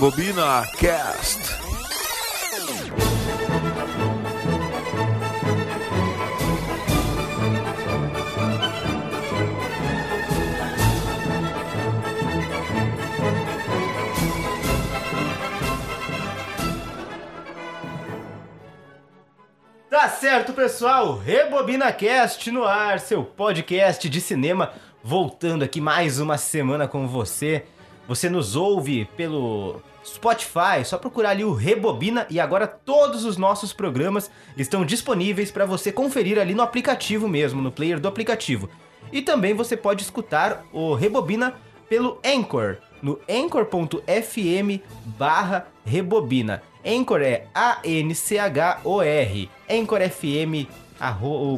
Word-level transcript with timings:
Rebobina 0.00 0.66
Cast. 0.78 1.38
Tá 19.90 20.08
certo, 20.08 20.54
pessoal. 20.54 21.18
Rebobina 21.18 21.92
Cast 21.92 22.50
no 22.50 22.64
ar, 22.64 23.00
seu 23.00 23.22
podcast 23.22 24.08
de 24.08 24.18
cinema, 24.18 24.72
voltando 25.04 25.62
aqui 25.62 25.78
mais 25.78 26.18
uma 26.18 26.38
semana 26.38 26.88
com 26.88 27.06
você. 27.06 27.66
Você 28.08 28.30
nos 28.30 28.56
ouve 28.56 29.04
pelo 29.14 29.82
Spotify, 30.04 30.84
só 30.84 30.98
procurar 30.98 31.30
ali 31.30 31.44
o 31.44 31.52
Rebobina 31.52 32.26
e 32.30 32.40
agora 32.40 32.66
todos 32.66 33.24
os 33.24 33.36
nossos 33.36 33.72
programas 33.72 34.30
estão 34.56 34.84
disponíveis 34.84 35.50
para 35.50 35.66
você 35.66 35.92
conferir 35.92 36.38
ali 36.38 36.54
no 36.54 36.62
aplicativo 36.62 37.28
mesmo, 37.28 37.60
no 37.60 37.70
player 37.70 38.00
do 38.00 38.08
aplicativo. 38.08 38.68
E 39.12 39.20
também 39.22 39.54
você 39.54 39.76
pode 39.76 40.02
escutar 40.02 40.64
o 40.72 40.94
Rebobina 40.94 41.54
pelo 41.88 42.20
Anchor, 42.24 42.76
no 43.02 43.18
anchor.fm 43.28 44.80
barra 45.18 45.66
Rebobina. 45.84 46.62
Anchor 46.84 47.20
é 47.20 47.46
A-N-C-H-O-R. 47.54 49.50
Anchor 49.68 50.00
FM 50.08 50.68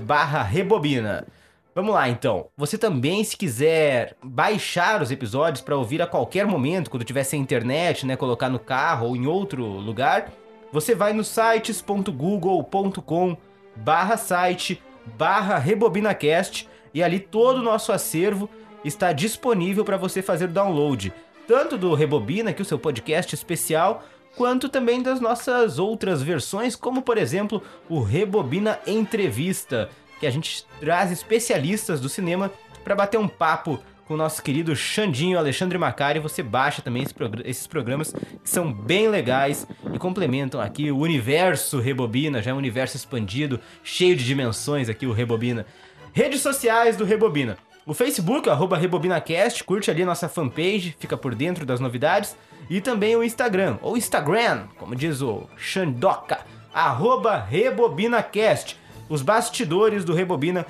barra 0.02 0.42
Rebobina. 0.42 1.26
Vamos 1.74 1.94
lá 1.94 2.08
então. 2.08 2.48
Você 2.56 2.76
também, 2.76 3.24
se 3.24 3.36
quiser 3.36 4.16
baixar 4.22 5.00
os 5.00 5.10
episódios 5.10 5.62
para 5.62 5.76
ouvir 5.76 6.02
a 6.02 6.06
qualquer 6.06 6.46
momento, 6.46 6.90
quando 6.90 7.04
tiver 7.04 7.24
sem 7.24 7.40
internet, 7.40 8.04
né, 8.04 8.14
colocar 8.14 8.50
no 8.50 8.58
carro 8.58 9.08
ou 9.08 9.16
em 9.16 9.26
outro 9.26 9.64
lugar, 9.64 10.30
você 10.70 10.94
vai 10.94 11.12
no 11.12 11.24
sites.google.com 11.24 13.36
barra 13.74 14.18
site 14.18 14.82
barra 15.16 15.58
RebobinaCast 15.58 16.68
e 16.94 17.02
ali 17.02 17.18
todo 17.18 17.58
o 17.58 17.62
nosso 17.62 17.92
acervo 17.92 18.48
está 18.84 19.12
disponível 19.12 19.84
para 19.84 19.96
você 19.96 20.22
fazer 20.22 20.48
download, 20.48 21.12
tanto 21.46 21.78
do 21.78 21.94
Rebobina, 21.94 22.52
que 22.52 22.60
é 22.60 22.64
o 22.64 22.66
seu 22.66 22.78
podcast 22.78 23.34
especial, 23.34 24.04
quanto 24.36 24.68
também 24.68 25.02
das 25.02 25.20
nossas 25.20 25.78
outras 25.78 26.22
versões, 26.22 26.74
como 26.74 27.02
por 27.02 27.18
exemplo 27.18 27.62
o 27.88 28.00
Rebobina 28.00 28.78
Entrevista, 28.86 29.88
que 30.22 30.26
a 30.28 30.30
gente 30.30 30.64
traz 30.78 31.10
especialistas 31.10 32.00
do 32.00 32.08
cinema 32.08 32.48
para 32.84 32.94
bater 32.94 33.18
um 33.18 33.26
papo 33.26 33.82
com 34.06 34.14
o 34.14 34.16
nosso 34.16 34.40
querido 34.40 34.76
Xandinho 34.76 35.36
Alexandre 35.36 35.76
Macari. 35.76 36.20
Você 36.20 36.44
baixa 36.44 36.80
também 36.80 37.02
esse 37.02 37.12
esses 37.44 37.66
programas 37.66 38.12
que 38.12 38.48
são 38.48 38.72
bem 38.72 39.08
legais 39.08 39.66
e 39.92 39.98
complementam 39.98 40.60
aqui 40.60 40.92
o 40.92 40.98
universo 40.98 41.80
Rebobina, 41.80 42.40
já 42.40 42.52
é 42.52 42.54
um 42.54 42.58
universo 42.58 42.96
expandido, 42.96 43.58
cheio 43.82 44.14
de 44.14 44.24
dimensões 44.24 44.88
aqui 44.88 45.06
o 45.06 45.12
Rebobina. 45.12 45.66
Redes 46.12 46.40
sociais 46.40 46.96
do 46.96 47.04
Rebobina. 47.04 47.58
O 47.84 47.92
Facebook, 47.92 48.48
arroba 48.48 48.78
RebobinaCast, 48.78 49.64
curte 49.64 49.90
ali 49.90 50.04
nossa 50.04 50.28
fanpage, 50.28 50.94
fica 51.00 51.16
por 51.16 51.34
dentro 51.34 51.66
das 51.66 51.80
novidades. 51.80 52.36
E 52.70 52.80
também 52.80 53.16
o 53.16 53.24
Instagram, 53.24 53.76
ou 53.82 53.96
Instagram, 53.96 54.68
como 54.78 54.94
diz 54.94 55.20
o 55.20 55.48
Xandoca, 55.56 56.46
arroba 56.72 57.38
RebobinaCast. 57.38 58.80
Os 59.12 59.20
bastidores 59.20 60.06
do 60.06 60.14
Rebobina 60.14 60.64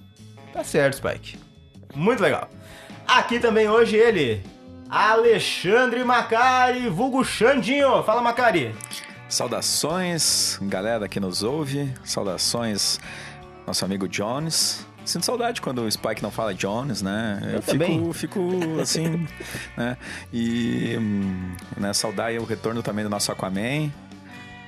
Tá 0.52 0.62
certo, 0.62 0.96
Spike. 0.96 1.38
Muito 1.94 2.22
legal. 2.22 2.50
Aqui 3.06 3.38
também 3.38 3.68
hoje 3.68 3.96
ele, 3.96 4.42
Alexandre 4.88 6.04
Macari, 6.04 6.88
vulgo 6.88 7.24
Xandinho. 7.24 8.02
Fala, 8.02 8.20
Macari. 8.20 8.74
Saudações, 9.28 10.58
galera 10.60 11.08
que 11.08 11.18
nos 11.18 11.42
ouve. 11.42 11.92
Saudações, 12.04 13.00
nosso 13.66 13.84
amigo 13.84 14.06
Jones. 14.06 14.86
Sinto 15.04 15.26
saudade 15.26 15.60
quando 15.60 15.82
o 15.82 15.90
Spike 15.90 16.22
não 16.22 16.30
fala 16.30 16.54
Jones, 16.54 17.02
né? 17.02 17.40
Eu, 17.42 17.50
eu 17.50 17.62
fico, 17.62 18.12
fico 18.12 18.80
assim, 18.80 19.26
né? 19.76 19.96
E 20.32 20.96
né, 21.76 21.92
saudar 21.92 22.32
o 22.32 22.44
retorno 22.44 22.82
também 22.82 23.04
do 23.04 23.10
nosso 23.10 23.32
Aquaman. 23.32 23.90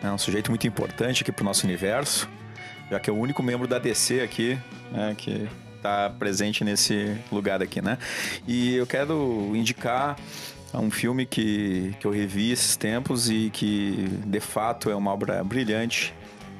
É 0.02 0.10
um 0.10 0.18
sujeito 0.18 0.50
muito 0.50 0.66
importante 0.66 1.22
aqui 1.22 1.32
pro 1.32 1.44
nosso 1.44 1.64
universo, 1.64 2.28
já 2.90 3.00
que 3.00 3.08
é 3.08 3.12
o 3.12 3.16
único 3.16 3.42
membro 3.42 3.66
da 3.66 3.78
DC 3.78 4.20
aqui, 4.20 4.58
né, 4.92 5.14
que 5.16 5.48
tá 5.80 6.10
presente 6.10 6.62
nesse 6.62 7.16
lugar 7.32 7.62
aqui, 7.62 7.80
né? 7.80 7.96
E 8.46 8.74
eu 8.74 8.86
quero 8.86 9.52
indicar 9.54 10.16
um 10.74 10.90
filme 10.90 11.24
que, 11.24 11.94
que 12.00 12.06
eu 12.06 12.10
revi 12.10 12.50
esses 12.50 12.76
tempos 12.76 13.30
e 13.30 13.50
que 13.50 14.08
de 14.26 14.40
fato 14.40 14.90
é 14.90 14.94
uma 14.94 15.12
obra 15.12 15.42
brilhante, 15.42 16.12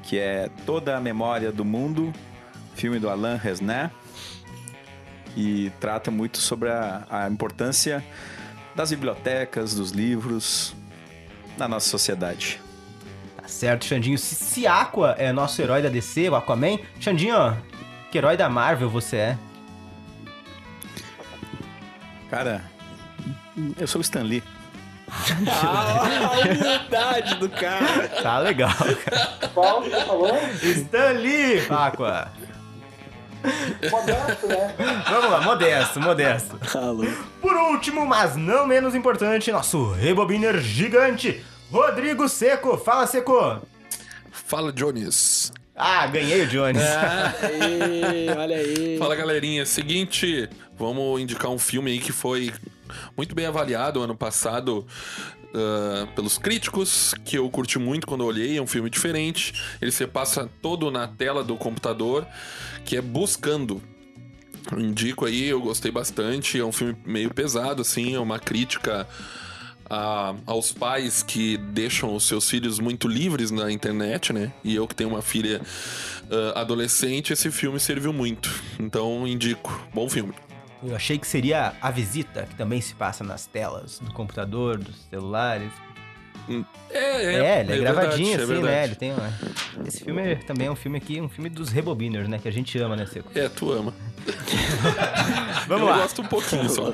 que 0.03 0.19
é 0.19 0.49
Toda 0.65 0.97
a 0.97 1.01
Memória 1.01 1.51
do 1.51 1.65
Mundo 1.65 2.13
filme 2.75 2.99
do 2.99 3.09
Alain 3.09 3.37
Resnais 3.37 3.91
e 5.37 5.71
trata 5.81 6.11
muito 6.11 6.39
sobre 6.39 6.71
a, 6.71 7.07
a 7.11 7.29
importância 7.29 8.05
das 8.75 8.91
bibliotecas, 8.91 9.75
dos 9.75 9.91
livros 9.91 10.75
na 11.57 11.69
nossa 11.69 11.89
sociedade. 11.89 12.61
Tá 13.37 13.49
certo, 13.49 13.85
Xandinho. 13.85 14.19
Se, 14.19 14.35
se 14.35 14.67
Aqua 14.67 15.15
é 15.19 15.33
nosso 15.33 15.61
herói 15.61 15.83
da 15.83 15.89
DC, 15.89 16.29
o 16.29 16.35
Aquaman, 16.35 16.79
Xandinho, 17.01 17.37
que 18.11 18.19
herói 18.19 18.37
da 18.37 18.49
Marvel 18.49 18.89
você 18.89 19.17
é? 19.17 19.39
Cara, 22.31 22.65
eu 23.79 23.87
sou 23.87 24.01
o 24.01 24.03
Stan 24.03 24.23
Lee. 24.23 24.43
Ah, 25.47 26.01
a 26.27 26.41
humildade 26.41 27.35
do 27.37 27.49
cara. 27.49 28.09
Tá 28.23 28.39
legal, 28.39 28.73
cara. 29.05 29.49
Qual 29.53 29.83
que 29.83 29.91
você 29.91 30.01
falou? 30.01 30.39
Stan 30.63 31.11
Lee, 31.13 31.67
Aqua. 31.71 32.33
Modesto, 33.91 34.47
né? 34.47 34.75
Vamos 35.09 35.31
lá, 35.31 35.41
modesto, 35.41 36.01
modesto. 36.01 36.59
Alô. 36.77 37.05
Por 37.41 37.55
último, 37.55 38.07
mas 38.07 38.37
não 38.37 38.67
menos 38.67 38.95
importante, 38.95 39.53
nosso 39.53 39.93
rebobiner 39.93 40.59
gigante, 40.61 41.45
Rodrigo 41.71 42.29
Seco. 42.29 42.79
Fala, 42.79 43.07
Seco. 43.07 43.61
Fala, 44.31 44.73
Jones. 44.73 45.53
Ah, 45.77 46.07
ganhei 46.07 46.43
o 46.43 46.47
Jones. 46.47 46.83
Ei, 47.43 48.31
olha 48.31 48.57
aí. 48.57 48.97
Fala, 48.99 49.17
galerinha. 49.17 49.67
Seguinte, 49.67 50.49
vamos 50.79 51.21
indicar 51.21 51.51
um 51.51 51.59
filme 51.59 51.91
aí 51.91 51.99
que 51.99 52.13
foi 52.13 52.53
muito 53.17 53.35
bem 53.35 53.47
avaliado 53.47 54.01
ano 54.01 54.17
passado 54.17 54.87
ah, 55.55 56.07
pelos 56.15 56.37
críticos, 56.39 57.15
que 57.25 57.39
eu 57.39 57.49
curti 57.49 57.79
muito 57.79 58.07
quando 58.07 58.23
eu 58.23 58.27
olhei. 58.27 58.57
É 58.59 58.63
um 58.63 58.67
filme 58.67 58.91
diferente. 58.91 59.55
Ele 59.81 59.91
se 59.93 60.07
passa 60.07 60.51
todo 60.61 60.91
na 60.91 61.07
tela 61.07 61.43
do 61.45 61.57
computador, 61.57 62.27
que 62.85 62.97
é 62.97 63.01
Buscando. 63.01 63.81
Indico 64.77 65.27
aí, 65.27 65.45
eu 65.45 65.61
gostei 65.61 65.91
bastante. 65.93 66.59
É 66.59 66.65
um 66.65 66.73
filme 66.73 66.97
meio 67.05 67.33
pesado, 67.33 67.83
assim, 67.83 68.15
é 68.15 68.19
uma 68.19 68.39
crítica 68.39 69.07
a- 69.89 70.35
aos 70.47 70.73
pais 70.73 71.23
que 71.23 71.59
deixam 71.59 72.15
os 72.15 72.25
seus 72.27 72.49
filhos 72.49 72.79
muito 72.79 73.07
livres 73.07 73.51
na 73.51 73.71
internet, 73.71 74.33
né? 74.33 74.51
E 74.65 74.75
eu 74.75 74.89
que 74.89 74.95
tenho 74.95 75.11
uma 75.11 75.21
filha 75.23 75.61
ah, 76.31 76.61
adolescente, 76.63 77.33
esse 77.35 77.51
filme 77.51 77.79
serviu 77.79 78.13
muito. 78.13 78.51
Então, 78.81 79.27
indico. 79.29 79.79
Bom 79.93 80.09
filme. 80.09 80.33
Eu 80.87 80.95
achei 80.97 81.19
que 81.19 81.27
seria 81.27 81.73
A 81.81 81.91
Visita, 81.91 82.43
que 82.45 82.55
também 82.55 82.81
se 82.81 82.95
passa 82.95 83.25
nas 83.25 83.47
telas 83.47 83.99
do 83.99 84.13
computador, 84.13 84.77
dos 84.79 84.97
celulares. 85.11 85.71
É, 86.91 87.35
É, 87.37 87.61
ele 87.61 87.73
é, 87.73 87.79
gravadinho 87.79 88.37
verdade, 88.37 88.43
é 88.43 88.45
assim, 88.45 88.47
né? 88.47 88.47
verdade. 88.47 88.89
Ele 88.89 88.95
tem 88.97 89.13
uma... 89.15 89.87
Esse 89.89 90.05
filme 90.05 90.37
também 90.37 90.67
é 90.67 90.71
um 90.71 90.77
filme 90.77 90.99
aqui, 90.99 91.21
um 91.21 91.29
filme 91.29 91.49
dos 91.49 91.71
rebobiners, 91.71 92.29
né? 92.29 92.39
Que 92.39 92.49
a 92.49 92.53
gente 92.53 92.79
ama, 92.79 92.97
né, 92.97 93.07
Seco? 93.07 93.31
É, 93.35 93.49
tu 93.49 93.73
ama. 93.73 93.95
Vamos 95.67 95.89
eu 95.89 95.89
lá. 95.89 95.99
gosto 96.03 96.21
um 96.21 96.27
pouquinho 96.27 96.69
só. 96.69 96.93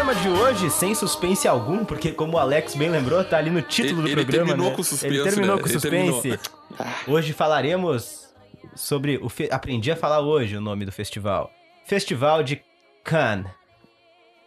Tema 0.00 0.14
de 0.14 0.30
hoje, 0.30 0.70
sem 0.70 0.94
suspense 0.94 1.46
algum, 1.46 1.84
porque 1.84 2.10
como 2.10 2.38
o 2.38 2.38
Alex 2.38 2.74
bem 2.74 2.88
lembrou, 2.88 3.22
tá 3.22 3.36
ali 3.36 3.50
no 3.50 3.60
título 3.60 4.00
Ele- 4.00 4.02
do 4.02 4.08
ele 4.08 4.24
programa, 4.24 4.46
terminou 4.46 4.70
né? 4.70 4.76
com 4.76 4.82
suspense, 4.82 5.14
Ele 5.14 5.22
terminou 5.22 5.56
né? 5.56 5.62
com 5.62 5.68
Ele 5.68 5.78
suspense. 5.78 6.38
Hoje 7.06 7.32
falaremos 7.34 8.30
sobre 8.74 9.18
o 9.18 9.28
fe... 9.28 9.50
aprendi 9.52 9.92
a 9.92 9.96
falar 9.96 10.20
hoje 10.20 10.56
o 10.56 10.60
nome 10.60 10.86
do 10.86 10.92
festival. 10.92 11.50
Festival 11.84 12.42
de 12.42 12.62
Cannes. 13.04 13.50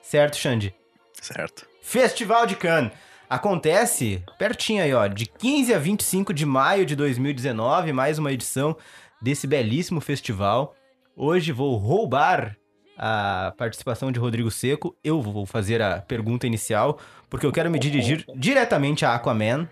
Certo, 0.02 0.38
Xande? 0.38 0.74
Certo. 1.22 1.68
Festival 1.84 2.48
de 2.48 2.56
Cannes. 2.56 2.92
Acontece 3.30 4.24
pertinho 4.40 4.82
aí, 4.84 4.92
ó, 4.92 5.06
de 5.06 5.28
15 5.28 5.72
a 5.72 5.78
25 5.78 6.34
de 6.34 6.48
maio 6.48 6.84
de 6.84 6.96
2019, 6.96 7.94
mais 7.94 8.18
uma 8.18 8.32
edição 8.34 8.76
desse 9.22 9.46
belíssimo 9.46 10.02
festival. 10.02 10.74
Hoje 11.16 11.52
vou 11.52 11.78
roubar 11.78 12.58
a 12.98 13.54
participação 13.57 14.12
de 14.12 14.19
Rodrigo 14.19 14.51
Seco. 14.51 14.95
Eu 15.04 15.22
vou 15.22 15.45
fazer 15.45 15.81
a 15.81 16.01
pergunta 16.01 16.48
inicial, 16.48 17.00
porque 17.30 17.45
eu 17.45 17.51
quero 17.51 17.69
me 17.69 17.80
dirigir 17.80 18.25
diretamente 18.36 19.06
a 19.06 19.16
Aquaman. 19.16 19.68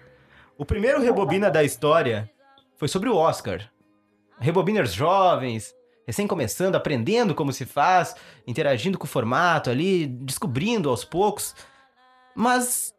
O 0.57 0.65
primeiro 0.65 1.01
rebobina 1.01 1.49
da 1.49 1.63
história 1.63 2.29
foi 2.77 2.87
sobre 2.87 3.09
o 3.09 3.15
Oscar. 3.15 3.69
Rebobiners 4.39 4.93
jovens, 4.93 5.73
recém 6.05 6.25
começando, 6.27 6.75
aprendendo 6.75 7.35
como 7.35 7.53
se 7.53 7.65
faz, 7.65 8.15
interagindo 8.47 8.97
com 8.97 9.05
o 9.05 9.07
formato 9.07 9.69
ali, 9.69 10.07
descobrindo 10.07 10.89
aos 10.89 11.05
poucos. 11.05 11.55
Mas 12.35 12.93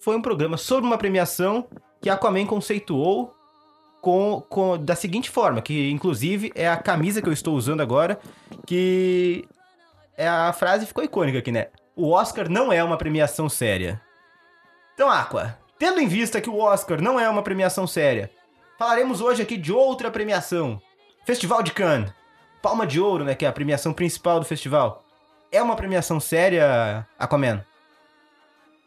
foi 0.00 0.16
um 0.16 0.22
programa 0.22 0.56
sobre 0.56 0.86
uma 0.86 0.98
premiação 0.98 1.66
que 2.00 2.10
Aquaman 2.10 2.44
conceituou 2.46 3.32
com, 4.02 4.42
com- 4.48 4.76
da 4.76 4.96
seguinte 4.96 5.30
forma, 5.30 5.62
que 5.62 5.90
inclusive 5.90 6.50
é 6.56 6.68
a 6.68 6.76
camisa 6.76 7.22
que 7.22 7.28
eu 7.28 7.32
estou 7.32 7.54
usando 7.54 7.80
agora, 7.80 8.18
que 8.66 9.44
é 10.16 10.28
a 10.28 10.52
frase 10.52 10.86
ficou 10.86 11.04
icônica 11.04 11.38
aqui, 11.38 11.52
né? 11.52 11.68
O 11.94 12.10
Oscar 12.10 12.48
não 12.48 12.72
é 12.72 12.82
uma 12.82 12.96
premiação 12.96 13.48
séria. 13.48 14.00
Então, 14.94 15.10
Aqua, 15.10 15.58
tendo 15.78 16.00
em 16.00 16.06
vista 16.06 16.40
que 16.40 16.50
o 16.50 16.58
Oscar 16.58 17.00
não 17.00 17.18
é 17.18 17.28
uma 17.28 17.42
premiação 17.42 17.86
séria, 17.86 18.30
falaremos 18.78 19.20
hoje 19.20 19.42
aqui 19.42 19.56
de 19.56 19.72
outra 19.72 20.10
premiação. 20.10 20.80
Festival 21.24 21.62
de 21.62 21.72
Cannes. 21.72 22.12
Palma 22.60 22.86
de 22.86 23.00
Ouro, 23.00 23.24
né, 23.24 23.34
que 23.34 23.44
é 23.44 23.48
a 23.48 23.52
premiação 23.52 23.92
principal 23.92 24.38
do 24.38 24.46
festival. 24.46 25.02
É 25.50 25.60
uma 25.60 25.76
premiação 25.76 26.20
séria, 26.20 27.06
Aquaman? 27.18 27.64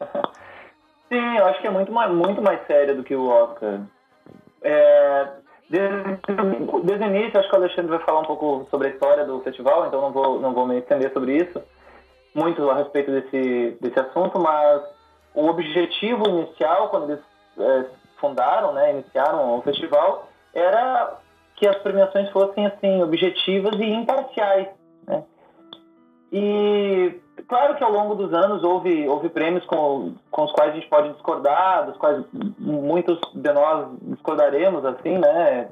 Sim, 1.08 1.36
eu 1.36 1.46
acho 1.46 1.60
que 1.60 1.66
é 1.66 1.70
muito 1.70 1.92
mais, 1.92 2.10
muito 2.12 2.42
mais 2.42 2.66
séria 2.66 2.94
do 2.94 3.04
que 3.04 3.14
o 3.14 3.28
Oscar. 3.28 3.80
É, 4.62 5.28
desde, 5.68 7.06
o 7.06 7.06
início, 7.06 7.38
acho 7.38 7.48
que 7.48 7.54
o 7.54 7.58
Alexandre 7.58 7.90
vai 7.90 8.04
falar 8.04 8.20
um 8.20 8.26
pouco 8.26 8.66
sobre 8.70 8.88
a 8.88 8.90
história 8.90 9.24
do 9.24 9.40
festival, 9.40 9.86
então 9.86 10.00
não 10.00 10.12
vou, 10.12 10.40
não 10.40 10.52
vou 10.54 10.66
me 10.66 10.78
estender 10.78 11.12
sobre 11.12 11.36
isso, 11.36 11.62
muito 12.34 12.68
a 12.70 12.76
respeito 12.76 13.10
desse, 13.10 13.76
desse 13.80 13.98
assunto, 13.98 14.38
mas 14.38 14.82
o 15.34 15.46
objetivo 15.48 16.28
inicial, 16.28 16.88
quando 16.88 17.10
eles 17.10 17.24
é, 17.58 17.86
fundaram, 18.18 18.72
né, 18.72 18.92
iniciaram 18.92 19.58
o 19.58 19.62
festival, 19.62 20.28
era 20.54 21.18
que 21.56 21.66
as 21.66 21.76
premiações 21.78 22.30
fossem 22.30 22.66
assim 22.66 23.02
objetivas 23.02 23.74
e 23.80 23.84
imparciais, 23.84 24.68
né? 25.06 25.24
E 26.32 27.20
claro 27.48 27.74
que 27.76 27.84
ao 27.84 27.92
longo 27.92 28.14
dos 28.14 28.32
anos 28.32 28.62
houve, 28.62 29.08
houve 29.08 29.28
prêmios 29.28 29.64
com, 29.66 30.14
com 30.30 30.44
os 30.44 30.52
quais 30.52 30.72
a 30.72 30.74
gente 30.74 30.88
pode 30.88 31.12
discordar, 31.12 31.86
dos 31.86 31.96
quais 31.96 32.24
muitos 32.58 33.18
de 33.34 33.52
nós 33.52 33.88
discordaremos, 34.02 34.84
assim, 34.84 35.18
né? 35.18 35.68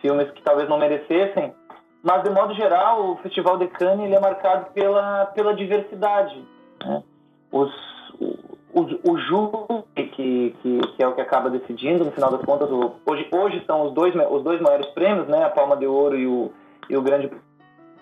Filmes 0.00 0.30
que 0.32 0.42
talvez 0.42 0.68
não 0.68 0.78
merecessem. 0.78 1.54
Mas, 2.02 2.22
de 2.22 2.30
modo 2.30 2.54
geral, 2.54 3.12
o 3.12 3.16
Festival 3.16 3.56
de 3.56 3.66
Cannes 3.68 4.04
ele 4.04 4.14
é 4.14 4.20
marcado 4.20 4.66
pela, 4.72 5.26
pela 5.26 5.54
diversidade. 5.54 6.46
Né? 6.84 7.02
Os, 7.50 7.72
o, 8.20 9.10
o, 9.10 9.16
júri, 9.16 9.84
que, 9.94 10.54
que, 10.60 10.78
que 10.78 11.02
é 11.02 11.08
o 11.08 11.14
que 11.14 11.22
acaba 11.22 11.48
decidindo, 11.48 12.04
no 12.04 12.12
final 12.12 12.30
das 12.30 12.42
contas, 12.42 12.70
o, 12.70 12.92
hoje, 13.06 13.26
hoje 13.32 13.64
são 13.66 13.86
os 13.86 13.94
dois, 13.94 14.14
os 14.14 14.42
dois 14.42 14.60
maiores 14.60 14.86
prêmios, 14.88 15.26
né? 15.28 15.44
a 15.44 15.50
Palma 15.50 15.78
de 15.78 15.86
Ouro 15.86 16.18
e 16.18 16.26
o, 16.26 16.52
e 16.90 16.96
o 16.96 17.00
Grande 17.00 17.30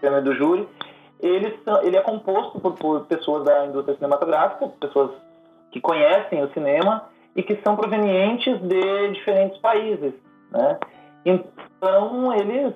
Prêmio 0.01 0.23
do 0.25 0.35
Júri 0.35 0.69
ele, 1.23 1.57
ele 1.85 1.97
é 1.97 2.01
composto 2.01 2.59
por, 2.59 2.75
por, 2.75 3.07
pessoas 3.07 3.45
da 3.45 3.67
indústria 3.67 3.97
cinematográfica, 3.97 4.69
pessoas 4.81 5.13
que 5.71 5.81
conhecem 5.81 6.43
o 6.43 6.53
cinema 6.53 7.05
e 7.37 7.43
que 7.45 7.57
são 7.63 7.77
provenientes 7.77 8.61
de 8.61 9.09
diferentes 9.13 9.57
países, 9.59 10.13
né? 10.51 10.79
Então 11.25 12.35
eles 12.35 12.75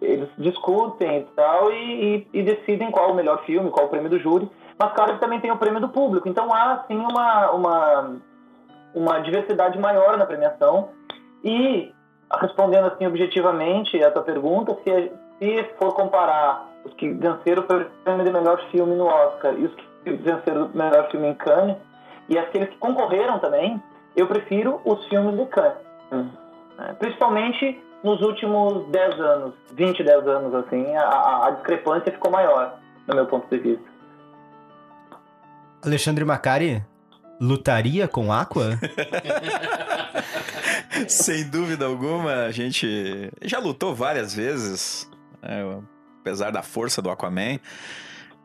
eles 0.00 0.28
discutem 0.38 1.20
e 1.20 1.24
tal 1.34 1.72
e, 1.72 1.74
e, 1.74 2.28
e, 2.34 2.42
decidem 2.42 2.90
qual 2.90 3.10
o 3.10 3.14
melhor 3.14 3.42
filme, 3.44 3.70
qual 3.70 3.86
o 3.86 3.88
prêmio 3.88 4.10
do 4.10 4.18
júri. 4.20 4.48
Mas 4.78 4.92
claro 4.92 5.14
que 5.14 5.20
também 5.20 5.40
tem 5.40 5.50
o 5.50 5.56
prêmio 5.56 5.80
do 5.80 5.88
público. 5.88 6.28
Então 6.28 6.52
há 6.54 6.84
sim 6.86 6.98
uma 6.98 7.50
uma 7.50 8.16
uma 8.94 9.18
diversidade 9.20 9.78
maior 9.78 10.18
na 10.18 10.26
premiação 10.26 10.90
e 11.42 11.92
respondendo 12.40 12.86
assim 12.88 13.06
objetivamente 13.06 14.02
a 14.04 14.10
tua 14.10 14.22
pergunta, 14.22 14.76
se 14.84 15.12
se 15.38 15.64
for 15.78 15.94
comparar 15.94 16.67
os 16.84 16.94
que 16.94 17.10
venceram 17.10 17.62
o 17.62 17.84
prêmio 18.04 18.24
de 18.24 18.32
melhor 18.32 18.60
filme 18.70 18.94
no 18.94 19.06
Oscar 19.06 19.54
e 19.54 19.66
os 19.66 19.74
que 19.74 20.12
venceram 20.12 20.66
o 20.66 20.76
melhor 20.76 21.10
filme 21.10 21.28
em 21.28 21.34
Cannes, 21.34 21.76
e 22.28 22.38
aqueles 22.38 22.68
que 22.70 22.76
concorreram 22.76 23.38
também, 23.38 23.82
eu 24.16 24.26
prefiro 24.26 24.80
os 24.84 25.06
filmes 25.08 25.36
de 25.36 25.46
Cannes. 25.46 25.78
Principalmente 26.98 27.82
nos 28.02 28.20
últimos 28.20 28.88
10 28.90 29.20
anos, 29.20 29.54
20, 29.72 30.04
10 30.04 30.28
anos, 30.28 30.54
assim, 30.54 30.94
a, 30.96 31.46
a 31.46 31.50
discrepância 31.52 32.12
ficou 32.12 32.30
maior, 32.30 32.78
no 33.06 33.14
meu 33.14 33.26
ponto 33.26 33.48
de 33.48 33.58
vista. 33.58 33.84
Alexandre 35.84 36.24
Macari 36.24 36.82
lutaria 37.40 38.08
com 38.08 38.32
Aqua? 38.32 38.70
Sem 41.08 41.48
dúvida 41.48 41.86
alguma, 41.86 42.44
a 42.44 42.50
gente 42.50 43.30
já 43.42 43.58
lutou 43.58 43.94
várias 43.94 44.34
vezes, 44.34 45.10
né, 45.42 45.64
apesar 46.28 46.50
da 46.52 46.62
força 46.62 47.00
do 47.00 47.10
Aquaman. 47.10 47.58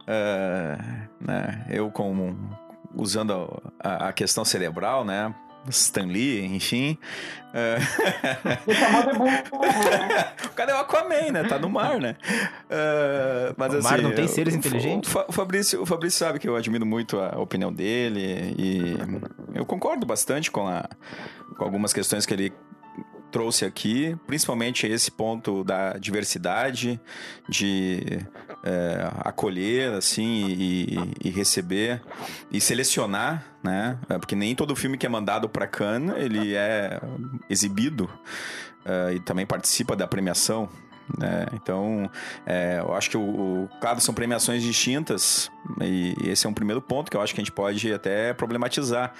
eh, 0.08 0.78
né, 1.20 1.66
eu 1.70 1.92
com 1.92 2.36
usando 2.96 3.62
a, 3.80 4.08
a 4.10 4.14
questão 4.14 4.46
cerebral, 4.46 5.04
né? 5.04 5.34
Stan 5.70 6.06
Lee, 6.06 6.46
enfim. 6.46 6.98
né? 7.54 7.78
o 10.46 10.50
cara 10.50 10.72
é 10.72 10.76
o 10.76 10.80
Aquaman, 10.80 11.32
né? 11.32 11.44
Tá 11.44 11.58
no 11.58 11.70
mar, 11.70 12.00
né? 12.00 12.16
Eh, 12.70 13.54
mas 13.58 13.74
O 13.74 13.82
mar 13.82 13.94
assim, 13.94 14.04
não 14.04 14.12
tem 14.14 14.28
seres 14.28 14.54
o- 14.54 14.58
inteligentes? 14.58 15.14
O 15.28 15.32
Fabrício, 15.32 15.82
o 15.82 15.86
Fabrício 15.86 16.20
sabe 16.20 16.40
que 16.40 16.48
eu 16.50 16.56
admiro 16.56 16.86
muito 16.86 17.20
a 17.20 17.40
opinião 17.40 17.72
dele 17.72 18.54
e 18.58 18.96
eu 19.54 19.66
concordo 19.66 20.06
bastante 20.06 20.52
com, 20.52 20.68
a, 20.68 20.88
com 21.58 21.64
algumas 21.64 21.94
questões 21.94 22.26
que 22.26 22.34
ele 22.34 22.54
trouxe 23.34 23.66
aqui, 23.66 24.16
principalmente 24.28 24.86
esse 24.88 25.10
ponto 25.12 25.64
da 25.64 25.94
diversidade, 25.98 27.00
de 27.50 28.20
é, 28.64 29.10
acolher, 29.26 29.92
assim, 29.94 30.46
e, 30.48 30.98
e 31.26 31.30
receber 31.32 32.02
e 32.52 32.62
selecionar, 32.62 33.44
né? 33.64 33.98
É, 34.08 34.18
Porque 34.20 34.36
nem 34.36 34.56
todo 34.56 34.76
filme 34.76 34.98
que 34.98 35.06
é 35.06 35.10
mandado 35.10 35.50
para 35.50 35.66
Cannes, 35.68 36.16
ele 36.18 36.54
é 36.56 37.02
exibido 37.50 38.08
é, 38.86 39.16
e 39.16 39.20
também 39.20 39.46
participa 39.46 39.96
da 39.96 40.08
premiação. 40.08 40.70
né? 41.18 41.48
Então, 41.54 42.10
é, 42.46 42.80
eu 42.80 42.94
acho 42.94 43.10
que, 43.10 43.18
o, 43.18 43.22
o- 43.22 43.70
claro, 43.82 44.00
são 44.00 44.14
premiações 44.14 44.62
distintas 44.64 45.50
e 45.82 46.14
esse 46.24 46.46
é 46.46 46.50
um 46.50 46.54
primeiro 46.54 46.82
ponto 46.82 47.10
que 47.10 47.18
eu 47.18 47.22
acho 47.22 47.34
que 47.34 47.42
a 47.42 47.44
gente 47.44 47.52
pode 47.52 47.92
até 47.92 48.32
problematizar. 48.34 49.12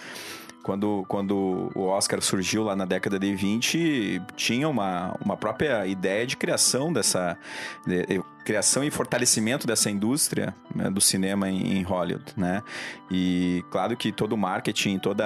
Quando, 0.64 1.04
quando 1.08 1.70
o 1.76 1.82
Oscar 1.88 2.22
surgiu 2.22 2.64
lá 2.64 2.76
na 2.76 2.86
década 2.86 3.20
de 3.20 3.36
20, 3.36 4.22
tinha 4.36 4.68
uma, 4.70 5.14
uma 5.24 5.36
própria 5.38 5.86
ideia 5.86 6.26
de 6.26 6.38
criação 6.38 6.92
dessa. 6.92 7.38
de- 7.86 8.06
de- 8.06 8.24
criação 8.44 8.84
e 8.84 8.92
fortalecimento 8.92 9.66
dessa 9.66 9.90
indústria 9.90 10.54
né, 10.76 10.90
do 10.90 11.00
cinema 11.00 11.50
em, 11.50 11.78
em 11.78 11.82
Hollywood, 11.82 12.26
né? 12.36 12.62
E 13.10 13.64
claro 13.72 13.96
que 13.96 14.12
todo 14.12 14.34
o 14.34 14.38
marketing, 14.38 15.00
todo 15.00 15.24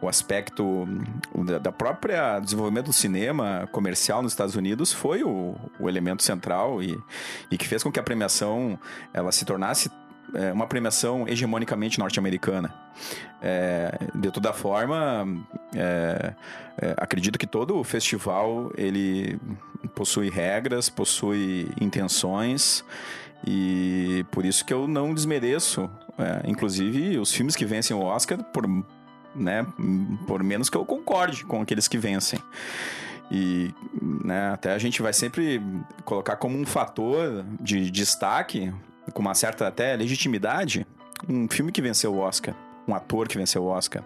o 0.00 0.08
aspecto 0.08 0.64
hum, 1.34 1.44
da, 1.44 1.58
da 1.58 1.72
própria 1.72 2.38
desenvolvimento 2.38 2.86
do 2.86 2.92
cinema 2.92 3.68
comercial 3.72 4.22
nos 4.22 4.30
Estados 4.32 4.54
Unidos 4.54 4.92
foi 4.92 5.24
o, 5.24 5.56
o 5.80 5.88
elemento 5.88 6.22
central 6.22 6.80
e, 6.80 6.96
e 7.50 7.58
que 7.58 7.66
fez 7.66 7.82
com 7.82 7.90
que 7.90 7.98
a 7.98 8.04
premiação 8.04 8.78
ela 9.12 9.32
se 9.32 9.44
tornasse 9.44 9.90
é, 10.34 10.52
uma 10.52 10.66
premiação 10.66 11.26
hegemonicamente 11.28 11.98
norte-americana. 11.98 12.74
É, 13.42 13.98
de 14.14 14.30
toda 14.30 14.52
forma, 14.52 15.26
é, 15.74 16.34
é, 16.78 16.94
acredito 16.96 17.38
que 17.38 17.46
todo 17.46 17.82
festival 17.84 18.72
ele 18.76 19.38
possui 19.94 20.30
regras, 20.30 20.88
possui 20.88 21.68
intenções 21.80 22.84
e 23.46 24.24
por 24.30 24.44
isso 24.44 24.64
que 24.64 24.72
eu 24.72 24.88
não 24.88 25.12
desmereço, 25.14 25.88
é, 26.18 26.48
inclusive 26.50 27.18
os 27.18 27.32
filmes 27.32 27.54
que 27.54 27.64
vencem 27.64 27.96
o 27.96 28.00
Oscar 28.00 28.42
por, 28.44 28.66
né, 29.34 29.66
por 30.26 30.42
menos 30.42 30.70
que 30.70 30.76
eu 30.76 30.84
concorde 30.84 31.44
com 31.44 31.60
aqueles 31.60 31.86
que 31.86 31.98
vencem. 31.98 32.40
E 33.30 33.72
né, 34.00 34.52
até 34.52 34.72
a 34.72 34.78
gente 34.78 35.00
vai 35.02 35.12
sempre 35.12 35.60
colocar 36.04 36.36
como 36.36 36.58
um 36.58 36.66
fator 36.66 37.44
de 37.60 37.90
destaque, 37.90 38.72
com 39.12 39.20
uma 39.20 39.34
certa 39.34 39.68
até 39.68 39.94
legitimidade, 39.96 40.86
um 41.28 41.48
filme 41.48 41.70
que 41.70 41.82
venceu 41.82 42.14
o 42.14 42.18
Oscar, 42.18 42.54
um 42.86 42.94
ator 42.94 43.28
que 43.28 43.36
venceu 43.36 43.62
o 43.62 43.66
Oscar. 43.66 44.02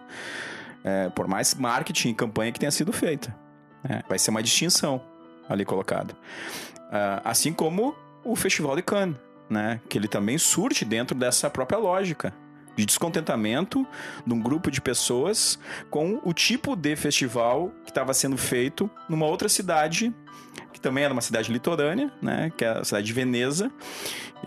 É, 0.85 1.09
por 1.11 1.27
mais 1.27 1.55
marketing 1.55 2.11
e 2.11 2.15
campanha 2.15 2.53
que 2.53 2.61
tenha 2.61 2.71
sido 2.71 2.93
feita. 2.93 3.35
né, 3.83 4.03
vai 4.09 4.19
ser 4.19 4.31
uma 4.31 4.43
distinção 4.43 5.01
ali 5.49 5.65
colocada. 5.65 6.17
Ah, 6.91 7.21
assim 7.25 7.53
como 7.53 7.95
o 8.25 8.37
Festival 8.37 8.77
de 8.77 8.83
Cannes, 8.83 9.17
né, 9.49 9.81
que 9.89 9.99
ele 9.99 10.09
também 10.09 10.39
surge 10.39 10.85
dentro 10.85 11.17
dessa 11.17 11.49
própria 11.49 11.79
lógica 11.79 12.33
de 12.77 12.87
descontentamento 12.87 13.87
de 14.25 14.33
um 14.33 14.41
grupo 14.41 14.71
de 14.71 14.81
pessoas 14.81 15.59
com 15.91 16.21
o 16.23 16.33
tipo 16.33 16.77
de 16.77 16.95
festival 16.95 17.73
que 17.85 17.91
estava 17.91 18.15
sendo 18.15 18.37
feito 18.37 18.89
numa 19.09 19.27
outra 19.27 19.49
cidade, 19.49 20.15
que 20.73 20.81
também 20.81 21.03
era 21.03 21.13
uma 21.13 21.21
cidade 21.21 21.53
litorânea, 21.53 22.13
né, 22.23 22.53
que 22.57 22.65
é 22.65 22.69
a 22.69 22.85
cidade 22.85 23.07
de 23.07 23.13
Veneza. 23.13 23.71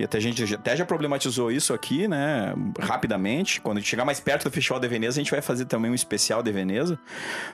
E 0.02 0.04
até 0.04 0.18
a 0.18 0.22
gente 0.22 0.56
até 0.56 0.76
já 0.76 0.84
problematizou 0.84 1.52
isso 1.52 1.76
aqui, 1.76 2.08
né, 2.08 2.56
rapidamente. 2.80 3.62
Quando 3.62 3.80
chegar 3.84 4.04
mais 4.04 4.20
perto 4.20 4.46
do 4.46 4.52
Festival 4.52 4.80
de 4.80 4.88
Veneza, 4.88 5.20
a 5.20 5.24
gente 5.24 5.30
vai 5.30 5.44
fazer 5.44 5.66
também 5.66 5.92
um 5.92 5.94
especial 5.94 6.42
de 6.42 6.52
Veneza. 6.52 6.98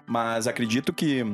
Mas 0.06 0.48
acredito 0.48 0.94
que 0.94 1.26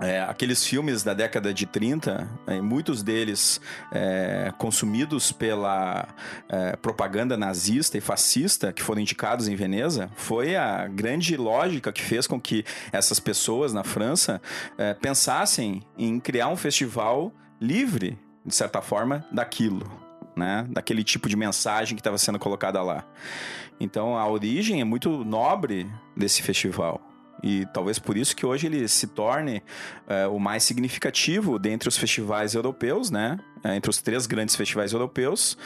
é, 0.00 0.20
aqueles 0.22 0.66
filmes 0.66 1.04
da 1.04 1.14
década 1.14 1.54
de 1.54 1.64
30, 1.64 2.28
é, 2.48 2.60
muitos 2.60 3.04
deles 3.04 3.60
é, 3.92 4.52
consumidos 4.58 5.30
pela 5.30 6.08
é, 6.48 6.74
propaganda 6.74 7.36
nazista 7.36 7.96
e 7.96 8.00
fascista 8.00 8.72
que 8.72 8.82
foram 8.82 9.00
indicados 9.00 9.46
em 9.46 9.54
Veneza, 9.54 10.10
foi 10.16 10.56
a 10.56 10.88
grande 10.88 11.36
lógica 11.36 11.92
que 11.92 12.02
fez 12.02 12.26
com 12.26 12.40
que 12.40 12.64
essas 12.90 13.20
pessoas 13.20 13.72
na 13.72 13.84
França 13.84 14.42
é, 14.76 14.92
pensassem 14.92 15.84
em 15.96 16.18
criar 16.18 16.48
um 16.48 16.56
festival 16.56 17.32
livre, 17.60 18.18
de 18.44 18.52
certa 18.52 18.82
forma, 18.82 19.24
daquilo. 19.30 20.01
Né? 20.34 20.66
Daquele 20.70 21.04
tipo 21.04 21.28
de 21.28 21.36
mensagem 21.36 21.94
que 21.94 22.00
estava 22.00 22.18
sendo 22.18 22.38
colocada 22.38 22.82
lá. 22.82 23.04
Então 23.78 24.16
a 24.16 24.28
origem 24.28 24.80
é 24.80 24.84
muito 24.84 25.24
nobre 25.24 25.90
desse 26.16 26.42
festival. 26.42 27.00
E 27.42 27.66
talvez 27.74 27.98
por 27.98 28.16
isso 28.16 28.36
que 28.36 28.46
hoje 28.46 28.66
ele 28.66 28.86
se 28.86 29.08
torne 29.08 29.62
é, 30.06 30.28
o 30.28 30.38
mais 30.38 30.62
significativo 30.62 31.58
dentre 31.58 31.88
os 31.88 31.96
festivais 31.96 32.54
europeus, 32.54 33.10
né? 33.10 33.38
É, 33.64 33.74
entre 33.74 33.90
os 33.90 34.00
três 34.00 34.26
grandes 34.26 34.54
festivais 34.54 34.92
europeus, 34.92 35.58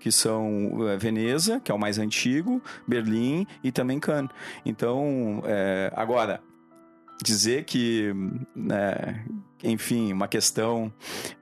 que 0.00 0.10
são 0.10 0.88
é, 0.88 0.96
Veneza, 0.96 1.60
que 1.60 1.70
é 1.70 1.74
o 1.74 1.78
mais 1.78 1.98
antigo, 1.98 2.60
Berlim 2.86 3.46
e 3.62 3.70
também 3.70 4.00
Cannes. 4.00 4.30
Então, 4.64 5.42
agora, 5.94 6.40
dizer 7.22 7.64
que, 7.64 8.12
né, 8.54 9.24
enfim, 9.62 10.12
uma 10.12 10.28
questão 10.28 10.92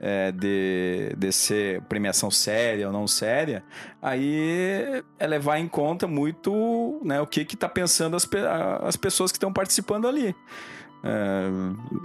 é, 0.01 0.33
de, 0.33 1.15
de 1.17 1.33
ser 1.33 1.83
premiação 1.83 2.31
séria 2.31 2.87
ou 2.87 2.93
não 2.93 3.07
séria, 3.07 3.63
aí 4.03 5.03
é 5.19 5.27
levar 5.27 5.59
em 5.59 5.69
conta 5.69 6.07
muito 6.07 7.01
né, 7.05 7.21
o 7.21 7.27
que 7.27 7.43
está 7.43 7.69
pensando 7.69 8.17
as, 8.17 8.29
as 8.83 8.97
pessoas 8.97 9.31
que 9.31 9.37
estão 9.37 9.53
participando 9.53 10.09
ali. 10.09 10.35
É, 11.03 11.49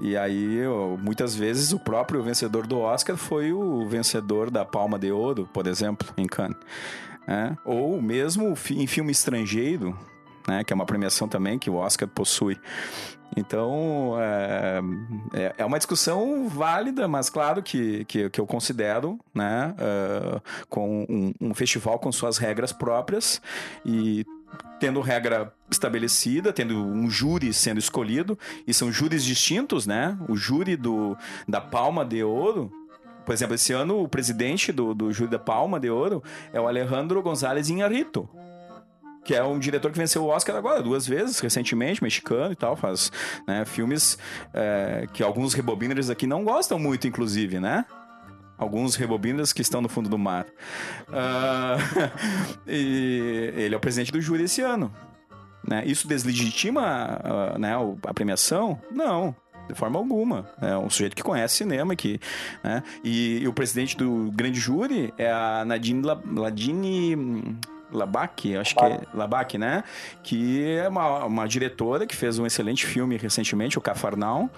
e 0.01 0.15
aí, 0.15 0.59
muitas 1.01 1.35
vezes, 1.35 1.73
o 1.73 1.79
próprio 1.79 2.21
vencedor 2.21 2.67
do 2.67 2.79
Oscar 2.79 3.17
foi 3.17 3.51
o 3.51 3.87
vencedor 3.87 4.51
da 4.51 4.63
Palma 4.63 4.99
de 4.99 5.11
Ouro, 5.11 5.49
por 5.51 5.67
exemplo, 5.67 6.07
em 6.17 6.27
Cannes. 6.27 6.57
né? 7.27 7.57
Ou 7.65 8.01
mesmo 8.01 8.53
em 8.69 8.87
filme 8.87 9.11
estrangeiro, 9.11 9.97
né, 10.47 10.63
que 10.63 10.73
é 10.73 10.75
uma 10.75 10.85
premiação 10.85 11.27
também 11.27 11.57
que 11.57 11.69
o 11.69 11.75
Oscar 11.75 12.07
possui. 12.07 12.59
Então, 13.35 14.15
é, 14.19 14.81
é- 15.33 15.53
é 15.59 15.65
uma 15.65 15.77
discussão 15.77 16.47
válida, 16.47 17.07
mas 17.07 17.29
claro 17.29 17.61
que, 17.63 18.05
que, 18.05 18.29
que 18.29 18.39
eu 18.39 18.45
considero, 18.45 19.19
né, 19.33 19.73
é, 19.77 20.41
com 20.69 21.05
um, 21.09 21.33
um 21.41 21.53
festival 21.53 21.97
com 21.99 22.11
suas 22.11 22.37
regras 22.37 22.71
próprias 22.71 23.41
e 23.85 24.25
tendo 24.79 25.01
regra 25.01 25.51
estabelecida, 25.71 26.53
tendo 26.53 26.77
um 26.77 27.09
júri 27.09 27.51
sendo 27.53 27.79
escolhido, 27.79 28.37
e 28.67 28.73
são 28.73 28.91
júris 28.91 29.23
distintos, 29.23 29.87
né? 29.87 30.15
O 30.27 30.35
júri 30.35 30.75
do, 30.75 31.17
da 31.47 31.59
Palma 31.59 32.05
de 32.05 32.23
Ouro, 32.23 32.71
por 33.25 33.33
exemplo, 33.33 33.55
esse 33.55 33.71
ano 33.73 34.03
o 34.03 34.07
presidente 34.07 34.71
do, 34.71 34.93
do 34.93 35.11
júri 35.11 35.31
da 35.31 35.39
Palma 35.39 35.79
de 35.79 35.89
Ouro 35.89 36.21
é 36.51 36.59
o 36.59 36.67
Alejandro 36.67 37.21
González 37.21 37.69
Inharrito, 37.69 38.29
que 39.23 39.33
é 39.33 39.43
um 39.43 39.57
diretor 39.57 39.91
que 39.91 39.97
venceu 39.97 40.23
o 40.23 40.27
Oscar 40.27 40.55
agora 40.55 40.81
duas 40.81 41.07
vezes, 41.07 41.39
recentemente, 41.39 42.03
mexicano 42.03 42.51
e 42.51 42.55
tal, 42.55 42.75
faz 42.75 43.11
né, 43.47 43.63
filmes 43.65 44.17
é, 44.53 45.07
que 45.13 45.23
alguns 45.23 45.53
rebobiners 45.53 46.09
aqui 46.09 46.27
não 46.27 46.43
gostam 46.43 46.77
muito, 46.77 47.07
inclusive, 47.07 47.59
né? 47.59 47.85
Alguns 48.57 48.95
rebobiners 48.95 49.51
que 49.51 49.61
estão 49.61 49.81
no 49.81 49.89
fundo 49.89 50.09
do 50.09 50.17
mar. 50.17 50.45
Ah, 51.11 51.77
e 52.67 53.51
ele 53.55 53.73
é 53.73 53.77
o 53.77 53.79
presidente 53.79 54.11
do 54.11 54.21
júri 54.21 54.43
esse 54.43 54.61
ano. 54.61 54.93
Né? 55.67 55.83
Isso 55.85 56.07
deslegitima 56.07 57.19
ah, 57.23 57.57
né, 57.57 57.73
a 58.05 58.13
premiação? 58.13 58.79
Não. 58.91 59.35
De 59.67 59.73
forma 59.73 59.97
alguma. 59.97 60.49
É 60.61 60.77
um 60.77 60.89
sujeito 60.89 61.15
que 61.15 61.23
conhece 61.23 61.57
cinema 61.57 61.95
que, 61.95 62.19
né? 62.63 62.83
e, 63.03 63.39
e 63.41 63.47
o 63.47 63.53
presidente 63.53 63.95
do 63.95 64.29
grande 64.33 64.59
júri 64.59 65.13
é 65.17 65.31
a 65.31 65.63
Nadine 65.65 66.05
La- 66.05 66.21
Ladine 66.25 67.57
Labac, 67.91 68.55
acho 68.57 68.75
que 68.75 68.83
é 68.83 69.01
Labac, 69.13 69.57
né? 69.57 69.83
Que 70.23 70.67
é 70.77 70.87
uma, 70.89 71.25
uma 71.25 71.47
diretora 71.47 72.07
que 72.07 72.15
fez 72.15 72.39
um 72.39 72.45
excelente 72.45 72.85
filme 72.85 73.17
recentemente, 73.17 73.77
o 73.77 73.81
Cafarnaum, 73.81 74.49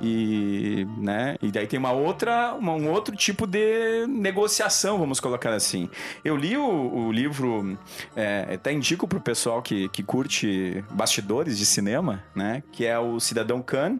e, 0.00 0.86
né? 0.96 1.36
E 1.42 1.50
daí 1.50 1.66
tem 1.66 1.78
uma 1.78 1.92
outra, 1.92 2.54
uma- 2.54 2.72
um 2.72 2.90
outro 2.90 3.14
tipo 3.16 3.46
de 3.46 4.06
negociação, 4.06 4.98
vamos 4.98 5.20
colocar 5.20 5.52
assim. 5.52 5.90
Eu 6.24 6.36
li 6.36 6.56
o, 6.56 6.64
o 6.66 7.12
livro, 7.12 7.76
é, 8.16 8.48
até 8.54 8.72
indico 8.72 9.06
pro 9.08 9.20
pessoal 9.20 9.60
que, 9.60 9.88
que 9.90 10.02
curte 10.02 10.84
bastidores 10.90 11.58
de 11.58 11.66
cinema, 11.66 12.22
né? 12.34 12.62
Que 12.72 12.86
é 12.86 12.98
o 12.98 13.18
Cidadão 13.20 13.60
Khan, 13.60 13.98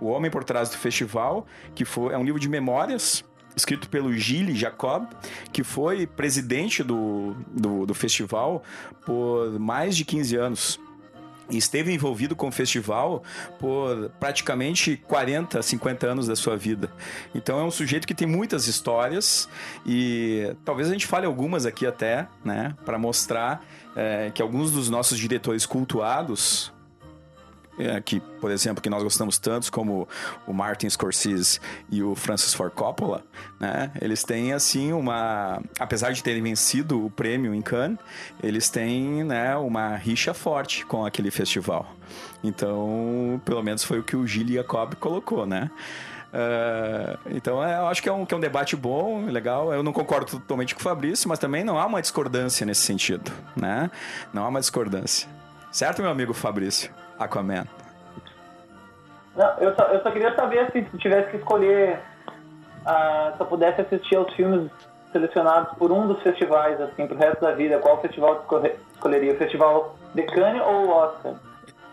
O 0.00 0.06
Homem 0.06 0.30
por 0.30 0.42
Trás 0.44 0.70
do 0.70 0.76
Festival, 0.78 1.46
que 1.74 1.84
foi, 1.84 2.12
é 2.14 2.18
um 2.18 2.24
livro 2.24 2.40
de 2.40 2.48
memórias 2.48 3.24
escrito 3.56 3.88
pelo 3.88 4.12
Gilles 4.12 4.58
Jacob, 4.58 5.06
que 5.52 5.62
foi 5.62 6.06
presidente 6.06 6.82
do, 6.82 7.36
do, 7.48 7.86
do 7.86 7.94
festival 7.94 8.62
por 9.04 9.58
mais 9.58 9.96
de 9.96 10.04
15 10.04 10.36
anos 10.36 10.80
e 11.50 11.58
esteve 11.58 11.92
envolvido 11.92 12.34
com 12.34 12.48
o 12.48 12.52
festival 12.52 13.22
por 13.58 14.10
praticamente 14.18 14.96
40, 14.96 15.60
50 15.60 16.06
anos 16.06 16.26
da 16.26 16.36
sua 16.36 16.56
vida. 16.56 16.90
Então 17.34 17.60
é 17.60 17.64
um 17.64 17.70
sujeito 17.70 18.06
que 18.06 18.14
tem 18.14 18.26
muitas 18.26 18.66
histórias 18.66 19.48
e 19.84 20.54
talvez 20.64 20.88
a 20.88 20.92
gente 20.92 21.06
fale 21.06 21.26
algumas 21.26 21.66
aqui 21.66 21.86
até, 21.86 22.26
né, 22.44 22.74
para 22.84 22.98
mostrar 22.98 23.64
é, 23.94 24.30
que 24.34 24.40
alguns 24.40 24.72
dos 24.72 24.88
nossos 24.88 25.18
diretores 25.18 25.66
cultuados 25.66 26.72
é, 27.82 28.00
que, 28.00 28.20
por 28.20 28.50
exemplo, 28.50 28.82
que 28.82 28.90
nós 28.90 29.02
gostamos 29.02 29.38
tantos, 29.38 29.70
como 29.70 30.08
o 30.46 30.52
Martin 30.52 30.88
Scorsese 30.88 31.60
e 31.90 32.02
o 32.02 32.14
Francis 32.14 32.54
Ford 32.54 32.72
Coppola, 32.72 33.22
né? 33.60 33.90
Eles 34.00 34.22
têm, 34.24 34.52
assim, 34.52 34.92
uma... 34.92 35.60
Apesar 35.78 36.12
de 36.12 36.22
terem 36.22 36.42
vencido 36.42 37.04
o 37.04 37.10
prêmio 37.10 37.54
em 37.54 37.62
Cannes, 37.62 37.98
eles 38.42 38.68
têm, 38.68 39.24
né, 39.24 39.56
uma 39.56 39.96
rixa 39.96 40.34
forte 40.34 40.84
com 40.86 41.04
aquele 41.04 41.30
festival. 41.30 41.94
Então, 42.42 43.40
pelo 43.44 43.62
menos 43.62 43.84
foi 43.84 43.98
o 43.98 44.02
que 44.02 44.16
o 44.16 44.26
Gilles 44.26 44.54
Jacob 44.54 44.94
colocou, 44.96 45.46
né? 45.46 45.70
Uh, 46.32 47.18
então, 47.30 47.62
é, 47.62 47.78
eu 47.78 47.86
acho 47.88 48.02
que 48.02 48.08
é, 48.08 48.12
um, 48.12 48.24
que 48.24 48.32
é 48.32 48.36
um 48.36 48.40
debate 48.40 48.74
bom, 48.74 49.26
legal. 49.26 49.72
Eu 49.72 49.82
não 49.82 49.92
concordo 49.92 50.30
totalmente 50.30 50.74
com 50.74 50.80
o 50.80 50.82
Fabrício, 50.82 51.28
mas 51.28 51.38
também 51.38 51.62
não 51.62 51.78
há 51.78 51.84
uma 51.84 52.00
discordância 52.00 52.64
nesse 52.64 52.80
sentido, 52.82 53.30
né? 53.54 53.90
Não 54.32 54.44
há 54.44 54.48
uma 54.48 54.60
discordância. 54.60 55.28
Certo, 55.70 56.00
meu 56.00 56.10
amigo 56.10 56.32
Fabrício? 56.32 56.90
Aquaman. 57.24 57.66
Não, 59.36 59.58
eu 59.58 59.74
só, 59.74 59.84
eu 59.84 60.02
só 60.02 60.10
queria 60.10 60.34
saber 60.34 60.70
se 60.72 60.82
tivesse 60.98 61.30
que 61.30 61.36
escolher, 61.38 61.98
uh, 62.86 63.34
se 63.36 63.40
eu 63.40 63.46
pudesse 63.46 63.80
assistir 63.80 64.16
aos 64.16 64.32
filmes 64.34 64.70
selecionados 65.10 65.76
por 65.78 65.90
um 65.90 66.06
dos 66.06 66.22
festivais, 66.22 66.80
assim, 66.80 67.06
pro 67.06 67.16
resto 67.16 67.40
da 67.40 67.52
vida, 67.52 67.78
qual 67.78 68.00
festival 68.00 68.46
escolheria? 68.94 69.32
O 69.34 69.36
Festival 69.38 69.96
de 70.14 70.22
Cannes 70.24 70.62
ou 70.62 70.86
o 70.86 70.90
Oscar? 70.90 71.34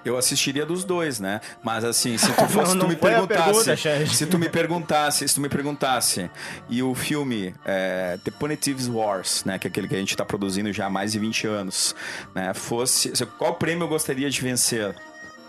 Eu 0.06 0.18
assistiria 0.18 0.66
dos 0.66 0.86
dois, 0.86 1.20
né? 1.20 1.42
Mas 1.62 1.84
assim, 1.84 2.18
se 2.18 2.28
tu, 2.34 2.44
fosse, 2.48 2.58
Não, 2.58 2.64
tu 2.72 2.76
não 2.78 2.88
me 2.88 2.96
perguntasse, 2.96 3.76
pergunta, 3.76 4.08
se 4.08 4.26
tu 4.26 4.40
me 4.40 4.50
perguntasse, 4.50 5.28
se 5.28 5.36
tu 5.36 5.42
me 5.42 5.50
perguntasse, 5.50 6.32
e 6.70 6.82
o 6.82 6.96
filme 6.96 7.54
é, 7.66 8.18
The 8.24 8.32
Punitives 8.32 8.88
Wars, 8.88 9.44
né, 9.44 9.60
que 9.60 9.68
é 9.68 9.70
aquele 9.70 9.88
que 9.90 9.96
a 9.96 10.00
gente 10.00 10.12
está 10.12 10.24
produzindo 10.24 10.72
já 10.72 10.86
há 10.86 10.90
mais 10.90 11.12
de 11.12 11.20
20 11.20 11.48
anos, 11.48 11.94
né, 12.34 12.54
fosse, 12.54 13.14
se- 13.16 13.26
qual 13.26 13.56
prêmio 13.56 13.84
eu 13.84 13.90
gostaria 13.90 14.30
de 14.30 14.42
vencer, 14.42 14.96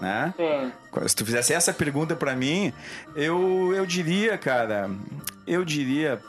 né? 0.00 0.35
Sim. 0.37 0.73
Se 1.09 1.16
tu 1.16 1.25
fizesse 1.25 1.52
essa 1.52 1.73
pergunta 1.73 2.16
pra 2.16 2.35
mim, 2.35 2.73
eu, 3.14 3.73
eu 3.75 3.85
diria, 3.85 4.38
cara, 4.38 4.90
eu 5.47 5.64
diria, 5.64 6.21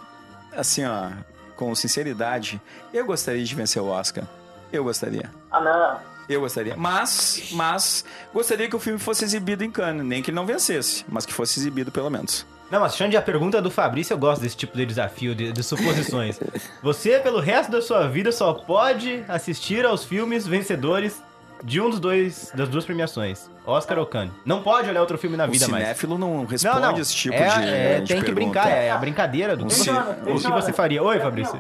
assim, 0.56 0.86
ó, 0.86 1.10
com 1.56 1.74
sinceridade, 1.76 2.62
eu 2.94 3.06
gostaria 3.06 3.44
de 3.44 3.56
vencer 3.56 3.82
o 3.82 3.88
Oscar. 3.88 4.26
Eu 4.72 4.84
gostaria. 4.84 5.30
Ah, 5.52 5.62
não. 5.62 6.12
Eu 6.30 6.42
gostaria. 6.42 6.76
Mas, 6.78 7.50
mas, 7.52 8.06
gostaria 8.34 8.70
que 8.70 8.76
o 8.76 8.80
filme 8.80 8.98
fosse 8.98 9.26
exibido 9.26 9.64
em 9.64 9.72
Cannes. 9.72 10.06
Nem 10.06 10.22
que 10.22 10.30
ele 10.30 10.36
não 10.36 10.46
vencesse, 10.46 11.06
mas 11.10 11.26
que 11.26 11.34
fosse 11.34 11.60
exibido 11.60 11.92
pelo 11.92 12.10
menos. 12.10 12.46
Não, 12.72 12.80
mas 12.80 12.96
Xande, 12.96 13.18
a 13.18 13.22
pergunta 13.22 13.62
do 13.62 13.70
Fabrício, 13.70 14.14
eu 14.14 14.18
gosto 14.18 14.42
desse 14.42 14.56
tipo 14.56 14.78
de 14.78 14.86
desafio, 14.86 15.36
de, 15.36 15.52
de 15.52 15.62
suposições. 15.62 16.40
Você, 16.82 17.20
pelo 17.20 17.42
resto 17.42 17.70
da 17.70 17.82
sua 17.82 18.08
vida, 18.08 18.32
só 18.32 18.54
pode 18.54 19.26
assistir 19.28 19.86
aos 19.86 20.06
filmes 20.06 20.48
vencedores 20.48 21.22
de 21.64 21.80
um 21.82 21.90
dos 21.90 22.00
dois, 22.00 22.52
das 22.56 22.70
duas 22.70 22.86
premiações, 22.86 23.50
Oscar 23.66 23.98
ou 24.00 24.06
Cannes. 24.06 24.32
Não 24.46 24.62
pode 24.62 24.90
olhar 24.90 25.00
outro 25.02 25.18
filme 25.18 25.38
na 25.38 25.46
O 25.46 25.52
vida 25.52 25.68
mais. 25.68 25.84
cinéfilo 25.84 26.18
não 26.18 26.46
responde 26.46 26.80
Não, 26.80 26.92
não. 26.92 27.00
esse 27.00 27.16
tipo 27.16 27.36
é, 27.36 27.48
de, 27.50 27.70
é, 27.70 28.00
de 28.02 28.08
tem 28.08 28.20
que 28.20 28.26
pergunta. 28.26 28.60
brincar, 28.62 28.70
é 28.70 28.90
a 28.92 28.98
brincadeira 28.98 29.56
do 29.56 29.66
Um 29.66 29.68
o 29.68 29.70
que 29.70 30.32
o 30.32 30.40
que 30.42 30.52
você 30.52 30.74
faria? 30.74 31.02
Oi, 31.04 31.20
Fabrício. 31.20 31.60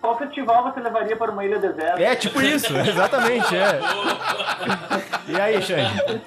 Qual, 0.00 0.16
fe- 0.16 0.24
qual 0.24 0.28
festival 0.28 0.72
você 0.72 0.80
levaria 0.80 1.16
para 1.16 1.30
uma 1.32 1.44
ilha 1.44 1.58
deserta? 1.58 2.00
É, 2.00 2.14
tipo 2.14 2.40
isso, 2.40 2.72
exatamente, 2.78 3.54
é. 3.56 3.80
E 5.28 5.40
aí, 5.40 5.60
Xande? 5.62 6.22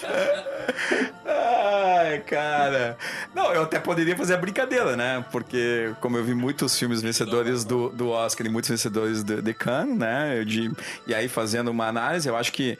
Ai, 1.25 2.19
cara. 2.19 2.97
Não, 3.33 3.53
eu 3.53 3.63
até 3.63 3.79
poderia 3.79 4.15
fazer 4.17 4.33
a 4.33 4.37
brincadeira, 4.37 4.95
né? 4.97 5.23
Porque, 5.31 5.93
como 6.01 6.17
eu 6.17 6.23
vi 6.23 6.33
muitos 6.33 6.77
filmes 6.77 7.01
vencedores 7.01 7.63
do, 7.63 7.89
do 7.89 8.09
Oscar 8.09 8.45
e 8.45 8.49
muitos 8.49 8.69
vencedores 8.69 9.23
de, 9.23 9.41
de 9.41 9.53
Cannes, 9.53 9.97
né? 9.97 10.39
Eu 10.39 10.45
de, 10.45 10.71
e 11.07 11.15
aí, 11.15 11.27
fazendo 11.27 11.69
uma 11.71 11.87
análise, 11.87 12.27
eu 12.27 12.35
acho 12.35 12.51
que. 12.51 12.77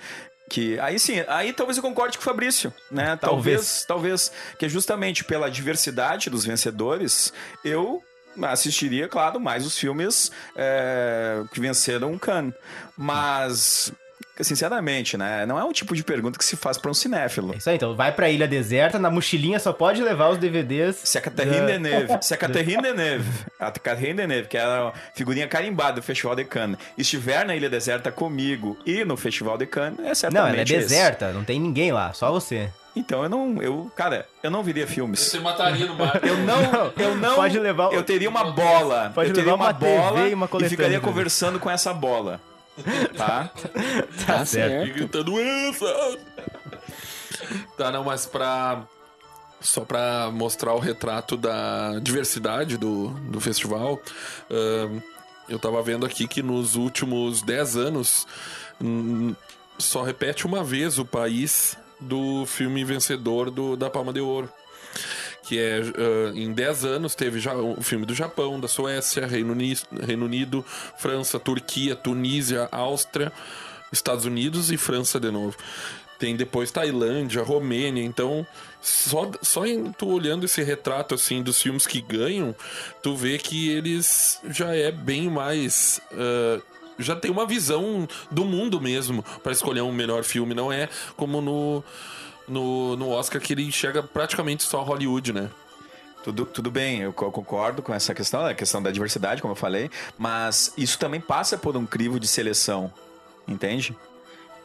Que 0.50 0.78
aí 0.82 1.00
sim, 1.00 1.24
aí 1.30 1.54
talvez 1.54 1.78
eu 1.78 1.82
concorde 1.82 2.18
com 2.18 2.22
o 2.24 2.26
Fabrício, 2.26 2.74
né? 2.92 3.16
Talvez, 3.22 3.86
talvez, 3.88 4.30
que 4.60 4.66
é 4.66 4.70
justamente 4.70 5.24
pela 5.24 5.50
diversidade 5.50 6.30
dos 6.30 6.44
vencedores, 6.44 7.32
eu 7.64 8.04
assistiria, 8.44 9.08
claro, 9.08 9.40
mais 9.40 9.66
os 9.66 9.78
filmes 9.78 10.32
é, 10.56 11.44
que 11.54 11.60
venceram 11.60 12.18
Cannes. 12.18 12.54
Mas, 12.98 13.92
sinceramente, 14.40 15.18
né? 15.18 15.46
Não 15.46 15.60
é 15.60 15.64
um 15.64 15.72
tipo 15.72 15.96
de 15.96 16.04
pergunta 16.04 16.38
que 16.38 16.46
se 16.46 16.56
faz 16.56 16.78
para 16.78 16.90
um 16.92 16.94
cinéfilo. 16.94 17.54
É 17.54 17.58
isso 17.58 17.70
aí, 17.70 17.76
então. 17.76 17.96
Vai 17.96 18.12
pra 18.12 18.30
ilha 18.30 18.48
deserta, 18.48 18.98
na 19.00 19.10
mochilinha 19.10 19.60
só 19.60 19.74
pode 19.74 20.02
levar 20.02 20.30
os 20.30 20.38
DVDs. 20.38 20.98
Se 21.04 21.18
a 21.18 21.22
Catherine 21.22 21.66
Deneuve, 21.66 22.18
se 22.22 22.34
a 22.34 22.38
Catherine 22.38 22.82
Deneuve, 22.82 23.30
a 23.60 23.72
Catherine 23.72 24.14
Deneuve, 24.16 24.48
que 24.48 24.58
era 24.58 24.90
a 24.90 24.94
figurinha 25.14 25.48
carimbada 25.48 25.94
do 25.94 26.04
Festival 26.04 26.36
de 26.36 26.46
Cannes, 26.46 26.78
estiver 26.98 27.46
na 27.46 27.56
Ilha 27.56 27.70
Deserta 27.70 28.12
comigo 28.12 28.78
e 28.86 29.04
no 29.04 29.18
Festival 29.18 29.58
de 29.58 29.66
Cannes, 29.66 30.00
é 30.00 30.04
Não, 30.04 30.16
certamente 30.16 30.74
ela 30.74 30.82
é 30.82 30.84
esse. 30.84 30.90
deserta, 30.90 31.32
não 31.32 31.44
tem 31.44 31.60
ninguém 31.60 31.92
lá, 31.92 32.14
só 32.14 32.32
você. 32.32 32.70
Então 32.96 33.24
eu 33.24 33.30
não, 33.30 33.62
eu, 33.62 33.92
cara, 33.96 34.28
eu 34.44 34.52
não 34.52 34.62
viria 34.64 34.86
filmes. 34.86 35.20
Você 35.20 35.40
mataria 35.40 35.86
no 35.86 35.96
mar. 35.96 36.20
Eu 36.24 36.38
não, 36.40 36.94
eu 36.98 37.16
não. 37.16 37.36
Pode 37.36 37.58
levar 37.58 37.94
Eu 37.94 38.04
teria 38.04 38.30
uma 38.30 38.52
bola. 38.52 39.12
Pode 39.16 39.30
eu 39.30 39.34
teria 39.34 39.54
levar 39.54 39.64
uma 39.66 39.74
TV 39.74 39.96
bola 39.98 40.28
e 40.28 40.34
uma 40.34 40.48
coletânea, 40.48 40.70
ficaria 40.70 40.98
entendeu? 40.98 41.10
conversando 41.14 41.58
com 41.60 41.70
essa 41.70 41.94
bola. 41.94 42.42
Tá? 43.16 43.50
Tá 44.26 44.42
E 44.42 44.46
certo. 44.46 44.94
gritando 44.94 45.40
essa. 45.40 46.18
Tá, 47.78 47.92
não, 47.92 48.04
mas 48.04 48.26
pra. 48.26 48.82
Só 49.62 49.82
pra 49.82 50.30
mostrar 50.34 50.74
o 50.74 50.80
retrato 50.80 51.38
da 51.38 52.00
diversidade 52.02 52.78
do, 52.78 53.10
do 53.30 53.40
festival, 53.40 54.02
ahn, 54.50 55.00
eu 55.48 55.60
tava 55.60 55.82
vendo 55.84 56.04
aqui 56.06 56.28
que 56.28 56.42
nos 56.42 56.76
últimos 56.76 57.44
10 57.44 57.78
anos 57.78 58.26
hum, 58.82 59.36
só 59.78 60.02
repete 60.02 60.48
uma 60.48 60.64
vez 60.64 60.98
o 60.98 61.06
país 61.06 61.78
do 62.02 62.46
filme 62.46 62.84
vencedor 62.84 63.52
do, 63.52 63.78
da 63.78 63.90
Palma 63.90 64.12
de 64.12 64.20
Ouro. 64.20 64.50
Que 65.44 65.60
é 65.60 65.80
ah, 65.80 66.32
em 66.36 66.52
10 66.52 66.86
anos 66.86 67.16
teve 67.16 67.40
já 67.40 67.56
o 67.56 67.82
filme 67.82 68.06
do 68.06 68.14
Japão, 68.14 68.60
da 68.60 68.68
Suécia, 68.68 69.26
Reino 69.26 69.54
Unido, 69.54 69.82
Reino 70.06 70.26
Unido, 70.26 70.66
França, 70.98 71.40
Turquia, 71.40 71.96
Tunísia, 71.96 72.68
Áustria, 72.72 73.32
Estados 73.92 74.26
Unidos 74.26 74.72
e 74.72 74.78
França 74.78 75.20
de 75.20 75.32
novo. 75.32 75.56
Tem 76.18 76.36
depois 76.36 76.70
Tailândia, 76.70 77.42
Romênia, 77.42 78.04
então 78.04 78.46
só, 78.80 79.32
só 79.42 79.66
em 79.66 79.92
tu 79.92 80.08
olhando 80.08 80.46
esse 80.46 80.62
retrato 80.62 81.16
assim 81.16 81.42
dos 81.42 81.60
filmes 81.60 81.88
que 81.88 82.00
ganham, 82.00 82.56
tu 83.02 83.16
vê 83.16 83.40
que 83.40 83.70
eles 83.70 84.40
já 84.50 84.76
é 84.76 84.92
bem 84.92 85.30
mais 85.30 86.00
ah, 86.14 86.62
já 87.00 87.16
tem 87.16 87.32
uma 87.32 87.46
visão 87.46 88.08
do 88.30 88.46
mundo 88.46 88.80
mesmo 88.82 89.24
para 89.44 89.52
escolher 89.52 89.82
um 89.82 89.92
melhor 89.92 90.24
filme, 90.24 90.54
não 90.54 90.72
é 90.72 90.88
como 91.16 91.42
no 91.42 91.84
no, 92.48 92.98
no 92.98 93.10
Oscar 93.10 93.40
que 93.42 93.54
ele 93.54 93.64
enxerga 93.64 94.04
praticamente 94.04 94.64
só 94.64 94.82
Hollywood, 94.82 95.32
né? 95.32 95.50
Tudo, 96.24 96.46
tudo 96.46 96.70
bem, 96.70 97.00
eu 97.00 97.14
co- 97.14 97.32
concordo 97.32 97.82
com 97.82 97.94
essa 97.94 98.14
questão, 98.14 98.46
a 98.46 98.54
questão 98.54 98.82
da 98.84 98.92
diversidade, 98.92 99.42
como 99.42 99.54
eu 99.54 99.56
falei, 99.56 99.90
mas 100.18 100.74
isso 100.78 101.00
também 101.00 101.20
passa 101.22 101.58
por 101.58 101.76
um 101.78 101.86
crivo 101.86 102.20
de 102.20 102.28
seleção, 102.28 102.92
entende? 103.48 103.96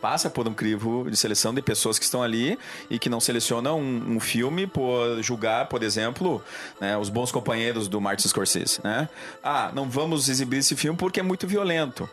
Passa 0.01 0.29
por 0.29 0.47
um 0.47 0.55
crivo 0.55 1.11
de 1.11 1.17
seleção 1.17 1.55
de 1.55 1.63
pessoas 1.63 1.99
que 1.99 2.05
estão 2.05 2.23
ali 2.23 2.59
e 2.91 2.99
que 2.99 3.09
não 3.09 3.21
selecionam 3.21 3.81
um, 3.81 4.17
um 4.17 4.21
filme 4.21 4.67
por 4.67 5.23
julgar, 5.23 5.67
por 5.67 5.83
exemplo, 5.83 6.43
né, 6.81 6.97
os 6.97 7.09
bons 7.09 7.33
companheiros 7.33 7.89
do 7.89 8.01
Martin 8.01 8.29
Scorsese, 8.29 8.81
né? 8.85 9.09
Ah, 9.43 9.71
não 9.75 9.89
vamos 9.89 10.29
exibir 10.29 10.59
esse 10.59 10.77
filme 10.77 10.99
porque 10.99 11.21
é 11.21 11.23
muito 11.23 11.47
violento. 11.47 12.09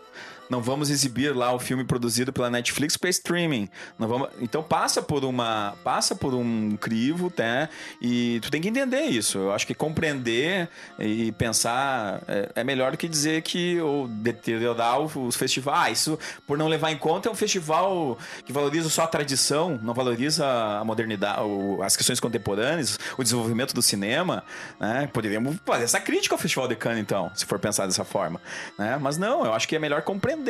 Não 0.49 0.62
vamos 0.62 0.89
exibir 0.89 1.36
lá 1.36 1.53
o 1.53 1.60
filme 1.60 1.84
produzido 1.84 2.32
pela 2.32 2.49
Netflix 2.49 2.97
para 2.97 3.10
streaming. 3.10 3.69
Não 3.97 4.08
vamos... 4.08 4.29
Então 4.39 4.63
passa 4.63 5.01
por 5.01 5.23
uma, 5.23 5.75
passa 5.84 6.15
por 6.15 6.34
um 6.34 6.77
crivo, 6.77 7.32
né? 7.38 7.69
E 8.01 8.39
tu 8.41 8.51
tem 8.51 8.62
que 8.62 8.69
entender 8.69 9.01
isso. 9.01 9.38
Eu 9.38 9.51
acho 9.51 9.65
que 9.65 9.73
compreender 9.73 10.69
e 10.99 11.32
pensar 11.34 12.21
é, 12.27 12.49
é 12.56 12.63
melhor 12.63 12.91
do 12.91 12.97
que 12.97 13.08
dizer 13.08 13.41
que 13.41 13.79
ou 13.82 14.08
deteriorar 14.08 14.99
os 14.99 15.36
festivais. 15.36 15.73
Ah, 15.84 15.91
isso 15.91 16.19
por 16.45 16.58
não 16.58 16.67
levar 16.67 16.91
em 16.91 16.97
conta 16.97 17.27
é 17.27 17.32
um 17.32 17.36
festival 17.36 18.17
que 18.45 18.53
valoriza 18.53 18.89
só 18.89 19.03
a 19.03 19.08
tradição, 19.08 19.79
não 19.82 19.93
valoriza 19.93 20.45
a 20.45 20.84
modernidade, 20.84 21.41
as 21.82 21.97
questões 21.97 22.19
contemporâneas, 22.19 22.99
o 23.17 23.23
desenvolvimento 23.23 23.73
do 23.73 23.82
cinema, 23.82 24.43
né? 24.79 25.10
Poderíamos 25.12 25.58
fazer 25.65 25.84
essa 25.86 25.99
crítica 25.99 26.36
ao 26.36 26.39
Festival 26.39 26.67
de 26.67 26.75
Cannes, 26.75 26.99
então, 26.99 27.32
se 27.34 27.45
for 27.45 27.60
pensar 27.60 27.86
dessa 27.86 28.03
forma, 28.03 28.39
né? 28.77 28.97
Mas 29.01 29.17
não, 29.17 29.45
eu 29.45 29.53
acho 29.53 29.67
que 29.67 29.75
é 29.75 29.79
melhor 29.79 30.01
compreender, 30.03 30.42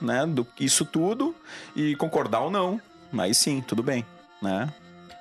né, 0.00 0.26
do 0.26 0.46
isso 0.58 0.84
tudo 0.84 1.34
e 1.74 1.94
concordar 1.96 2.40
ou 2.40 2.50
não. 2.50 2.80
Aí 3.18 3.34
sim, 3.34 3.62
tudo 3.66 3.82
bem, 3.82 4.04
né? 4.42 4.68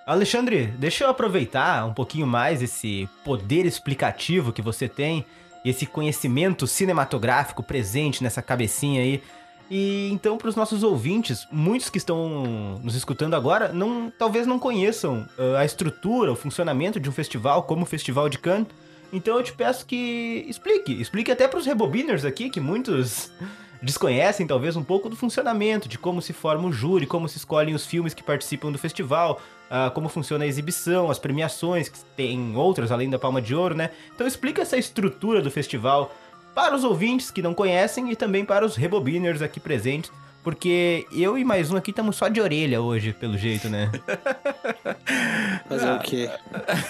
Alexandre, 0.06 0.68
deixa 0.78 1.04
eu 1.04 1.10
aproveitar 1.10 1.86
um 1.86 1.94
pouquinho 1.94 2.28
mais 2.28 2.62
esse 2.62 3.10
poder 3.24 3.66
explicativo 3.66 4.54
que 4.54 4.62
você 4.62 4.88
tem 4.88 5.26
esse 5.66 5.88
conhecimento 5.88 6.68
cinematográfico 6.68 7.64
presente 7.64 8.24
nessa 8.24 8.42
cabecinha 8.42 9.02
aí. 9.02 9.24
E 9.70 10.10
então, 10.12 10.38
para 10.38 10.48
os 10.48 10.56
nossos 10.56 10.84
ouvintes, 10.84 11.48
muitos 11.52 11.90
que 11.90 11.98
estão 11.98 12.80
nos 12.84 12.94
escutando 12.94 13.34
agora, 13.34 13.70
não, 13.70 14.14
talvez 14.16 14.46
não 14.46 14.60
conheçam 14.60 15.28
uh, 15.40 15.56
a 15.56 15.66
estrutura, 15.66 16.32
o 16.32 16.36
funcionamento 16.36 17.00
de 17.00 17.10
um 17.10 17.12
festival 17.12 17.64
como 17.64 17.82
o 17.82 17.86
Festival 17.86 18.30
de 18.30 18.38
Cannes. 18.38 18.68
Então 19.12 19.38
eu 19.38 19.44
te 19.44 19.54
peço 19.54 19.86
que 19.88 20.46
explique, 20.48 20.94
explique 21.02 21.32
até 21.32 21.48
para 21.48 21.58
os 21.58 21.66
rebobiners 21.66 22.26
aqui, 22.26 22.50
que 22.50 22.60
muitos 22.60 23.32
desconhecem 23.82 24.48
talvez 24.48 24.76
um 24.76 24.84
pouco 24.84 25.10
do 25.10 25.16
funcionamento, 25.16 25.88
de 25.88 25.98
como 25.98 26.22
se 26.22 26.34
forma 26.34 26.68
o 26.68 26.72
júri, 26.72 27.06
como 27.06 27.28
se 27.28 27.38
escolhem 27.38 27.76
os 27.76 27.86
filmes 27.86 28.14
que 28.14 28.24
participam 28.24 28.72
do 28.72 28.78
festival, 28.78 29.42
uh, 29.70 29.92
como 29.92 30.10
funciona 30.10 30.44
a 30.44 30.48
exibição, 30.48 31.10
as 31.10 31.20
premiações, 31.20 31.90
que 31.90 32.00
tem 32.16 32.56
outras 32.56 32.92
além 32.92 33.10
da 33.10 33.20
Palma 33.20 33.42
de 33.42 33.56
Ouro, 33.56 33.76
né? 33.76 33.90
Então 34.14 34.26
explica 34.26 34.62
essa 34.62 34.78
estrutura 34.78 35.42
do 35.42 35.52
festival 35.52 36.14
para 36.54 36.76
os 36.76 36.84
ouvintes 36.84 37.30
que 37.30 37.42
não 37.42 37.54
conhecem 37.54 38.12
e 38.12 38.16
também 38.16 38.46
para 38.46 38.66
os 38.66 38.76
rebobiners 38.76 39.42
aqui 39.42 39.60
presentes. 39.60 40.12
Porque 40.46 41.08
eu 41.12 41.40
e 41.40 41.44
mais 41.44 41.72
um 41.72 41.76
aqui 41.76 41.90
estamos 41.90 42.16
só 42.16 42.28
de 42.28 42.40
orelha 42.40 42.80
hoje, 42.80 43.12
pelo 43.14 43.36
jeito, 43.36 43.68
né? 43.68 43.92
Fazer 45.68 45.92
o 45.92 46.00
quê? 46.00 46.30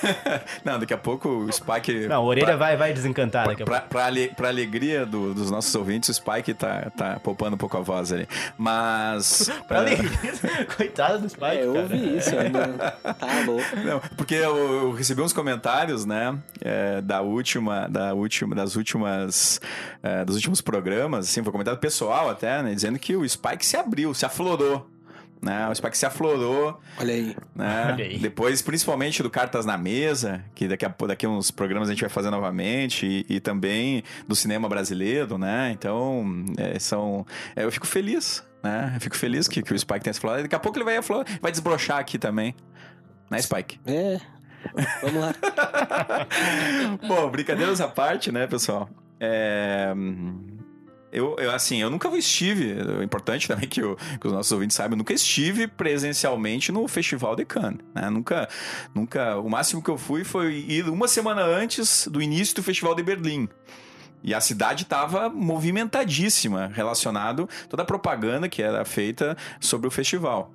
Não, 0.65 0.77
daqui 0.77 0.93
a 0.93 0.97
pouco 0.97 1.29
o 1.29 1.51
Spike. 1.53 2.05
Não, 2.07 2.17
a 2.17 2.21
orelha 2.21 2.47
pra, 2.47 2.55
vai, 2.57 2.75
vai 2.75 2.93
desencantar 2.93 3.47
daqui 3.47 3.63
a 3.63 3.65
pra, 3.65 3.75
pouco. 3.79 3.89
pra, 3.93 4.05
ale- 4.07 4.27
pra 4.35 4.49
alegria 4.49 5.05
do- 5.05 5.33
dos 5.33 5.49
nossos 5.49 5.73
ouvintes, 5.73 6.09
o 6.09 6.13
Spike 6.13 6.53
tá, 6.53 6.91
tá 6.97 7.17
poupando 7.23 7.55
um 7.55 7.57
pouco 7.57 7.77
a 7.77 7.79
voz 7.79 8.11
ali. 8.11 8.27
Mas. 8.57 9.49
Pra 9.69 9.79
alegria. 9.79 10.11
Coitado 10.75 11.19
do 11.19 11.29
Spike, 11.29 11.45
É, 11.45 11.63
eu 11.65 11.71
cara. 11.73 11.83
ouvi 11.83 12.17
isso, 12.17 12.31
não... 12.35 13.13
tá 13.13 13.27
louco. 13.45 13.75
Não, 13.85 13.99
porque 14.17 14.35
eu, 14.35 14.57
eu 14.57 14.91
recebi 14.91 15.21
uns 15.21 15.31
comentários, 15.31 16.03
né, 16.05 16.37
é, 16.61 17.01
da 17.01 17.21
última, 17.21 17.87
da 17.87 18.13
última, 18.13 18.53
das 18.53 18.75
últimas, 18.75 19.61
é, 20.03 20.25
dos 20.25 20.35
últimos 20.35 20.59
programas, 20.59 21.25
assim, 21.29 21.41
foi 21.41 21.49
um 21.49 21.51
comentário 21.53 21.79
pessoal 21.79 22.29
até, 22.29 22.61
né, 22.61 22.73
dizendo 22.73 22.99
que 22.99 23.15
o 23.15 23.27
Spike 23.27 23.44
se 23.65 23.77
abriu, 23.77 24.13
se 24.13 24.25
aflorou. 24.25 24.89
Né, 25.41 25.67
o 25.69 25.75
Spike 25.75 25.95
se 25.95 26.05
aflorou, 26.07 26.79
Olha 26.97 27.13
aí. 27.13 27.35
né? 27.53 27.91
Olha 27.93 28.05
aí. 28.05 28.17
Depois, 28.17 28.63
principalmente 28.63 29.21
do 29.21 29.29
Cartas 29.29 29.63
na 29.63 29.77
Mesa, 29.77 30.43
que 30.55 30.67
daqui 30.67 30.83
a, 30.85 30.95
daqui 31.05 31.25
a 31.27 31.29
uns 31.29 31.51
programas 31.51 31.87
a 31.87 31.91
gente 31.91 32.01
vai 32.01 32.09
fazer 32.09 32.31
novamente, 32.31 33.05
e, 33.05 33.35
e 33.35 33.39
também 33.39 34.01
do 34.27 34.35
cinema 34.35 34.67
brasileiro, 34.67 35.37
né? 35.37 35.69
Então, 35.71 36.25
é, 36.57 36.79
são. 36.79 37.27
é, 37.55 37.63
eu 37.63 37.71
fico 37.71 37.85
feliz, 37.85 38.43
né? 38.63 38.93
Eu 38.95 39.01
fico 39.01 39.15
feliz 39.15 39.47
que, 39.47 39.61
que 39.61 39.71
o 39.71 39.77
Spike 39.77 39.99
tenha 39.99 40.13
se 40.13 40.17
aflorado. 40.19 40.43
Daqui 40.43 40.55
a 40.55 40.59
pouco 40.59 40.79
ele 40.79 40.85
vai, 40.85 40.97
aflorar, 40.97 41.27
vai 41.39 41.51
desbrochar 41.51 41.99
aqui 41.99 42.17
também. 42.17 42.55
Né, 43.29 43.39
Spike? 43.39 43.79
É. 43.85 44.19
Vamos 45.03 45.21
lá. 45.21 45.35
Bom, 47.07 47.29
brincadeiras 47.29 47.79
à 47.81 47.87
parte, 47.87 48.31
né, 48.31 48.47
pessoal? 48.47 48.89
É, 49.19 49.93
Eu, 51.15 51.35
eu, 51.39 51.51
assim, 51.51 51.81
eu 51.81 51.89
nunca 51.89 52.09
estive, 52.17 52.75
é 52.99 53.03
importante 53.03 53.47
também 53.47 53.67
que, 53.69 53.81
o- 53.81 53.95
que 54.19 54.27
os 54.27 54.33
nossos 54.33 54.51
ouvintes 54.51 54.75
saibam, 54.75 54.95
eu 54.95 54.97
nunca 54.97 55.13
estive 55.13 55.67
presencialmente 55.67 56.71
no 56.71 56.87
Festival 56.87 57.35
de 57.35 57.45
Cannes, 57.45 57.79
né? 57.93 58.09
Nunca, 58.09 58.49
nunca, 58.93 59.37
o 59.39 59.49
máximo 59.49 59.81
que 59.81 59.89
eu 59.89 59.97
fui 59.97 60.23
foi 60.23 60.53
ir 60.67 60.89
uma 60.89 61.07
semana 61.07 61.41
antes 61.43 62.07
do 62.11 62.21
início 62.21 62.55
do 62.55 62.63
Festival 62.63 62.93
de 62.95 63.03
Berlim. 63.03 63.47
E 64.23 64.33
a 64.33 64.41
cidade 64.41 64.83
estava 64.83 65.29
movimentadíssima, 65.29 66.71
relacionado 66.73 67.47
toda 67.69 67.83
a 67.83 67.85
propaganda 67.85 68.49
que 68.49 68.61
era 68.61 68.83
feita 68.83 69.37
sobre 69.59 69.87
o 69.87 69.91
festival. 69.91 70.51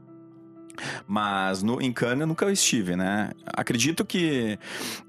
Mas 1.06 1.62
no, 1.62 1.80
em 1.80 1.92
Cannes 1.92 2.20
eu 2.20 2.26
nunca 2.26 2.50
estive, 2.50 2.96
né? 2.96 3.30
Acredito 3.46 4.04
que, 4.04 4.58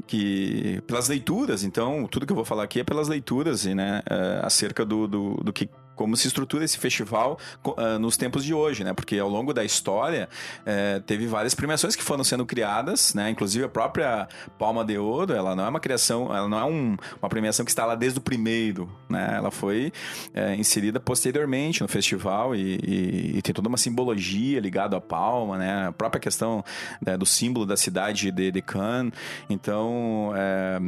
que 0.07 0.81
pelas 0.87 1.07
leituras, 1.07 1.63
então, 1.63 2.07
tudo 2.07 2.25
que 2.25 2.31
eu 2.31 2.35
vou 2.35 2.45
falar 2.45 2.63
aqui 2.63 2.79
é 2.79 2.83
pelas 2.83 3.07
leituras, 3.07 3.65
né? 3.65 4.01
eh, 4.09 4.41
acerca 4.43 4.85
do, 4.85 5.07
do, 5.07 5.35
do 5.35 5.53
que 5.53 5.69
como 5.95 6.15
se 6.17 6.27
estrutura 6.27 6.63
esse 6.65 6.77
festival 6.77 7.37
ah, 7.77 7.99
nos 7.99 8.17
tempos 8.17 8.43
de 8.43 8.53
hoje, 8.53 8.83
né? 8.83 8.93
Porque 8.93 9.17
ao 9.19 9.29
longo 9.29 9.53
da 9.53 9.63
história 9.63 10.27
eh, 10.65 11.01
teve 11.05 11.27
várias 11.27 11.53
premiações 11.53 11.95
que 11.95 12.03
foram 12.03 12.23
sendo 12.23 12.45
criadas, 12.45 13.13
né? 13.13 13.29
Inclusive 13.29 13.65
a 13.65 13.69
própria 13.69 14.27
Palma 14.57 14.83
de 14.83 14.97
Ouro, 14.97 15.33
ela 15.33 15.55
não 15.55 15.65
é 15.65 15.69
uma 15.69 15.79
criação, 15.79 16.35
ela 16.35 16.47
não 16.47 16.57
é 16.59 16.65
um- 16.65 16.97
uma 17.21 17.29
premiação 17.29 17.63
que 17.65 17.71
está 17.71 17.85
lá 17.85 17.93
desde 17.95 18.19
o 18.19 18.21
primeiro, 18.21 18.89
né? 19.09 19.33
Ela 19.35 19.51
foi 19.51 19.91
eh, 20.33 20.55
inserida 20.55 20.99
posteriormente 20.99 21.81
no 21.81 21.87
festival 21.87 22.55
e, 22.55 22.75
e- 22.83 23.37
e 23.37 23.41
tem 23.41 23.53
toda 23.53 23.67
uma 23.67 23.77
simbologia 23.77 24.59
ligada 24.59 24.97
à 24.97 25.01
palma, 25.01 25.57
né? 25.57 25.87
A 25.87 25.91
própria 25.91 26.19
questão 26.19 26.63
né, 27.05 27.17
do 27.17 27.25
símbolo 27.25 27.65
da 27.65 27.77
cidade 27.77 28.31
de, 28.31 28.51
de 28.51 28.61
Cannes. 28.61 29.13
Então, 29.49 30.31
eh, 30.35 30.79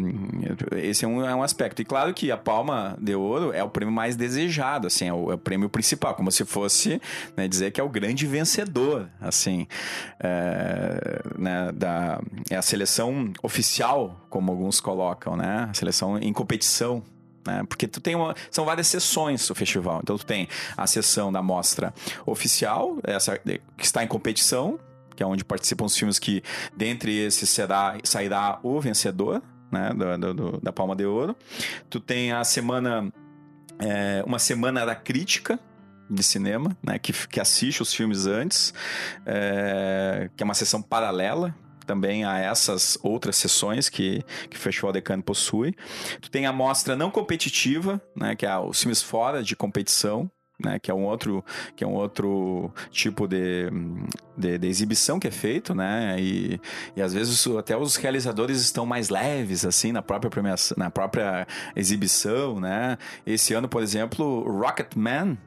esse 0.82 1.06
é 1.06 1.08
um, 1.08 1.24
é 1.26 1.36
um 1.36 1.44
aspecto. 1.44 1.82
E 1.82 1.86
claro 1.86 2.13
que 2.13 2.32
a 2.32 2.38
Palma 2.38 2.98
de 3.00 3.16
Ouro 3.16 3.52
é 3.54 3.63
o 3.63 3.70
prêmio 3.70 3.94
mais 3.94 4.16
desejado, 4.16 4.88
assim, 4.93 5.08
é 5.08 5.13
o, 5.13 5.32
é 5.32 5.36
o 5.36 5.38
prêmio 5.38 5.69
principal, 5.69 6.13
como 6.15 6.32
se 6.32 6.45
fosse 6.45 7.01
né, 7.36 7.47
dizer 7.47 7.71
que 7.71 7.82
é 7.82 7.84
o 7.84 7.89
grande 7.89 8.25
vencedor, 8.27 9.10
assim, 9.19 9.67
é, 10.19 11.21
né, 11.38 11.71
da, 11.73 12.21
é 12.49 12.56
a 12.56 12.62
seleção 12.62 13.32
oficial, 13.41 14.25
como 14.29 14.51
alguns 14.51 14.79
colocam, 14.79 15.36
né? 15.36 15.67
A 15.69 15.73
seleção 15.73 16.17
em 16.17 16.32
competição, 16.34 17.03
né? 17.45 17.63
Porque 17.67 17.88
tu 17.88 17.99
tem 17.99 18.15
uma, 18.15 18.36
são 18.49 18.65
várias 18.65 18.88
sessões 18.88 19.47
do 19.47 19.56
festival. 19.56 19.99
Então 20.01 20.17
tu 20.17 20.25
tem 20.25 20.47
a 20.77 20.88
sessão 20.88 21.32
da 21.32 21.41
mostra 21.41 21.93
oficial, 22.25 22.97
essa 23.03 23.38
que 23.38 23.60
está 23.79 24.03
em 24.03 24.08
competição, 24.08 24.79
que 25.15 25.21
é 25.21 25.25
onde 25.25 25.43
participam 25.45 25.86
os 25.86 25.95
filmes 25.97 26.17
que 26.17 26.41
dentre 26.75 27.15
esses 27.15 27.49
será 27.49 27.97
sairá 28.03 28.60
o 28.63 28.79
vencedor, 28.82 29.43
né, 29.71 29.91
do- 30.17 30.34
do- 30.34 30.60
da 30.62 30.71
Palma 30.71 30.95
de 30.95 31.06
Ouro. 31.06 31.36
Tu 31.89 31.99
tem 31.99 32.32
a 32.32 32.43
semana 32.43 33.12
é, 33.79 34.23
uma 34.25 34.39
semana 34.39 34.86
da 34.86 34.95
crítica 34.95 35.59
de 36.09 36.23
cinema, 36.23 36.77
né, 36.81 36.99
que, 36.99 37.12
que 37.27 37.39
assiste 37.39 37.81
os 37.81 37.93
filmes 37.93 38.25
antes, 38.25 38.73
é, 39.25 40.29
que 40.36 40.43
é 40.43 40.45
uma 40.45 40.53
sessão 40.53 40.81
paralela 40.81 41.55
também 41.86 42.23
a 42.23 42.39
essas 42.39 42.97
outras 43.03 43.36
sessões 43.36 43.89
que, 43.89 44.23
que 44.49 44.55
o 44.55 44.59
Festival 44.59 44.91
de 44.93 45.01
Cannes 45.01 45.25
possui. 45.25 45.75
Tu 46.21 46.31
tem 46.31 46.45
a 46.45 46.53
mostra 46.53 46.95
não 46.95 47.12
competitiva, 47.12 48.01
né, 48.15 48.36
que 48.36 48.45
é 48.45 48.57
os 48.57 48.81
filmes 48.81 49.01
fora 49.01 49.43
de 49.43 49.55
competição, 49.55 50.29
né, 50.63 50.80
que 50.80 50.89
é 50.89 50.93
um 50.93 51.04
outro 51.04 51.43
que 51.76 51.84
é 51.84 51.88
um 51.88 51.93
outro 51.93 52.71
tipo 52.91 53.28
de, 53.28 53.69
de, 54.38 54.58
de 54.58 54.67
exibição 54.67 55.19
que 55.19 55.28
é 55.28 55.32
feito, 55.32 55.73
né, 55.76 56.15
e, 56.19 56.60
e 56.95 57.02
às 57.02 57.13
vezes 57.13 57.45
até 57.58 57.78
os 57.78 57.95
realizadores 57.95 58.62
estão 58.62 58.86
mais 58.86 59.10
leves 59.10 59.65
assim 59.65 59.91
na 59.91 60.02
própria 60.02 60.30
premiação, 60.30 60.76
na 60.78 60.89
própria 60.89 61.47
exibição, 61.76 62.60
né. 62.60 62.97
Esse 63.26 63.54
ano, 63.54 63.67
por 63.67 63.82
exemplo, 63.82 64.43
Rocketman 64.43 65.38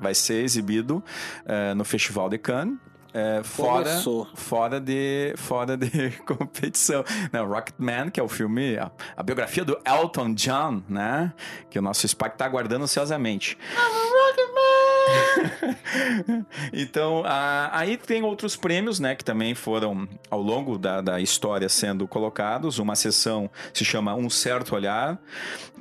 vai 0.00 0.14
ser 0.14 0.42
exibido 0.42 1.04
eh, 1.44 1.74
no 1.74 1.84
Festival 1.84 2.28
de 2.28 2.38
Cannes. 2.38 2.78
Eh, 3.12 3.40
fora, 3.42 3.84
Começou. 3.90 4.28
fora 4.34 4.80
de 4.80 5.34
fora 5.36 5.76
de 5.76 6.10
competição. 6.26 7.04
Não, 7.32 7.46
Rocketman, 7.48 8.10
que 8.10 8.20
é 8.20 8.22
o 8.22 8.28
filme, 8.28 8.76
a, 8.76 8.90
a 9.16 9.22
biografia 9.22 9.64
do 9.64 9.78
Elton 9.86 10.34
John, 10.34 10.82
né? 10.88 11.32
Que 11.68 11.78
o 11.78 11.82
nosso 11.82 12.06
Spike 12.06 12.36
tá 12.36 12.44
aguardando 12.44 12.84
ansiosamente. 12.84 13.56
então, 16.72 17.22
a- 17.24 17.70
aí 17.72 17.96
tem 17.96 18.22
outros 18.22 18.56
prêmios, 18.56 18.98
né, 19.00 19.14
que 19.14 19.24
também 19.24 19.54
foram 19.54 20.08
ao 20.30 20.40
longo 20.40 20.78
da, 20.78 21.00
da 21.00 21.20
história 21.20 21.68
sendo 21.68 22.06
colocados. 22.06 22.78
Uma 22.78 22.94
sessão 22.94 23.50
se 23.72 23.84
chama 23.84 24.14
Um 24.14 24.28
Certo 24.30 24.74
Olhar, 24.74 25.18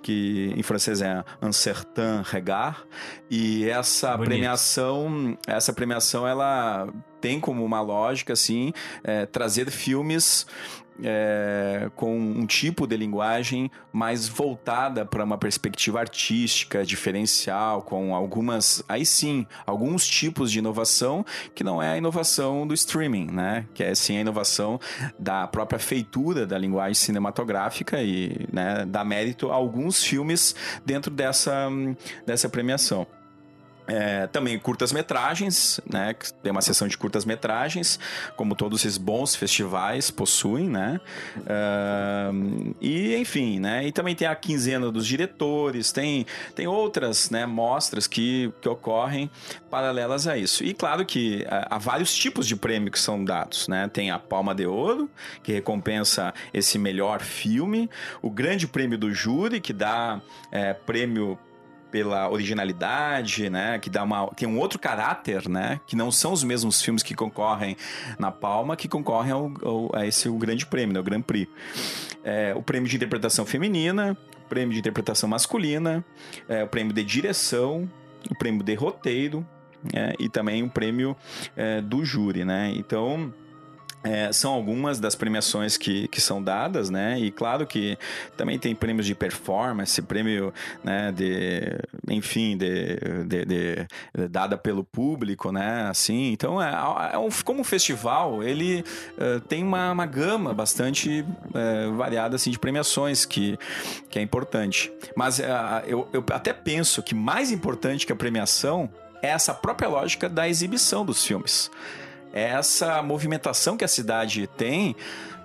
que 0.02 0.54
em 0.56 0.64
francês 0.64 1.02
é 1.02 1.24
Un 1.42 1.52
Certain 1.52 2.22
Regard, 2.24 2.78
e 3.30 3.68
essa 3.70 4.12
Bonito. 4.16 4.30
premiação, 4.30 5.38
essa 5.48 5.74
premiação, 5.74 6.28
ela 6.28 6.88
tem 7.22 7.38
como 7.40 7.66
uma 7.66 7.82
lógica, 7.82 8.32
assim, 8.32 8.72
é, 9.04 9.26
trazer 9.26 9.70
filmes 9.70 10.48
é, 11.04 11.90
com 11.96 12.18
um 12.18 12.46
tipo 12.46 12.86
de 12.88 12.98
linguagem 12.98 13.72
mais 13.92 14.28
voltada 14.28 15.06
para 15.06 15.24
uma 15.24 15.38
perspectiva 15.38 16.00
artística, 16.00 16.86
diferencial, 16.86 17.82
com 17.82 18.16
algumas, 18.16 18.84
aí 18.88 19.06
sim, 19.06 19.46
alguns 19.66 20.08
tipos 20.08 20.52
de 20.52 20.60
inovação 20.60 21.26
que 21.54 21.64
não 21.64 21.82
é 21.82 21.94
a 21.94 21.98
inovação 21.98 22.68
do 22.68 22.74
streaming, 22.74 23.28
né? 23.32 23.66
Que 23.74 23.84
é 23.84 23.96
sim 23.96 24.18
a 24.18 24.22
inovação 24.22 24.80
da 25.18 25.48
própria 25.48 25.80
feitura 25.80 26.46
da 26.46 26.58
linguagem 26.58 26.96
cinematográfica 26.96 28.02
e 28.02 28.48
né, 28.52 28.86
dá 28.88 29.04
mérito 29.04 29.52
a 29.52 29.56
alguns 29.56 30.04
filmes 30.04 30.56
dentro 30.86 31.12
dessa, 31.12 31.70
dessa 32.26 32.50
premiação. 32.50 33.08
É, 33.90 34.28
também 34.28 34.58
curtas-metragens, 34.60 35.82
né? 35.92 36.16
Tem 36.44 36.52
uma 36.52 36.62
sessão 36.62 36.88
de 36.88 36.98
curtas-metragens, 36.98 38.00
como 38.36 38.56
todos 38.56 38.86
esses 38.86 38.98
bons 38.98 39.36
festivais 39.36 40.12
possuem, 40.12 40.70
né? 40.70 41.02
Ah, 41.48 42.32
e, 42.80 43.16
enfim, 43.16 43.60
né? 43.60 43.88
E 43.88 43.92
também 43.92 44.16
tem 44.16 44.28
a 44.28 44.36
quinzena 44.36 44.92
dos 44.92 45.08
diretores, 45.08 45.92
tem, 45.92 46.26
tem 46.56 46.68
outras 46.68 47.30
né, 47.30 47.46
mostras 47.46 48.06
que, 48.06 48.54
que 48.62 48.70
ocorrem 48.70 49.30
paralelas 49.72 50.28
a 50.28 50.38
isso. 50.38 50.64
E 50.64 50.74
claro 50.74 51.06
que 51.06 51.46
ah, 51.50 51.68
há 51.72 51.78
vários 51.78 52.14
tipos 52.14 52.48
de 52.48 52.56
prêmio 52.56 52.92
que 52.92 53.00
são 53.00 53.24
dados, 53.24 53.68
né? 53.68 53.90
Tem 53.92 54.12
a 54.12 54.20
Palma 54.20 54.54
de 54.54 54.66
Ouro, 54.66 55.10
que 55.42 55.52
recompensa 55.52 56.34
esse 56.54 56.78
melhor 56.78 57.22
filme, 57.22 57.90
o 58.22 58.30
Grande 58.30 58.68
Prêmio 58.68 58.98
do 58.98 59.12
Júri, 59.12 59.60
que 59.60 59.74
dá 59.74 60.22
é, 60.52 60.74
prêmio 60.74 61.40
pela 61.92 62.30
originalidade, 62.30 63.50
né, 63.50 63.80
que 63.80 63.90
dá 63.90 64.04
uma 64.04 64.28
tem 64.36 64.48
um 64.48 64.58
outro 64.60 64.78
caráter, 64.80 65.50
né, 65.50 65.80
que 65.88 65.96
não 65.96 66.12
são 66.12 66.32
os 66.32 66.44
mesmos 66.44 66.82
filmes 66.82 67.02
que 67.02 67.16
concorrem 67.16 67.76
na 68.18 68.32
Palma 68.32 68.76
que 68.76 68.88
concorrem 68.88 69.32
ao, 69.32 69.52
ao- 69.64 69.96
a 69.96 70.06
esse 70.06 70.30
o 70.30 70.38
grande 70.38 70.66
prêmio, 70.66 70.94
né, 70.94 71.00
o 71.00 71.04
Grand 71.04 71.22
Prix. 71.22 71.50
É, 72.24 72.54
o 72.56 72.62
prêmio 72.62 72.88
de 72.90 72.96
interpretação 72.96 73.46
feminina, 73.46 74.18
o 74.46 74.50
prêmio 74.50 74.74
de 74.74 74.80
interpretação 74.80 75.28
masculina, 75.30 76.04
é, 76.48 76.64
o 76.64 76.68
prêmio 76.68 76.94
de 76.94 77.04
direção, 77.04 77.90
o 78.30 78.36
prêmio 78.38 78.64
de 78.64 78.76
roteiro 78.76 79.46
é, 79.94 80.14
e 80.20 80.28
também 80.30 80.62
o 80.62 80.70
prêmio 80.70 81.16
é, 81.56 81.82
do 81.82 82.04
júri, 82.04 82.44
né? 82.44 82.72
Então 82.76 83.34
é, 84.04 84.32
são 84.32 84.54
algumas 84.54 85.00
das 85.00 85.14
premiações 85.16 85.78
que, 85.78 86.08
que 86.08 86.22
são 86.22 86.42
dadas, 86.42 86.90
né? 86.90 87.20
E 87.20 87.32
claro 87.32 87.68
que 87.68 87.98
também 88.38 88.58
tem 88.58 88.74
prêmios 88.74 89.06
de 89.06 89.14
performance, 89.14 90.02
prêmio, 90.02 90.54
né, 90.84 91.12
de, 91.12 91.78
enfim, 92.10 92.56
de, 92.56 92.98
de, 93.26 93.46
de- 93.46 93.88
dada 94.30 94.58
pelo 94.58 94.84
público, 94.84 95.52
né? 95.52 95.88
Assim, 95.90 96.32
então 96.32 96.62
é, 96.62 96.72
é 97.14 97.18
um, 97.18 97.30
como 97.44 97.62
um 97.62 97.64
festival, 97.64 98.42
ele 98.42 98.84
eh, 99.18 99.42
tem 99.48 99.64
uma, 99.64 99.92
uma 99.92 100.06
gama 100.06 100.54
bastante 100.54 101.26
eh, 101.54 101.92
variada 101.98 102.36
assim 102.36 102.52
de 102.52 102.60
premiações 102.60 103.26
que, 103.26 103.58
que 104.10 104.18
é 104.18 104.22
importante. 104.22 104.92
Mas 105.16 105.40
eh, 105.40 105.48
eu, 105.88 106.08
eu 106.14 106.24
até 106.32 106.54
penso 106.54 107.04
que 107.04 107.14
mais 107.14 107.52
importante 107.52 108.06
que 108.06 108.14
a 108.14 108.16
premiação 108.16 108.90
é 109.22 109.28
essa 109.28 109.54
própria 109.54 109.90
lógica 109.90 110.30
da 110.30 110.48
exibição 110.48 111.06
dos 111.06 111.26
filmes 111.26 111.70
é 112.34 112.44
essa 112.44 113.02
movimentação 113.02 113.78
que 113.78 113.84
a 113.84 113.88
cidade 113.88 114.48
tem 114.48 114.96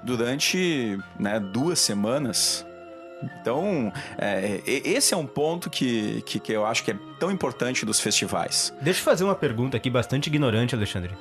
durante 0.02 0.98
né, 1.18 1.40
duas 1.40 1.78
semanas. 1.78 2.66
Então, 3.22 3.92
é, 4.18 4.60
esse 4.66 5.14
é 5.14 5.16
um 5.16 5.26
ponto 5.26 5.70
que, 5.70 6.20
que, 6.22 6.38
que 6.38 6.52
eu 6.52 6.66
acho 6.66 6.84
que 6.84 6.90
é 6.90 6.96
tão 7.18 7.30
importante 7.30 7.86
dos 7.86 7.98
festivais. 7.98 8.74
Deixa 8.82 9.00
eu 9.00 9.04
fazer 9.04 9.24
uma 9.24 9.34
pergunta 9.34 9.76
aqui 9.76 9.88
bastante 9.88 10.26
ignorante, 10.26 10.74
Alexandre. 10.74 11.12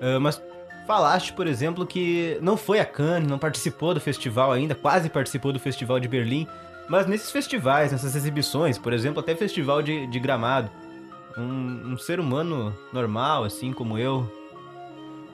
Ah, 0.00 0.18
mas 0.18 0.42
falaste, 0.86 1.32
por 1.32 1.46
exemplo, 1.46 1.86
que 1.86 2.36
não 2.42 2.56
foi 2.56 2.80
a 2.80 2.84
Cannes, 2.84 3.28
não 3.28 3.38
participou 3.38 3.94
do 3.94 4.00
festival 4.00 4.52
ainda, 4.52 4.74
quase 4.74 5.08
participou 5.08 5.52
do 5.52 5.60
Festival 5.60 6.00
de 6.00 6.08
Berlim. 6.08 6.46
Mas 6.88 7.06
nesses 7.06 7.30
festivais, 7.30 7.92
nessas 7.92 8.16
exibições, 8.16 8.76
por 8.76 8.92
exemplo, 8.92 9.20
até 9.20 9.34
festival 9.36 9.80
de, 9.80 10.06
de 10.08 10.18
gramado, 10.18 10.70
um, 11.38 11.92
um 11.92 11.98
ser 11.98 12.18
humano 12.18 12.76
normal, 12.92 13.44
assim 13.44 13.72
como 13.72 13.96
eu, 13.96 14.30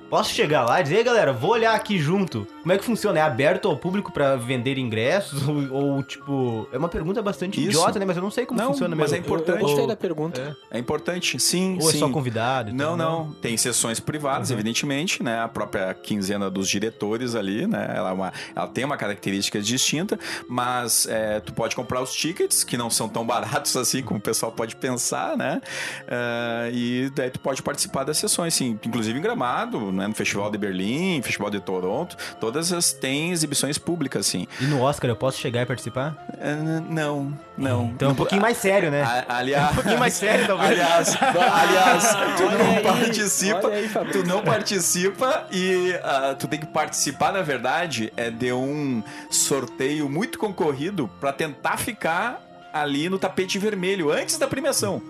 posso 0.08 0.32
chegar 0.32 0.64
lá 0.64 0.80
e 0.80 0.82
dizer, 0.82 0.96
"Ei, 0.96 1.04
galera, 1.04 1.32
vou 1.32 1.50
olhar 1.52 1.74
aqui 1.74 1.98
junto. 1.98 2.46
Como 2.68 2.74
é 2.74 2.78
que 2.78 2.84
funciona? 2.84 3.18
É 3.18 3.22
aberto 3.22 3.66
ao 3.66 3.78
público 3.78 4.12
pra 4.12 4.36
vender 4.36 4.76
ingressos? 4.76 5.40
Ou, 5.48 5.72
ou, 5.72 6.02
tipo. 6.02 6.68
É 6.70 6.76
uma 6.76 6.88
pergunta 6.90 7.22
bastante 7.22 7.58
Isso. 7.58 7.70
idiota, 7.70 7.98
né? 7.98 8.04
Mas 8.04 8.14
eu 8.18 8.22
não 8.22 8.30
sei 8.30 8.44
como 8.44 8.60
Não, 8.60 8.72
funciona 8.72 8.94
mas 8.94 9.10
mesmo. 9.10 9.16
é 9.24 9.26
importante. 9.26 9.56
Eu 9.56 9.62
gostei 9.62 9.80
Ou- 9.80 9.86
da 9.88 9.96
pergunta. 9.96 10.56
É 10.70 10.78
importante, 10.78 11.40
sim, 11.40 11.78
Ou 11.80 11.88
é 11.88 11.92
sim. 11.92 11.98
só 11.98 12.10
convidado? 12.10 12.70
Não, 12.74 12.96
tal, 12.98 13.24
não. 13.24 13.32
Tem 13.40 13.56
sessões 13.56 13.98
privadas, 14.00 14.50
Uhum. 14.50 14.56
evidentemente, 14.56 15.22
né? 15.22 15.40
A 15.40 15.48
própria 15.48 15.94
quinzena 15.94 16.50
dos 16.50 16.68
diretores 16.68 17.34
ali, 17.34 17.66
né? 17.66 17.90
Ela, 17.96 18.10
é 18.10 18.12
uma- 18.12 18.32
ela 18.54 18.66
tem 18.66 18.84
uma 18.84 18.98
característica 18.98 19.58
distinta, 19.62 20.18
mas 20.46 21.06
é, 21.08 21.40
tu 21.40 21.54
pode 21.54 21.74
comprar 21.74 22.02
os 22.02 22.12
tickets, 22.14 22.64
que 22.64 22.76
não 22.76 22.90
são 22.90 23.08
tão 23.08 23.24
baratos 23.24 23.74
assim 23.78 24.02
como 24.02 24.18
o 24.18 24.22
pessoal 24.22 24.52
pode 24.52 24.76
pensar, 24.76 25.38
né? 25.38 25.62
É, 26.06 26.70
e 26.72 27.10
daí 27.14 27.30
tu 27.30 27.40
pode 27.40 27.62
participar 27.62 28.04
das 28.04 28.18
sessões, 28.18 28.52
sim. 28.52 28.78
Inclusive 28.84 29.18
em 29.18 29.22
Gramado, 29.22 29.90
né? 29.90 30.06
no 30.06 30.14
Festival 30.14 30.50
de 30.50 30.58
Berlim, 30.58 31.22
Festival 31.22 31.48
de 31.50 31.60
Toronto, 31.60 32.14
todas 32.38 32.57
as 32.58 32.92
têm 32.92 33.30
exibições 33.32 33.78
públicas, 33.78 34.26
sim. 34.26 34.46
E 34.60 34.64
no 34.64 34.80
Oscar 34.82 35.08
eu 35.10 35.16
posso 35.16 35.38
chegar 35.38 35.62
e 35.62 35.66
participar? 35.66 36.16
É, 36.40 36.54
não, 36.54 37.32
não. 37.56 37.86
Então 37.94 38.08
é 38.08 38.12
um 38.12 38.14
pouquinho 38.14 38.42
mais 38.42 38.56
sério, 38.56 38.90
né? 38.90 39.02
A- 39.02 39.36
Aliás, 39.38 39.70
Um 39.72 39.74
pouquinho 39.76 39.98
mais 39.98 40.14
sério, 40.14 40.46
talvez. 40.46 40.70
Aliás, 40.72 41.16
aliás, 41.22 42.04
tu 42.36 42.44
Olha 42.44 42.58
não 42.58 42.70
aí, 42.76 42.82
participa, 42.82 43.68
aí, 43.68 43.88
tu 44.12 44.26
não 44.26 44.42
participa 44.42 45.46
e 45.52 45.92
ah, 46.02 46.34
tu 46.38 46.46
tem 46.48 46.58
que 46.60 46.66
participar, 46.66 47.32
na 47.32 47.42
verdade, 47.42 48.12
é 48.16 48.30
de 48.30 48.52
um 48.52 49.02
sorteio 49.30 50.08
muito 50.08 50.38
concorrido 50.38 51.08
pra 51.20 51.32
tentar 51.32 51.76
ficar 51.76 52.42
ali 52.72 53.08
no 53.08 53.18
tapete 53.18 53.58
vermelho 53.58 54.10
antes 54.10 54.36
da 54.38 54.46
premiação. 54.46 55.00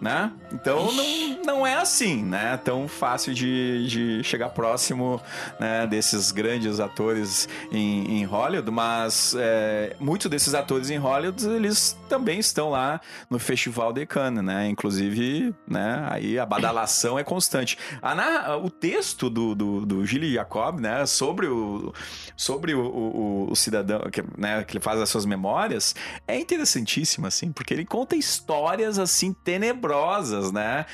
Né? 0.00 0.32
Então 0.50 0.90
não, 0.92 1.42
não 1.44 1.66
é 1.66 1.74
assim, 1.74 2.22
né? 2.24 2.56
Tão 2.64 2.88
fácil 2.88 3.34
de, 3.34 3.86
de 3.86 4.24
chegar 4.24 4.48
próximo 4.48 5.20
né, 5.58 5.86
desses 5.86 6.32
grandes 6.32 6.80
atores 6.80 7.46
em, 7.70 8.18
em 8.20 8.24
Hollywood, 8.24 8.70
mas 8.70 9.34
é, 9.38 9.94
muitos 10.00 10.30
desses 10.30 10.54
atores 10.54 10.88
em 10.88 10.96
Hollywood 10.96 11.46
eles 11.50 11.98
também 12.08 12.38
estão 12.38 12.70
lá 12.70 12.98
no 13.28 13.38
Festival 13.38 13.92
de 13.92 14.06
Cannes, 14.06 14.42
né? 14.42 14.68
Inclusive, 14.68 15.54
né? 15.68 16.06
Aí 16.10 16.38
a 16.38 16.46
badalação 16.46 17.18
é 17.18 17.22
constante. 17.22 17.76
A 18.00 18.14
narra- 18.14 18.56
o 18.56 18.70
texto 18.70 19.28
do, 19.28 19.54
do, 19.54 19.84
do 19.84 20.06
Jacob, 20.06 20.80
né? 20.80 21.04
Sobre 21.04 21.46
o 21.46 21.92
sobre 22.34 22.72
o, 22.72 22.80
o, 22.86 23.50
o 23.50 23.54
cidadão 23.56 24.00
que, 24.10 24.24
né, 24.38 24.64
que 24.64 24.72
ele 24.78 24.82
faz 24.82 24.98
as 24.98 25.10
suas 25.10 25.26
memórias 25.26 25.94
é 26.26 26.38
interessantíssimo, 26.40 27.26
assim, 27.26 27.52
porque 27.52 27.74
ele 27.74 27.84
conta 27.84 28.16
histórias 28.16 28.98
assim 28.98 29.32
tenebrosas, 29.34 29.89
né? 30.52 30.86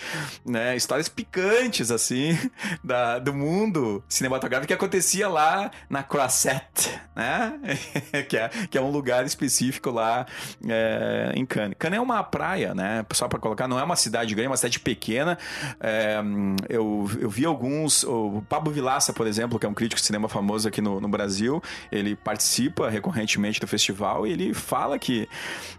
né? 0.44 0.76
Histórias 0.76 1.08
picantes, 1.08 1.90
assim, 1.90 2.38
da, 2.82 3.18
do 3.18 3.32
mundo 3.32 4.02
cinematográfico 4.08 4.68
que 4.68 4.74
acontecia 4.74 5.28
lá 5.28 5.70
na 5.88 6.02
Croisette, 6.02 6.98
né? 7.14 7.58
que, 8.28 8.36
é, 8.36 8.48
que 8.70 8.78
é 8.78 8.80
um 8.80 8.90
lugar 8.90 9.24
específico 9.24 9.90
lá 9.90 10.26
é, 10.66 11.32
em 11.34 11.44
Cannes. 11.44 11.76
Cannes 11.78 11.98
é 11.98 12.00
uma 12.00 12.22
praia, 12.22 12.74
né? 12.74 13.04
Só 13.12 13.28
para 13.28 13.38
colocar, 13.38 13.68
não 13.68 13.78
é 13.78 13.84
uma 13.84 13.96
cidade 13.96 14.34
grande, 14.34 14.46
é 14.46 14.50
uma 14.50 14.56
cidade 14.56 14.80
pequena. 14.80 15.38
É, 15.80 16.20
eu, 16.68 17.08
eu 17.18 17.30
vi 17.30 17.44
alguns. 17.44 18.04
O 18.04 18.42
Pablo 18.48 18.72
Vilaça, 18.72 19.12
por 19.12 19.26
exemplo, 19.26 19.58
que 19.58 19.66
é 19.66 19.68
um 19.68 19.74
crítico 19.74 20.00
de 20.00 20.06
cinema 20.06 20.28
famoso 20.28 20.68
aqui 20.68 20.80
no, 20.80 21.00
no 21.00 21.08
Brasil, 21.08 21.62
ele 21.90 22.16
participa 22.16 22.88
recorrentemente 22.88 23.60
do 23.60 23.66
festival 23.66 24.26
e 24.26 24.32
ele 24.32 24.54
fala 24.54 24.98
que, 24.98 25.28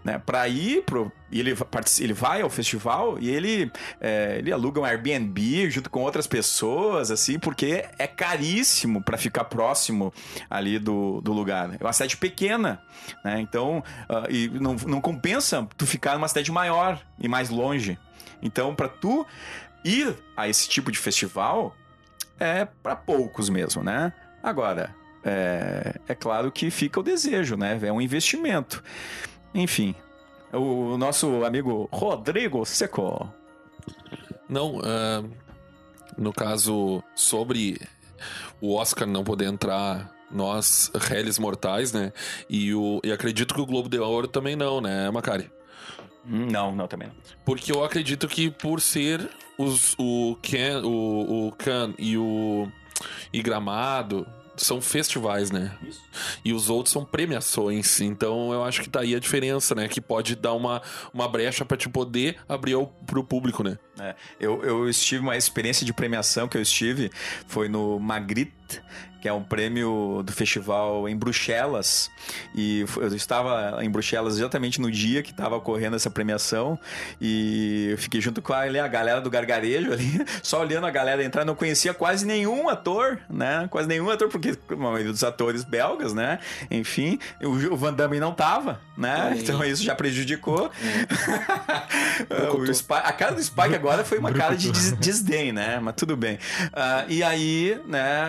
né, 0.04 0.18
para 0.18 0.46
ir 0.48 0.82
pro. 0.84 1.10
E 1.30 1.40
Ele, 1.40 1.54
ele 2.00 2.12
vai 2.12 2.40
ao 2.40 2.50
festival 2.50 3.18
e 3.18 3.28
ele, 3.28 3.70
é, 4.00 4.36
ele 4.38 4.52
aluga 4.52 4.80
um 4.80 4.84
Airbnb 4.84 5.70
junto 5.70 5.90
com 5.90 6.00
outras 6.00 6.26
pessoas, 6.26 7.10
assim, 7.10 7.38
porque 7.38 7.84
é 7.98 8.06
caríssimo 8.06 9.02
para 9.02 9.18
ficar 9.18 9.44
próximo 9.44 10.12
ali 10.48 10.78
do, 10.78 11.20
do 11.20 11.32
lugar. 11.32 11.76
É 11.78 11.84
uma 11.84 11.92
cidade 11.92 12.16
pequena, 12.16 12.80
né? 13.24 13.40
Então, 13.40 13.82
ah, 14.08 14.26
e 14.30 14.48
não, 14.48 14.74
não 14.86 15.00
compensa 15.00 15.66
tu 15.76 15.86
ficar 15.86 16.14
numa 16.14 16.28
cidade 16.28 16.50
maior 16.50 17.00
e 17.18 17.28
mais 17.28 17.50
longe. 17.50 17.98
Então, 18.40 18.74
para 18.74 18.88
tu 18.88 19.26
ir 19.84 20.14
a 20.36 20.48
esse 20.48 20.68
tipo 20.68 20.90
de 20.90 20.98
festival, 20.98 21.74
é 22.38 22.64
para 22.64 22.96
poucos 22.96 23.48
mesmo, 23.48 23.82
né? 23.82 24.12
Agora, 24.42 24.94
é, 25.24 25.94
é 26.08 26.14
claro 26.14 26.50
que 26.50 26.70
fica 26.70 27.00
o 27.00 27.02
desejo, 27.02 27.56
né? 27.56 27.78
É 27.82 27.92
um 27.92 28.00
investimento. 28.00 28.82
Enfim, 29.54 29.94
o 30.52 30.96
nosso 30.96 31.44
amigo 31.44 31.88
Rodrigo 31.92 32.64
Seco. 32.64 33.32
Não, 34.48 34.80
ah, 34.82 35.22
no 36.16 36.32
caso, 36.32 37.02
sobre 37.14 37.80
o 38.60 38.74
Oscar 38.74 39.06
não 39.06 39.22
poder 39.22 39.46
entrar, 39.46 40.10
nós, 40.30 40.90
réis 40.94 41.38
mortais, 41.38 41.92
né? 41.92 42.12
E, 42.48 42.74
o, 42.74 43.00
e 43.04 43.12
acredito 43.12 43.54
que 43.54 43.60
o 43.60 43.66
Globo 43.66 43.88
de 43.88 43.98
Ouro 43.98 44.28
também 44.28 44.56
não, 44.56 44.80
né, 44.80 45.10
Macari? 45.10 45.50
Hum, 46.26 46.46
Não, 46.50 46.74
não, 46.74 46.86
também 46.86 47.08
não. 47.08 47.14
Porque 47.44 47.72
eu 47.72 47.82
acredito 47.84 48.28
que 48.28 48.50
por 48.50 48.80
ser 48.80 49.30
os, 49.56 49.94
o 49.98 50.36
Can, 50.42 50.82
o, 50.84 51.48
o 51.48 51.52
Can 51.52 51.94
e 51.98 52.18
o 52.18 52.68
e 53.32 53.42
Gramado 53.42 54.26
são 54.58 54.80
festivais, 54.80 55.50
né? 55.50 55.76
E 56.44 56.52
os 56.52 56.68
outros 56.70 56.92
são 56.92 57.04
premiações. 57.04 58.00
Então 58.00 58.52
eu 58.52 58.64
acho 58.64 58.82
que 58.82 58.90
tá 58.90 59.00
aí 59.00 59.14
a 59.14 59.20
diferença, 59.20 59.74
né? 59.74 59.88
Que 59.88 60.00
pode 60.00 60.34
dar 60.34 60.54
uma, 60.54 60.82
uma 61.12 61.28
brecha 61.28 61.64
pra 61.64 61.76
te 61.76 61.88
poder 61.88 62.36
abrir 62.48 62.74
ao, 62.74 62.86
pro 62.86 63.24
público, 63.24 63.62
né? 63.62 63.78
É, 64.00 64.14
eu, 64.38 64.62
eu 64.64 64.88
estive 64.88 65.22
uma 65.22 65.36
experiência 65.36 65.84
de 65.84 65.92
premiação 65.92 66.48
que 66.48 66.56
eu 66.56 66.62
estive 66.62 67.10
foi 67.46 67.68
no 67.68 67.98
Magritte 67.98 68.57
Que 69.20 69.26
é 69.26 69.32
um 69.32 69.42
prêmio 69.42 70.22
do 70.24 70.32
festival 70.32 71.08
em 71.08 71.16
Bruxelas. 71.16 72.08
E 72.54 72.84
eu 72.98 73.12
estava 73.16 73.82
em 73.84 73.90
Bruxelas 73.90 74.36
exatamente 74.36 74.80
no 74.80 74.88
dia 74.92 75.24
que 75.24 75.32
estava 75.32 75.56
ocorrendo 75.56 75.96
essa 75.96 76.08
premiação. 76.08 76.78
E 77.20 77.88
eu 77.90 77.98
fiquei 77.98 78.20
junto 78.20 78.40
com 78.40 78.52
a, 78.52 78.60
a 78.62 78.86
galera 78.86 79.20
do 79.20 79.28
gargarejo 79.28 79.92
ali, 79.92 80.24
só 80.40 80.60
olhando 80.60 80.86
a 80.86 80.90
galera 80.90 81.24
entrar. 81.24 81.44
Não 81.44 81.56
conhecia 81.56 81.92
quase 81.92 82.24
nenhum 82.24 82.68
ator, 82.68 83.18
né? 83.28 83.66
Quase 83.72 83.88
nenhum 83.88 84.08
ator, 84.08 84.28
porque 84.28 84.56
a 84.70 84.76
maioria 84.76 85.10
dos 85.10 85.24
atores 85.24 85.64
belgas, 85.64 86.14
né? 86.14 86.38
Enfim, 86.70 87.18
o, 87.42 87.48
o 87.72 87.76
Van 87.76 87.92
Damme 87.92 88.20
não 88.20 88.32
tava, 88.32 88.80
né? 88.96 89.30
Aí. 89.32 89.40
Então 89.40 89.64
isso 89.64 89.82
já 89.82 89.96
prejudicou. 89.96 90.70
Spike- 92.72 93.00
a 93.02 93.12
cara 93.12 93.34
do 93.34 93.42
Spike 93.42 93.74
agora 93.74 94.04
foi 94.04 94.18
uma 94.18 94.32
cara 94.32 94.56
de 94.56 94.70
des- 94.70 94.92
desdém, 94.92 95.52
né? 95.52 95.80
Mas 95.82 95.94
tudo 95.96 96.16
bem. 96.16 96.38
Ah, 96.72 97.04
e 97.08 97.22
aí, 97.22 97.80
né, 97.86 98.28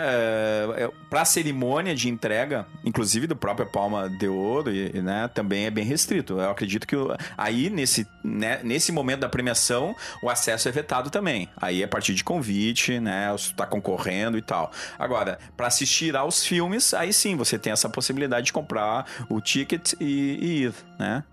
é, 0.75 0.91
pra 1.09 1.25
cerimônia 1.25 1.95
de 1.95 2.09
entrega, 2.09 2.65
inclusive 2.83 3.27
do 3.27 3.35
próprio 3.35 3.67
Palma 3.67 4.09
de 4.09 4.27
Ouro, 4.27 4.73
e, 4.73 5.01
né, 5.01 5.29
também 5.33 5.65
é 5.65 5.71
bem 5.71 5.83
restrito. 5.83 6.39
Eu 6.39 6.49
acredito 6.49 6.87
que 6.87 6.95
aí, 7.37 7.69
nesse, 7.69 8.07
né, 8.23 8.59
nesse 8.63 8.91
momento 8.91 9.21
da 9.21 9.29
premiação, 9.29 9.95
o 10.21 10.29
acesso 10.29 10.67
é 10.67 10.71
vetado 10.71 11.09
também. 11.09 11.49
Aí 11.57 11.81
é 11.81 11.85
a 11.85 11.87
partir 11.87 12.13
de 12.13 12.23
convite, 12.23 12.99
né, 12.99 13.31
você 13.31 13.53
tá 13.53 13.65
concorrendo 13.65 14.37
e 14.37 14.41
tal. 14.41 14.71
Agora, 14.97 15.39
pra 15.55 15.67
assistir 15.67 16.15
aos 16.15 16.45
filmes, 16.45 16.93
aí 16.93 17.13
sim, 17.13 17.35
você 17.35 17.57
tem 17.57 17.73
essa 17.73 17.89
possibilidade 17.89 18.47
de 18.47 18.53
comprar 18.53 19.05
o 19.29 19.41
ticket 19.41 19.93
e, 19.99 20.05
e 20.41 20.63
ir, 20.63 20.73
né? 20.97 21.23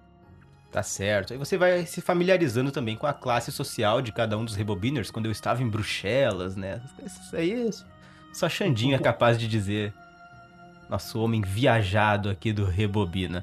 Tá 0.77 0.83
certo. 0.83 1.33
Aí 1.33 1.39
você 1.39 1.57
vai 1.57 1.87
se 1.87 2.03
familiarizando 2.03 2.71
também 2.71 2.97
com 2.97 3.07
a 3.07 3.15
classe 3.15 3.51
social 3.51 4.03
de 4.03 4.13
cada 4.13 4.37
um 4.37 4.45
dos 4.45 4.55
rebobiners. 4.55 5.11
Quando 5.11 5.25
eu 5.25 5.33
estava 5.33 5.63
em 5.63 5.69
Bruxelas, 5.69 6.55
né? 6.55 6.83
Isso 7.03 7.35
aí 7.35 7.71
só 8.37 8.51
Xandinho 8.51 8.95
é 8.95 8.99
capaz 8.99 9.39
de 9.39 9.49
dizer. 9.49 9.95
Nosso 10.91 11.19
homem 11.21 11.41
viajado 11.41 12.29
aqui 12.29 12.53
do 12.53 12.67
Rebobina. 12.67 13.43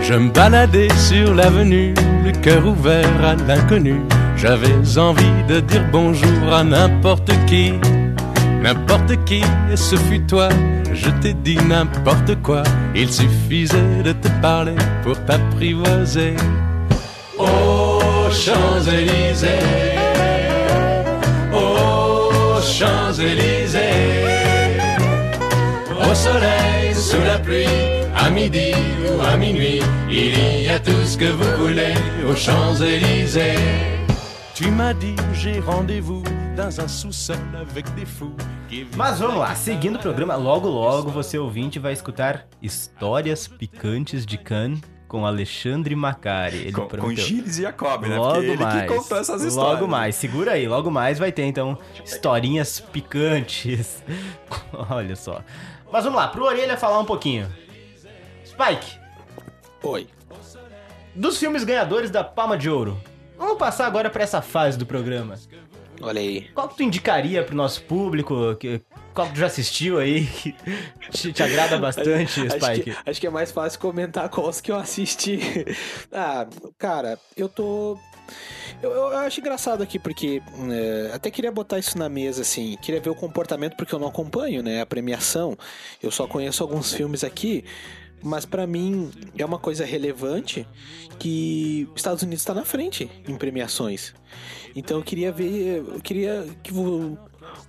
Je 0.00 0.14
me 0.14 0.30
baladais 0.30 0.88
sur 0.96 1.34
l'avenue, 1.34 1.92
le 2.24 2.32
cœur 2.40 2.66
ouvert 2.66 3.22
à 3.22 3.34
l'inconnu. 3.34 4.00
J'avais 4.36 4.98
envie 4.98 5.42
de 5.46 5.60
dire 5.60 5.86
bonjour 5.92 6.54
à 6.54 6.64
n'importe 6.64 7.32
qui, 7.46 7.74
n'importe 8.66 9.24
qui, 9.24 9.42
ce 9.76 9.96
fut 9.96 10.26
toi. 10.26 10.48
Je 10.92 11.10
t'ai 11.20 11.34
dit 11.34 11.58
n'importe 11.68 12.34
quoi, 12.42 12.62
il 12.94 13.12
suffisait 13.12 14.02
de 14.02 14.12
te 14.12 14.28
parler 14.42 14.74
pour 15.04 15.16
t'apprivoiser. 15.24 16.34
Aux 17.38 18.30
Champs-Élysées, 18.42 19.66
aux 21.52 22.60
Champs-Élysées, 22.60 23.80
au 26.10 26.14
soleil, 26.14 26.94
sous 26.94 27.24
la 27.24 27.38
pluie, 27.38 27.66
à 28.16 28.30
midi 28.30 28.72
ou 29.06 29.22
à 29.22 29.36
minuit, 29.36 29.80
il 30.10 30.64
y 30.64 30.68
a 30.68 30.80
tout 30.80 31.04
ce 31.04 31.16
que 31.16 31.30
vous 31.38 31.66
voulez 31.66 31.94
aux 32.28 32.34
Champs-Élysées. 32.34 34.05
Tu 34.56 34.70
m'as 34.70 34.94
dit, 34.94 35.14
j'ai 35.34 35.60
rendez-vous 35.60 36.22
dans 36.56 36.80
un 36.80 36.88
sous-sol 36.88 37.36
avec 37.60 37.84
des 37.94 38.06
fous 38.06 38.34
Mas 38.96 39.18
vamos 39.18 39.36
lá, 39.36 39.54
seguindo 39.54 39.96
o 39.96 39.98
programa, 39.98 40.34
logo 40.34 40.66
logo 40.66 41.10
você 41.10 41.36
ouvinte 41.36 41.78
vai 41.78 41.92
escutar 41.92 42.46
histórias 42.62 43.46
picantes 43.46 44.24
de 44.24 44.38
Cannes 44.38 44.80
com 45.06 45.26
Alexandre 45.26 45.94
Macari. 45.94 46.56
Ele 46.56 46.72
Com, 46.72 46.88
com. 46.88 47.14
Gilles 47.14 47.58
e 47.58 47.62
Jacob, 47.64 48.06
né? 48.06 48.16
Logo 48.16 48.40
ele 48.40 48.56
mais. 48.56 48.90
que 48.90 48.96
contou 48.96 49.18
essas 49.18 49.42
histórias. 49.42 49.74
Logo 49.74 49.86
mais, 49.86 50.14
segura 50.14 50.52
aí, 50.52 50.66
logo 50.66 50.90
mais 50.90 51.18
vai 51.18 51.30
ter 51.30 51.44
então 51.44 51.76
historinhas 52.02 52.80
picantes. 52.80 54.02
Olha 54.88 55.16
só. 55.16 55.42
Mas 55.92 56.02
vamos 56.02 56.18
lá, 56.18 56.28
pro 56.28 56.46
Orelha 56.46 56.78
falar 56.78 56.98
um 56.98 57.04
pouquinho. 57.04 57.46
Spike, 58.42 58.98
Oi. 59.82 60.06
dos 61.14 61.36
filmes 61.36 61.62
ganhadores 61.62 62.10
da 62.10 62.24
Palma 62.24 62.56
de 62.56 62.70
Ouro. 62.70 62.98
Vamos 63.38 63.58
passar 63.58 63.86
agora 63.86 64.08
pra 64.10 64.22
essa 64.22 64.40
fase 64.40 64.78
do 64.78 64.86
programa. 64.86 65.38
Olha 66.00 66.20
aí. 66.20 66.42
Qual 66.54 66.68
que 66.68 66.76
tu 66.76 66.82
indicaria 66.82 67.42
pro 67.42 67.54
nosso 67.56 67.82
público? 67.82 68.54
Que, 68.56 68.82
qual 69.14 69.26
que 69.28 69.34
tu 69.34 69.40
já 69.40 69.46
assistiu 69.46 69.98
aí? 69.98 70.26
Que 71.00 71.10
te, 71.10 71.32
te 71.32 71.42
agrada 71.42 71.78
bastante, 71.78 72.40
Acho 72.40 72.50
Spike? 72.50 72.90
que, 72.90 73.10
acho 73.10 73.20
que 73.20 73.26
é 73.26 73.30
mais 73.30 73.50
fácil 73.50 73.78
comentar 73.80 74.28
quais 74.28 74.60
que 74.60 74.70
eu 74.70 74.76
assisti. 74.76 75.38
ah, 76.12 76.46
cara, 76.78 77.18
eu 77.36 77.48
tô. 77.48 77.98
Eu, 78.82 78.90
eu 78.90 79.16
acho 79.18 79.40
engraçado 79.40 79.82
aqui, 79.82 79.98
porque 79.98 80.42
é, 80.70 81.14
até 81.14 81.30
queria 81.30 81.50
botar 81.52 81.78
isso 81.78 81.96
na 81.96 82.08
mesa, 82.08 82.42
assim. 82.42 82.76
Queria 82.82 83.00
ver 83.00 83.10
o 83.10 83.14
comportamento, 83.14 83.76
porque 83.76 83.94
eu 83.94 83.98
não 83.98 84.08
acompanho, 84.08 84.62
né? 84.62 84.80
A 84.82 84.86
premiação. 84.86 85.56
Eu 86.02 86.10
só 86.10 86.26
conheço 86.26 86.62
alguns 86.62 86.92
filmes 86.92 87.24
aqui. 87.24 87.64
Mas 88.22 88.44
pra 88.44 88.66
mim 88.66 89.10
é 89.36 89.44
uma 89.44 89.58
coisa 89.58 89.84
relevante 89.84 90.66
que 91.18 91.86
os 91.94 91.96
Estados 92.00 92.22
Unidos 92.22 92.40
está 92.42 92.54
na 92.54 92.64
frente 92.64 93.10
em 93.28 93.36
premiações. 93.36 94.14
Então 94.74 94.98
eu 94.98 95.02
queria 95.04 95.30
ver. 95.30 95.84
Eu 95.86 96.00
queria 96.00 96.46
que 96.62 96.72
o, 96.72 97.16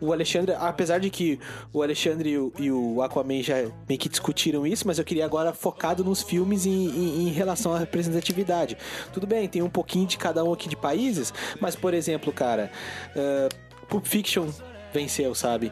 o 0.02 0.12
Alexandre, 0.12 0.56
apesar 0.58 1.00
de 1.00 1.10
que 1.10 1.40
o 1.72 1.84
Alexandre 1.84 2.32
e 2.32 2.38
o, 2.38 2.54
e 2.58 2.72
o 2.72 3.02
Aquaman 3.02 3.42
já 3.44 3.56
meio 3.88 4.00
que 4.00 4.10
discutiram 4.10 4.66
isso, 4.66 4.88
mas 4.88 4.98
eu 4.98 5.06
queria 5.06 5.26
agora 5.26 5.54
focado 5.54 6.04
nos 6.04 6.22
filmes 6.24 6.66
em, 6.66 6.88
em- 6.88 7.28
em 7.28 7.30
relação 7.30 7.74
à 7.74 7.80
representatividade. 7.80 8.78
Tudo 9.14 9.28
bem, 9.28 9.48
tem 9.48 9.62
um 9.62 9.70
pouquinho 9.70 10.08
de 10.08 10.18
cada 10.18 10.44
um 10.44 10.52
aqui 10.54 10.68
de 10.68 10.76
países, 10.76 11.34
mas 11.62 11.76
por 11.76 11.94
exemplo, 11.94 12.34
cara, 12.34 12.72
uh, 13.16 13.86
Pulp 13.88 14.06
Fiction 14.06 14.48
venceu, 14.94 15.36
sabe? 15.36 15.72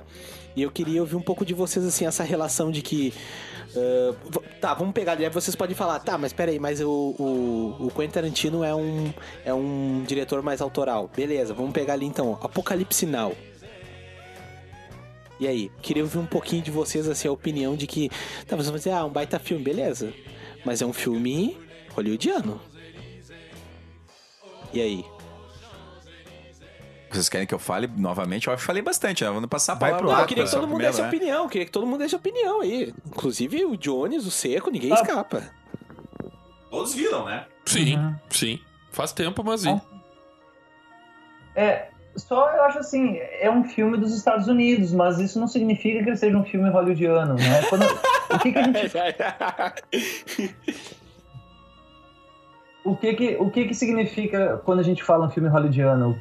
E 0.56 0.62
eu 0.62 0.72
queria 0.72 1.02
ouvir 1.02 1.16
um 1.18 1.22
pouco 1.22 1.44
de 1.46 1.54
vocês, 1.54 1.84
assim, 1.86 2.06
essa 2.06 2.24
relação 2.24 2.72
de 2.72 2.82
que. 2.82 3.14
Uh, 3.76 4.42
tá, 4.60 4.74
vamos 4.74 4.94
pegar 4.94 5.14
ali. 5.14 5.28
Vocês 5.30 5.56
podem 5.56 5.76
falar, 5.76 6.00
tá, 6.00 6.18
mas 6.18 6.34
peraí, 6.34 6.60
mas 6.60 6.82
o, 6.82 6.90
o, 6.90 7.88
o 7.88 7.92
Quentin 7.92 8.14
Tarantino 8.14 8.64
é 8.64 8.74
um, 8.74 9.14
é 9.44 9.54
um 9.54 10.04
diretor 10.08 10.42
mais 10.42 10.62
autoral. 10.62 11.10
Beleza, 11.16 11.54
vamos 11.54 11.72
pegar 11.72 11.94
ali 11.94 12.06
então. 12.06 12.38
Apocalipse 12.42 13.06
Now. 13.06 13.36
E 15.40 15.48
aí, 15.48 15.70
queria 15.82 16.04
ouvir 16.04 16.18
um 16.18 16.26
pouquinho 16.26 16.62
de 16.62 16.72
vocês, 16.72 17.08
assim, 17.08 17.28
a 17.28 17.32
opinião 17.32 17.76
de 17.76 17.88
que. 17.88 18.10
Tá, 18.48 18.56
vocês 18.56 18.68
vão 18.68 18.78
dizer, 18.78 18.92
ah, 18.92 19.06
um 19.06 19.10
baita 19.10 19.38
filme, 19.38 19.64
beleza. 19.64 20.14
Mas 20.64 20.82
é 20.82 20.86
um 20.86 20.94
filme 20.94 21.58
hollywoodiano. 21.94 22.60
E 24.74 24.82
aí? 24.82 25.06
Vocês 27.16 27.30
querem 27.30 27.48
que 27.48 27.54
eu 27.54 27.60
fale 27.60 27.88
novamente? 27.96 28.48
Eu 28.48 28.54
acho 28.54 28.62
que 28.62 28.68
falei 28.68 28.82
bastante, 28.82 29.24
né? 29.24 29.30
Vamos 29.32 29.48
passar 29.50 29.74
a 29.74 29.76
palavra. 29.78 30.00
pro 30.04 30.12
Não, 30.12 30.20
eu 30.22 30.28
queria 30.28 30.44
que 30.44 30.52
todo 30.52 30.62
mundo 30.68 30.70
primeiro, 30.78 30.92
desse 30.92 31.02
né? 31.02 31.08
opinião, 31.08 31.48
queria 31.50 31.66
que 31.66 31.72
todo 31.72 31.86
mundo 31.88 32.00
desse 32.00 32.16
opinião 32.16 32.62
aí. 32.62 32.94
Inclusive 33.08 33.66
o 33.66 33.78
Jones, 33.78 34.26
o 34.26 34.32
Seco, 34.32 34.70
ninguém 34.70 34.92
Ah. 34.92 34.96
escapa. 34.96 35.44
Todos 36.70 36.94
viram, 36.94 37.26
né? 37.26 37.46
Sim, 37.66 37.98
Uhum. 37.98 38.16
sim. 38.30 38.60
Faz 38.92 39.12
tempo, 39.14 39.44
mas 39.44 39.64
vi. 39.64 39.82
É, 41.56 41.88
só 42.18 42.50
eu 42.52 42.64
acho 42.64 42.80
assim, 42.80 43.18
é 43.18 43.50
um 43.50 43.64
filme 43.64 43.98
dos 43.98 44.14
Estados 44.16 44.48
Unidos, 44.48 44.92
mas 44.92 45.20
isso 45.20 45.40
não 45.40 45.48
significa 45.48 46.04
que 46.04 46.10
ele 46.10 46.18
seja 46.18 46.38
um 46.38 46.44
filme 46.44 46.70
hollywoodiano, 46.70 47.36
né? 47.36 47.62
Quando- 47.70 47.86
o 47.86 48.40
que, 48.40 48.52
que 48.52 48.58
a 48.60 48.64
gente 48.64 48.92
o 52.84 52.96
que 52.96 53.14
que, 53.16 53.36
o 53.38 53.50
que 53.50 53.66
que 53.66 53.74
significa 53.74 54.62
quando 54.64 54.80
a 54.80 54.84
gente 54.84 55.04
fala 55.04 55.26
um 55.26 55.30
filme 55.30 55.50
hollywoodiano? 55.50 56.20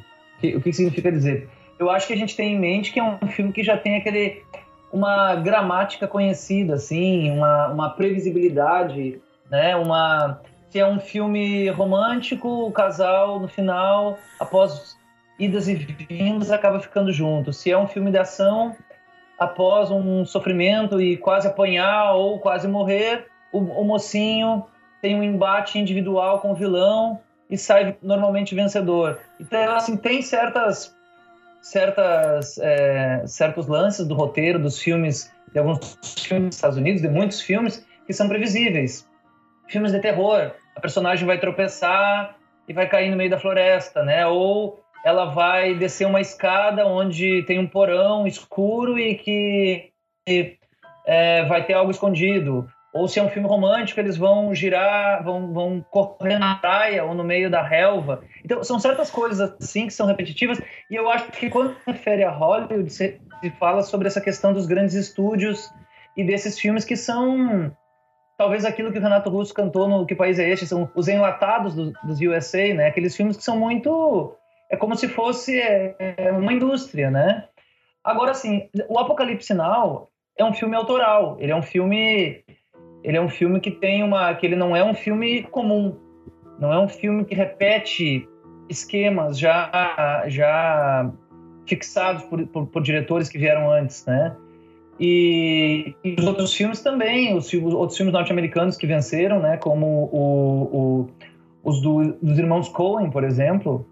O 0.55 0.61
que, 0.61 0.73
significa 0.73 1.11
dizer? 1.11 1.49
Eu 1.79 1.89
acho 1.89 2.07
que 2.07 2.13
a 2.13 2.17
gente 2.17 2.35
tem 2.35 2.53
em 2.53 2.59
mente 2.59 2.91
que 2.91 2.99
é 2.99 3.03
um 3.03 3.27
filme 3.27 3.51
que 3.51 3.63
já 3.63 3.77
tem 3.77 3.97
aquele 3.97 4.43
uma 4.91 5.35
gramática 5.35 6.07
conhecida, 6.07 6.75
assim, 6.75 7.29
uma, 7.31 7.67
uma 7.67 7.89
previsibilidade, 7.89 9.19
né? 9.49 9.75
Uma 9.75 10.39
se 10.69 10.79
é 10.79 10.85
um 10.85 10.99
filme 10.99 11.69
romântico, 11.69 12.49
o 12.49 12.71
casal 12.71 13.39
no 13.39 13.47
final, 13.47 14.17
após 14.39 14.97
idas 15.39 15.69
e 15.69 15.75
vindas, 15.75 16.51
acaba 16.51 16.79
ficando 16.79 17.13
junto. 17.13 17.53
Se 17.53 17.71
é 17.71 17.77
um 17.77 17.87
filme 17.87 18.11
de 18.11 18.17
ação, 18.17 18.75
após 19.39 19.91
um 19.91 20.25
sofrimento 20.25 20.99
e 20.99 21.17
quase 21.17 21.47
apanhar 21.47 22.13
ou 22.13 22.39
quase 22.39 22.67
morrer, 22.67 23.27
o, 23.51 23.59
o 23.59 23.83
mocinho 23.85 24.65
tem 25.01 25.15
um 25.15 25.23
embate 25.23 25.79
individual 25.79 26.39
com 26.39 26.51
o 26.51 26.55
vilão 26.55 27.21
e 27.49 27.57
sai 27.57 27.97
normalmente 28.01 28.55
vencedor. 28.55 29.19
Então, 29.39 29.75
assim, 29.75 29.97
tem 29.97 30.21
certas, 30.21 30.95
certas, 31.61 32.57
é, 32.57 33.23
certos 33.25 33.67
lances 33.67 34.07
do 34.07 34.15
roteiro 34.15 34.59
dos 34.59 34.79
filmes, 34.79 35.31
de 35.51 35.59
alguns 35.59 35.97
filmes 36.19 36.49
dos 36.49 36.55
Estados 36.55 36.77
Unidos, 36.77 37.01
de 37.01 37.07
muitos 37.07 37.41
filmes, 37.41 37.85
que 38.05 38.13
são 38.13 38.27
previsíveis. 38.27 39.07
Filmes 39.67 39.91
de 39.91 39.99
terror, 39.99 40.51
a 40.75 40.79
personagem 40.79 41.25
vai 41.25 41.39
tropeçar 41.39 42.35
e 42.67 42.73
vai 42.73 42.87
cair 42.87 43.09
no 43.09 43.17
meio 43.17 43.29
da 43.29 43.39
floresta, 43.39 44.03
né? 44.03 44.25
Ou 44.27 44.79
ela 45.03 45.25
vai 45.25 45.75
descer 45.75 46.05
uma 46.05 46.19
escada 46.19 46.85
onde 46.85 47.43
tem 47.43 47.59
um 47.59 47.67
porão 47.67 48.25
escuro 48.25 48.97
e 48.97 49.15
que 49.15 49.91
é, 51.05 51.45
vai 51.45 51.63
ter 51.63 51.73
algo 51.73 51.91
escondido 51.91 52.67
Ou 52.95 53.09
se 53.09 53.19
é 53.19 53.21
um 53.23 53.29
filme 53.29 53.45
romântico, 53.45 53.99
eles 53.99 54.15
vão 54.15 54.55
girar, 54.55 55.21
vão, 55.21 55.51
vão 55.51 55.85
correr 55.91 56.39
na 56.39 56.55
praia 56.55 57.03
ou 57.03 57.13
no 57.13 57.25
meio 57.25 57.51
da 57.51 57.61
relva. 57.61 58.23
Então, 58.41 58.63
são 58.63 58.79
certas 58.79 59.11
coisas 59.11 59.53
assim 59.61 59.87
que 59.87 59.93
são 59.93 60.07
repetitivas. 60.07 60.61
E 60.89 60.95
eu 60.95 61.09
acho 61.09 61.29
que 61.33 61.49
quando 61.49 61.73
se 61.73 61.91
refere 61.91 62.23
a 62.23 62.31
Hollywood, 62.31 62.89
se, 62.89 63.19
fala 63.59 63.81
sobre 63.81 64.07
essa 64.07 64.21
questão 64.21 64.53
dos 64.53 64.65
grandes 64.65 64.95
estúdios 64.95 65.69
e 66.15 66.23
desses 66.23 66.57
filmes 66.57 66.85
que 66.85 66.95
são 66.95 67.69
talvez 68.37 68.63
aquilo 68.63 68.93
que 68.93 68.97
o 68.97 69.01
Renato 69.01 69.29
Russo 69.29 69.53
cantou 69.53 69.89
no 69.89 70.05
Que 70.05 70.15
País 70.15 70.39
é 70.39 70.49
Este, 70.49 70.65
são 70.65 70.89
os 70.95 71.09
enlatados 71.09 71.75
do, 71.75 71.91
dos 72.01 72.21
USA, 72.21 72.73
né? 72.73 72.87
Aqueles 72.87 73.13
filmes 73.13 73.35
que 73.35 73.43
são 73.43 73.59
muito... 73.59 74.33
É 74.69 74.77
como 74.77 74.95
se 74.95 75.09
fosse 75.09 75.59
é, 75.59 75.95
é 75.99 76.31
uma 76.31 76.53
indústria, 76.53 77.11
né? 77.11 77.45
Agora, 78.01 78.31
assim, 78.31 78.69
o 78.87 78.97
Apocalipse 78.97 79.53
Now 79.53 80.07
é 80.37 80.45
um 80.45 80.53
filme 80.53 80.77
autoral. 80.77 81.35
Ele 81.41 81.51
é 81.51 81.55
um 81.55 81.61
filme... 81.61 82.41
Ele 83.05 83.17
é 83.17 83.21
um 83.21 83.29
filme 83.29 83.59
que 83.59 83.71
tem 83.71 84.03
uma... 84.03 84.33
que 84.33 84.45
ele 84.45 84.55
não 84.55 84.75
é 84.75 84.83
um 84.83 84.93
filme 84.93 85.43
comum. 85.43 85.95
Não 86.59 86.73
é 86.73 86.79
um 86.79 86.87
filme 86.87 87.23
que 87.23 87.35
repete 87.35 88.27
esquemas 88.67 89.37
já, 89.37 90.23
já 90.27 91.11
fixados 91.67 92.23
por, 92.23 92.45
por, 92.47 92.67
por 92.67 92.81
diretores 92.81 93.29
que 93.29 93.37
vieram 93.37 93.71
antes, 93.71 94.05
né? 94.05 94.35
E, 94.99 95.93
e, 96.03 96.15
os 96.17 96.25
outros 96.25 96.53
filmes 96.53 96.81
também, 96.81 97.35
os, 97.35 97.51
os 97.51 97.73
outros 97.73 97.97
filmes 97.97 98.13
norte-americanos 98.13 98.77
que 98.77 98.87
venceram, 98.87 99.41
né, 99.41 99.57
como 99.57 100.09
o, 100.11 100.63
o, 100.73 101.07
os 101.63 101.81
do, 101.81 102.13
dos 102.21 102.39
irmãos 102.39 102.69
Coen, 102.69 103.09
por 103.09 103.25
exemplo, 103.25 103.85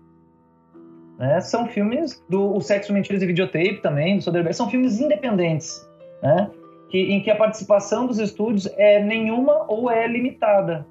né, 1.20 1.42
são 1.42 1.68
filmes 1.68 2.24
do 2.30 2.56
o 2.56 2.62
Sexo, 2.62 2.94
Mentiras 2.94 3.22
e 3.22 3.26
Videotape 3.26 3.82
também, 3.82 4.18
do 4.18 4.24
Soderbergh, 4.24 4.56
são 4.56 4.70
filmes 4.70 5.02
independentes, 5.02 5.86
né, 6.22 6.50
que, 6.94 7.00
em 7.00 7.24
que 7.24 7.32
a 7.32 7.36
participação 7.36 8.06
dos 8.06 8.20
estúdios 8.20 8.68
é 8.78 9.04
nenhuma 9.04 9.66
ou 9.68 9.90
é 9.90 10.08
limitada. 10.08 10.86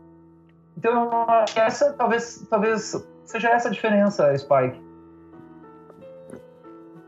Então, 0.76 1.08
essa 1.54 1.92
talvez, 1.92 2.44
talvez 2.50 3.06
seja 3.24 3.50
essa 3.50 3.68
a 3.68 3.70
diferença, 3.70 4.36
Spike. 4.36 4.82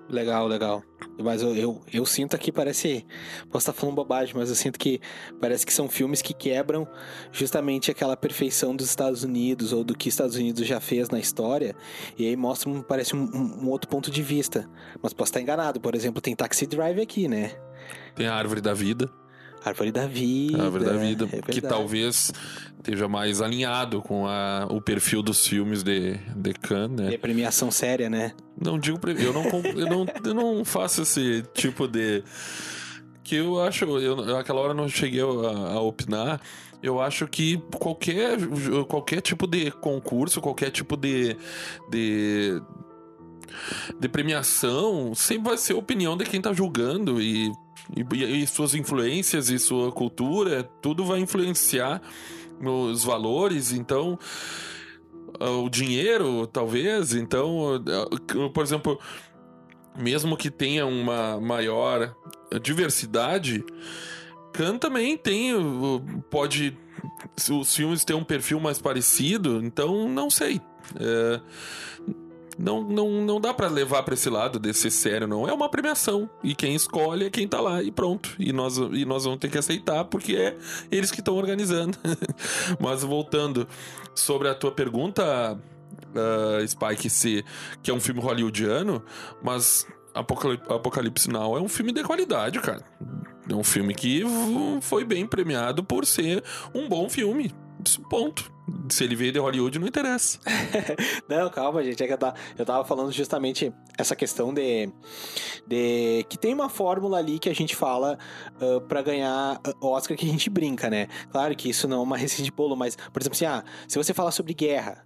Legal, 0.08 0.46
legal. 0.46 0.80
Mas 1.20 1.42
eu, 1.42 1.56
eu, 1.56 1.80
eu, 1.92 2.06
sinto 2.06 2.36
aqui, 2.36 2.52
parece. 2.52 3.04
Posso 3.50 3.68
estar 3.68 3.72
falando 3.72 3.96
bobagem, 3.96 4.32
mas 4.36 4.48
eu 4.48 4.54
sinto 4.54 4.78
que 4.78 5.00
parece 5.40 5.66
que 5.66 5.72
são 5.72 5.88
filmes 5.88 6.22
que 6.22 6.32
quebram 6.32 6.86
justamente 7.32 7.90
aquela 7.90 8.16
perfeição 8.16 8.76
dos 8.76 8.88
Estados 8.88 9.24
Unidos 9.24 9.72
ou 9.72 9.82
do 9.82 9.96
que 9.96 10.08
Estados 10.08 10.36
Unidos 10.36 10.64
já 10.68 10.78
fez 10.78 11.08
na 11.10 11.18
história. 11.18 11.74
E 12.16 12.28
aí 12.28 12.36
mostram, 12.36 12.80
parece 12.80 13.16
um, 13.16 13.24
um 13.64 13.68
outro 13.70 13.88
ponto 13.88 14.08
de 14.08 14.22
vista. 14.22 14.70
Mas 15.02 15.12
posso 15.12 15.30
estar 15.30 15.40
enganado. 15.40 15.80
Por 15.80 15.96
exemplo, 15.96 16.20
tem 16.20 16.36
Taxi 16.36 16.64
Drive 16.64 17.00
aqui, 17.00 17.26
né? 17.26 17.56
Tem 18.14 18.26
a 18.26 18.34
Árvore 18.34 18.60
da 18.60 18.74
Vida. 18.74 19.10
Árvore 19.64 19.90
da 19.90 20.06
Vida. 20.06 20.62
Árvore 20.62 20.84
da 20.84 20.96
Vida, 20.96 21.28
é 21.32 21.40
que 21.40 21.60
talvez 21.60 22.32
esteja 22.76 23.08
mais 23.08 23.40
alinhado 23.40 24.02
com 24.02 24.26
a, 24.26 24.66
o 24.70 24.80
perfil 24.80 25.22
dos 25.22 25.46
filmes 25.46 25.82
de, 25.82 26.18
de 26.36 26.52
Cannes, 26.52 27.00
né? 27.00 27.14
E 27.14 27.18
premiação 27.18 27.70
séria, 27.70 28.10
né? 28.10 28.32
Não 28.60 28.78
digo... 28.78 28.98
Eu 29.08 29.32
não, 29.32 29.44
eu 29.44 29.86
não, 29.86 30.06
eu 30.22 30.34
não 30.34 30.64
faço 30.64 31.02
esse 31.02 31.42
tipo 31.54 31.88
de... 31.88 32.22
Que 33.22 33.36
eu 33.36 33.62
acho... 33.62 33.84
Eu, 33.98 34.36
aquela 34.36 34.60
hora 34.60 34.74
não 34.74 34.86
cheguei 34.86 35.22
a, 35.22 35.24
a 35.24 35.80
opinar 35.80 36.40
eu 36.84 37.00
acho 37.00 37.26
que 37.26 37.56
qualquer, 37.78 38.36
qualquer 38.86 39.22
tipo 39.22 39.46
de 39.46 39.70
concurso, 39.70 40.38
qualquer 40.38 40.70
tipo 40.70 40.98
de, 40.98 41.34
de, 41.88 42.60
de 43.98 44.06
premiação, 44.06 45.14
sempre 45.14 45.48
vai 45.48 45.56
ser 45.56 45.72
a 45.72 45.78
opinião 45.78 46.14
de 46.14 46.26
quem 46.26 46.42
tá 46.42 46.52
julgando 46.52 47.22
e 47.22 47.50
e, 47.96 48.42
e 48.42 48.46
suas 48.46 48.74
influências 48.74 49.50
e 49.50 49.58
sua 49.58 49.92
cultura, 49.92 50.62
tudo 50.80 51.04
vai 51.04 51.20
influenciar 51.20 52.00
nos 52.60 53.04
valores, 53.04 53.72
então 53.72 54.18
o 55.40 55.68
dinheiro, 55.68 56.46
talvez, 56.46 57.12
então, 57.12 57.82
por 58.52 58.62
exemplo, 58.62 59.00
mesmo 59.98 60.36
que 60.36 60.50
tenha 60.50 60.86
uma 60.86 61.40
maior 61.40 62.14
diversidade, 62.62 63.64
Khan 64.52 64.78
também 64.78 65.16
tem, 65.16 65.52
pode, 66.30 66.78
os 67.50 67.74
filmes 67.74 68.04
têm 68.04 68.14
um 68.14 68.24
perfil 68.24 68.60
mais 68.60 68.78
parecido, 68.78 69.60
então 69.64 70.08
não 70.08 70.30
sei. 70.30 70.60
É, 70.96 71.40
não, 72.58 72.82
não, 72.82 73.10
não 73.22 73.40
dá 73.40 73.52
para 73.52 73.68
levar 73.68 74.02
para 74.02 74.14
esse 74.14 74.28
lado 74.30 74.58
de 74.58 74.72
ser 74.72 74.90
sério, 74.90 75.26
não. 75.26 75.48
É 75.48 75.52
uma 75.52 75.68
premiação. 75.68 76.28
E 76.42 76.54
quem 76.54 76.74
escolhe 76.74 77.26
é 77.26 77.30
quem 77.30 77.46
tá 77.48 77.60
lá 77.60 77.82
e 77.82 77.90
pronto. 77.90 78.34
E 78.38 78.52
nós, 78.52 78.76
e 78.76 79.04
nós 79.04 79.24
vamos 79.24 79.38
ter 79.38 79.50
que 79.50 79.58
aceitar 79.58 80.04
porque 80.04 80.36
é 80.36 80.56
eles 80.90 81.10
que 81.10 81.20
estão 81.20 81.34
organizando. 81.34 81.98
Mas 82.80 83.02
voltando 83.02 83.66
sobre 84.14 84.48
a 84.48 84.54
tua 84.54 84.72
pergunta, 84.72 85.58
uh, 86.14 86.68
Spike, 86.68 87.10
se 87.10 87.44
que 87.82 87.90
é 87.90 87.94
um 87.94 88.00
filme 88.00 88.20
hollywoodiano, 88.20 89.02
mas 89.42 89.86
Apocalipse, 90.14 90.72
Apocalipse 90.72 91.30
Now 91.30 91.56
é 91.56 91.60
um 91.60 91.68
filme 91.68 91.92
de 91.92 92.02
qualidade, 92.04 92.60
cara. 92.60 92.84
É 93.48 93.54
um 93.54 93.64
filme 93.64 93.94
que 93.94 94.22
foi 94.80 95.04
bem 95.04 95.26
premiado 95.26 95.82
por 95.82 96.06
ser 96.06 96.42
um 96.72 96.88
bom 96.88 97.08
filme. 97.10 97.52
Ponto. 98.08 98.53
Se 98.88 99.04
ele 99.04 99.14
veio 99.14 99.32
de 99.32 99.38
Hollywood, 99.38 99.78
não 99.78 99.86
interessa. 99.86 100.38
não, 101.28 101.50
calma, 101.50 101.82
gente. 101.84 102.02
É 102.02 102.06
que 102.06 102.12
eu 102.12 102.18
tava, 102.18 102.34
eu 102.56 102.64
tava 102.64 102.84
falando 102.84 103.12
justamente 103.12 103.72
essa 103.98 104.16
questão 104.16 104.54
de, 104.54 104.90
de. 105.66 106.24
que 106.28 106.38
tem 106.38 106.54
uma 106.54 106.68
fórmula 106.68 107.18
ali 107.18 107.38
que 107.38 107.48
a 107.48 107.54
gente 107.54 107.76
fala 107.76 108.18
uh, 108.60 108.80
para 108.82 109.02
ganhar 109.02 109.60
Oscar 109.82 110.16
que 110.16 110.26
a 110.26 110.30
gente 110.30 110.48
brinca, 110.48 110.88
né? 110.88 111.08
Claro 111.30 111.54
que 111.54 111.68
isso 111.68 111.86
não 111.86 111.98
é 111.98 112.02
uma 112.02 112.16
receita 112.18 112.42
de 112.42 112.52
bolo, 112.52 112.74
mas, 112.74 112.96
por 112.96 113.20
exemplo, 113.20 113.36
assim, 113.36 113.46
ah, 113.46 113.62
se 113.86 113.98
você 113.98 114.14
falar 114.14 114.30
sobre 114.30 114.54
guerra, 114.54 115.04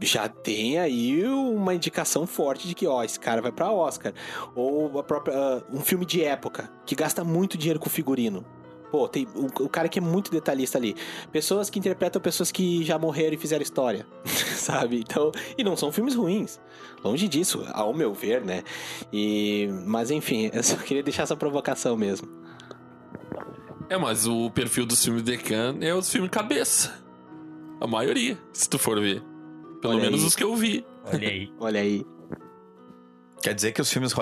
já 0.00 0.28
tem 0.28 0.78
aí 0.78 1.26
uma 1.26 1.74
indicação 1.74 2.26
forte 2.26 2.66
de 2.66 2.74
que, 2.74 2.86
ó, 2.86 3.04
esse 3.04 3.20
cara 3.20 3.42
vai 3.42 3.52
para 3.52 3.70
Oscar. 3.70 4.12
Ou 4.54 5.02
própria, 5.02 5.34
uh, 5.34 5.64
um 5.76 5.80
filme 5.80 6.06
de 6.06 6.24
época 6.24 6.70
que 6.86 6.94
gasta 6.94 7.22
muito 7.22 7.58
dinheiro 7.58 7.78
com 7.78 7.90
figurino. 7.90 8.44
Pô, 8.92 9.08
tem 9.08 9.26
o, 9.34 9.46
o, 9.64 9.68
cara 9.70 9.88
que 9.88 9.98
é 9.98 10.02
muito 10.02 10.30
detalhista 10.30 10.76
ali. 10.76 10.94
Pessoas 11.32 11.70
que 11.70 11.78
interpretam 11.78 12.20
pessoas 12.20 12.52
que 12.52 12.84
já 12.84 12.98
morreram 12.98 13.32
e 13.32 13.38
fizeram 13.38 13.62
história, 13.62 14.06
sabe? 14.54 14.98
Então, 14.98 15.32
e 15.56 15.64
não 15.64 15.74
são 15.74 15.90
filmes 15.90 16.14
ruins. 16.14 16.60
Longe 17.02 17.26
disso, 17.26 17.66
ao 17.72 17.94
meu 17.94 18.12
ver, 18.12 18.44
né? 18.44 18.62
E, 19.10 19.66
mas 19.86 20.10
enfim, 20.10 20.50
eu 20.52 20.62
só 20.62 20.76
queria 20.76 21.02
deixar 21.02 21.22
essa 21.22 21.34
provocação 21.34 21.96
mesmo. 21.96 22.28
É, 23.88 23.96
mas 23.96 24.26
o 24.26 24.50
perfil 24.50 24.84
dos 24.84 25.02
filmes 25.02 25.22
de 25.22 25.38
Cannes 25.38 25.82
é 25.82 25.94
os 25.94 26.10
filmes 26.12 26.30
cabeça. 26.30 27.02
A 27.80 27.86
maioria, 27.86 28.38
se 28.52 28.68
tu 28.68 28.78
for 28.78 29.00
ver. 29.00 29.22
Pelo 29.80 29.94
Olha 29.94 30.02
menos 30.02 30.20
aí. 30.20 30.26
os 30.26 30.36
que 30.36 30.44
eu 30.44 30.54
vi. 30.54 30.84
Olha 31.06 31.28
aí. 31.30 31.50
Olha 31.58 31.80
aí. 31.80 32.04
Quer 33.42 33.54
dizer 33.54 33.72
que 33.72 33.80
os 33.80 33.90
filmes, 33.90 34.12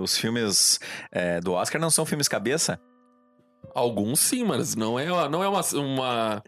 os 0.00 0.16
filmes 0.16 0.78
é, 1.10 1.40
do 1.40 1.52
Oscar 1.52 1.80
não 1.80 1.90
são 1.90 2.06
filmes 2.06 2.28
cabeça? 2.28 2.80
Alguns 3.74 4.20
sim, 4.20 4.44
mas 4.44 4.74
não 4.74 4.98
é, 4.98 5.06
não 5.28 5.42
é 5.42 5.48
uma, 5.48 5.60
uma 5.74 6.42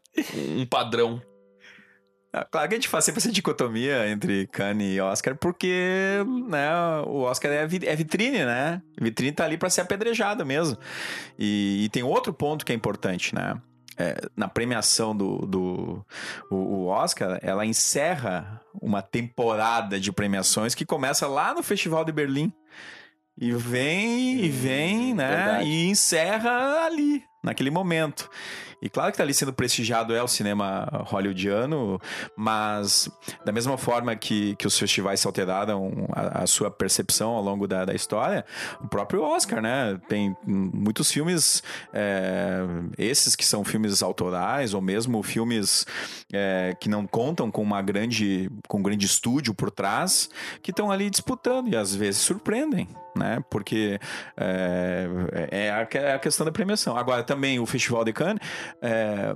um 0.56 0.66
padrão. 0.66 1.22
Ah, 2.32 2.46
claro 2.50 2.66
que 2.66 2.74
a 2.74 2.78
gente 2.78 2.88
faz 2.88 3.04
sempre 3.04 3.18
essa 3.18 3.30
dicotomia 3.30 4.08
entre 4.08 4.46
Cannes 4.46 4.96
e 4.96 5.00
Oscar, 5.00 5.36
porque 5.36 6.24
né, 6.48 6.70
o 7.06 7.20
Oscar 7.20 7.52
é, 7.52 7.62
é 7.64 7.96
vitrine, 7.96 8.44
né? 8.44 8.80
vitrine 8.98 9.32
tá 9.32 9.44
ali 9.44 9.58
para 9.58 9.68
ser 9.68 9.82
apedrejado 9.82 10.44
mesmo. 10.46 10.78
E, 11.38 11.84
e, 11.84 11.88
tem 11.90 12.02
outro 12.02 12.32
ponto 12.32 12.64
que 12.64 12.72
é 12.72 12.74
importante, 12.74 13.34
né? 13.34 13.60
É, 13.98 14.16
na 14.34 14.48
premiação 14.48 15.14
do, 15.14 15.44
do 15.44 16.06
o, 16.50 16.56
o 16.56 16.86
Oscar, 16.86 17.38
ela 17.42 17.66
encerra 17.66 18.62
uma 18.80 19.02
temporada 19.02 20.00
de 20.00 20.10
premiações 20.10 20.74
que 20.74 20.86
começa 20.86 21.26
lá 21.26 21.52
no 21.52 21.62
Festival 21.62 22.02
de 22.02 22.12
Berlim. 22.12 22.50
E 23.38 23.52
vem, 23.52 24.44
e 24.44 24.48
vem, 24.48 25.14
né? 25.14 25.28
Verdade. 25.36 25.68
E 25.68 25.88
encerra 25.88 26.84
ali, 26.84 27.24
naquele 27.42 27.70
momento. 27.70 28.28
E 28.82 28.90
claro 28.90 29.10
que 29.10 29.14
está 29.14 29.22
ali 29.22 29.32
sendo 29.32 29.52
prestigiado 29.52 30.12
é 30.12 30.20
o 30.20 30.26
cinema 30.26 30.88
hollywoodiano, 31.06 32.00
mas 32.36 33.08
da 33.44 33.52
mesma 33.52 33.78
forma 33.78 34.16
que, 34.16 34.56
que 34.56 34.66
os 34.66 34.76
festivais 34.76 35.20
se 35.20 35.26
alteraram 35.26 36.08
a, 36.12 36.42
a 36.42 36.46
sua 36.48 36.68
percepção 36.68 37.30
ao 37.30 37.42
longo 37.42 37.68
da, 37.68 37.84
da, 37.84 37.94
história, 37.94 38.44
o 38.82 38.88
próprio 38.88 39.22
Oscar, 39.22 39.62
né? 39.62 40.00
Tem 40.08 40.36
muitos 40.44 41.12
filmes, 41.12 41.62
é, 41.94 42.60
esses 42.98 43.36
que 43.36 43.44
são 43.44 43.64
filmes 43.64 44.02
autorais, 44.02 44.74
ou 44.74 44.80
mesmo 44.80 45.22
filmes 45.22 45.86
é, 46.32 46.76
que 46.80 46.88
não 46.88 47.06
contam 47.06 47.52
com 47.52 47.62
uma 47.62 47.80
grande, 47.80 48.50
com 48.66 48.78
um 48.78 48.82
grande 48.82 49.06
estúdio 49.06 49.54
por 49.54 49.70
trás, 49.70 50.28
que 50.60 50.72
estão 50.72 50.90
ali 50.90 51.08
disputando 51.08 51.68
e 51.68 51.76
às 51.76 51.94
vezes 51.94 52.20
surpreendem. 52.20 52.88
né? 53.14 53.44
Porque 53.50 54.00
é, 54.36 55.06
é 55.50 55.70
a, 55.70 55.88
é 55.92 56.14
a 56.14 56.18
questão 56.18 56.44
da 56.44 56.52
premiação. 56.52 56.96
Agora, 56.96 57.22
também 57.22 57.58
o 57.60 57.66
Festival 57.66 58.04
de 58.04 58.12
Cannes, 58.12 58.40
é, 58.80 59.32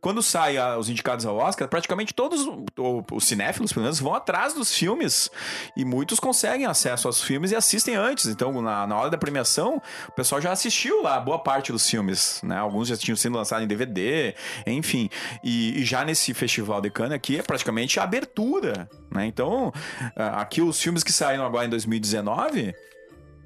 quando 0.00 0.22
sai 0.22 0.56
a- 0.56 0.76
os 0.78 0.88
indicados 0.88 1.24
ao 1.26 1.36
Oscar, 1.36 1.68
praticamente 1.68 2.12
todos 2.14 2.46
o- 2.78 3.04
os 3.12 3.24
cinéfilos, 3.24 3.72
pelo 3.72 3.84
menos, 3.84 4.00
vão 4.00 4.14
atrás 4.14 4.54
dos 4.54 4.74
filmes 4.74 5.30
e 5.76 5.84
muitos 5.84 6.18
conseguem 6.20 6.66
acesso 6.66 7.06
aos 7.08 7.22
filmes 7.22 7.50
e 7.50 7.56
assistem 7.56 7.94
antes. 7.94 8.26
Então, 8.26 8.60
na, 8.62 8.86
na 8.86 8.96
hora 8.96 9.10
da 9.10 9.18
premiação, 9.18 9.80
o 10.08 10.12
pessoal 10.12 10.40
já 10.40 10.52
assistiu 10.52 11.02
lá 11.02 11.18
boa 11.20 11.38
parte 11.38 11.70
dos 11.72 11.88
filmes, 11.88 12.40
né? 12.42 12.56
Alguns 12.58 12.88
já 12.88 12.96
tinham 12.96 13.16
sido 13.16 13.34
lançados 13.36 13.64
em 13.64 13.68
DVD, 13.68 14.34
enfim. 14.66 15.08
E, 15.42 15.80
e 15.80 15.84
já 15.84 16.04
nesse 16.04 16.32
Festival 16.34 16.80
de 16.80 16.90
Cannes 16.90 17.12
aqui 17.12 17.38
é 17.38 17.42
praticamente 17.42 17.98
a 18.00 18.04
abertura, 18.04 18.88
né? 19.10 19.26
Então, 19.26 19.72
aqui 20.16 20.60
os 20.62 20.80
filmes 20.80 21.02
que 21.02 21.12
saíram 21.12 21.44
agora 21.44 21.66
em 21.66 21.70
2019 21.70 22.74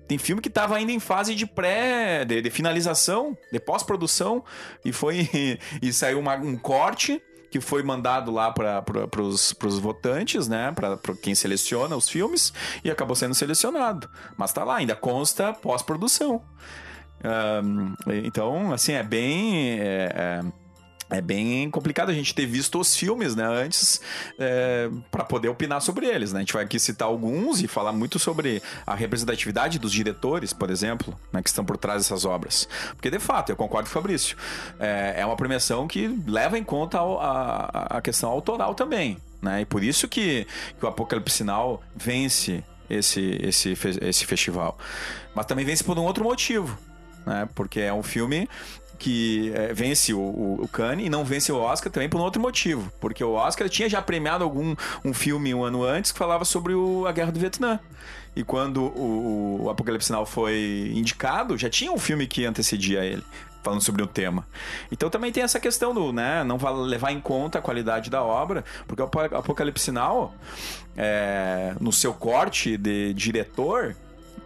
tem 0.09 0.19
filme 0.19 0.43
que 0.43 0.49
estava 0.49 0.77
ainda 0.77 0.93
em 0.93 1.01
fase 1.01 1.35
de 1.35 1.47
pré, 1.47 2.25
de, 2.25 2.43
de 2.43 2.51
finalização, 2.51 3.37
de 3.53 3.59
pós-produção, 3.61 4.45
e 4.85 4.93
foi 4.93 5.29
e 5.81 5.93
saiu 5.93 6.19
uma- 6.21 6.37
um 6.37 6.57
corte 6.57 7.23
que 7.51 7.61
foi 7.61 7.83
mandado 7.83 8.31
lá 8.33 8.51
para 8.51 8.83
os 9.23 9.79
votantes, 9.79 10.49
né, 10.49 10.73
para 10.73 10.99
quem 11.23 11.35
seleciona 11.35 11.95
os 11.95 12.09
filmes, 12.09 12.51
e 12.83 12.91
acabou 12.91 13.15
sendo 13.15 13.35
selecionado. 13.35 14.09
Mas 14.39 14.53
tá 14.55 14.65
lá, 14.65 14.77
ainda 14.77 14.97
consta 14.97 15.53
pós-produção. 15.53 16.43
Ahn, 17.23 17.95
então, 18.25 18.73
assim, 18.73 18.93
é 18.95 19.03
bem. 19.03 19.79
é- 19.81 20.13
é- 20.15 20.62
é 21.13 21.21
bem 21.21 21.71
complicado 21.71 22.09
a 22.11 22.15
gente 22.15 22.35
ter 22.35 22.47
visto 22.47 22.81
os 22.81 22.97
filmes, 22.97 23.37
né, 23.37 23.45
antes, 23.45 24.01
para 25.11 25.25
poder 25.25 25.49
opinar 25.49 25.81
sobre 25.83 26.07
eles, 26.07 26.33
né? 26.33 26.39
A 26.39 26.41
gente 26.41 26.53
vai 26.55 26.65
aqui 26.65 26.79
citar 26.81 27.07
alguns 27.07 27.63
e 27.63 27.69
falar 27.69 27.93
muito 27.93 28.19
sobre 28.19 28.63
a 28.87 28.95
representatividade 28.95 29.79
dos 29.79 29.93
diretores, 29.93 30.53
por 30.53 30.71
exemplo, 30.71 31.19
né, 31.33 31.43
que 31.43 31.49
estão 31.51 31.65
por 31.65 31.77
trás 31.77 32.03
dessas 32.03 32.25
obras. 32.25 32.67
Porque, 32.97 33.11
de 33.11 33.19
fato, 33.19 33.51
eu 33.51 33.57
concordo 33.57 33.89
com 33.89 33.99
o 33.99 34.03
Fabrício, 34.03 34.37
é, 34.81 35.17
é 35.19 35.27
uma 35.27 35.37
premiação 35.37 35.87
que 35.87 36.09
leva 36.27 36.59
em 36.59 36.65
conta 36.65 36.99
a, 36.99 37.03
a- 37.03 37.99
a 37.99 38.01
questão 38.01 38.31
autoral 38.31 38.75
também, 38.75 39.19
né? 39.41 39.61
E 39.61 39.65
por 39.67 39.83
isso 39.85 40.09
que, 40.09 40.47
que 40.79 40.85
o 40.85 40.89
Apocalipse 40.89 41.37
Sinal 41.37 41.83
vence 41.95 42.65
esse, 42.89 43.39
esse, 43.43 43.77
esse 44.01 44.25
festival. 44.27 44.79
Mas 45.35 45.47
também 45.47 45.65
vence 45.65 45.85
por 45.85 45.99
um 45.99 46.03
outro 46.03 46.25
motivo, 46.25 46.79
né? 47.27 47.49
Porque 47.55 47.81
é 47.81 47.93
um 47.93 48.03
filme 48.03 48.49
que 49.03 49.51
é, 49.55 49.73
vence 49.75 50.15
o, 50.15 50.21
o, 50.21 50.59
o 50.63 50.69
Cannes 50.69 51.05
e 51.07 51.11
não 51.11 51.25
vence 51.25 51.51
o 51.51 51.57
Oscar 51.59 51.91
também 51.93 52.09
por 52.09 52.21
um 52.21 52.25
outro 52.25 52.41
motivo. 52.41 52.93
Porque 53.01 53.25
o 53.25 53.33
Oscar 53.33 53.69
tinha 53.69 53.89
já 53.89 54.01
premiado 54.01 54.45
algum 54.45 54.77
um 55.05 55.13
filme 55.13 55.53
um 55.53 55.65
ano 55.65 55.83
antes 55.83 56.13
que 56.13 56.19
falava 56.19 56.45
sobre 56.45 56.73
o- 56.75 57.05
a 57.07 57.11
Guerra 57.13 57.33
do 57.33 57.41
Vietnã. 57.41 57.81
E 58.37 58.45
quando 58.45 58.83
o, 58.85 59.65
o 59.65 59.71
Apocalipse 59.71 60.07
Sinal 60.07 60.25
foi 60.25 60.93
indicado, 60.95 61.59
já 61.59 61.69
tinha 61.69 61.91
um 61.93 61.99
filme 61.99 62.27
que 62.27 62.47
antecedia 62.47 63.05
ele. 63.05 63.25
Falando 63.63 63.81
sobre 63.83 64.03
o 64.03 64.09
tema. 64.09 64.45
Então 64.91 65.09
também 65.09 65.31
tem 65.31 65.43
essa 65.45 65.61
questão 65.61 65.95
do, 65.95 66.13
né? 66.13 66.43
Não 66.43 66.59
levar 66.85 67.13
em 67.13 67.21
conta 67.21 67.59
a 67.59 67.63
qualidade 67.63 68.11
da 68.11 68.21
obra, 68.23 68.65
porque 68.89 69.01
o 69.01 69.05
Apo- 69.05 69.21
Apocalipse 69.21 69.85
Sinal, 69.85 70.35
é, 70.97 71.75
no 71.81 71.93
seu 71.93 72.13
corte 72.13 72.77
de 72.77 73.15
diretor, 73.15 73.95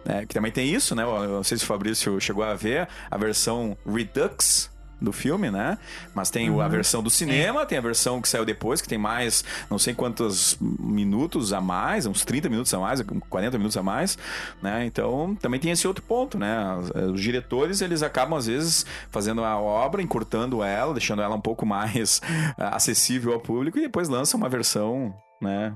né, 0.07 0.25
que 0.25 0.33
também 0.33 0.51
tem 0.51 0.73
isso, 0.73 0.95
né? 0.95 1.03
Eu 1.03 1.27
não 1.29 1.43
sei 1.43 1.57
se 1.57 1.63
o 1.63 1.67
Fabrício 1.67 2.19
chegou 2.21 2.43
a 2.43 2.53
ver 2.53 2.87
a 3.11 3.17
versão 3.17 3.77
Redux 3.85 4.71
do 4.99 5.11
filme, 5.11 5.51
né? 5.51 5.77
Mas 6.15 6.31
tem 6.31 6.49
o- 6.49 6.59
a 6.59 6.67
versão 6.67 7.03
do 7.03 7.09
cinema, 7.11 7.67
tem 7.67 7.77
a 7.77 7.81
versão 7.81 8.19
que 8.19 8.27
saiu 8.27 8.43
depois, 8.43 8.81
que 8.81 8.87
tem 8.89 8.97
mais, 8.97 9.43
não 9.69 9.77
sei 9.77 9.93
quantos 9.93 10.57
minutos 10.59 11.53
a 11.53 11.61
mais, 11.61 12.07
uns 12.07 12.25
30 12.25 12.49
minutos 12.49 12.73
a 12.73 12.79
mais, 12.79 13.03
40 13.29 13.59
minutos 13.59 13.77
a 13.77 13.83
mais, 13.83 14.17
né? 14.59 14.85
Então, 14.87 15.35
também 15.35 15.59
tem 15.59 15.69
esse 15.71 15.87
outro 15.87 16.03
ponto, 16.03 16.39
né? 16.39 16.75
Os, 16.79 16.89
eh, 16.95 17.05
os 17.13 17.21
diretores, 17.21 17.81
eles 17.81 18.01
acabam, 18.01 18.35
às 18.39 18.47
vezes, 18.47 18.87
fazendo 19.11 19.43
a 19.43 19.55
obra, 19.59 20.01
encurtando 20.01 20.63
ela, 20.63 20.93
deixando 20.93 21.21
ela 21.21 21.35
um 21.35 21.41
pouco 21.41 21.63
mais 21.67 22.19
ah, 22.57 22.75
acessível 22.75 23.33
ao 23.33 23.39
público 23.39 23.77
e 23.77 23.81
depois 23.81 24.09
lançam 24.09 24.39
uma 24.39 24.49
versão, 24.49 25.13
né? 25.39 25.75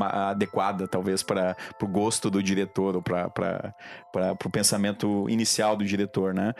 Adequada, 0.00 0.86
talvez, 0.86 1.22
para 1.22 1.56
o 1.82 1.86
gosto 1.86 2.30
do 2.30 2.42
diretor 2.42 2.96
ou 2.96 3.02
para 3.02 3.32
o 4.44 4.50
pensamento 4.50 5.28
inicial 5.28 5.76
do 5.76 5.84
diretor, 5.84 6.34
né? 6.34 6.54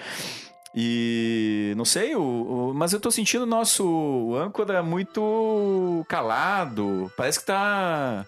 E 0.74 1.72
não 1.76 1.84
sei, 1.86 2.14
o, 2.14 2.20
o- 2.22 2.72
mas 2.74 2.92
eu 2.92 3.00
tô 3.00 3.10
sentindo 3.10 3.42
o 3.44 3.46
nosso 3.46 4.34
âncora 4.36 4.82
muito 4.82 6.04
calado. 6.08 7.10
Parece 7.16 7.40
que 7.40 7.46
tá 7.46 8.26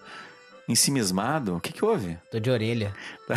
ensimismado. 0.67 1.57
O 1.57 1.59
que, 1.59 1.71
que 1.71 1.85
houve? 1.85 2.17
Tô 2.31 2.39
de 2.39 2.49
orelha. 2.49 2.93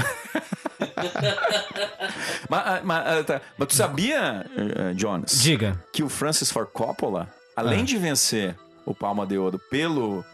Mas, 2.49 2.63
ah, 2.67 2.81
mas, 2.85 3.07
ah, 3.07 3.25
tá. 3.25 3.41
Mas 3.57 3.69
tu 3.69 3.75
sabia, 3.75 4.45
eh, 4.57 4.93
Jonas, 4.97 5.41
Diga. 5.43 5.81
que 5.93 6.03
o 6.03 6.09
Francis 6.09 6.51
Ford 6.51 6.69
Coppola, 6.73 7.29
além 7.57 7.81
Ah. 7.81 7.85
de 7.85 7.97
vencer 7.97 8.57
o 8.85 8.95
Palma 8.95 9.27
de 9.27 9.37
Ouro 9.39 9.61
pelo 9.71 10.25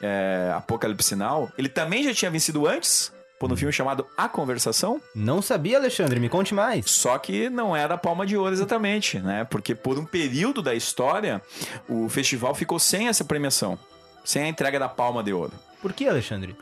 eh, 0.00 0.52
Apocalipse 0.56 1.08
Sinal, 1.10 1.50
ele 1.56 1.68
também 1.68 2.02
já 2.02 2.14
tinha 2.14 2.30
vencido 2.30 2.66
antes 2.66 3.12
por 3.38 3.52
um 3.52 3.56
filme 3.56 3.72
chamado 3.72 4.06
A 4.16 4.28
Conversação, 4.28 5.00
Não 5.16 5.42
sabia, 5.42 5.76
Alexandre? 5.76 6.20
Me 6.20 6.28
conte 6.28 6.54
mais. 6.54 6.88
só 6.88 7.18
que 7.18 7.50
não 7.50 7.74
era 7.74 7.98
Palma 7.98 8.24
de 8.24 8.36
Ouro 8.36 8.52
exatamente, 8.52 9.18
né? 9.18 9.42
Porque 9.44 9.74
por 9.74 9.98
um 9.98 10.04
período 10.04 10.62
da 10.62 10.76
história, 10.76 11.42
o 11.88 12.08
festival 12.08 12.54
ficou 12.54 12.78
sem 12.78 13.08
essa 13.08 13.24
premiação, 13.24 13.76
sem 14.24 14.44
a 14.44 14.48
entrega 14.48 14.78
da 14.78 14.88
Palma 14.88 15.24
de 15.24 15.32
Ouro. 15.32 15.52
Por 15.80 15.92
que, 15.92 16.06
Alexandre? 16.06 16.54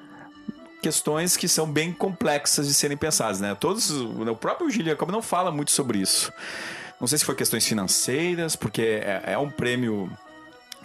questões 0.80 1.36
que 1.36 1.47
são 1.47 1.70
bem 1.70 1.93
complexas 1.93 2.66
de 2.66 2.72
serem 2.72 2.97
pensadas, 2.97 3.38
né? 3.38 3.55
Todos, 3.55 3.91
o 3.91 4.34
próprio 4.34 4.70
Gilles 4.70 4.88
Jacob 4.88 5.11
não 5.11 5.20
fala 5.20 5.51
muito 5.53 5.70
sobre 5.70 5.99
isso. 5.99 6.32
Não 6.99 7.07
sei 7.07 7.18
se 7.18 7.24
foi 7.24 7.34
questões 7.34 7.66
financeiras, 7.66 8.57
porque 8.57 8.82
é, 8.82 9.22
é 9.32 9.38
um 9.38 9.51
prêmio 9.51 10.11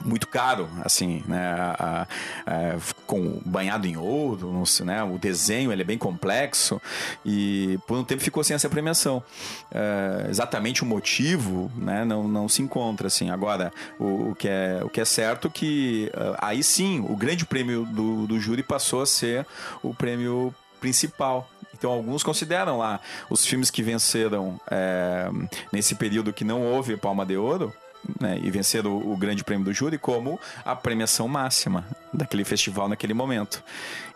muito 0.03 0.27
caro, 0.27 0.67
assim, 0.83 1.23
né? 1.27 1.53
A- 1.57 2.07
a- 2.45 2.77
com 3.07 3.39
banhado 3.45 3.87
em 3.87 3.95
ouro, 3.97 4.51
não 4.51 4.65
sei, 4.65 4.85
né? 4.85 5.03
O 5.03 5.17
desenho 5.17 5.71
ele 5.71 5.81
é 5.81 5.85
bem 5.85 5.97
complexo 5.97 6.81
e 7.25 7.79
por 7.87 7.97
um 7.97 8.03
tempo 8.03 8.21
ficou 8.21 8.43
sem 8.43 8.55
essa 8.55 8.69
premiação. 8.69 9.23
É, 9.71 10.27
exatamente 10.29 10.83
o 10.83 10.85
motivo, 10.85 11.71
né? 11.75 12.03
Não, 12.03 12.27
não 12.27 12.49
se 12.49 12.61
encontra, 12.61 13.07
assim. 13.07 13.29
Agora, 13.29 13.71
o, 13.99 14.31
o 14.31 14.35
que 14.35 14.47
é 14.47 14.79
o 14.83 14.89
que 14.89 14.99
é 15.01 15.05
certo 15.05 15.49
que 15.49 16.11
ah, 16.13 16.47
aí 16.49 16.63
sim 16.63 16.99
o 17.07 17.15
grande 17.15 17.45
prêmio 17.45 17.85
do, 17.85 18.27
do 18.27 18.39
júri 18.39 18.63
passou 18.63 19.01
a 19.01 19.05
ser 19.05 19.45
o 19.81 19.93
prêmio 19.93 20.53
principal. 20.81 21.49
Então, 21.77 21.91
alguns 21.91 22.23
consideram 22.23 22.77
lá 22.77 22.99
os 23.29 23.45
filmes 23.45 23.69
que 23.69 23.83
venceram 23.83 24.59
é, 24.71 25.29
nesse 25.73 25.93
período 25.95 26.31
que 26.31 26.43
não 26.45 26.61
houve 26.61 26.95
Palma 26.95 27.25
de 27.25 27.35
Ouro, 27.35 27.73
né, 28.19 28.39
e 28.41 28.49
venceram 28.51 28.91
o, 28.91 29.13
o 29.13 29.17
grande 29.17 29.43
prêmio 29.43 29.65
do 29.65 29.73
júri 29.73 29.97
como 29.97 30.39
a 30.63 30.75
premiação 30.75 31.27
máxima 31.27 31.85
daquele 32.13 32.43
festival 32.43 32.87
naquele 32.87 33.13
momento. 33.13 33.63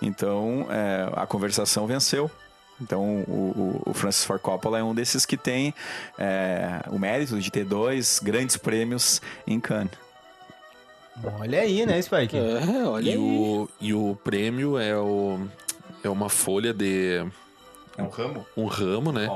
Então, 0.02 0.68
é, 0.70 1.10
a 1.16 1.26
conversação 1.26 1.86
venceu. 1.88 2.30
Então, 2.82 3.04
o, 3.28 3.82
o- 3.86 3.90
o 3.92 3.94
Francis 3.94 4.24
Ford 4.24 4.42
Coppola 4.42 4.80
é 4.80 4.84
um 4.84 4.96
desses 4.96 5.26
que 5.26 5.36
tem 5.36 5.74
é, 6.18 6.82
o 6.88 6.98
mérito 6.98 7.38
de 7.40 7.52
ter 7.52 7.66
dois 7.66 8.20
grandes 8.24 8.56
prêmios 8.56 9.22
em 9.46 9.60
Cannes. 9.60 9.92
Olha 11.40 11.60
aí, 11.60 11.86
né, 11.86 12.02
Spike? 12.02 12.38
É, 12.38 12.86
olha 12.88 13.06
E 13.10 13.12
aí. 13.12 13.18
o, 13.18 13.70
e 13.82 13.94
o 13.94 14.18
prêmio 14.24 14.78
é, 14.80 14.96
o, 14.98 15.46
é 16.04 16.10
uma 16.10 16.30
folha 16.30 16.74
de. 16.74 17.26
É 17.98 18.02
um 18.02 18.08
ramo? 18.08 18.46
um 18.56 18.66
ramo, 18.68 19.12
né? 19.12 19.28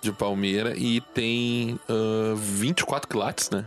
De 0.00 0.12
palmeira 0.12 0.74
e 0.76 1.00
tem 1.00 1.80
ah, 1.88 2.34
24 2.36 3.08
quilates, 3.08 3.50
né? 3.50 3.66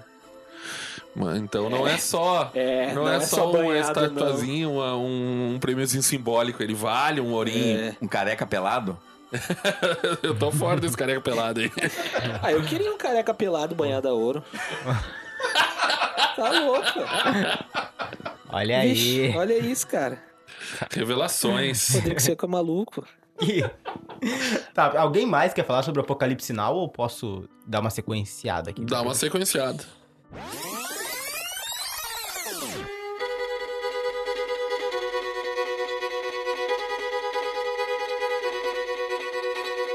Então 1.37 1.69
não 1.69 1.87
é 1.87 1.97
só. 1.97 2.51
É, 2.53 2.93
não, 2.93 3.07
é, 3.07 3.19
só, 3.21 3.49
uma 3.51 3.77
estatuazinha, 3.77 4.69
uma- 4.69 4.95
um, 4.95 5.53
um 5.55 5.59
prêmiozinho 5.59 6.03
simbólico. 6.03 6.61
Ele 6.61 6.73
vale 6.75 7.19
um 7.19 7.33
ourinho. 7.33 7.79
É. 7.79 7.95
Um 8.01 8.07
careca 8.07 8.45
pelado? 8.45 8.97
Eu 10.23 10.33
tô 10.37 10.51
fora 10.51 10.79
desse 10.79 10.95
careca 10.95 11.19
pelado 11.21 11.59
aí. 11.59 11.71
Ah, 12.41 12.51
eu 12.51 12.63
queria 12.63 12.93
um 12.93 12.97
careca 12.97 13.33
pelado 13.33 13.75
banhado 13.75 14.07
a 14.07 14.13
ouro. 14.13 14.43
tá 16.35 16.49
louco. 16.61 16.99
Olha 18.49 18.79
aí. 18.79 19.33
Olha 19.35 19.57
isso, 19.57 19.85
cara. 19.87 20.21
Revelações. 20.91 21.89
Rodrigo 21.95 22.19
Seco 22.21 22.45
é 22.45 22.49
maluco. 22.49 23.05
tá, 24.73 24.99
alguém 24.99 25.25
mais 25.25 25.53
quer 25.53 25.65
falar 25.65 25.83
sobre 25.83 25.99
o 25.99 26.03
Apocalipse 26.03 26.47
Sinal 26.47 26.75
ou 26.75 26.87
posso 26.87 27.47
dar 27.65 27.81
uma 27.81 27.89
sequenciada 27.89 28.69
aqui? 28.69 28.83
Dá 28.85 29.01
uma 29.01 29.13
sequenciada. 29.13 29.83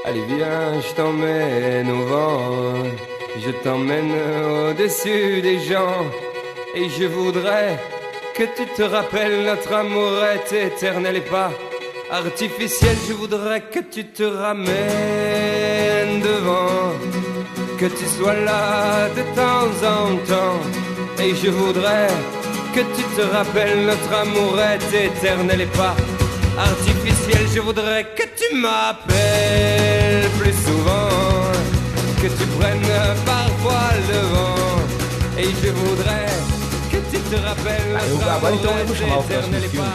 Allez 0.05 0.23
viens, 0.27 0.81
je 0.81 0.95
t'emmène 0.95 1.89
au 1.89 2.03
vent, 2.03 2.73
je 3.39 3.51
t'emmène 3.63 4.11
au-dessus 4.11 5.41
des 5.41 5.59
gens, 5.59 6.03
et 6.75 6.89
je 6.89 7.05
voudrais 7.05 7.79
que 8.35 8.43
tu 8.57 8.65
te 8.75 8.81
rappelles 8.81 9.45
notre 9.45 9.71
amour 9.73 10.11
est 10.25 10.51
éternel 10.51 11.15
et 11.15 11.21
pas 11.21 11.51
artificiel, 12.11 12.97
je 13.07 13.13
voudrais 13.13 13.61
que 13.61 13.79
tu 13.79 14.03
te 14.05 14.23
ramènes 14.23 16.19
devant, 16.19 16.91
que 17.79 17.85
tu 17.85 18.05
sois 18.05 18.35
là 18.35 19.07
de 19.07 19.23
temps 19.39 19.73
en 19.87 20.17
temps. 20.27 20.59
Et 21.23 21.33
je 21.33 21.49
voudrais 21.49 22.09
que 22.75 22.81
tu 22.95 23.03
te 23.15 23.21
rappelles, 23.21 23.85
notre 23.85 24.13
amour 24.13 24.59
est 24.59 25.05
éternel 25.05 25.61
et 25.61 25.65
pas 25.77 25.95
artificiel. 26.57 27.47
Je 27.53 27.61
voudrais 27.61 28.03
que 28.17 28.23
tu 28.23 28.55
m'appelles 28.55 29.92
que 32.23 32.29
tu 32.29 32.47
prennes 32.57 33.19
parfois 33.25 33.91
le 34.07 34.19
vent. 34.31 35.37
Et 35.37 35.49
je 35.61 35.71
voudrais 35.71 36.31
que 36.89 36.97
tu 37.11 37.19
te 37.29 37.35
rappelles, 37.35 37.95
Ah, 37.97 38.07
eu- 38.07 38.31
agora 38.31 38.55
então 38.55 38.77
eu 38.79 38.85
vou 38.87 38.95
chamar 38.95 39.17
o 39.19 39.23
próximo 39.23 39.59
filme, 39.61 39.87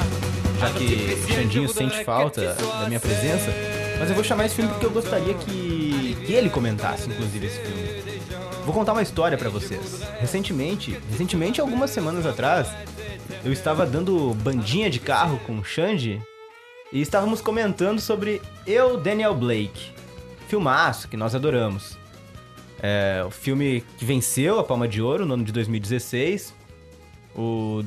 já 0.61 0.70
que 0.70 1.16
Xandinho 1.33 1.68
sente 1.68 2.05
falta 2.05 2.55
da 2.55 2.87
minha 2.87 3.01
presença. 3.01 3.51
Mas 3.99 4.09
eu 4.11 4.14
vou 4.14 4.22
chamar 4.24 4.47
esse 4.47 4.55
filme 4.57 4.70
porque 4.70 4.87
eu 4.87 4.91
gostaria 4.91 5.35
que, 5.35 6.16
que 6.26 6.33
ele 6.33 6.51
comentasse, 6.51 7.09
inclusive, 7.09 7.47
esse 7.47 7.59
filme. 7.61 8.03
Vou 8.64 8.74
contar 8.74 8.93
uma 8.93 9.03
história 9.03 9.39
pra 9.39 9.49
vocês. 9.49 10.03
Recentemente, 10.20 10.99
recentemente, 11.11 11.61
algumas 11.61 11.91
semanas 11.91 12.26
atrás, 12.26 12.68
eu 13.45 13.53
estava 13.53 13.87
dando 13.87 14.35
bandinha 14.35 14.91
de 14.91 15.01
carro 15.01 15.41
com 15.47 15.59
o 15.59 15.64
Xande 15.64 16.20
e 16.93 17.01
estávamos 17.01 17.41
comentando 17.41 18.01
sobre 18.01 18.43
Eu, 18.66 18.99
Daniel 18.99 19.35
Blake. 19.35 19.91
Filmaço 20.49 21.09
que 21.09 21.16
nós 21.16 21.35
adoramos. 21.35 21.98
É, 22.83 23.22
o 23.26 23.31
filme 23.31 23.83
que 23.99 24.05
venceu 24.05 24.59
a 24.59 24.64
Palma 24.64 24.87
de 24.87 25.03
Ouro 25.03 25.26
no 25.26 25.35
ano 25.35 25.45
de 25.45 25.53
2016. 25.53 26.55
O 27.37 27.85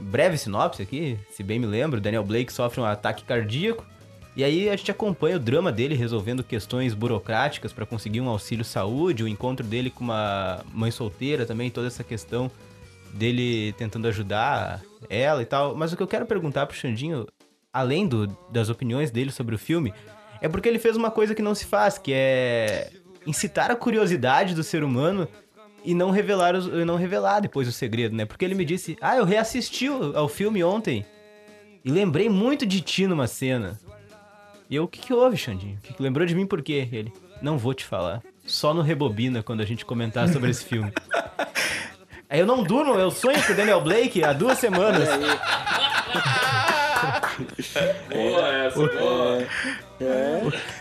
breve 0.00 0.36
sinopse 0.36 0.82
aqui, 0.82 1.18
se 1.30 1.42
bem 1.42 1.58
me 1.58 1.66
lembro, 1.66 2.00
Daniel 2.00 2.24
Blake 2.24 2.52
sofre 2.52 2.80
um 2.80 2.84
ataque 2.84 3.24
cardíaco 3.24 3.84
e 4.34 4.42
aí 4.42 4.68
a 4.68 4.74
gente 4.76 4.90
acompanha 4.90 5.36
o 5.36 5.40
drama 5.40 5.70
dele 5.70 5.94
resolvendo 5.94 6.42
questões 6.42 6.94
burocráticas 6.94 7.72
para 7.72 7.84
conseguir 7.86 8.20
um 8.20 8.28
auxílio 8.28 8.64
saúde, 8.64 9.22
o 9.22 9.28
encontro 9.28 9.64
dele 9.64 9.90
com 9.90 10.02
uma 10.04 10.64
mãe 10.72 10.90
solteira 10.90 11.44
também, 11.44 11.70
toda 11.70 11.86
essa 11.86 12.02
questão 12.02 12.50
dele 13.12 13.74
tentando 13.74 14.08
ajudar 14.08 14.80
ela 15.10 15.42
e 15.42 15.46
tal. 15.46 15.74
Mas 15.76 15.92
o 15.92 15.96
que 15.96 16.02
eu 16.02 16.08
quero 16.08 16.24
perguntar 16.26 16.66
pro 16.66 16.76
Xandinho, 16.76 17.26
além 17.72 18.06
do- 18.08 18.26
das 18.50 18.70
opiniões 18.70 19.10
dele 19.10 19.30
sobre 19.30 19.54
o 19.54 19.58
filme, 19.58 19.92
é 20.40 20.48
porque 20.48 20.68
ele 20.68 20.78
fez 20.78 20.96
uma 20.96 21.10
coisa 21.10 21.34
que 21.34 21.42
não 21.42 21.54
se 21.54 21.66
faz, 21.66 21.98
que 21.98 22.12
é 22.12 22.90
incitar 23.26 23.70
a 23.70 23.76
curiosidade 23.76 24.54
do 24.54 24.62
ser 24.62 24.82
humano 24.84 25.28
e 25.84 25.94
não 25.94 26.10
revelar 26.10 26.54
os- 26.54 26.66
e 26.66 26.84
não 26.84 26.96
revelar 26.96 27.40
depois 27.40 27.66
o 27.68 27.72
segredo, 27.72 28.14
né? 28.14 28.24
Porque 28.24 28.44
ele 28.44 28.54
me 28.54 28.64
disse: 28.64 28.96
"Ah, 29.00 29.16
eu 29.16 29.24
reassisti 29.24 29.86
ao 30.14 30.28
filme 30.28 30.62
ontem 30.62 31.04
e 31.84 31.90
lembrei 31.90 32.28
muito 32.28 32.64
de 32.66 32.80
ti 32.80 33.06
numa 33.06 33.26
cena". 33.26 33.78
E 34.70 34.76
eu, 34.76 34.84
o 34.84 34.88
que 34.88 35.00
que 35.00 35.12
houve, 35.12 35.36
Xandinho? 35.36 35.76
O 35.78 35.80
que 35.82 35.92
que 35.94 36.02
lembrou 36.02 36.26
de 36.26 36.34
mim 36.34 36.46
por 36.46 36.62
quê? 36.62 36.88
Ele: 36.92 37.12
"Não 37.42 37.58
vou 37.58 37.74
te 37.74 37.84
falar. 37.84 38.22
Só 38.46 38.72
no 38.74 38.82
rebobina 38.82 39.42
quando 39.42 39.60
a 39.60 39.64
gente 39.66 39.84
comentar 39.84 40.28
sobre 40.28 40.50
esse 40.50 40.64
filme". 40.64 40.92
Aí 42.30 42.40
eu 42.40 42.46
não 42.46 42.62
durmo, 42.62 42.94
eu 42.94 43.10
sonho 43.10 43.44
com 43.44 43.52
o 43.52 43.56
Daniel 43.56 43.82
Blake 43.82 44.24
há 44.24 44.32
duas 44.32 44.56
semanas. 44.58 45.06
Boa 48.12 48.48
essa, 48.48 48.76
boa. 48.78 49.46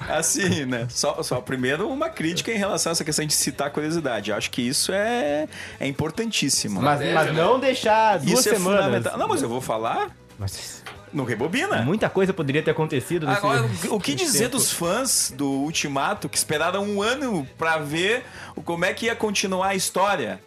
Assim, 0.10 0.66
né? 0.66 0.88
Só, 0.90 1.22
só 1.22 1.40
primeiro 1.42 1.88
uma 1.88 2.10
crítica 2.10 2.52
em 2.52 2.58
relação 2.58 2.92
a 2.92 2.94
essa 2.94 3.04
questão 3.04 3.26
de 3.26 3.34
citar 3.34 3.70
curiosidade. 3.72 4.32
Eu 4.32 4.38
acho 4.38 4.50
que 4.50 4.62
isso 4.62 4.92
é, 4.92 5.48
é 5.80 5.88
importantíssimo. 5.88 6.82
Mas, 6.82 7.00
mas 7.14 7.34
não 7.34 7.60
deixar 7.60 8.18
duas 8.20 8.40
isso 8.40 8.50
é 8.50 8.54
semanas. 8.54 8.86
fundamental. 8.86 9.18
Não, 9.18 9.28
mas 9.28 9.42
eu 9.42 9.50
vou 9.50 9.62
falar 9.62 10.10
Mas 10.40 10.84
no 11.14 11.24
Rebobina. 11.24 11.82
muita 11.84 12.10
coisa 12.10 12.34
poderia 12.34 12.64
ter 12.64 12.72
acontecido 12.72 13.28
nesse 13.28 13.38
Agora, 13.40 13.70
o 13.90 14.00
que 14.00 14.16
dizer 14.16 14.46
tempo. 14.46 14.58
dos 14.58 14.72
fãs 14.72 15.32
do 15.36 15.48
Ultimato 15.48 16.28
que 16.30 16.38
esperaram 16.38 16.84
um 16.84 17.02
ano 17.02 17.48
pra 17.58 17.78
ver 17.78 18.24
como 18.66 18.86
é 18.86 18.94
que 18.94 19.06
ia 19.06 19.16
continuar 19.16 19.68
a 19.70 19.76
história? 19.76 20.40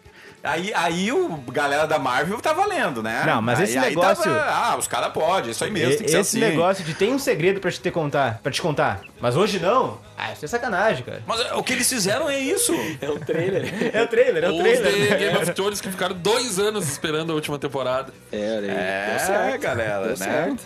Aí, 0.45 0.71
aí 0.75 1.11
o 1.11 1.27
galera 1.51 1.87
da 1.87 1.97
Marvel 1.97 2.39
tá 2.39 2.53
valendo, 2.53 3.01
né? 3.01 3.23
Não, 3.25 3.41
mas 3.41 3.59
Aí- 3.59 3.65
esse 3.65 3.79
negócio- 3.79 4.23
tava, 4.23 4.45
ah, 4.49 4.77
os 4.77 4.87
caras 4.87 5.11
podem, 5.11 5.51
isso 5.51 5.63
aí 5.63 5.71
mesmo, 5.71 5.89
tem 5.97 6.05
que 6.05 6.11
ser 6.11 6.19
Esse 6.19 6.37
assim. 6.37 6.39
negócio 6.51 6.83
de 6.83 6.93
tem 6.93 7.13
um 7.13 7.19
segredo 7.19 7.59
pra 7.59 7.71
te 7.71 7.79
ter 7.81 7.91
contar, 7.91 8.39
para 8.43 8.51
te 8.51 8.61
contar, 8.61 9.01
mas 9.19 9.35
hoje 9.35 9.59
não. 9.59 9.99
Ah, 10.17 10.31
isso 10.31 10.45
é 10.45 10.47
sacanagem, 10.47 11.03
cara. 11.03 11.21
Mas 11.25 11.39
o 11.51 11.63
que 11.63 11.73
eles 11.73 11.89
fizeram 11.89 12.29
é 12.29 12.37
isso. 12.39 12.73
É 13.01 13.09
o 13.09 13.19
trailer. 13.19 13.91
É 13.93 14.01
o 14.03 14.07
trailer, 14.07 14.43
é 14.43 14.49
o 14.49 14.53
os 14.53 14.59
trailer. 14.61 14.93
de 14.93 14.99
né? 15.09 15.15
Game 15.17 15.37
of 15.37 15.51
Thrones 15.55 15.81
que 15.81 15.89
ficaram 15.89 16.15
dois 16.15 16.57
anos 16.59 16.87
esperando 16.87 17.31
a 17.31 17.35
última 17.35 17.57
temporada. 17.59 18.13
É, 18.31 18.57
olha 18.57 18.71
aí. 18.71 18.77
É, 18.77 19.07
Deu 19.09 19.19
certo. 19.25 19.61
galera, 19.61 19.99
Deu 20.01 20.09
né? 20.09 20.15
certo. 20.15 20.63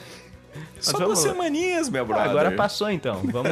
Só 0.82 0.93
vamos- 0.97 1.05
duas 1.07 1.19
semaninhas, 1.19 1.89
meu 1.89 2.03
Ah, 2.03 2.05
brother. 2.05 2.30
Agora 2.30 2.51
passou 2.51 2.89
então. 2.89 3.21
Vamos, 3.23 3.51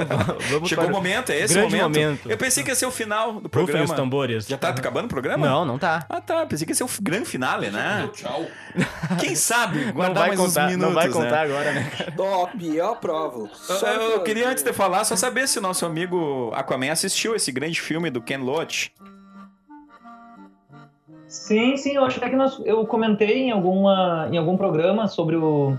vamos 0.50 0.68
Chegou 0.70 0.86
o 0.86 0.90
momento, 0.92 1.32
é 1.32 1.40
esse 1.42 1.54
grande 1.54 1.76
momento. 1.76 2.00
momento. 2.00 2.32
Eu 2.32 2.38
pensei 2.38 2.64
que 2.64 2.70
ia 2.70 2.76
ser 2.76 2.86
o 2.86 2.92
final 2.92 3.34
do 3.34 3.36
Rufem 3.42 3.50
programa. 3.50 3.84
os 3.86 3.92
tambores. 3.92 4.48
Já 4.48 4.58
tá 4.58 4.70
acabando 4.70 5.06
o 5.06 5.10
programa? 5.10 5.46
Não, 5.48 5.66
não 5.66 5.78
tá. 5.78 6.06
Ah, 6.10 6.22
tá. 6.22 6.46
Pensei 6.46 6.66
que 6.66 6.72
ia 6.72 6.76
ser 6.76 6.84
o 6.84 6.90
grande 7.02 7.26
finale, 7.26 7.70
né? 7.70 8.10
Tchau. 8.14 8.46
Quem 9.20 9.36
sabe 9.36 9.86
Não 9.86 9.94
guardar 9.94 10.28
vai 10.28 10.28
mais 10.30 10.40
contar, 10.40 10.66
uns 10.68 10.72
minutos, 10.72 10.88
não 10.88 10.94
vai 10.96 11.08
né? 11.08 11.14
contar 11.14 11.42
agora, 11.42 11.72
né? 11.74 11.92
Ó, 12.18 12.48
eu 12.62 12.92
aprovo. 12.92 13.50
Eu, 13.70 13.76
Só 13.76 13.88
eu- 13.88 14.22
queria, 14.24 14.50
antes 14.50 14.64
de 14.64 14.74
falar, 14.74 15.04
só 15.06 15.16
saber 15.16 15.48
se 15.48 15.60
o 15.60 15.62
nosso 15.62 15.86
amigo 15.86 16.52
Aquaman 16.56 16.92
assistiu 16.92 17.36
esse 17.36 17.52
grande 17.52 17.80
filme 17.82 18.10
do 18.10 18.22
Ken 18.22 18.38
Loach. 18.38 18.92
Sim, 21.28 21.76
sim, 21.76 21.94
eu 21.96 22.06
acho 22.06 22.18
até 22.18 22.30
que 22.30 22.36
nós, 22.36 22.58
eu 22.66 22.86
comentei 22.86 23.44
em, 23.44 23.52
alguma, 23.52 24.30
em 24.32 24.38
algum 24.38 24.56
programa 24.56 25.08
sobre, 25.08 25.36
o, 25.36 25.78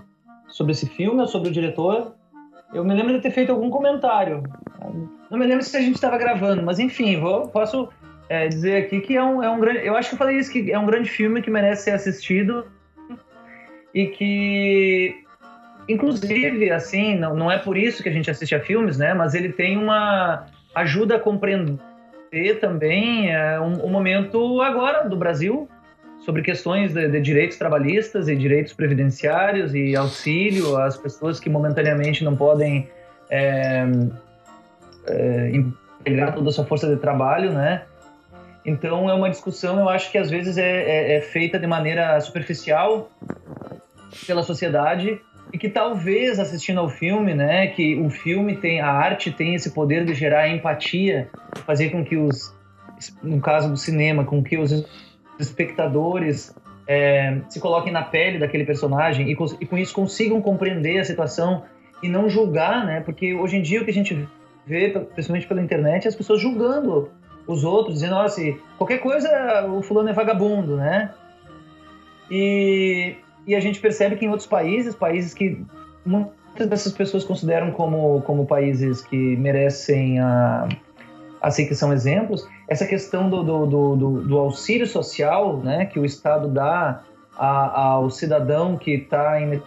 sobre 0.49 0.73
esse 0.73 0.87
filme, 0.87 1.21
ou 1.21 1.27
sobre 1.27 1.49
o 1.49 1.53
diretor. 1.53 2.15
Eu 2.73 2.85
me 2.85 2.95
lembro 2.95 3.13
de 3.15 3.21
ter 3.21 3.31
feito 3.31 3.53
algum 3.53 3.71
comentário. 3.71 4.43
Não 5.31 5.39
me 5.39 5.47
lembro 5.47 5.65
se 5.65 5.77
a 5.77 5.81
gente 5.81 5.95
estava 5.95 6.19
gravando, 6.19 6.63
mas 6.63 6.79
enfim, 6.79 7.21
vou, 7.21 7.49
posso 7.49 7.89
é, 8.29 8.49
dizer 8.49 8.85
aqui 8.85 9.01
que 9.01 9.17
é 9.17 9.23
um, 9.23 9.43
é 9.43 9.51
um 9.51 9.61
grande. 9.61 9.87
Eu 9.87 9.97
acho 9.97 10.11
que 10.11 10.15
eu 10.15 10.19
falei 10.19 10.37
isso, 10.37 10.51
que 10.51 10.71
é 10.71 10.79
um 10.79 10.87
grande 10.87 11.09
filme 11.09 11.43
que 11.43 11.51
merece 11.51 11.85
ser 11.85 11.91
assistido 11.93 12.67
e 13.95 14.07
que, 14.07 15.15
inclusive, 15.89 16.71
assim, 16.71 17.17
não, 17.17 17.35
não 17.35 17.51
é 17.51 17.59
por 17.59 17.77
isso 17.77 18.03
que 18.03 18.09
a 18.09 18.13
gente 18.13 18.31
assiste 18.31 18.55
a 18.55 18.61
filmes, 18.61 18.99
né? 18.99 19.15
Mas 19.15 19.35
ele 19.35 19.53
tem 19.53 19.77
uma 19.77 20.47
ajuda 20.75 21.17
a 21.17 21.21
compreender 21.21 21.79
também 22.61 23.33
é, 23.33 23.59
um, 23.59 23.87
um 23.87 23.89
momento 23.89 24.61
agora 24.61 25.09
do 25.09 25.17
Brasil 25.17 25.69
sobre 26.25 26.43
questões 26.43 26.93
de, 26.93 27.09
de 27.09 27.21
direitos 27.21 27.57
trabalhistas 27.57 28.29
e 28.29 28.37
direitos 28.37 28.73
previdenciários 28.73 29.75
e 29.75 29.97
auxílio 29.97 30.77
às 30.77 30.97
pessoas 30.97 31.41
que 31.41 31.49
momentaneamente 31.49 32.25
não 32.25 32.37
podem 32.37 32.89
é, 33.31 33.87
é, 35.07 35.51
integrar 36.01 36.35
toda 36.35 36.49
a 36.49 36.53
sua 36.53 36.65
força 36.65 36.87
de 36.89 36.97
trabalho, 36.97 37.53
né? 37.53 37.83
Então 38.65 39.09
é 39.09 39.15
uma 39.15 39.31
discussão, 39.31 39.79
eu 39.79 39.89
acho 39.89 40.11
que 40.11 40.19
às 40.19 40.31
vezes 40.31 40.59
é, 40.59 40.83
é- 40.83 41.17
é 41.17 41.21
feita 41.21 41.59
de 41.59 41.67
maneira 41.67 42.21
superficial 42.21 43.11
pela 44.27 44.43
sociedade 44.43 45.21
e 45.53 45.57
que 45.57 45.71
talvez 45.71 46.39
assistindo 46.39 46.79
ao 46.81 46.91
filme, 46.91 47.33
né, 47.35 47.69
que 47.69 47.97
o 47.97 48.11
filme 48.11 48.57
tem, 48.57 48.81
a 48.81 48.91
arte 48.91 49.31
tem 49.31 49.55
esse 49.55 49.71
poder 49.71 50.05
de 50.05 50.13
gerar 50.13 50.49
empatia, 50.49 51.29
fazer 51.65 51.89
com 51.91 52.05
que 52.05 52.17
os, 52.17 52.55
no 53.23 53.41
caso 53.41 53.71
do 53.71 53.77
cinema, 53.77 54.25
com 54.25 54.43
que 54.43 54.59
os 54.59 54.85
espectadores 55.39 56.55
é, 56.87 57.41
se 57.49 57.61
coloquem 57.61 57.93
na 57.93 58.03
pele 58.03 58.39
daquele 58.39 58.65
personagem 58.65 59.29
e, 59.29 59.33
e 59.61 59.67
com 59.67 59.77
isso 59.77 59.95
consigam 59.95 60.41
compreender 60.41 60.99
a 60.99 61.05
situação 61.05 61.65
e 62.03 62.09
não 62.09 62.29
julgar, 62.29 62.87
né? 62.87 63.01
Porque 63.01 63.35
hoje 63.35 63.57
em 63.57 63.63
dia 63.63 63.83
o 63.83 63.85
que 63.85 63.91
a 63.91 63.95
gente 63.95 64.27
vê, 64.67 64.91
principalmente 64.91 65.47
pela 65.47 65.61
internet, 65.61 66.05
é 66.05 66.09
as 66.09 66.15
pessoas 66.15 66.41
julgando 66.41 67.11
os 67.47 67.65
outros, 67.65 67.95
dizendo, 67.95 68.29
se 68.29 68.61
qualquer 68.77 68.99
coisa 68.99 69.67
o 69.67 69.83
fulano 69.83 70.09
é 70.09 70.13
vagabundo, 70.13 70.77
né? 70.77 71.11
E, 72.31 73.17
e 73.47 73.55
a 73.55 73.61
gente 73.61 73.81
percebe 73.81 74.17
que 74.17 74.25
em 74.25 74.29
outros 74.29 74.47
países, 74.47 74.95
países 74.95 75.35
que 75.35 75.63
muitas 76.05 76.67
dessas 76.69 76.93
pessoas 76.93 77.25
consideram 77.25 77.71
como, 77.71 78.21
como 78.23 78.47
países 78.47 79.01
que 79.01 79.37
merecem 79.37 80.21
a, 80.21 80.69
assim 81.41 81.67
que 81.67 81.75
são 81.75 81.93
exemplos, 81.93 82.47
essa 82.67 82.87
questão 82.87 83.29
do, 83.31 83.43
do, 83.43 83.67
do, 83.67 83.97
do- 84.23 84.39
auxílio 84.39 84.87
social, 84.87 85.59
né, 85.59 85.87
que 85.87 85.99
o 85.99 86.05
Estado 86.05 86.49
dá 86.49 87.03
a- 87.37 87.81
ao 87.81 88.11
cidadão 88.11 88.77
que 88.77 88.93
está 88.93 89.41
em 89.41 89.63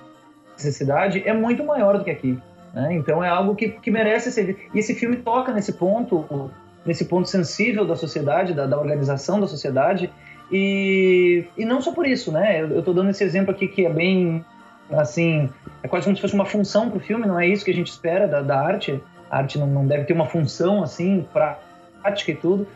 necessidade 0.58 1.24
é 1.26 1.34
muito 1.34 1.64
maior 1.64 1.98
do 1.98 2.04
que 2.04 2.12
aqui. 2.12 2.38
Né? 2.74 2.94
Então 2.94 3.24
é 3.24 3.30
algo 3.30 3.56
que, 3.56 3.70
que 3.70 3.92
merece 3.92 4.32
ser. 4.32 4.58
E 4.74 4.80
esse 4.80 4.94
filme 4.96 5.18
toca 5.18 5.52
nesse 5.52 5.74
ponto, 5.74 6.50
nesse 6.86 7.06
ponto 7.06 7.28
sensível 7.28 7.86
da 7.86 7.96
sociedade, 7.96 8.54
da, 8.54 8.66
da 8.66 8.78
organização 8.80 9.40
da 9.40 9.48
sociedade. 9.48 10.10
E, 10.52 11.46
e 11.58 11.64
não 11.66 11.82
só 11.82 11.94
por 11.94 12.06
isso, 12.06 12.32
né? 12.32 12.62
Eu 12.62 12.80
estou 12.80 12.94
dando 12.94 13.10
esse 13.10 13.24
exemplo 13.24 13.52
aqui 13.52 13.68
que 13.68 13.86
é 13.86 13.90
bem 13.90 14.44
assim, 14.92 15.50
é 15.82 15.88
quase 15.88 16.04
como 16.06 16.16
se 16.16 16.22
fosse 16.22 16.34
uma 16.34 16.46
função 16.46 16.90
para 16.90 16.98
o 16.98 17.02
filme. 17.02 17.26
Não 17.26 17.40
é 17.40 17.48
isso 17.48 17.64
que 17.64 17.72
a 17.72 17.74
gente 17.74 17.88
espera 17.88 18.28
da, 18.28 18.42
da 18.42 18.60
arte. 18.60 19.02
A 19.32 19.38
arte 19.38 19.58
não, 19.58 19.66
não 19.66 19.88
deve 19.88 20.04
ter 20.04 20.12
uma 20.12 20.26
função 20.26 20.84
assim 20.84 21.26
prática 21.32 22.32
e 22.32 22.36
tudo, 22.36 22.68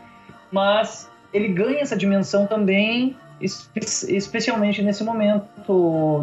mas 0.50 1.08
ele 1.32 1.48
ganha 1.48 1.82
essa 1.82 1.94
dimensão 1.94 2.46
também, 2.46 3.14
espe- 3.38 3.80
especialmente 4.08 4.82
nesse 4.82 5.04
momento 5.04 5.44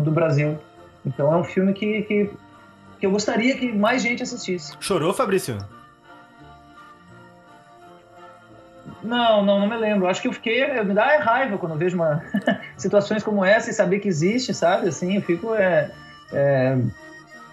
do 0.03 0.11
Brasil. 0.11 0.57
Então 1.05 1.31
é 1.31 1.38
um 1.38 1.43
filme 1.43 1.71
que, 1.73 2.01
que, 2.01 2.31
que 2.99 3.05
eu 3.05 3.11
gostaria 3.11 3.55
que 3.55 3.71
mais 3.71 4.01
gente 4.01 4.23
assistisse. 4.23 4.73
Chorou, 4.79 5.13
Fabrício? 5.13 5.55
Não, 9.03 9.45
não, 9.45 9.59
não 9.59 9.67
me 9.67 9.77
lembro. 9.77 10.07
Acho 10.07 10.21
que 10.21 10.27
eu 10.29 10.34
fiquei. 10.34 10.65
Me 10.84 10.93
dá 10.95 11.19
raiva 11.19 11.57
quando 11.59 11.73
eu 11.73 11.77
vejo 11.77 11.95
uma 11.95 12.23
situações 12.75 13.21
como 13.21 13.45
essa 13.45 13.69
e 13.69 13.73
saber 13.73 13.99
que 13.99 14.07
existe, 14.07 14.51
sabe? 14.53 14.88
Assim, 14.88 15.15
eu 15.17 15.21
fico 15.21 15.53
é, 15.53 15.91
é, 16.31 16.77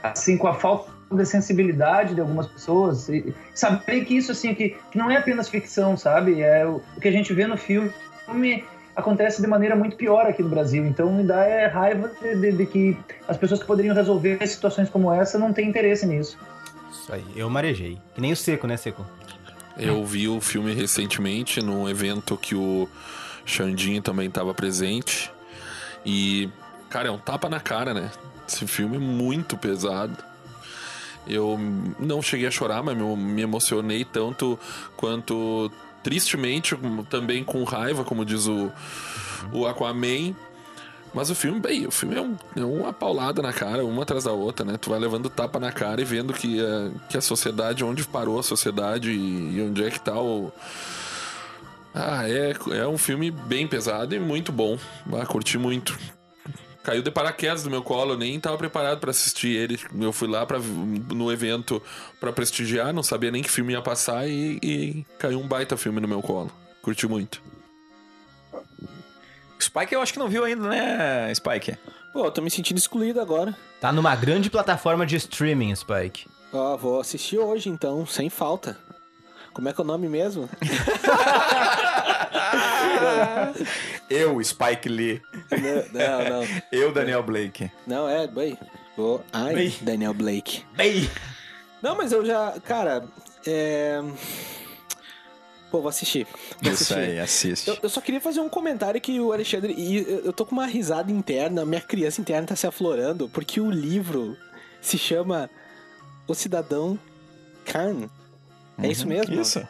assim 0.02 0.38
com 0.38 0.46
a 0.46 0.54
falta 0.54 0.99
de 1.10 1.24
sensibilidade 1.26 2.14
de 2.14 2.20
algumas 2.20 2.46
pessoas. 2.46 3.08
E 3.08 3.34
saber 3.54 4.04
que 4.04 4.16
isso 4.16 4.32
assim 4.32 4.54
que, 4.54 4.76
que 4.90 4.98
não 4.98 5.10
é 5.10 5.16
apenas 5.16 5.48
ficção, 5.48 5.96
sabe? 5.96 6.40
É 6.40 6.66
o, 6.66 6.80
o 6.96 7.00
que 7.00 7.08
a 7.08 7.12
gente 7.12 7.32
vê 7.32 7.46
no 7.46 7.56
filme 7.56 7.92
acontece 8.94 9.40
de 9.40 9.48
maneira 9.48 9.74
muito 9.74 9.96
pior 9.96 10.26
aqui 10.26 10.42
no 10.42 10.48
Brasil. 10.48 10.84
Então 10.86 11.12
me 11.12 11.24
dá 11.24 11.44
é, 11.44 11.66
raiva 11.66 12.10
de, 12.20 12.36
de, 12.36 12.52
de 12.52 12.66
que 12.66 12.96
as 13.26 13.36
pessoas 13.36 13.60
que 13.60 13.66
poderiam 13.66 13.94
resolver 13.94 14.46
situações 14.46 14.88
como 14.88 15.12
essa 15.12 15.38
não 15.38 15.52
têm 15.52 15.68
interesse 15.68 16.06
nisso. 16.06 16.38
Isso 16.90 17.12
aí, 17.12 17.24
eu 17.34 17.48
marejei. 17.50 17.98
Que 18.14 18.20
nem 18.20 18.32
o 18.32 18.36
Seco, 18.36 18.66
né, 18.66 18.76
Seco? 18.76 19.06
Eu 19.76 20.04
vi 20.04 20.28
o 20.28 20.40
filme 20.40 20.74
recentemente 20.74 21.62
num 21.62 21.88
evento 21.88 22.36
que 22.36 22.54
o 22.54 22.88
Xandinho 23.46 24.02
também 24.02 24.28
estava 24.28 24.52
presente. 24.52 25.30
E, 26.04 26.50
cara, 26.90 27.08
é 27.08 27.10
um 27.10 27.18
tapa 27.18 27.48
na 27.48 27.60
cara, 27.60 27.94
né? 27.94 28.10
Esse 28.46 28.66
filme 28.66 28.96
é 28.96 29.00
muito 29.00 29.56
pesado. 29.56 30.16
Eu 31.32 31.58
não 31.98 32.20
cheguei 32.20 32.46
a 32.46 32.50
chorar, 32.50 32.82
mas 32.82 32.96
me- 32.96 33.42
emocionei 33.42 34.04
tanto 34.04 34.58
quanto 34.96 35.70
tristemente, 36.02 36.76
também 37.08 37.44
com 37.44 37.62
raiva, 37.64 38.04
como 38.04 38.24
diz 38.24 38.46
o, 38.46 38.70
o 39.52 39.66
Aquaman. 39.66 40.34
Mas 41.12 41.28
o 41.28 41.34
filme, 41.34 41.58
bem, 41.58 41.86
o 41.86 41.90
filme 41.90 42.14
é, 42.16 42.20
um- 42.20 42.36
é 42.56 42.64
uma 42.64 42.92
paulada 42.92 43.42
na 43.42 43.52
cara, 43.52 43.84
uma 43.84 44.02
atrás 44.04 44.24
da 44.24 44.32
outra, 44.32 44.64
né? 44.64 44.76
Tu 44.80 44.88
vai 44.90 44.98
levando 44.98 45.28
tapa 45.28 45.58
na 45.58 45.72
cara 45.72 46.00
e 46.00 46.04
vendo 46.04 46.32
que, 46.32 46.60
a- 46.60 46.90
que 47.08 47.16
a 47.16 47.20
sociedade, 47.20 47.82
onde 47.84 48.04
parou 48.04 48.38
a 48.38 48.42
sociedade 48.42 49.10
e, 49.10 49.56
e 49.56 49.62
onde 49.62 49.82
é 49.84 49.90
que 49.90 49.98
tá 50.00 50.14
o. 50.20 50.52
Ah, 51.92 52.28
é, 52.28 52.54
é 52.78 52.86
um 52.86 52.96
filme 52.96 53.32
bem 53.32 53.66
pesado 53.66 54.14
e 54.14 54.20
muito 54.20 54.52
bom. 54.52 54.78
Ah, 55.20 55.26
curti 55.26 55.58
muito. 55.58 55.98
Caiu 56.90 57.02
de 57.02 57.10
paraquedas 57.12 57.62
do 57.62 57.70
meu 57.70 57.84
colo, 57.84 58.14
eu 58.14 58.18
nem 58.18 58.40
tava 58.40 58.58
preparado 58.58 58.98
pra 58.98 59.12
assistir 59.12 59.50
ele. 59.50 59.78
Eu 60.00 60.12
fui 60.12 60.26
lá 60.26 60.44
pra, 60.44 60.58
no 60.58 61.30
evento 61.30 61.80
pra 62.18 62.32
prestigiar, 62.32 62.92
não 62.92 63.04
sabia 63.04 63.30
nem 63.30 63.44
que 63.44 63.48
filme 63.48 63.74
ia 63.74 63.80
passar 63.80 64.28
e, 64.28 64.58
e 64.60 65.06
caiu 65.16 65.38
um 65.38 65.46
baita 65.46 65.76
filme 65.76 66.00
no 66.00 66.08
meu 66.08 66.20
colo. 66.20 66.50
Curti 66.82 67.06
muito. 67.06 67.40
Spike 69.60 69.94
eu 69.94 70.02
acho 70.02 70.12
que 70.12 70.18
não 70.18 70.28
viu 70.28 70.44
ainda, 70.44 70.68
né, 70.68 71.32
Spike? 71.32 71.76
Pô, 72.12 72.24
eu 72.24 72.30
tô 72.32 72.42
me 72.42 72.50
sentindo 72.50 72.78
excluído 72.78 73.20
agora. 73.20 73.56
Tá 73.80 73.92
numa 73.92 74.16
grande 74.16 74.50
plataforma 74.50 75.06
de 75.06 75.14
streaming, 75.14 75.72
Spike. 75.76 76.26
Ó, 76.52 76.76
vou 76.76 76.98
assistir 76.98 77.38
hoje 77.38 77.68
então, 77.68 78.04
sem 78.04 78.28
falta. 78.28 78.76
Como 79.52 79.68
é 79.68 79.72
que 79.72 79.80
é 79.80 79.84
o 79.84 79.86
nome 79.86 80.08
mesmo? 80.08 80.48
Eu, 84.08 84.42
Spike 84.42 84.88
Lee. 84.88 85.22
não, 85.92 86.24
não. 86.40 86.46
Eu, 86.72 86.92
Daniel 86.92 87.22
Blake. 87.22 87.70
Não, 87.86 88.08
é, 88.08 88.26
bem. 88.26 88.56
Vou... 88.96 89.24
Ai, 89.32 89.54
Bem. 89.54 89.74
Daniel 89.80 90.12
Blake. 90.14 90.64
Bem! 90.76 91.08
Não, 91.80 91.96
mas 91.96 92.12
eu 92.12 92.24
já. 92.26 92.54
Cara, 92.64 93.04
é. 93.46 94.02
Pô, 95.70 95.80
vou 95.80 95.88
assistir. 95.88 96.26
Vou 96.60 96.72
Isso 96.72 96.92
assistir. 96.92 96.98
aí, 96.98 97.18
assiste. 97.20 97.68
Eu, 97.68 97.78
eu 97.84 97.88
só 97.88 98.00
queria 98.00 98.20
fazer 98.20 98.40
um 98.40 98.48
comentário 98.48 99.00
que 99.00 99.18
o 99.20 99.32
Alexandre. 99.32 99.72
E 99.72 99.96
eu 99.98 100.20
eu 100.26 100.32
tô 100.32 100.44
com 100.44 100.52
uma 100.52 100.66
risada 100.66 101.10
interna, 101.10 101.64
minha 101.64 101.80
criança 101.80 102.20
interna 102.20 102.48
tá 102.48 102.56
se 102.56 102.66
aflorando, 102.66 103.28
porque 103.28 103.60
o 103.60 103.70
livro 103.70 104.36
se 104.80 104.98
chama 104.98 105.48
O 106.26 106.34
Cidadão 106.34 106.98
Khan. 107.64 108.10
É 108.82 108.88
isso 108.88 109.06
mesmo? 109.06 109.34
Uhum. 109.34 109.42
Isso. 109.42 109.66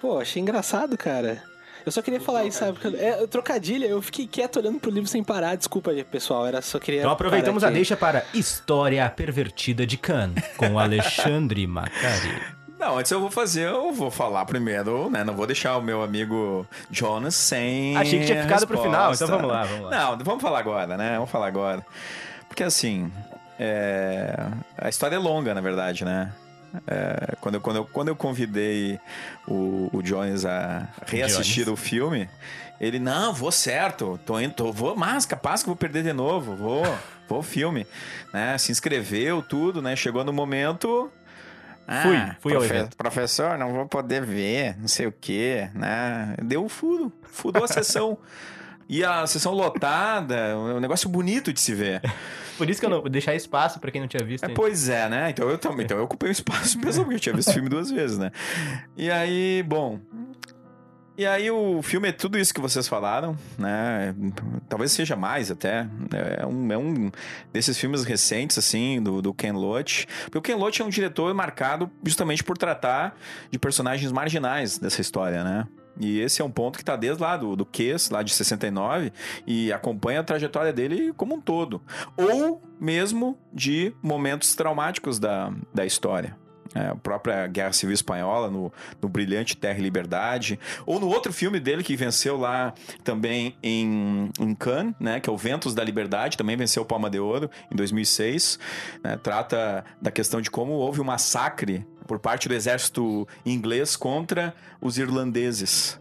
Pô, 0.00 0.18
achei 0.18 0.40
engraçado, 0.40 0.96
cara. 0.96 1.42
Eu 1.84 1.92
só 1.92 2.02
queria 2.02 2.20
falar 2.20 2.44
isso, 2.44 2.58
sabe? 2.58 2.78
Porque, 2.78 2.96
é, 2.96 3.26
trocadilha, 3.26 3.86
eu 3.86 4.00
fiquei 4.02 4.26
quieto 4.26 4.58
olhando 4.58 4.78
pro 4.78 4.90
livro 4.90 5.08
sem 5.08 5.24
parar. 5.24 5.56
Desculpa, 5.56 5.92
pessoal, 6.10 6.46
era 6.46 6.60
só 6.60 6.78
queria. 6.78 7.00
Então 7.00 7.10
aproveitamos 7.10 7.62
parar 7.62 7.68
a 7.68 7.70
aqui. 7.70 7.78
deixa 7.78 7.96
para 7.96 8.24
História 8.34 9.08
Pervertida 9.10 9.86
de 9.86 9.96
Khan, 9.96 10.32
com 10.56 10.76
Alexandre 10.78 11.66
Macari. 11.66 12.40
Não, 12.78 12.96
antes 12.98 13.12
eu 13.12 13.20
vou 13.20 13.30
fazer, 13.30 13.68
eu 13.68 13.92
vou 13.92 14.10
falar 14.10 14.44
primeiro, 14.46 15.10
né? 15.10 15.22
Não 15.22 15.34
vou 15.34 15.46
deixar 15.46 15.76
o 15.76 15.82
meu 15.82 16.02
amigo 16.02 16.66
Jonas 16.90 17.34
sem. 17.34 17.96
Achei 17.96 18.20
que 18.20 18.26
tinha 18.26 18.42
ficado 18.42 18.66
pro 18.66 18.80
final, 18.82 19.10
resposta. 19.10 19.24
então 19.24 19.36
vamos 19.36 19.52
lá, 19.52 19.64
vamos 19.64 19.90
lá. 19.90 19.90
Não, 19.90 20.18
vamos 20.24 20.42
falar 20.42 20.58
agora, 20.60 20.96
né? 20.96 21.14
Vamos 21.14 21.30
falar 21.30 21.46
agora. 21.46 21.84
Porque 22.48 22.62
assim, 22.62 23.12
é, 23.58 24.34
a 24.78 24.88
história 24.88 25.16
é 25.16 25.18
longa, 25.18 25.52
na 25.54 25.60
verdade, 25.60 26.06
né? 26.06 26.32
É, 26.86 27.36
quando, 27.40 27.56
eu, 27.56 27.60
quando, 27.60 27.76
eu, 27.76 27.84
quando 27.84 28.08
eu 28.08 28.16
convidei 28.16 28.98
o, 29.46 29.88
o 29.92 30.02
Jones 30.02 30.44
a 30.44 30.88
reassistir 31.06 31.64
Jones. 31.64 31.80
o 31.80 31.82
filme, 31.82 32.28
ele, 32.80 32.98
não, 32.98 33.32
vou 33.32 33.50
certo, 33.52 34.18
tô 34.24 34.38
indo, 34.40 34.54
tô, 34.54 34.72
vou, 34.72 34.94
mas 34.96 35.26
capaz 35.26 35.62
que 35.62 35.66
vou 35.68 35.76
perder 35.76 36.02
de 36.02 36.12
novo, 36.12 36.54
vou, 36.54 36.82
vou 37.28 37.36
ao 37.38 37.42
filme, 37.42 37.86
né? 38.32 38.56
Se 38.58 38.70
inscreveu, 38.72 39.42
tudo, 39.42 39.82
né? 39.82 39.96
Chegou 39.96 40.22
no 40.24 40.32
momento, 40.32 41.10
ah, 41.88 42.02
Fui, 42.02 42.16
fui 42.40 42.52
ao 42.54 42.58
profe- 42.60 42.74
evento. 42.74 42.96
Professor, 42.96 43.58
não 43.58 43.72
vou 43.72 43.86
poder 43.86 44.24
ver, 44.24 44.76
não 44.78 44.86
sei 44.88 45.06
o 45.08 45.12
quê, 45.12 45.68
né? 45.74 46.34
Deu 46.42 46.64
um 46.64 46.68
furo, 46.68 47.12
fudou 47.24 47.64
a 47.64 47.68
sessão. 47.68 48.16
E 48.92 49.04
a 49.04 49.24
sessão 49.24 49.52
lotada, 49.52 50.58
um 50.58 50.80
negócio 50.80 51.08
bonito 51.08 51.52
de 51.52 51.60
se 51.60 51.72
ver. 51.72 52.00
Por 52.60 52.68
isso 52.68 52.78
que 52.78 52.84
eu 52.84 52.90
não 52.90 53.00
vou 53.00 53.08
deixar 53.08 53.34
espaço 53.34 53.80
pra 53.80 53.90
quem 53.90 54.02
não 54.02 54.06
tinha 54.06 54.22
visto. 54.22 54.44
É, 54.44 54.48
pois 54.50 54.90
é, 54.90 55.08
né? 55.08 55.30
Então 55.30 55.48
eu 55.48 55.56
também. 55.56 55.86
Então 55.86 55.96
eu 55.96 56.04
ocupei 56.04 56.28
o 56.28 56.30
espaço 56.30 56.78
mesmo, 56.78 57.04
porque 57.04 57.16
eu 57.16 57.20
tinha 57.20 57.34
visto 57.34 57.48
o 57.48 57.52
filme 57.54 57.70
duas 57.70 57.90
vezes, 57.90 58.18
né? 58.18 58.30
E 58.98 59.10
aí, 59.10 59.64
bom. 59.66 59.98
E 61.16 61.26
aí 61.26 61.50
o 61.50 61.80
filme 61.80 62.08
é 62.08 62.12
tudo 62.12 62.38
isso 62.38 62.52
que 62.52 62.60
vocês 62.60 62.86
falaram, 62.86 63.34
né? 63.58 64.14
Talvez 64.68 64.92
seja 64.92 65.16
mais 65.16 65.50
até. 65.50 65.86
É 66.38 66.44
um, 66.44 66.70
é 66.70 66.76
um 66.76 67.10
desses 67.50 67.78
filmes 67.78 68.04
recentes, 68.04 68.58
assim, 68.58 69.02
do, 69.02 69.22
do 69.22 69.32
Ken 69.32 69.52
Loach. 69.52 70.06
Porque 70.24 70.36
o 70.36 70.42
Ken 70.42 70.56
Loach 70.56 70.82
é 70.82 70.84
um 70.84 70.90
diretor 70.90 71.32
marcado 71.32 71.90
justamente 72.04 72.44
por 72.44 72.58
tratar 72.58 73.16
de 73.50 73.58
personagens 73.58 74.12
marginais 74.12 74.76
dessa 74.76 75.00
história, 75.00 75.42
né? 75.42 75.66
E 75.98 76.20
esse 76.20 76.40
é 76.40 76.44
um 76.44 76.50
ponto 76.50 76.78
que 76.78 76.84
tá 76.84 76.96
desde 76.96 77.22
lá 77.22 77.36
do, 77.36 77.54
do 77.56 77.66
Kiss, 77.66 78.12
lá 78.12 78.22
de 78.22 78.32
69, 78.32 79.12
e 79.46 79.72
acompanha 79.72 80.20
a 80.20 80.24
trajetória 80.24 80.72
dele 80.72 81.12
como 81.14 81.34
um 81.34 81.40
todo. 81.40 81.82
Ou 82.16 82.62
mesmo 82.80 83.38
de 83.52 83.94
momentos 84.02 84.54
traumáticos 84.54 85.18
da, 85.18 85.52
da 85.74 85.84
história. 85.84 86.36
É, 86.74 86.88
a 86.88 86.94
própria 86.94 87.46
Guerra 87.46 87.72
Civil 87.72 87.94
Espanhola, 87.94 88.50
no, 88.50 88.72
no 89.02 89.08
brilhante 89.08 89.56
Terra 89.56 89.78
e 89.78 89.82
Liberdade. 89.82 90.58
Ou 90.86 91.00
no 91.00 91.08
outro 91.08 91.32
filme 91.32 91.58
dele 91.58 91.82
que 91.82 91.96
venceu 91.96 92.36
lá 92.36 92.72
também 93.02 93.56
em, 93.62 94.30
em 94.38 94.54
Cannes, 94.54 94.94
né, 95.00 95.18
que 95.20 95.28
é 95.28 95.32
o 95.32 95.36
Ventos 95.36 95.74
da 95.74 95.82
Liberdade, 95.82 96.36
também 96.36 96.56
venceu 96.56 96.82
o 96.82 96.86
Palma 96.86 97.10
de 97.10 97.18
Ouro 97.18 97.50
em 97.70 97.76
2006. 97.76 98.58
né, 99.02 99.16
trata 99.16 99.84
da 100.00 100.10
questão 100.10 100.40
de 100.40 100.50
como 100.50 100.72
houve 100.72 101.00
um 101.00 101.04
massacre 101.04 101.84
por 102.06 102.18
parte 102.18 102.48
do 102.48 102.54
exército 102.54 103.26
inglês 103.44 103.96
contra 103.96 104.54
os 104.80 104.98
irlandeses. 104.98 106.00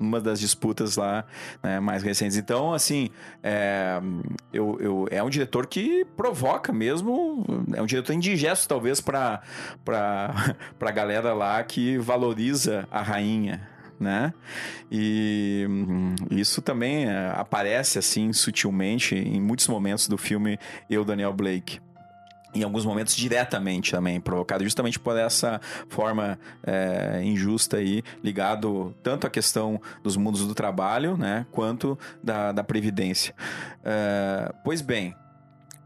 Uma 0.00 0.18
das 0.18 0.40
disputas 0.40 0.96
lá 0.96 1.26
né, 1.62 1.78
mais 1.78 2.02
recentes. 2.02 2.38
Então, 2.38 2.72
assim, 2.72 3.10
é, 3.42 4.00
eu, 4.52 4.78
eu- 4.80 5.08
é 5.10 5.22
um 5.22 5.28
diretor 5.28 5.66
que 5.66 6.06
provoca 6.16 6.72
mesmo. 6.72 7.44
É 7.74 7.82
um 7.82 7.86
diretor 7.86 8.14
indigesto, 8.14 8.66
talvez, 8.66 8.98
para 8.98 9.42
a 9.86 10.90
galera 10.90 11.34
lá 11.34 11.62
que 11.62 11.98
valoriza 11.98 12.88
a 12.90 13.02
rainha. 13.02 13.68
Né? 14.00 14.32
E 14.90 15.66
hum, 15.68 16.14
isso 16.30 16.62
também 16.62 17.04
é, 17.04 17.34
aparece 17.36 17.98
assim 17.98 18.32
sutilmente 18.32 19.14
em 19.14 19.38
muitos 19.38 19.68
momentos 19.68 20.08
do 20.08 20.16
filme 20.16 20.58
Eu, 20.88 21.04
Daniel 21.04 21.34
Blake 21.34 21.78
em 22.54 22.62
alguns 22.62 22.84
momentos 22.84 23.14
diretamente 23.14 23.92
também, 23.92 24.20
provocado 24.20 24.64
justamente 24.64 24.98
por 24.98 25.16
essa 25.16 25.60
forma 25.88 26.38
é, 26.64 27.20
injusta 27.22 27.76
aí, 27.76 28.02
ligado 28.22 28.94
tanto 29.02 29.26
à 29.26 29.30
questão 29.30 29.80
dos 30.02 30.16
mundos 30.16 30.46
do 30.46 30.54
trabalho, 30.54 31.16
né, 31.16 31.46
quanto 31.50 31.98
da, 32.22 32.52
da 32.52 32.64
previdência. 32.64 33.34
É, 33.84 34.52
pois 34.64 34.80
bem, 34.80 35.14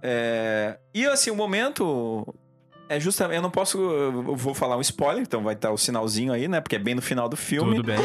é, 0.03 0.79
e 0.93 1.07
assim, 1.07 1.31
o 1.31 1.37
momento 1.37 2.35
é 2.89 3.01
justamente, 3.01 3.37
eu 3.37 3.43
não 3.43 3.51
posso, 3.51 3.79
eu 3.79 4.37
vou 4.37 4.55
falar 4.55 4.77
um 4.77 4.81
spoiler, 4.81 5.23
então 5.23 5.43
vai 5.43 5.55
estar 5.55 5.71
o 5.71 5.79
sinalzinho 5.79 6.33
aí, 6.33 6.49
né, 6.49 6.61
porque 6.61 6.77
é 6.77 6.79
bem 6.79 6.95
no 6.95 7.03
final 7.03 7.29
do 7.29 7.37
filme. 7.37 7.77
Tudo 7.77 7.87
bem. 7.87 7.99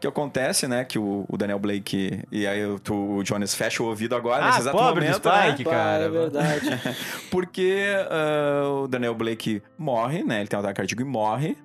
Que 0.00 0.06
acontece, 0.06 0.66
né? 0.66 0.84
Que 0.84 0.98
o, 0.98 1.24
o 1.28 1.36
Daniel 1.36 1.58
Blake 1.58 2.22
e 2.32 2.46
aí 2.46 2.64
o, 2.64 2.80
o 2.90 3.24
Jonas 3.24 3.54
fecha 3.54 3.82
o 3.82 3.86
ouvido 3.86 4.16
agora 4.16 4.42
Ah, 4.44 4.46
nesse 4.46 4.60
exato 4.60 4.76
pobre 4.76 5.04
do 5.04 5.06
momento, 5.06 5.28
Spike, 5.28 5.64
né? 5.64 5.70
cara. 5.70 6.04
é 6.04 6.08
verdade. 6.08 6.70
Porque 7.30 7.84
ah, 8.10 8.82
o 8.82 8.88
Daniel 8.88 9.14
Blake 9.14 9.62
morre, 9.78 10.24
né? 10.24 10.40
Ele 10.40 10.48
tem 10.48 10.58
um 10.58 10.60
ataque 10.60 10.76
cardíaco 10.78 11.02
e 11.02 11.04
morre. 11.04 11.56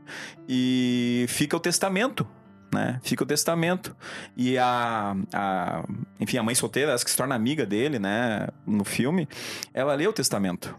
E 0.48 1.26
fica 1.30 1.56
o 1.56 1.60
testamento, 1.60 2.28
né? 2.74 3.00
Fica 3.02 3.24
o 3.24 3.26
testamento. 3.26 3.96
E 4.36 4.58
a, 4.58 5.16
a 5.34 5.84
enfim, 6.20 6.38
a 6.38 6.44
mãe 6.44 6.54
solteira, 6.54 6.92
essa 6.92 7.06
que 7.06 7.12
se 7.12 7.18
torna 7.18 7.36
amiga 7.36 7.66
dele, 7.66 8.00
né, 8.00 8.48
no 8.66 8.84
filme, 8.84 9.28
ela 9.74 9.94
lê 9.96 10.08
o 10.08 10.14
testamento. 10.14 10.76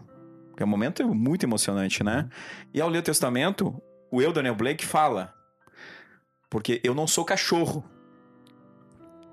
Que 0.55 0.63
é 0.63 0.65
um 0.65 0.69
momento 0.69 1.07
muito 1.13 1.45
emocionante, 1.45 2.03
né? 2.03 2.29
E 2.73 2.81
ao 2.81 2.89
ler 2.89 2.99
o 2.99 3.03
testamento, 3.03 3.81
o 4.11 4.21
eu, 4.21 4.31
Daniel 4.31 4.55
Blake, 4.55 4.85
fala: 4.85 5.33
Porque 6.49 6.79
eu 6.83 6.93
não 6.95 7.07
sou 7.07 7.25
cachorro. 7.25 7.83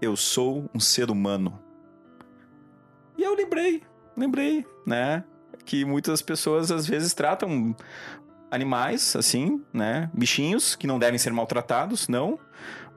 Eu 0.01 0.17
sou 0.17 0.69
um 0.75 0.81
ser 0.81 1.11
humano. 1.11 1.59
E 3.17 3.23
eu 3.23 3.35
lembrei, 3.35 3.83
lembrei, 4.17 4.67
né? 4.87 5.25
Que 5.65 5.85
muitas 5.85 6.21
pessoas 6.21 6.71
às 6.71 6.87
vezes 6.87 7.15
tratam 7.15 7.75
animais, 8.51 9.15
assim, 9.17 9.62
né? 9.73 10.11
Bichinhos 10.12 10.75
que 10.75 10.87
não 10.87 10.99
devem 10.99 11.19
ser 11.19 11.33
maltratados, 11.33 12.09
não. 12.09 12.39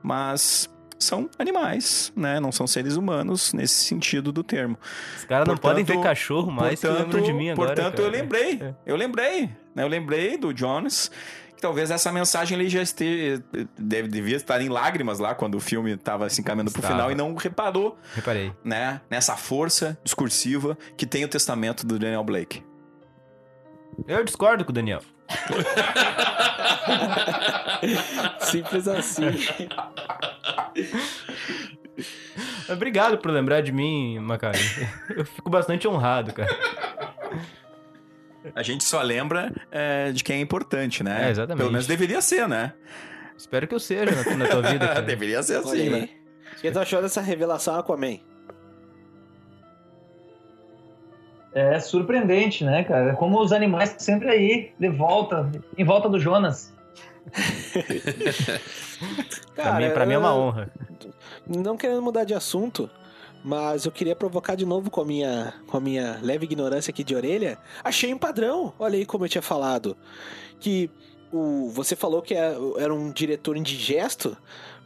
Mas 0.02 0.68
são 0.98 1.30
animais, 1.38 2.12
né? 2.16 2.40
Não 2.40 2.50
são 2.50 2.66
seres 2.66 2.96
humanos 2.96 3.52
nesse 3.52 3.84
sentido 3.84 4.32
do 4.32 4.42
termo. 4.42 4.76
Os 5.16 5.24
caras 5.24 5.46
não 5.46 5.54
Portanto- 5.54 5.70
podem 5.70 5.84
ver 5.84 6.02
cachorro 6.02 6.50
mais, 6.50 6.80
que 6.80 6.86
lembram 6.88 7.22
de 7.22 7.32
mim 7.32 7.50
agora. 7.50 7.68
Portanto, 7.74 8.00
eu 8.00 8.10
cara. 8.10 8.22
lembrei. 8.22 8.60
É. 8.60 8.74
Eu 8.84 8.96
lembrei. 8.96 9.46
Né? 9.74 9.84
Eu 9.84 9.88
lembrei 9.88 10.36
do 10.36 10.52
Jones. 10.52 11.10
Que 11.58 11.62
talvez 11.62 11.90
essa 11.90 12.12
mensagem 12.12 12.56
ele 12.56 12.68
já 12.68 12.80
esteja. 12.80 13.42
Deve, 13.76 14.06
devia 14.06 14.36
estar 14.36 14.60
em 14.60 14.68
lágrimas 14.68 15.18
lá 15.18 15.34
quando 15.34 15.56
o 15.56 15.60
filme 15.60 15.90
estava 15.90 16.30
se 16.30 16.40
encaminhando 16.40 16.70
pro 16.70 16.78
Estava. 16.78 16.94
final 16.94 17.10
e 17.10 17.16
não 17.16 17.34
reparou, 17.34 17.98
Reparei. 18.14 18.52
né? 18.62 19.00
Nessa 19.10 19.36
força 19.36 19.98
discursiva 20.04 20.78
que 20.96 21.04
tem 21.04 21.24
o 21.24 21.28
testamento 21.28 21.84
do 21.84 21.98
Daniel 21.98 22.22
Blake. 22.22 22.62
Eu 24.06 24.22
discordo 24.22 24.64
com 24.64 24.70
o 24.70 24.72
Daniel. 24.72 25.00
Simples 28.38 28.86
assim. 28.86 29.26
Obrigado 32.70 33.18
por 33.18 33.32
lembrar 33.32 33.62
de 33.62 33.72
mim, 33.72 34.20
Macari. 34.20 34.60
Eu 35.10 35.24
fico 35.24 35.50
bastante 35.50 35.88
honrado, 35.88 36.32
cara. 36.32 36.48
A 38.54 38.62
gente 38.62 38.84
só 38.84 39.02
lembra 39.02 39.52
é, 39.70 40.12
de 40.12 40.22
quem 40.22 40.36
é 40.36 40.40
importante, 40.40 41.02
né? 41.02 41.26
É, 41.26 41.30
exatamente. 41.30 41.58
Pelo 41.58 41.72
menos 41.72 41.86
deveria 41.86 42.20
ser, 42.20 42.48
né? 42.48 42.72
Espero 43.36 43.66
que 43.66 43.74
eu 43.74 43.80
seja 43.80 44.04
na, 44.04 44.36
na 44.36 44.48
tua 44.48 44.62
vida, 44.62 44.86
cara. 44.86 45.02
deveria 45.02 45.42
ser 45.42 45.58
assim, 45.58 45.82
aí. 45.82 45.90
né? 45.90 46.08
O 46.56 46.60
que 46.60 46.70
tu 46.70 46.78
achou 46.78 47.00
dessa 47.00 47.20
revelação 47.20 47.78
Aquaman? 47.78 48.18
É 51.54 51.78
surpreendente, 51.80 52.64
né, 52.64 52.84
cara? 52.84 53.14
Como 53.14 53.40
os 53.40 53.52
animais 53.52 53.94
sempre 53.98 54.28
aí, 54.28 54.72
de 54.78 54.88
volta, 54.88 55.50
em 55.76 55.84
volta 55.84 56.08
do 56.08 56.18
Jonas. 56.18 56.72
pra, 59.54 59.74
mim, 59.74 59.90
pra 59.90 60.06
mim 60.06 60.14
é 60.14 60.18
uma 60.18 60.34
honra. 60.34 60.70
Não 61.46 61.76
querendo 61.76 62.02
mudar 62.02 62.24
de 62.24 62.34
assunto, 62.34 62.90
mas 63.44 63.84
eu 63.84 63.92
queria 63.92 64.16
provocar 64.16 64.54
de 64.54 64.66
novo 64.66 64.90
com 64.90 65.00
a 65.00 65.04
minha, 65.04 65.54
com 65.66 65.76
a 65.76 65.80
minha 65.80 66.18
leve 66.22 66.44
ignorância 66.44 66.90
aqui 66.90 67.04
de 67.04 67.14
orelha. 67.14 67.58
Achei 67.82 68.12
um 68.12 68.18
padrão, 68.18 68.72
olha 68.78 68.96
aí 68.98 69.06
como 69.06 69.24
eu 69.24 69.28
tinha 69.28 69.42
falado. 69.42 69.96
Que 70.60 70.90
o, 71.32 71.68
você 71.68 71.94
falou 71.94 72.20
que 72.22 72.34
é- 72.34 72.56
era 72.78 72.92
um 72.92 73.10
diretor 73.10 73.56
indigesto 73.56 74.36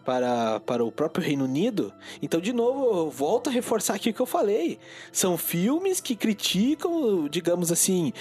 para, 0.05 0.61
para 0.61 0.85
o 0.85 0.91
próprio 0.93 1.25
Reino 1.25 1.45
Unido. 1.45 1.93
Então, 2.21 2.41
de 2.41 2.53
novo, 2.53 2.85
eu 2.99 3.11
volto 3.11 3.49
a 3.49 3.53
reforçar 3.53 3.95
aqui 3.95 4.11
o 4.11 4.15
que 4.15 4.21
eu 4.21 4.27
falei. 4.27 4.79
São 5.13 5.37
filmes 5.39 6.01
que 6.01 6.15
criticam, 6.17 7.29
digamos 7.29 7.71
assim, 7.73 8.13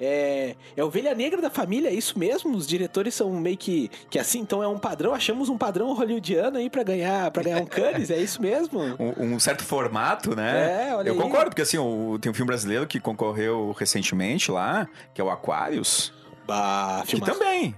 é, 0.00 0.54
é 0.76 0.84
ovelha 0.84 1.14
negra 1.14 1.40
da 1.42 1.50
família, 1.50 1.88
é 1.88 1.94
isso 1.94 2.18
mesmo? 2.18 2.56
Os 2.56 2.66
diretores 2.66 3.14
são 3.14 3.30
meio 3.32 3.56
que, 3.56 3.90
que 4.08 4.18
assim, 4.18 4.40
então 4.40 4.62
é 4.62 4.68
um 4.68 4.78
padrão, 4.78 5.12
achamos 5.14 5.48
um 5.48 5.58
padrão 5.58 5.92
hollywoodiano 5.94 6.58
aí 6.58 6.68
pra 6.70 6.82
ganhar, 6.82 7.30
pra 7.30 7.42
ganhar 7.42 7.60
um 7.60 7.66
Cannes, 7.70 8.10
é 8.10 8.18
isso 8.18 8.40
mesmo? 8.42 8.80
Um, 8.98 9.34
um 9.34 9.40
certo 9.40 9.64
formato, 9.64 10.34
né? 10.36 10.88
É, 10.90 10.94
olha 10.94 11.08
Eu 11.08 11.14
aí. 11.14 11.18
concordo, 11.20 11.50
porque 11.50 11.62
assim, 11.62 11.78
o- 11.78 12.18
tem 12.20 12.30
um 12.30 12.34
filme 12.34 12.48
brasileiro 12.48 12.86
que 12.86 13.00
concorreu 13.00 13.74
recentemente 13.78 14.50
lá, 14.50 14.88
que 15.14 15.20
é 15.20 15.24
o 15.24 15.30
Aquarius, 15.30 16.12
Bah, 16.46 17.02
que 17.04 17.12
filmaço. 17.12 17.32
também 17.32 17.74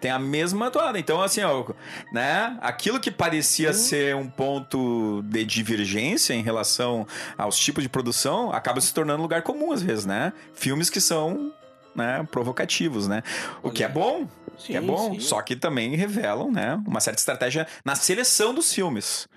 tem 0.00 0.10
a 0.10 0.18
mesma 0.18 0.70
toada. 0.70 0.98
Então, 0.98 1.20
assim, 1.20 1.42
ó, 1.42 1.64
né? 2.12 2.56
Aquilo 2.60 2.98
que 2.98 3.10
parecia 3.10 3.72
ser 3.72 4.14
um 4.16 4.28
ponto 4.28 5.22
de 5.24 5.44
divergência 5.44 6.34
em 6.34 6.42
relação 6.42 7.06
aos 7.36 7.58
tipos 7.58 7.82
de 7.82 7.88
produção 7.88 8.52
acaba 8.52 8.80
se 8.80 8.92
tornando 8.92 9.22
lugar 9.22 9.42
comum 9.42 9.72
às 9.72 9.82
vezes, 9.82 10.06
né? 10.06 10.32
Filmes 10.54 10.88
que 10.88 11.00
são 11.00 11.52
né, 11.94 12.26
provocativos, 12.30 13.06
né? 13.06 13.22
O 13.62 13.70
que 13.70 13.82
é 13.82 13.88
bom, 13.88 14.26
Sim, 14.58 14.72
que 14.72 14.76
é 14.76 14.80
bom, 14.80 15.14
sim. 15.14 15.20
só 15.20 15.40
que 15.42 15.56
também 15.56 15.94
revelam, 15.96 16.50
né, 16.50 16.82
uma 16.86 17.00
certa 17.00 17.20
estratégia 17.20 17.66
na 17.84 17.94
seleção 17.94 18.54
dos 18.54 18.72
filmes. 18.72 19.28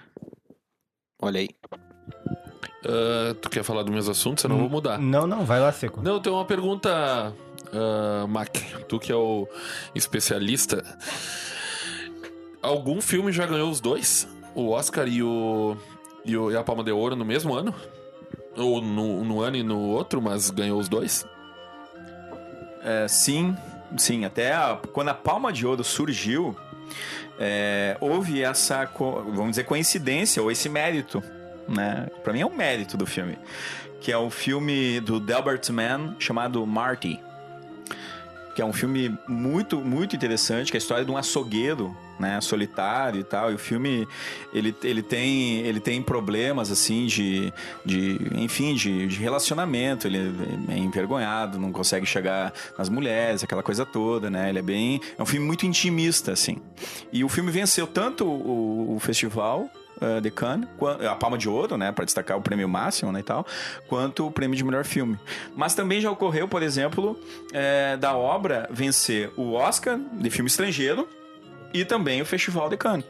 Olha 1.22 1.40
aí. 1.40 1.50
Ah, 2.86 3.36
tu 3.42 3.50
quer 3.50 3.64
falar 3.64 3.84
dos 3.84 3.92
meus 3.92 4.08
assuntos? 4.08 4.44
Eu 4.44 4.50
não 4.50 4.58
vou 4.58 4.70
mudar. 4.70 4.98
Não, 4.98 5.28
não, 5.28 5.46
vai 5.46 5.60
lá, 5.60 5.72
Seco. 5.72 6.02
Não, 6.02 6.20
tenho 6.20 6.36
uma 6.36 6.46
pergunta, 6.46 7.34
ah, 7.74 8.26
Mac. 8.28 8.50
Tu 8.88 9.00
que 9.00 9.12
é 9.12 9.16
o 9.16 9.48
especialista. 9.96 10.84
Algum 12.62 13.02
filme 13.02 13.32
já 13.32 13.46
ganhou 13.46 13.70
os 13.70 13.80
dois? 13.80 14.28
O 14.54 14.70
Oscar 14.72 15.08
e, 15.08 15.24
o, 15.24 15.78
e, 16.26 16.36
o- 16.36 16.52
e 16.52 16.58
a 16.58 16.64
Palma 16.64 16.84
de 16.84 16.92
Ouro 16.92 17.16
no 17.16 17.24
mesmo 17.24 17.54
ano? 17.54 17.74
Ou 18.58 18.82
no, 18.82 19.24
no 19.24 19.42
ano 19.42 19.56
e 19.56 19.64
no 19.64 19.80
outro, 19.80 20.22
mas 20.22 20.50
ganhou 20.50 20.80
os 20.80 20.90
dois? 20.90 21.26
É, 22.84 23.08
sim, 23.08 23.56
sim. 23.98 24.26
Até 24.26 24.54
a- 24.54 24.78
quando 24.92 25.10
a 25.10 25.14
Palma 25.14 25.54
de 25.54 25.66
Ouro 25.66 25.84
surgiu, 25.84 26.56
é, 27.40 27.96
houve 28.02 28.42
essa, 28.42 28.84
vamos 28.98 29.52
dizer, 29.52 29.64
coincidência 29.64 30.42
ou 30.42 30.52
esse 30.52 30.68
mérito, 30.68 31.24
né? 31.68 32.08
Pra 32.24 32.34
mim 32.34 32.42
é 32.42 32.46
um 32.46 32.54
mérito 32.56 32.98
do 32.98 33.06
filme, 33.06 33.38
que 34.02 34.12
é 34.12 34.18
o 34.18 34.30
filme 34.30 35.00
do 35.00 35.20
Delbert 35.20 35.62
Mann 35.72 36.16
chamado 36.20 36.66
Marty, 36.66 37.20
que 38.60 38.64
é 38.64 38.66
um 38.66 38.74
filme 38.74 39.18
muito, 39.26 39.78
muito 39.78 40.18
interessante, 40.18 40.70
que 40.70 40.76
é 40.76 40.80
a 40.80 40.84
história 40.84 41.06
de 41.06 41.10
um 41.10 41.16
açougueiro, 41.16 41.96
né, 42.20 42.42
solitário 42.42 43.22
e 43.22 43.24
tal. 43.24 43.54
E 43.54 43.56
o 43.56 43.58
filme 43.58 44.06
ele, 44.54 44.76
ele 44.84 45.02
tem 45.02 45.62
ele 45.62 45.80
tem 45.80 46.04
problemas 46.04 46.70
assim 46.70 47.06
de, 47.06 47.54
de 47.86 48.20
enfim 48.36 48.76
de, 48.76 49.08
de 49.08 49.18
relacionamento. 49.18 50.08
Ele 50.08 50.18
é 50.68 50.78
envergonhado, 50.78 51.58
não 51.58 51.72
consegue 51.72 52.06
chegar 52.06 52.52
nas 52.78 52.90
mulheres, 52.90 53.46
aquela 53.46 53.64
coisa 53.64 53.86
toda, 53.86 54.30
né? 54.30 54.50
Ele 54.50 54.60
é 54.60 54.62
bem 54.62 55.00
é 55.18 55.24
um 55.24 55.26
filme 55.26 55.48
muito 55.48 55.66
intimista 55.66 56.34
assim. 56.34 56.58
E 57.14 57.24
o 57.24 57.30
filme 57.30 57.52
venceu 57.52 57.88
tanto 57.88 58.26
o, 58.26 58.94
o 58.94 59.00
festival 59.00 59.70
eh, 60.02 60.22
de 60.22 60.32
Cannes, 60.32 60.68
a 61.10 61.16
Palma 61.16 61.38
de 61.38 61.50
Ouro, 61.50 61.78
né, 61.78 61.92
para 61.92 62.06
destacar 62.06 62.38
o 62.38 62.42
prêmio 62.42 62.68
máximo, 62.68 63.12
né, 63.12 63.20
e 63.20 63.24
tal, 63.24 63.46
quanto 63.88 64.28
o 64.28 64.32
prêmio 64.32 64.56
de 64.56 64.64
melhor 64.64 64.86
filme. 64.86 65.20
Mas 65.56 65.76
também 65.76 66.00
já 66.02 66.10
ocorreu, 66.10 66.48
por 66.48 66.64
exemplo, 66.64 67.20
eh, 67.54 67.98
da 67.98 68.16
obra 68.16 68.68
vencer 68.72 69.32
o 69.36 69.54
Oscar 69.54 70.00
de 70.14 70.30
filme 70.30 70.50
estrangeiro 70.50 71.08
e 71.74 71.86
também 71.86 72.22
o 72.22 72.26
Festival 72.26 72.70
de 72.70 72.78
Cannes. 72.78 73.06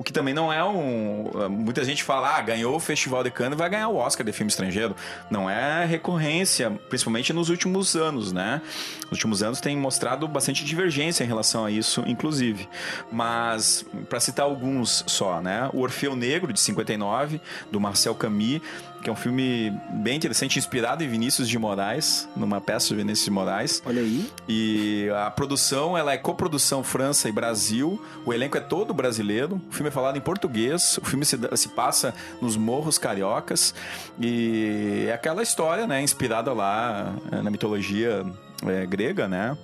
O 0.00 0.02
que 0.02 0.14
também 0.14 0.32
não 0.32 0.50
é 0.50 0.64
um. 0.64 1.30
Muita 1.50 1.84
gente 1.84 2.02
fala, 2.02 2.38
ah, 2.38 2.40
ganhou 2.40 2.74
o 2.74 2.80
Festival 2.80 3.22
de 3.22 3.30
Cannes 3.30 3.58
vai 3.58 3.68
ganhar 3.68 3.88
o 3.88 3.96
Oscar 3.96 4.24
de 4.24 4.32
filme 4.32 4.48
estrangeiro. 4.48 4.96
Não 5.30 5.48
é 5.48 5.84
recorrência, 5.84 6.70
principalmente 6.88 7.34
nos 7.34 7.50
últimos 7.50 7.94
anos, 7.94 8.32
né? 8.32 8.62
Os 9.10 9.18
últimos 9.18 9.42
anos 9.42 9.60
têm 9.60 9.76
mostrado 9.76 10.28
bastante 10.28 10.64
divergência 10.64 11.24
em 11.24 11.26
relação 11.26 11.64
a 11.64 11.70
isso, 11.70 12.04
inclusive. 12.06 12.68
Mas, 13.10 13.84
para 14.08 14.20
citar 14.20 14.46
alguns 14.46 15.02
só, 15.06 15.40
né? 15.40 15.68
O 15.72 15.80
Orfeu 15.80 16.14
Negro, 16.14 16.52
de 16.52 16.60
59, 16.60 17.40
do 17.72 17.80
Marcel 17.80 18.14
Camus, 18.14 18.60
que 19.02 19.08
é 19.08 19.12
um 19.12 19.16
filme 19.16 19.72
bem 19.90 20.16
interessante, 20.16 20.58
inspirado 20.58 21.02
em 21.02 21.08
Vinícius 21.08 21.48
de 21.48 21.58
Moraes, 21.58 22.28
numa 22.36 22.60
peça 22.60 22.88
de 22.88 22.96
Vinícius 22.96 23.24
de 23.24 23.30
Moraes. 23.30 23.82
Olha 23.84 24.02
aí. 24.02 24.30
E 24.48 25.08
a 25.24 25.30
produção, 25.30 25.96
ela 25.96 26.12
é 26.12 26.18
coprodução 26.18 26.84
França 26.84 27.28
e 27.28 27.32
Brasil. 27.32 28.00
O 28.24 28.32
elenco 28.32 28.56
é 28.58 28.60
todo 28.60 28.92
brasileiro. 28.92 29.60
O 29.70 29.72
filme 29.72 29.88
é 29.88 29.90
falado 29.90 30.16
em 30.16 30.20
português. 30.20 30.98
O 30.98 31.04
filme 31.04 31.24
se, 31.24 31.38
se 31.56 31.68
passa 31.70 32.14
nos 32.40 32.56
morros 32.56 32.98
cariocas. 32.98 33.74
E 34.20 35.06
é 35.08 35.12
aquela 35.12 35.42
história, 35.42 35.86
né? 35.86 36.02
Inspirada 36.02 36.52
lá 36.52 37.14
eh, 37.32 37.42
na 37.42 37.50
mitologia 37.50 38.24
eh, 38.66 38.86
grega, 38.86 39.28
né? 39.28 39.56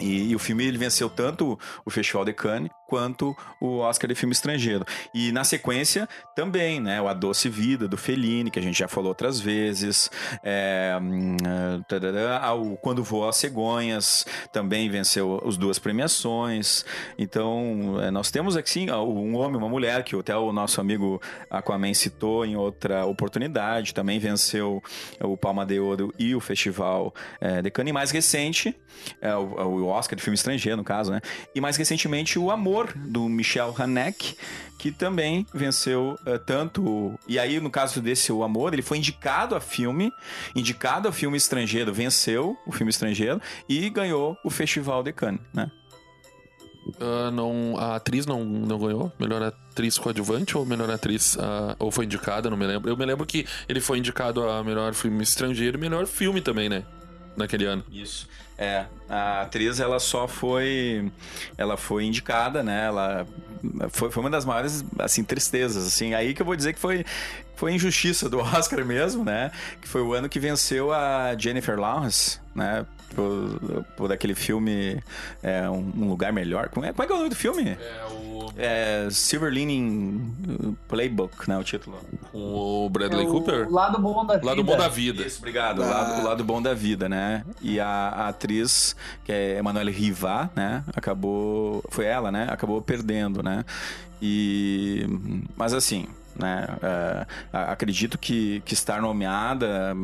E, 0.00 0.30
e 0.30 0.36
o 0.36 0.38
filme 0.38 0.64
ele 0.64 0.78
venceu 0.78 1.08
tanto 1.08 1.58
o 1.84 1.90
Festival 1.90 2.24
de 2.24 2.32
Cannes 2.32 2.70
quanto 2.86 3.36
o 3.60 3.78
Oscar 3.78 4.08
de 4.08 4.14
filme 4.14 4.32
estrangeiro. 4.32 4.84
E 5.12 5.32
na 5.32 5.44
sequência 5.44 6.08
também, 6.34 6.80
né? 6.80 7.00
O 7.00 7.08
A 7.08 7.14
Doce 7.14 7.48
Vida 7.48 7.88
do 7.88 7.96
Fellini, 7.96 8.50
que 8.50 8.58
a 8.58 8.62
gente 8.62 8.78
já 8.78 8.88
falou 8.88 9.08
outras 9.08 9.40
vezes. 9.40 10.10
É, 10.42 10.96
hum, 11.00 11.36
tarará, 11.82 12.40
ah, 12.42 12.54
o 12.54 12.76
Quando 12.76 13.02
Voa 13.02 13.30
as 13.30 13.36
Cegonhas 13.36 14.26
também 14.52 14.88
venceu 14.88 15.42
as 15.46 15.56
duas 15.56 15.78
premiações. 15.78 16.84
Então 17.18 17.96
é, 18.00 18.10
nós 18.10 18.30
temos 18.30 18.56
aqui 18.56 18.88
ah, 18.90 19.00
um 19.00 19.36
homem 19.36 19.56
uma 19.56 19.68
mulher 19.68 20.04
que 20.04 20.14
até 20.16 20.36
o 20.36 20.52
nosso 20.52 20.80
amigo 20.80 21.20
Aquaman 21.50 21.94
citou 21.94 22.44
em 22.44 22.56
outra 22.56 23.06
oportunidade. 23.06 23.94
Também 23.94 24.18
venceu 24.18 24.82
o 25.20 25.36
Palma 25.36 25.64
de 25.64 25.78
Ouro 25.78 26.12
e 26.18 26.34
o 26.34 26.40
Festival 26.40 27.14
é, 27.40 27.62
de 27.62 27.70
Cannes. 27.70 27.90
E 27.90 27.92
mais 27.92 28.10
recente, 28.10 28.74
é, 29.20 29.34
o, 29.34 29.42
o 29.42 29.86
Oscar 29.86 30.16
de 30.16 30.22
filme 30.22 30.34
estrangeiro, 30.34 30.76
no 30.76 30.84
caso, 30.84 31.12
né? 31.12 31.20
E 31.54 31.60
mais 31.60 31.76
recentemente 31.76 32.38
o 32.38 32.50
Amor 32.50 32.92
do 32.94 33.28
Michel 33.28 33.74
Haneke, 33.78 34.36
que 34.78 34.90
também 34.90 35.46
venceu 35.52 36.18
eh, 36.26 36.38
tanto. 36.38 37.18
E 37.26 37.38
aí, 37.38 37.60
no 37.60 37.70
caso 37.70 38.00
desse 38.00 38.32
O 38.32 38.42
Amor, 38.42 38.72
ele 38.72 38.82
foi 38.82 38.98
indicado 38.98 39.54
a 39.54 39.60
filme, 39.60 40.12
indicado 40.54 41.08
a 41.08 41.12
filme 41.12 41.36
estrangeiro, 41.36 41.92
venceu 41.92 42.56
o 42.66 42.72
filme 42.72 42.90
estrangeiro 42.90 43.40
e 43.68 43.88
ganhou 43.90 44.36
o 44.44 44.50
Festival 44.50 45.02
de 45.02 45.12
Cannes, 45.12 45.40
né? 45.52 45.70
Ah, 47.00 47.30
não, 47.30 47.76
a 47.76 47.96
atriz 47.96 48.26
não, 48.26 48.44
não 48.44 48.78
ganhou? 48.78 49.12
Melhor 49.18 49.42
atriz 49.42 49.98
coadjuvante 49.98 50.56
ou 50.56 50.64
melhor 50.64 50.90
atriz. 50.90 51.36
ah, 51.40 51.74
ou 51.78 51.90
foi 51.90 52.04
indicada, 52.04 52.48
não 52.48 52.56
me 52.56 52.66
lembro. 52.66 52.90
Eu 52.90 52.96
me 52.96 53.04
lembro 53.04 53.26
que 53.26 53.46
ele 53.68 53.80
foi 53.80 53.98
indicado 53.98 54.48
a 54.48 54.62
melhor 54.62 54.94
filme 54.94 55.22
estrangeiro 55.22 55.76
e 55.76 55.80
melhor 55.80 56.06
filme 56.06 56.40
também, 56.40 56.68
né? 56.68 56.84
Naquele 57.36 57.64
ano. 57.64 57.84
Isso. 57.90 58.28
É, 58.58 58.86
a 59.08 59.42
atriz 59.42 59.80
ela 59.80 59.98
só 59.98 60.26
foi 60.26 61.10
ela 61.58 61.76
foi 61.76 62.04
indicada, 62.04 62.62
né? 62.62 62.86
Ela 62.86 63.26
foi, 63.90 64.10
foi 64.10 64.22
uma 64.22 64.30
das 64.30 64.44
maiores 64.44 64.84
assim 64.98 65.22
tristezas, 65.22 65.86
assim. 65.86 66.14
Aí 66.14 66.32
que 66.34 66.42
eu 66.42 66.46
vou 66.46 66.56
dizer 66.56 66.72
que 66.72 66.78
foi 66.78 67.04
foi 67.54 67.72
injustiça 67.72 68.28
do 68.28 68.38
Oscar 68.40 68.84
mesmo, 68.84 69.24
né? 69.24 69.50
Que 69.80 69.88
foi 69.88 70.02
o 70.02 70.12
ano 70.12 70.28
que 70.28 70.38
venceu 70.40 70.92
a 70.92 71.34
Jennifer 71.38 71.78
Lawrence, 71.78 72.38
né? 72.54 72.86
Por, 73.14 73.84
por 73.96 74.12
aquele 74.12 74.34
filme 74.34 75.02
é, 75.42 75.68
um, 75.70 75.92
Um 75.96 76.08
Lugar 76.08 76.32
Melhor. 76.32 76.68
Como 76.68 76.84
é, 76.84 76.92
como 76.92 77.02
é 77.02 77.06
que 77.06 77.12
é 77.12 77.14
o 77.14 77.18
nome 77.18 77.30
do 77.30 77.36
filme? 77.36 77.70
É 77.70 78.04
o. 78.10 78.26
É 78.58 79.08
Silver 79.10 79.50
Lining 79.52 80.74
Playbook, 80.88 81.48
né? 81.48 81.58
O 81.58 81.64
título. 81.64 81.98
O 82.32 82.88
Bradley 82.90 83.24
É 83.24 83.28
o 83.28 83.32
Cooper? 83.32 83.70
lado 83.70 83.98
bom 83.98 84.24
da 84.24 84.34
vida. 84.34 84.46
Lado 84.46 84.64
bom 84.64 84.76
da 84.76 84.88
vida. 84.88 85.22
Isso, 85.22 85.38
obrigado. 85.38 85.82
O, 85.82 85.88
lado, 85.88 86.20
o 86.20 86.24
lado 86.24 86.44
bom 86.44 86.60
da 86.62 86.74
vida, 86.74 87.08
né? 87.08 87.44
E 87.60 87.78
a, 87.80 87.86
a 87.86 88.28
atriz, 88.28 88.94
que 89.24 89.32
é 89.32 89.58
Emanuele 89.58 89.90
Rivat, 89.90 90.50
né? 90.54 90.84
Acabou. 90.94 91.82
Foi 91.90 92.04
ela, 92.06 92.30
né? 92.30 92.46
Acabou 92.50 92.80
perdendo, 92.82 93.42
né? 93.42 93.64
E. 94.20 95.06
Mas 95.56 95.72
assim. 95.74 96.06
Né? 96.38 96.66
a- 97.52 97.72
acredito 97.72 98.18
que, 98.18 98.60
que 98.66 98.74
estar 98.74 99.00
nomeada 99.00 99.94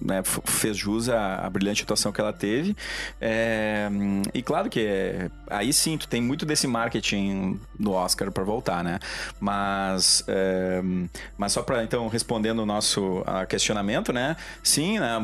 né, 0.00 0.22
fez 0.44 0.76
jus 0.76 1.08
à, 1.08 1.46
à 1.46 1.50
brilhante 1.50 1.82
atuação 1.82 2.12
que 2.12 2.20
ela 2.20 2.32
teve. 2.32 2.76
É, 3.20 3.88
e 4.34 4.42
claro 4.42 4.68
que 4.68 5.30
aí 5.48 5.72
sim, 5.72 5.96
tu 5.96 6.06
tem 6.06 6.20
muito 6.20 6.44
desse 6.44 6.66
marketing 6.66 7.58
no 7.78 7.92
Oscar 7.92 8.30
para 8.30 8.44
voltar, 8.44 8.84
né? 8.84 8.98
Mas, 9.40 10.22
é, 10.28 10.82
mas 11.38 11.52
só 11.52 11.62
para 11.62 11.82
então 11.82 12.06
respondendo 12.08 12.58
o 12.60 12.66
nosso 12.66 13.22
ah, 13.26 13.46
questionamento, 13.46 14.12
né? 14.12 14.36
Sim, 14.62 14.98
né, 14.98 15.08
a- 15.10 15.16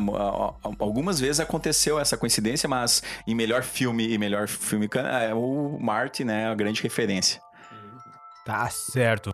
a- 0.67 0.71
algumas 0.79 1.19
vezes 1.19 1.39
aconteceu 1.39 1.99
essa 1.99 2.17
coincidência, 2.17 2.67
mas 2.67 3.03
em 3.27 3.35
melhor 3.35 3.61
filme 3.63 4.11
e 4.11 4.17
melhor 4.17 4.47
filme 4.47 4.89
é 4.95 5.33
o 5.33 5.77
Marty, 5.79 6.23
né? 6.23 6.47
A 6.49 6.55
grande 6.55 6.81
referência. 6.81 7.39
Tá 8.45 8.69
certo. 8.69 9.33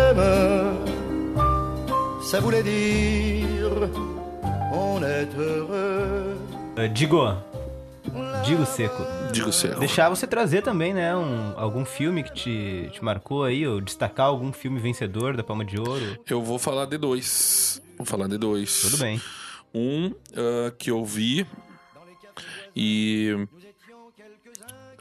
ça 2.31 2.39
voulait 2.39 2.63
dire 2.63 3.89
on 4.71 5.03
est 5.03 5.27
heureux. 5.37 6.37
Ah, 6.77 6.87
Digo, 6.87 7.27
digo 8.45 8.65
seco. 8.65 9.03
Digo 9.33 9.51
seco. 9.51 9.81
Deixar 9.81 10.07
você 10.07 10.25
trazer 10.25 10.61
também, 10.61 10.93
né, 10.93 11.13
um, 11.13 11.53
algum 11.57 11.83
filme 11.83 12.23
que 12.23 12.31
te, 12.33 12.89
te 12.93 13.03
marcou 13.03 13.43
aí, 13.43 13.67
ou 13.67 13.81
destacar 13.81 14.27
algum 14.27 14.53
filme 14.53 14.79
vencedor 14.79 15.35
da 15.35 15.43
Palma 15.43 15.65
de 15.65 15.77
Ouro. 15.77 16.17
Eu 16.25 16.41
vou 16.41 16.57
falar 16.57 16.85
de 16.85 16.97
dois. 16.97 17.81
Vou 17.97 18.05
falar 18.05 18.29
de 18.29 18.37
dois. 18.37 18.79
Tudo 18.79 18.99
bem. 18.99 19.21
Um 19.75 20.13
ah, 20.33 20.71
que 20.79 20.89
eu 20.89 21.03
vi 21.03 21.45
e 22.73 23.45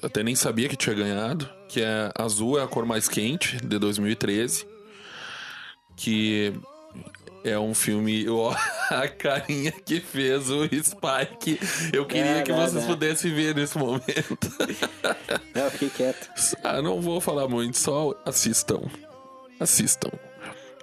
até 0.02 0.24
nem 0.24 0.34
sabia 0.34 0.68
que 0.68 0.74
tinha 0.74 0.96
ganhado, 0.96 1.48
que 1.68 1.80
é 1.80 2.10
Azul 2.18 2.58
é 2.58 2.64
a 2.64 2.66
cor 2.66 2.84
mais 2.84 3.08
quente 3.08 3.56
de 3.64 3.78
2013, 3.78 4.66
que 5.94 6.52
é 7.44 7.58
um 7.58 7.74
filme, 7.74 8.28
ó, 8.28 8.54
a 8.90 9.08
carinha 9.08 9.72
que 9.72 10.00
fez 10.00 10.50
o 10.50 10.64
Spike. 10.64 11.58
Eu 11.92 12.04
queria 12.06 12.38
É, 12.38 12.42
que 12.42 12.52
né, 12.52 12.58
vocês 12.66 12.82
né. 12.82 12.86
pudessem 12.86 13.34
ver 13.34 13.54
nesse 13.54 13.78
momento. 13.78 14.38
Não, 15.54 15.62
eu 15.64 15.70
fiquei 15.70 15.90
quieto. 15.90 16.30
Ah, 16.62 16.80
não 16.80 17.00
vou 17.00 17.20
falar 17.20 17.48
muito, 17.48 17.76
só 17.76 18.14
assistam. 18.24 18.82
Assistam. 19.58 20.10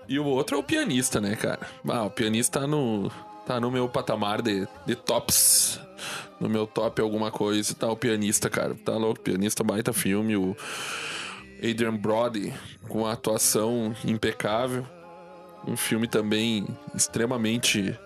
E 0.08 0.20
o 0.20 0.26
outro 0.26 0.56
é 0.56 0.60
o 0.60 0.64
pianista, 0.64 1.20
né, 1.20 1.36
cara? 1.36 1.68
Ah, 1.88 2.04
o 2.04 2.10
pianista 2.10 2.62
tá 2.62 2.68
no, 2.68 3.12
tá 3.46 3.60
no 3.60 3.72
meu 3.72 3.88
patamar 3.90 4.42
de, 4.42 4.68
de 4.86 4.96
tops. 4.96 5.80
No 6.40 6.48
meu 6.48 6.68
top 6.68 7.02
alguma 7.02 7.32
coisa. 7.32 7.74
Tá 7.74 7.90
o 7.92 7.98
pianista, 7.98 8.50
cara. 8.50 8.76
Tá 8.76 8.94
louco. 8.94 9.20
Pianista, 9.22 9.64
baita 9.64 9.92
filme. 9.92 10.38
O 10.38 10.56
Adrian 11.58 11.96
Brody 11.96 12.54
com 12.88 13.00
uma 13.00 13.14
atuação 13.14 13.96
impecável. 14.06 14.86
Um 15.66 15.76
filme 15.76 16.08
também 16.08 16.68
extremamente 16.96 17.98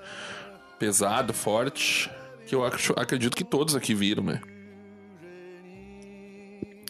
pesado, 0.79 1.33
forte. 1.33 2.09
Que 2.45 2.55
eu 2.55 2.65
acredito 2.65 3.35
que 3.35 3.43
todos 3.43 3.75
aqui 3.75 3.93
viram, 3.93 4.23
né? 4.23 4.41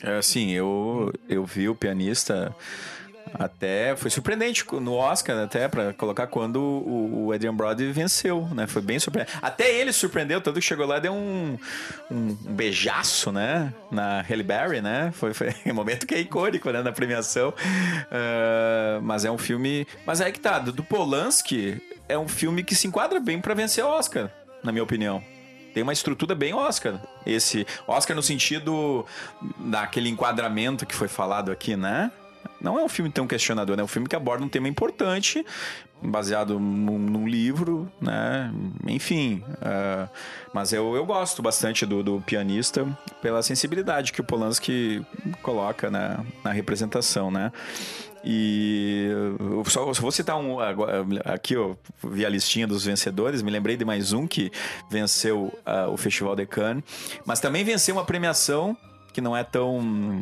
É, 0.03 0.17
assim, 0.17 0.51
eu, 0.51 1.13
eu 1.29 1.45
vi 1.45 1.69
o 1.69 1.75
pianista 1.75 2.55
até. 3.33 3.95
Foi 3.95 4.09
surpreendente 4.09 4.65
no 4.73 4.93
Oscar, 4.93 5.37
até, 5.37 5.67
pra 5.67 5.93
colocar 5.93 6.27
quando 6.27 6.59
o, 6.59 7.27
o 7.27 7.31
Adrian 7.31 7.53
Brody 7.53 7.91
venceu, 7.91 8.47
né? 8.53 8.67
Foi 8.67 8.81
bem 8.81 8.99
surpreendente. 8.99 9.37
Até 9.41 9.73
ele 9.73 9.91
surpreendeu, 9.91 10.41
tanto 10.41 10.59
que 10.59 10.65
chegou 10.65 10.85
lá 10.85 10.97
e 10.97 11.01
deu 11.01 11.13
um, 11.13 11.57
um, 12.09 12.37
um 12.45 12.53
beijaço, 12.53 13.31
né? 13.31 13.73
Na 13.89 14.21
Halle 14.21 14.43
Berry, 14.43 14.81
né? 14.81 15.11
Foi, 15.13 15.33
foi 15.33 15.53
um 15.65 15.73
momento 15.73 16.05
que 16.05 16.15
é 16.15 16.19
icônico, 16.19 16.69
né? 16.71 16.81
Na 16.81 16.91
premiação. 16.91 17.53
Ah, 18.11 18.99
mas 19.01 19.25
é 19.25 19.31
um 19.31 19.37
filme. 19.37 19.87
Mas 20.05 20.21
aí 20.21 20.31
que 20.31 20.39
tá, 20.39 20.59
do, 20.59 20.83
Polanski, 20.83 21.81
é 22.07 22.17
um 22.17 22.27
filme 22.27 22.63
que 22.63 22.75
se 22.75 22.87
enquadra 22.87 23.19
bem 23.19 23.39
pra 23.39 23.53
vencer 23.53 23.83
o 23.83 23.87
Oscar, 23.87 24.29
na 24.63 24.71
minha 24.71 24.83
opinião 24.83 25.23
tem 25.73 25.83
uma 25.83 25.93
estrutura 25.93 26.35
bem 26.35 26.53
Oscar. 26.53 26.99
Esse 27.25 27.65
Oscar 27.87 28.13
no 28.13 28.21
sentido 28.21 29.05
daquele 29.57 30.09
enquadramento 30.09 30.85
que 30.85 30.93
foi 30.93 31.07
falado 31.07 31.49
aqui, 31.49 31.77
né? 31.77 32.11
Não 32.59 32.77
é 32.77 32.83
um 32.83 32.89
filme 32.89 33.09
tão 33.09 33.27
questionador, 33.27 33.79
é 33.79 33.83
um 33.83 33.87
filme 33.87 34.07
que 34.07 34.15
aborda 34.15 34.43
um 34.43 34.49
tema 34.49 34.67
importante, 34.67 35.43
baseado 36.01 36.59
num, 36.59 36.97
num 36.97 37.27
livro, 37.27 37.91
né? 37.99 38.53
Enfim, 38.87 39.43
ah, 39.61 40.07
mas 40.53 40.71
eu, 40.73 40.95
eu 40.95 41.05
gosto 41.05 41.41
bastante 41.41 41.85
do, 41.85 42.03
do 42.03 42.21
pianista 42.21 42.85
pela 43.21 43.41
sensibilidade 43.41 44.11
que 44.11 44.21
o 44.21 44.23
Polanski 44.23 45.05
coloca 45.41 45.89
na, 45.89 46.23
na 46.43 46.51
representação, 46.51 47.31
né? 47.31 47.51
E 48.23 49.07
eu 49.39 49.65
só, 49.65 49.91
só 49.93 50.01
vou 50.01 50.11
citar 50.11 50.37
um 50.37 50.57
aqui, 51.25 51.57
ó, 51.57 51.75
vi 52.03 52.23
a 52.23 52.29
listinha 52.29 52.67
dos 52.67 52.85
vencedores, 52.85 53.41
me 53.41 53.49
lembrei 53.49 53.75
de 53.75 53.83
mais 53.83 54.13
um 54.13 54.27
que 54.27 54.51
venceu 54.89 55.51
ah, 55.65 55.87
o 55.89 55.97
Festival 55.97 56.35
de 56.35 56.45
Cannes, 56.45 56.83
mas 57.25 57.39
também 57.39 57.63
venceu 57.63 57.95
uma 57.95 58.05
premiação 58.05 58.77
que 59.11 59.21
não 59.21 59.35
é 59.35 59.43
tão 59.43 60.21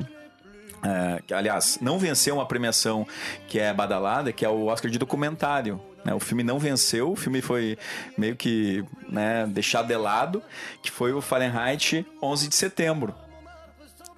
é, 0.84 1.22
que, 1.26 1.34
aliás, 1.34 1.78
não 1.82 2.00
venceu 2.00 2.36
uma 2.36 2.46
premiação 2.46 3.06
que 3.48 3.60
é 3.60 3.74
badalada, 3.74 4.32
que 4.32 4.46
é 4.46 4.50
o 4.50 4.66
Oscar 4.68 4.90
de 4.90 4.98
documentário. 4.98 5.82
né? 6.06 6.14
O 6.14 6.20
filme 6.20 6.44
não 6.44 6.60
venceu, 6.60 7.12
o 7.12 7.16
filme 7.16 7.42
foi 7.42 7.78
meio 8.18 8.36
que 8.36 8.84
né, 9.10 9.46
deixado 9.48 9.88
de 9.88 9.96
lado, 9.98 10.42
que 10.82 10.90
foi 10.90 11.12
o 11.14 11.22
Fahrenheit 11.22 12.06
11 12.22 12.48
de 12.48 12.56
setembro. 12.56 13.14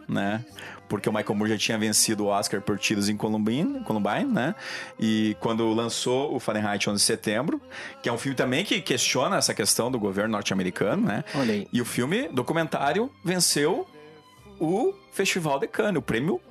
Né? 0.07 0.43
Porque 0.88 1.07
o 1.07 1.14
Michael 1.14 1.36
Moore 1.36 1.51
já 1.51 1.57
tinha 1.57 1.78
vencido 1.78 2.26
o 2.26 2.28
Oscar 2.28 2.62
por 2.62 2.78
tiros 2.78 3.07
em 3.07 3.16
Columbine, 3.16 3.80
Columbine, 3.86 4.26
né? 4.26 4.53
E 4.99 5.38
quando 5.39 5.72
lançou 5.74 6.36
o 6.36 6.39
Fahrenheit 6.39 6.89
11 6.89 6.99
de 6.99 7.05
setembro, 7.05 7.62
que 8.03 8.09
é 8.09 8.12
um 8.12 8.18
filme 8.18 8.36
também 8.36 8.66
que 8.66 8.82
questiona 8.82 9.38
essa 9.38 9.53
questão 9.53 9.89
do 9.89 9.97
governo 9.97 10.34
norte-americano, 10.34 11.07
né? 11.07 11.24
Olha 11.34 11.53
aí. 11.53 11.68
E 11.72 11.82
o 11.82 11.86
filme, 11.86 12.28
documentário, 12.28 13.09
venceu 13.24 13.88
o 14.59 14.93
Festival 15.14 15.59
de 15.59 15.68
Cannes, 15.68 15.95
o 15.95 16.01
prêmio, 16.01 16.41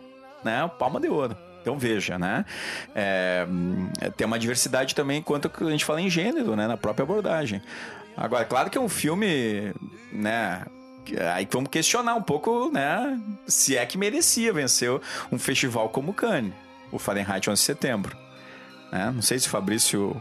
né, 0.45 0.64
o 0.64 0.68
Palma 0.68 1.01
de 1.01 1.09
Ouro. 1.09 1.36
Então 1.61 1.78
veja, 1.78 2.18
né? 2.18 2.45
É, 2.95 3.47
tem 4.16 4.26
uma 4.26 4.38
diversidade 4.38 4.95
também 4.95 5.20
quanto 5.20 5.51
a 5.62 5.70
gente 5.70 5.84
fala 5.84 6.01
em 6.01 6.09
gênero, 6.09 6.57
né? 6.57 6.66
Na 6.66 6.76
própria 6.76 7.05
abordagem. 7.05 7.61
Agora, 8.16 8.45
claro 8.45 8.70
que 8.70 8.78
é 8.78 8.80
um 8.80 8.88
filme, 8.88 9.74
né? 10.11 10.64
Aí 11.34 11.47
vamos 11.51 11.70
questionar 11.70 12.14
um 12.14 12.22
pouco, 12.22 12.70
né? 12.72 13.20
Se 13.47 13.76
é 13.76 13.84
que 13.84 13.99
merecia 13.99 14.53
vencer 14.53 14.91
um 15.30 15.38
festival 15.38 15.88
como 15.91 16.14
Cannes, 16.14 16.53
o 16.91 16.99
Fahrenheit 16.99 17.49
11 17.49 17.61
de 17.61 17.66
setembro. 17.66 18.16
Né? 18.91 19.11
Não 19.14 19.22
sei 19.22 19.38
se 19.38 19.47
o 19.47 19.51
Fabrício 19.51 20.20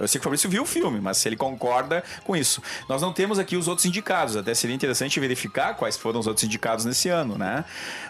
eu 0.00 0.08
sei 0.08 0.18
que 0.18 0.22
o 0.22 0.24
Fabrício 0.24 0.48
viu 0.50 0.62
o 0.62 0.66
filme, 0.66 1.00
mas 1.00 1.16
se 1.18 1.28
ele 1.28 1.36
concorda 1.36 2.02
com 2.24 2.36
isso. 2.36 2.62
Nós 2.88 3.00
não 3.00 3.12
temos 3.12 3.38
aqui 3.38 3.56
os 3.56 3.68
outros 3.68 3.86
indicados, 3.86 4.36
até 4.36 4.54
seria 4.54 4.74
interessante 4.74 5.18
verificar 5.18 5.74
quais 5.74 5.96
foram 5.96 6.20
os 6.20 6.26
outros 6.26 6.44
indicados 6.44 6.84
nesse 6.84 7.08
ano, 7.08 7.38
né? 7.38 7.64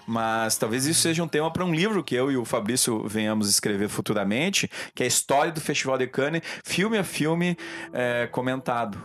Mas 0.07 0.57
talvez 0.57 0.87
isso 0.87 1.01
seja 1.01 1.23
um 1.23 1.29
tema 1.29 1.51
para 1.51 1.65
um 1.65 1.75
livro 1.75 2.03
que 2.03 2.15
eu 2.15 2.31
e 2.31 2.37
o 2.37 2.45
Fabrício 2.45 3.07
venhamos 3.07 3.49
escrever 3.49 3.89
futuramente, 3.89 4.69
que 4.95 5.03
é 5.03 5.05
a 5.05 5.09
história 5.09 5.53
do 5.53 5.61
Festival 5.61 5.99
de 5.99 6.07
Cannes, 6.07 6.43
filme 6.65 6.99
a 6.99 7.05
filme 7.05 7.57
é, 7.93 8.27
comentado. 8.27 8.99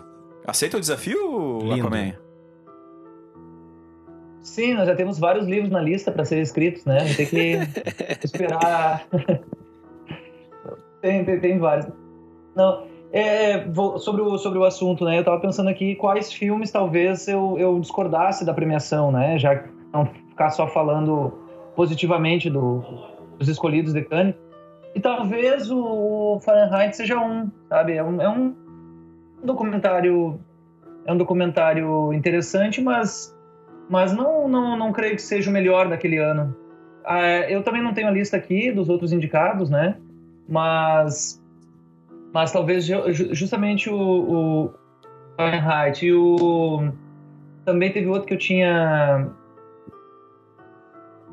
Aceita 0.46 0.78
o 0.78 0.80
desafio, 0.80 1.60
Lindo. 1.62 1.88
Aquaman? 1.88 2.14
Sim, 4.42 4.76
nós 4.76 4.88
já 4.88 4.96
temos 4.96 5.20
vários 5.20 5.46
livros 5.46 5.70
na 5.70 5.82
lista 5.82 6.10
para 6.10 6.24
serem 6.24 6.42
escritos, 6.42 6.86
né? 6.86 7.00
Tem 7.16 7.26
que 7.26 7.60
esperar. 8.24 9.06
tem, 11.02 11.26
tem, 11.26 11.40
tem 11.40 11.60
vários. 11.60 11.88
Não, 12.58 12.84
é, 13.14 13.64
vou- 13.66 14.00
sobre, 14.00 14.22
o, 14.22 14.38
sobre 14.40 14.58
o 14.60 14.64
assunto, 14.66 15.06
né? 15.06 15.20
Eu 15.20 15.24
tava 15.24 15.40
pensando 15.40 15.70
aqui 15.70 15.96
quais 15.96 16.34
filmes 16.34 16.72
talvez 16.72 17.28
eu, 17.28 17.56
eu 17.60 17.80
discordasse 17.80 18.44
da 18.44 18.54
premiação, 18.54 19.12
né? 19.12 19.38
Já 19.38 19.64
não 19.94 20.08
ficar 20.08 20.50
só 20.50 20.68
falando 20.68 21.32
positivamente 21.76 22.50
do- 22.50 22.84
dos 23.38 23.48
escolhidos 23.48 23.94
de 23.94 24.02
Cannes. 24.02 24.36
E 24.96 25.00
talvez 25.00 25.70
o 25.72 26.40
Fahrenheit 26.44 26.98
seja 26.98 27.20
um, 27.20 27.52
sabe? 27.70 27.94
É 27.94 28.04
um, 28.04 28.20
é 28.20 28.28
um 28.28 28.56
documentário 29.44 30.40
é 31.06 31.14
um 31.14 31.18
documentário 31.18 32.12
interessante, 32.12 32.82
mas 32.82 33.34
mas 33.90 34.12
não, 34.12 34.50
não, 34.50 34.76
não 34.78 34.92
creio 34.92 35.16
que 35.16 35.22
seja 35.22 35.50
o 35.50 35.54
melhor 35.54 35.88
daquele 35.88 36.18
ano. 36.18 36.54
Ah, 37.06 37.22
eu 37.50 37.64
também 37.64 37.82
não 37.82 37.94
tenho 37.94 38.08
a 38.10 38.12
lista 38.12 38.36
aqui 38.36 38.70
dos 38.70 38.90
outros 38.90 39.14
indicados, 39.14 39.70
né? 39.70 39.96
Mas, 40.50 41.37
mas 42.34 42.52
talvez 42.52 42.86
ju- 42.86 43.12
ju- 43.12 43.34
justamente 43.34 43.90
o, 43.90 43.96
o 43.98 44.74
Fahrenheit 45.36 46.06
e 46.06 46.14
o 46.14 46.92
também 47.66 47.92
teve 47.92 48.08
outro 48.08 48.28
que 48.28 48.34
eu 48.34 48.38
tinha 48.38 49.30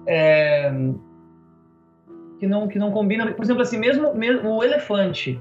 é, 0.07 0.73
que 2.39 2.47
não 2.47 2.69
que 2.69 2.79
não 2.79 2.91
combina. 2.91 3.31
Por 3.33 3.45
exemplo, 3.45 3.63
assim, 3.63 3.79
mesmo, 3.79 4.15
mesmo 4.15 4.51
o 4.51 4.63
Elefante, 4.63 5.41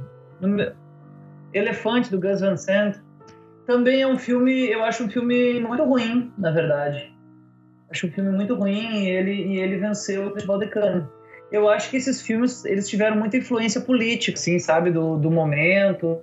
Elefante 1.53 2.11
do 2.11 2.19
Gus 2.19 2.41
Van 2.41 2.57
Sant 2.57 2.97
também 3.65 4.01
é 4.01 4.07
um 4.07 4.17
filme, 4.17 4.69
eu 4.69 4.83
acho 4.83 5.05
um 5.05 5.09
filme 5.09 5.59
muito 5.61 5.83
ruim, 5.83 6.31
na 6.37 6.51
verdade. 6.51 7.13
Acho 7.89 8.07
um 8.07 8.11
filme 8.11 8.29
muito 8.31 8.55
ruim 8.55 9.03
e 9.03 9.09
ele, 9.09 9.33
e 9.33 9.59
ele 9.59 9.77
venceu 9.77 10.27
o 10.27 10.31
Festival 10.31 10.59
de 10.59 10.67
Cannes. 10.67 11.05
Eu 11.53 11.69
acho 11.69 11.91
que 11.91 11.97
esses 11.97 12.19
filmes, 12.19 12.65
eles 12.65 12.89
tiveram 12.89 13.15
muita 13.15 13.37
influência 13.37 13.79
política, 13.79 14.39
assim, 14.39 14.57
sabe? 14.57 14.89
Do, 14.89 15.17
do 15.19 15.29
momento, 15.29 16.17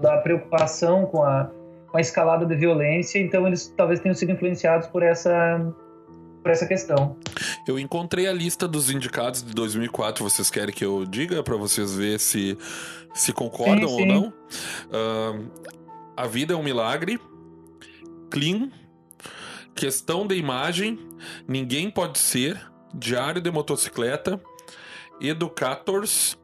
da 0.00 0.16
preocupação 0.18 1.06
com 1.06 1.22
a, 1.22 1.48
com 1.86 1.96
a 1.96 2.00
escalada 2.00 2.44
de 2.44 2.56
violência. 2.56 3.20
Então 3.20 3.46
eles 3.46 3.72
talvez 3.76 4.00
tenham 4.00 4.12
sido 4.12 4.32
influenciados 4.32 4.88
por 4.88 5.04
essa, 5.04 5.72
por 6.42 6.50
essa 6.50 6.66
questão. 6.66 7.16
Eu 7.64 7.78
encontrei 7.78 8.26
a 8.26 8.32
lista 8.32 8.66
dos 8.66 8.90
indicados 8.90 9.40
de 9.40 9.54
2004. 9.54 10.24
Vocês 10.24 10.50
querem 10.50 10.74
que 10.74 10.84
eu 10.84 11.06
diga 11.06 11.40
para 11.44 11.56
vocês 11.56 11.94
ver 11.94 12.18
se 12.18 12.58
se 13.14 13.32
concordam 13.32 13.88
Sim, 13.88 13.94
ou 13.94 14.00
sim. 14.00 14.06
não? 14.06 14.32
Ahn, 14.92 15.46
a 16.16 16.26
vida 16.26 16.54
é 16.54 16.56
um 16.56 16.62
milagre. 16.64 17.20
Clean. 18.32 18.68
Questão 19.76 20.26
de 20.26 20.34
imagem. 20.34 20.98
Ninguém 21.46 21.88
pode 21.88 22.18
ser. 22.18 22.73
Diário 22.94 23.40
de 23.40 23.50
motocicleta. 23.50 24.40
Educators. 25.20 26.38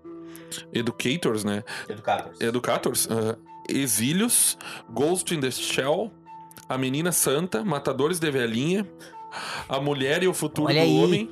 Educators, 0.72 1.44
né? 1.44 1.62
Educadores. 1.88 2.40
Educators, 2.40 3.08
ah, 3.10 3.36
Exílios, 3.68 4.58
Ghost 4.88 5.32
in 5.34 5.40
the 5.40 5.50
Shell, 5.50 6.12
A 6.68 6.76
Menina 6.76 7.12
Santa, 7.12 7.64
Matadores 7.64 8.18
de 8.18 8.30
Velhinha, 8.30 8.84
A 9.68 9.80
Mulher 9.80 10.22
e 10.24 10.28
o 10.28 10.34
Futuro 10.34 10.68
Olha 10.68 10.80
do 10.80 10.86
aí. 10.86 11.04
Homem, 11.04 11.30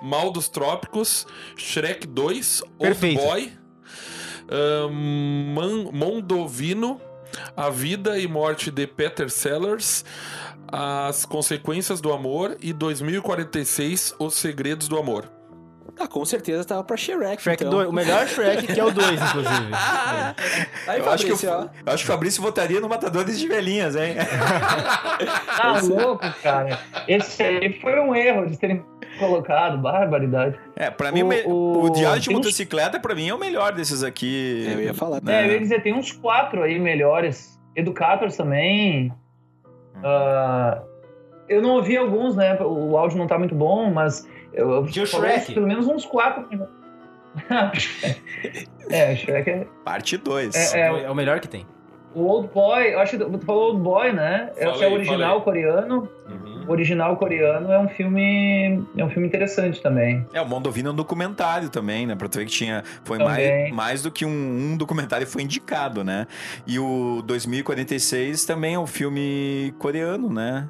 Mal 0.00 0.30
dos 0.30 0.48
Trópicos, 0.48 1.26
Shrek 1.56 2.06
2, 2.06 2.62
Old 2.62 2.76
Perfeito. 2.78 3.20
Boy, 3.22 3.52
ah, 4.48 4.88
Man- 4.88 5.90
Mondovino, 5.92 7.00
A 7.56 7.70
Vida 7.70 8.16
e 8.20 8.28
Morte 8.28 8.70
de 8.70 8.86
Peter 8.86 9.28
Sellers, 9.30 10.04
As 10.76 11.24
Consequências 11.24 12.00
do 12.00 12.12
Amor 12.12 12.56
e 12.60 12.72
2046, 12.72 14.14
Os 14.18 14.34
Segredos 14.34 14.88
do 14.88 14.98
Amor. 14.98 15.30
Ah, 15.96 16.08
com 16.08 16.24
certeza 16.24 16.64
tava 16.64 16.82
pra 16.82 16.96
Shrek, 16.96 17.40
Shrek 17.40 17.62
então. 17.62 17.70
2, 17.78 17.88
o 17.88 17.92
melhor 17.92 18.26
Shrek, 18.26 18.66
que 18.66 18.80
é 18.80 18.84
o 18.84 18.90
2, 18.90 19.08
inclusive. 19.22 19.68
Aí, 20.88 20.98
Eu 20.98 21.08
acho, 21.12 21.24
que 21.24 21.32
o, 21.32 21.36
Fabrício, 21.36 21.50
ó. 21.50 21.68
eu 21.86 21.92
acho 21.92 22.04
que 22.04 22.10
o 22.10 22.12
Fabrício 22.12 22.42
votaria 22.42 22.80
no 22.80 22.88
Matadores 22.88 23.38
de 23.38 23.46
Velhinhas, 23.46 23.94
hein? 23.94 24.16
Tá 25.56 25.80
louco, 25.82 26.24
cara. 26.42 26.80
Esse 27.06 27.40
aí 27.44 27.72
foi 27.80 28.00
um 28.00 28.12
erro 28.12 28.46
de 28.46 28.56
terem 28.58 28.84
colocado, 29.20 29.78
barbaridade. 29.78 30.58
É, 30.74 30.90
pra 30.90 31.12
mim, 31.12 31.22
o, 31.22 31.48
O- 31.48 31.84
o- 31.84 31.90
Diário 31.90 32.20
de 32.20 32.30
uns- 32.30 32.34
Motocicleta, 32.34 32.98
pra 32.98 33.14
mim, 33.14 33.28
é 33.28 33.34
o 33.34 33.38
melhor 33.38 33.72
desses 33.72 34.02
aqui. 34.02 34.66
Eu 34.68 34.80
ia 34.80 34.94
falar. 34.94 35.20
É, 35.28 35.46
eu 35.46 35.52
ia 35.52 35.60
dizer, 35.60 35.80
tem 35.82 35.94
uns 35.94 36.10
quatro 36.10 36.62
aí 36.64 36.78
melhores. 36.80 37.54
Educators 37.76 38.36
também. 38.36 39.12
Ah, 40.04 40.82
eu 41.48 41.60
não 41.62 41.70
ouvi 41.76 41.96
alguns, 41.96 42.36
né? 42.36 42.56
O 42.60 42.96
áudio 42.96 43.18
não 43.18 43.26
tá 43.26 43.38
muito 43.38 43.54
bom, 43.54 43.90
mas 43.90 44.28
eu, 44.52 44.70
eu 44.94 45.06
falei 45.06 45.32
Shrek. 45.38 45.54
pelo 45.54 45.66
menos 45.66 45.86
uns 45.86 46.04
quatro. 46.06 46.46
é, 48.90 49.12
o 49.12 49.16
Shrek 49.16 49.50
é. 49.50 49.66
Parte 49.84 50.16
2. 50.16 50.74
É, 50.74 50.80
é, 50.80 51.04
É 51.04 51.10
o 51.10 51.14
melhor 51.14 51.40
que 51.40 51.48
tem. 51.48 51.66
o 52.14 52.22
Old 52.26 52.48
Boy, 52.54 52.94
eu 52.94 53.00
acho 53.00 53.16
que 53.18 53.24
tu 53.24 53.38
falou 53.40 53.70
Old 53.70 53.80
Boy, 53.82 54.12
né? 54.12 54.50
Esse 54.56 54.62
é 54.68 54.72
Falei, 54.72 54.88
o 54.88 54.92
original 54.94 55.42
falei. 55.42 55.62
coreano. 55.64 56.08
O 56.28 56.53
original 56.68 57.16
coreano 57.16 57.70
é 57.72 57.78
um 57.78 57.88
filme. 57.88 58.84
É 58.96 59.04
um 59.04 59.10
filme 59.10 59.26
interessante 59.28 59.82
também. 59.82 60.26
É, 60.32 60.40
o 60.40 60.46
Mondovino 60.48 60.88
é 60.90 60.92
um 60.92 60.96
documentário 60.96 61.68
também, 61.68 62.06
né? 62.06 62.14
Pra 62.14 62.28
tu 62.28 62.38
ver 62.38 62.44
que 62.46 62.52
tinha. 62.52 62.82
Foi 63.04 63.18
Também. 63.18 63.62
mais, 63.64 63.72
mais 63.74 64.02
do 64.02 64.10
que 64.10 64.24
um, 64.24 64.72
um 64.72 64.76
documentário 64.76 65.26
foi 65.26 65.42
indicado, 65.42 66.02
né? 66.04 66.26
E 66.66 66.78
o 66.78 67.22
2046 67.26 68.44
também 68.44 68.74
é 68.74 68.78
um 68.78 68.86
filme 68.86 69.74
coreano, 69.78 70.32
né? 70.32 70.68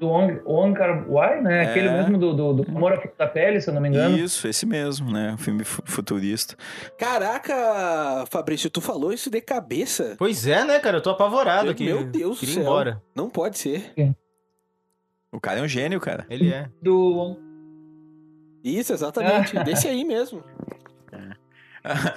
Do 0.00 0.08
Wong, 0.08 0.40
Wong 0.46 0.74
Kar 0.78 1.04
Wai, 1.10 1.42
né? 1.42 1.64
É. 1.64 1.68
Aquele 1.68 1.90
mesmo 1.90 2.16
do, 2.16 2.32
do, 2.32 2.52
do 2.54 2.70
Amor 2.74 2.94
à 2.94 2.96
Flor 2.98 3.12
da 3.18 3.26
Pele, 3.26 3.60
se 3.60 3.68
eu 3.68 3.74
não 3.74 3.82
me 3.82 3.88
engano. 3.90 4.16
Isso, 4.16 4.48
esse 4.48 4.64
mesmo, 4.64 5.12
né? 5.12 5.32
Um 5.34 5.36
filme 5.36 5.62
fu- 5.62 5.82
futurista. 5.84 6.56
Caraca, 6.96 8.24
Fabrício, 8.30 8.70
tu 8.70 8.80
falou 8.80 9.12
isso 9.12 9.30
de 9.30 9.42
cabeça? 9.42 10.14
Pois 10.18 10.46
é, 10.46 10.64
né, 10.64 10.78
cara? 10.78 10.96
Eu 10.96 11.02
tô 11.02 11.10
apavorado 11.10 11.64
Meu 11.64 11.98
aqui. 11.98 12.04
Deus 12.04 12.40
do 12.40 12.46
céu. 12.46 12.62
embora. 12.62 13.02
Não 13.14 13.28
pode 13.28 13.58
ser. 13.58 13.92
O 15.32 15.40
cara 15.40 15.60
é 15.60 15.62
um 15.62 15.68
gênio, 15.68 16.00
cara. 16.00 16.26
Ele 16.28 16.52
é. 16.52 16.68
Do 16.82 17.36
Isso, 18.64 18.92
exatamente. 18.92 19.56
Desse 19.64 19.86
aí 19.88 20.04
mesmo. 20.04 20.42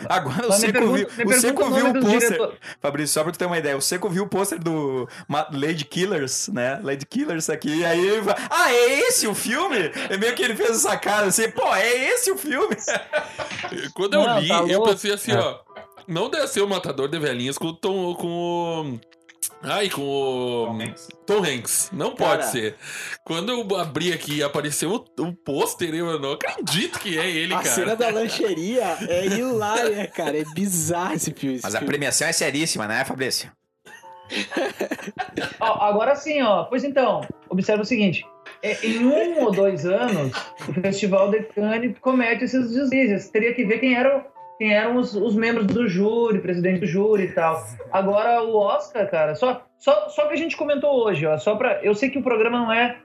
Agora 0.09 0.45
o 0.45 0.49
Mas 0.49 0.59
Seco 0.59 0.73
pergunta- 0.73 1.09
viu, 1.15 1.27
o 1.27 1.33
Seco 1.39 1.63
o 1.63 1.71
viu 1.73 1.87
o 1.89 1.93
pôster. 1.93 2.19
diretor- 2.19 2.57
Fabrício, 2.81 3.13
só 3.13 3.23
pra 3.23 3.31
tu 3.31 3.39
ter 3.39 3.45
uma 3.45 3.57
ideia, 3.57 3.77
o 3.77 3.81
Seco 3.81 4.09
viu 4.09 4.23
o 4.23 4.27
pôster 4.27 4.59
do 4.61 5.07
Lady 5.53 5.85
Killers, 5.85 6.49
né? 6.49 6.81
Lady 6.83 7.05
Killers 7.05 7.49
aqui, 7.49 7.73
e 7.77 7.85
aí 7.85 8.05
ele 8.05 8.21
vai, 8.21 8.35
ah, 8.49 8.73
é 8.73 8.99
esse 9.07 9.25
o 9.25 9.33
filme? 9.33 9.77
É 10.09 10.17
meio 10.17 10.35
que 10.35 10.43
ele 10.43 10.53
fez 10.53 10.71
essa 10.71 10.97
cara 10.97 11.27
assim, 11.27 11.49
pô, 11.49 11.73
é 11.73 12.09
esse 12.09 12.29
o 12.29 12.37
filme? 12.37 12.75
Quando 13.95 14.15
eu 14.15 14.23
Não, 14.27 14.39
li, 14.39 14.49
tá 14.49 14.63
eu 14.67 14.83
pensei 14.83 15.13
assim, 15.13 15.31
ó. 15.31 15.59
Não 16.09 16.29
deve 16.29 16.47
ser 16.47 16.59
o 16.61 16.67
Matador 16.67 17.07
de 17.07 17.17
Velhinhas 17.17 17.57
com 17.57 17.67
o 17.67 17.73
Tom. 17.73 18.13
Com 18.15 18.27
o. 18.99 18.99
Ai, 19.63 19.89
com 19.89 20.01
o. 20.01 20.77
Tom 21.25 21.43
Hanks. 21.43 21.89
Não 21.93 22.11
pode 22.15 22.39
Cara. 22.41 22.51
ser. 22.51 22.75
Quando 23.23 23.49
eu 23.51 23.77
abri 23.77 24.11
aqui 24.11 24.37
e 24.37 24.43
apareceu 24.43 24.91
o, 24.91 25.23
o 25.23 25.33
pôster, 25.33 25.93
eu 25.95 26.19
não 26.19 26.33
acredito 26.33 26.99
que 26.99 27.17
é 27.17 27.29
ele, 27.29 27.53
A 27.53 27.57
cara. 27.59 27.69
cena 27.69 27.95
da 27.95 28.09
lancheria 28.09 28.97
é 29.07 29.25
hilária, 29.39 30.07
cara. 30.07 30.37
É 30.37 30.43
bizarro 30.53 31.13
esse 31.13 31.31
filme. 31.33 31.55
esse 31.55 31.63
Mas 31.63 31.75
a 31.75 31.81
premiação 31.81 32.27
é 32.27 32.33
seríssima, 32.33 32.87
né, 32.87 33.05
Fabrício? 33.05 33.51
Ó, 35.59 35.65
agora 35.85 36.15
sim, 36.15 36.41
ó. 36.41 36.63
Pois 36.65 36.83
então, 36.83 37.21
observa 37.49 37.83
o 37.83 37.85
seguinte. 37.85 38.25
é, 38.61 38.85
em 38.85 39.05
um 39.05 39.43
ou 39.43 39.51
dois 39.51 39.85
anos, 39.85 40.31
o 40.67 40.73
Festival 40.73 41.29
de 41.31 41.43
Cannes 41.43 41.97
comete 41.99 42.43
esses 42.45 42.71
deslizes. 42.71 43.29
Teria 43.29 43.53
que 43.53 43.63
ver 43.65 43.79
quem 43.79 43.95
eram, 43.95 44.23
quem 44.63 44.73
eram 44.73 44.95
os, 44.95 45.13
os 45.13 45.35
membros 45.35 45.67
do 45.67 45.89
júri, 45.89 46.39
presidente 46.39 46.79
do 46.79 46.85
júri 46.85 47.23
e 47.23 47.31
tal. 47.33 47.61
Agora, 47.91 48.41
o 48.43 48.55
Oscar, 48.55 49.11
cara, 49.11 49.35
só, 49.35 49.65
só, 49.77 50.07
só 50.07 50.25
que 50.25 50.35
a 50.35 50.37
gente 50.37 50.55
comentou 50.55 51.03
hoje, 51.03 51.25
ó. 51.25 51.37
Só 51.37 51.57
pra, 51.57 51.83
eu 51.83 51.93
sei 51.93 52.09
que 52.09 52.17
o 52.17 52.23
programa 52.23 52.59
não 52.59 52.71
é, 52.71 52.97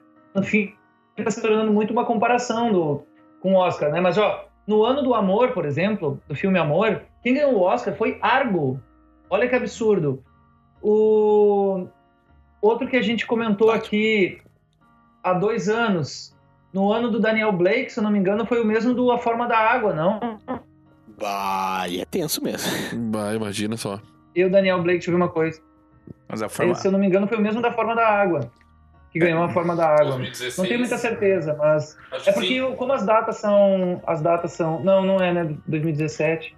fim 0.44 0.72
fica 1.16 1.32
se 1.32 1.42
tornando 1.42 1.72
muito 1.72 1.90
uma 1.90 2.04
comparação 2.04 2.70
do, 2.70 3.02
com 3.40 3.54
o 3.54 3.56
Oscar, 3.56 3.90
né? 3.90 4.00
Mas, 4.00 4.16
ó, 4.16 4.44
no 4.68 4.84
ano 4.84 5.02
do 5.02 5.12
Amor, 5.14 5.50
por 5.50 5.64
exemplo, 5.64 6.22
do 6.28 6.34
filme 6.36 6.60
Amor, 6.60 7.02
quem 7.24 7.34
ganhou 7.34 7.54
o 7.54 7.62
Oscar 7.62 7.92
foi 7.96 8.20
Argo. 8.22 8.80
Olha 9.28 9.48
que 9.48 9.56
absurdo. 9.56 10.22
O 10.80 11.88
outro 12.62 12.86
que 12.86 12.96
a 12.96 13.02
gente 13.02 13.26
comentou 13.26 13.72
aqui 13.72 14.40
há 15.24 15.32
dois 15.32 15.68
anos, 15.68 16.32
no 16.72 16.92
ano 16.92 17.10
do 17.10 17.18
Daniel 17.18 17.50
Blake, 17.50 17.90
se 17.90 17.98
eu 17.98 18.04
não 18.04 18.12
me 18.12 18.18
engano, 18.20 18.46
foi 18.46 18.62
o 18.62 18.64
mesmo 18.64 18.94
do 18.94 19.10
A 19.10 19.18
Forma 19.18 19.48
da 19.48 19.58
Água, 19.58 19.92
não? 19.92 20.38
Bah, 21.18 21.86
e 21.88 22.00
é 22.00 22.04
tenso 22.04 22.42
mesmo. 22.42 22.70
Bah, 23.10 23.34
imagina 23.34 23.76
só. 23.76 24.00
Eu, 24.34 24.48
Daniel 24.48 24.82
Blake, 24.82 24.98
deixa 24.98 25.10
eu 25.10 25.16
ver 25.16 25.22
uma 25.22 25.28
coisa. 25.28 25.60
Mas 26.28 26.42
a 26.42 26.48
forma... 26.48 26.72
Esse, 26.72 26.82
se 26.82 26.88
eu 26.88 26.92
não 26.92 26.98
me 26.98 27.06
engano, 27.06 27.26
foi 27.26 27.38
o 27.38 27.40
mesmo 27.40 27.60
da 27.60 27.72
Forma 27.72 27.94
da 27.94 28.06
Água. 28.06 28.50
Que 29.10 29.18
ganhou 29.18 29.42
a 29.42 29.48
Forma 29.48 29.74
da 29.74 29.88
Água. 29.88 30.16
2016. 30.16 30.58
Não 30.58 30.64
tenho 30.66 30.78
muita 30.78 30.98
certeza, 30.98 31.56
mas 31.58 31.96
Acho 32.12 32.30
é 32.30 32.32
que 32.32 32.38
porque 32.38 32.60
sim. 32.60 32.76
como 32.76 32.92
as 32.92 33.04
datas 33.04 33.36
são, 33.36 34.02
as 34.06 34.20
datas 34.20 34.52
são, 34.52 34.82
não, 34.84 35.02
não 35.02 35.16
é, 35.16 35.32
né, 35.32 35.56
2017. 35.66 36.54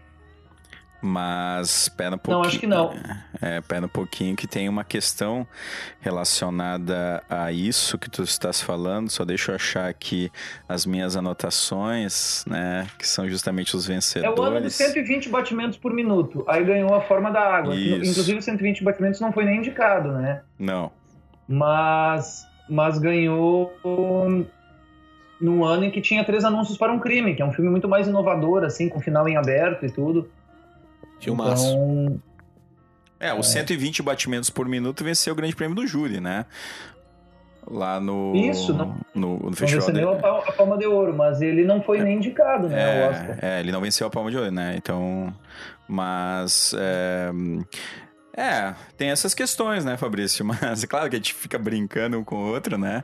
Mas 1.02 1.88
pera 1.88 2.16
um 2.16 2.18
pouquinho. 2.18 2.42
Não, 2.42 2.48
acho 2.48 2.58
que 2.58 2.66
não. 2.66 2.92
É, 3.40 3.60
pera 3.62 3.86
um 3.86 3.88
pouquinho 3.88 4.36
que 4.36 4.46
tem 4.46 4.68
uma 4.68 4.84
questão 4.84 5.46
relacionada 6.00 7.22
a 7.28 7.50
isso 7.50 7.98
que 7.98 8.10
tu 8.10 8.22
estás 8.22 8.60
falando. 8.60 9.08
Só 9.10 9.24
deixa 9.24 9.52
eu 9.52 9.56
achar 9.56 9.88
aqui 9.88 10.30
as 10.68 10.84
minhas 10.84 11.16
anotações, 11.16 12.44
né? 12.46 12.86
Que 12.98 13.08
são 13.08 13.28
justamente 13.28 13.74
os 13.74 13.88
É 13.88 13.94
vencedores. 13.94 14.38
o 14.38 14.42
ano 14.42 14.60
dos 14.60 14.74
120 14.74 15.28
batimentos 15.30 15.78
por 15.78 15.92
minuto. 15.94 16.44
Aí 16.46 16.62
ganhou 16.64 16.94
a 16.94 17.00
Forma 17.00 17.30
da 17.30 17.40
Água. 17.40 17.74
Isso. 17.74 18.10
Inclusive, 18.10 18.42
120 18.42 18.84
batimentos 18.84 19.20
não 19.20 19.32
foi 19.32 19.44
nem 19.44 19.58
indicado, 19.58 20.12
né? 20.12 20.42
Não. 20.58 20.92
Mas, 21.48 22.46
mas 22.68 22.98
ganhou 22.98 23.72
no 25.40 25.64
ano 25.64 25.84
em 25.84 25.90
que 25.90 26.00
tinha 26.00 26.22
três 26.24 26.44
anúncios 26.44 26.76
para 26.76 26.92
um 26.92 26.98
crime, 26.98 27.34
que 27.34 27.42
é 27.42 27.44
um 27.44 27.52
filme 27.52 27.70
muito 27.70 27.88
mais 27.88 28.06
inovador, 28.06 28.62
assim, 28.64 28.88
com 28.88 29.00
final 29.00 29.26
em 29.28 29.36
aberto 29.36 29.86
e 29.86 29.90
tudo. 29.90 30.30
Filmaço. 31.20 31.66
Então, 31.68 32.20
É, 33.20 33.34
os 33.34 33.46
120 33.48 34.02
batimentos 34.02 34.48
por 34.50 34.66
minuto 34.66 35.04
venceu 35.04 35.32
o 35.32 35.36
grande 35.36 35.54
prêmio 35.54 35.74
do 35.76 35.86
júri, 35.86 36.20
né? 36.20 36.46
Lá 37.70 38.00
no. 38.00 38.34
Isso, 38.34 38.72
não- 38.72 38.96
No, 39.14 39.36
no 39.38 39.44
não 39.46 39.52
festival. 39.52 39.86
venceu 39.86 40.14
de- 40.16 40.24
a, 40.26 40.30
a 40.48 40.52
Palma 40.52 40.78
de 40.78 40.86
Ouro, 40.86 41.14
mas 41.14 41.42
ele 41.42 41.62
não 41.64 41.82
foi 41.82 42.00
nem 42.02 42.16
indicado, 42.16 42.68
né. 42.68 42.80
É, 42.80 43.38
é, 43.42 43.60
ele 43.60 43.70
não 43.70 43.80
venceu 43.82 44.06
a 44.06 44.10
palma 44.10 44.30
de 44.30 44.36
ouro, 44.38 44.50
né? 44.50 44.74
Então. 44.76 45.32
Mas. 45.86 46.74
É, 46.78 47.30
é, 48.36 48.74
tem 48.96 49.10
essas 49.10 49.34
questões, 49.34 49.84
né, 49.84 49.96
Fabrício? 49.96 50.44
Mas 50.46 50.84
é 50.84 50.86
claro 50.86 51.08
que 51.10 51.16
a 51.16 51.18
gente 51.18 51.34
fica 51.34 51.58
brincando 51.58 52.18
um 52.18 52.24
com 52.24 52.36
o 52.36 52.52
outro, 52.52 52.78
né? 52.78 53.02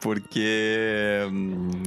Porque. 0.00 1.20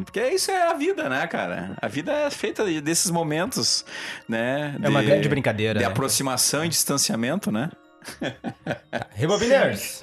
Porque 0.05 0.21
isso 0.29 0.51
é 0.51 0.69
a 0.69 0.73
vida, 0.73 1.07
né, 1.09 1.25
cara? 1.27 1.75
A 1.81 1.87
vida 1.87 2.11
é 2.11 2.29
feita 2.29 2.65
de- 2.65 2.81
desses 2.81 3.11
momentos, 3.11 3.85
né? 4.27 4.75
É 4.81 4.89
uma 4.89 5.01
de- 5.01 5.07
grande 5.07 5.29
brincadeira. 5.29 5.79
De 5.79 5.85
né? 5.85 5.91
aproximação 5.91 6.65
e 6.65 6.69
distanciamento, 6.69 7.51
né? 7.51 7.69
Rebobiners. 9.11 10.01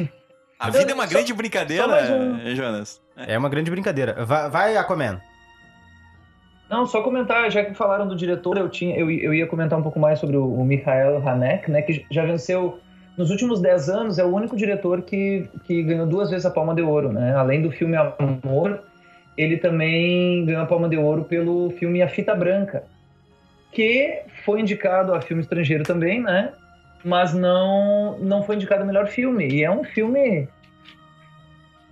A 0.58 0.70
vida 0.70 0.90
é 0.90 0.94
uma 0.94 1.06
grande 1.06 1.28
só 1.30 1.34
brincadeira, 1.36 1.86
um. 1.86 2.54
Jonas. 2.54 3.00
É 3.16 3.36
uma 3.38 3.48
grande 3.48 3.70
brincadeira. 3.70 4.24
Vai, 4.24 4.50
vai 4.50 4.76
Aquaman. 4.76 5.20
Não, 6.68 6.86
só 6.86 7.02
comentar, 7.02 7.50
já 7.50 7.64
que 7.64 7.72
falaram 7.72 8.06
do 8.06 8.14
diretor, 8.14 8.58
eu, 8.58 8.68
tinha, 8.68 8.96
eu, 8.96 9.10
eu 9.10 9.32
ia 9.32 9.46
comentar 9.46 9.78
um 9.78 9.82
pouco 9.82 9.98
mais 9.98 10.18
sobre 10.18 10.36
o, 10.36 10.52
o 10.52 10.64
Mikhail 10.64 11.26
Hanek, 11.26 11.70
né, 11.70 11.80
que 11.80 12.04
já 12.10 12.24
venceu, 12.26 12.78
nos 13.16 13.30
últimos 13.30 13.60
10 13.60 13.88
anos, 13.88 14.18
é 14.18 14.24
o 14.24 14.32
único 14.32 14.56
diretor 14.56 15.02
que, 15.02 15.48
que 15.64 15.82
ganhou 15.82 16.06
duas 16.06 16.30
vezes 16.30 16.46
a 16.46 16.50
Palma 16.50 16.74
de 16.74 16.82
Ouro, 16.82 17.12
né? 17.12 17.34
Além 17.34 17.60
do 17.62 17.70
filme 17.70 17.96
Amor, 17.96 18.80
ele 19.36 19.56
também 19.56 20.44
ganhou 20.44 20.62
a 20.62 20.66
Palma 20.66 20.88
de 20.88 20.96
Ouro 20.96 21.24
pelo 21.24 21.70
filme 21.70 22.00
A 22.00 22.08
Fita 22.08 22.32
Branca, 22.34 22.84
que 23.72 24.22
foi 24.44 24.60
indicado 24.60 25.12
a 25.14 25.20
filme 25.20 25.42
estrangeiro 25.42 25.82
também, 25.82 26.22
né? 26.22 26.52
Mas 27.04 27.34
não, 27.34 28.18
não 28.20 28.44
foi 28.44 28.54
indicado 28.54 28.82
a 28.82 28.86
melhor 28.86 29.08
filme. 29.08 29.48
E 29.48 29.64
é 29.64 29.70
um 29.70 29.82
filme 29.82 30.48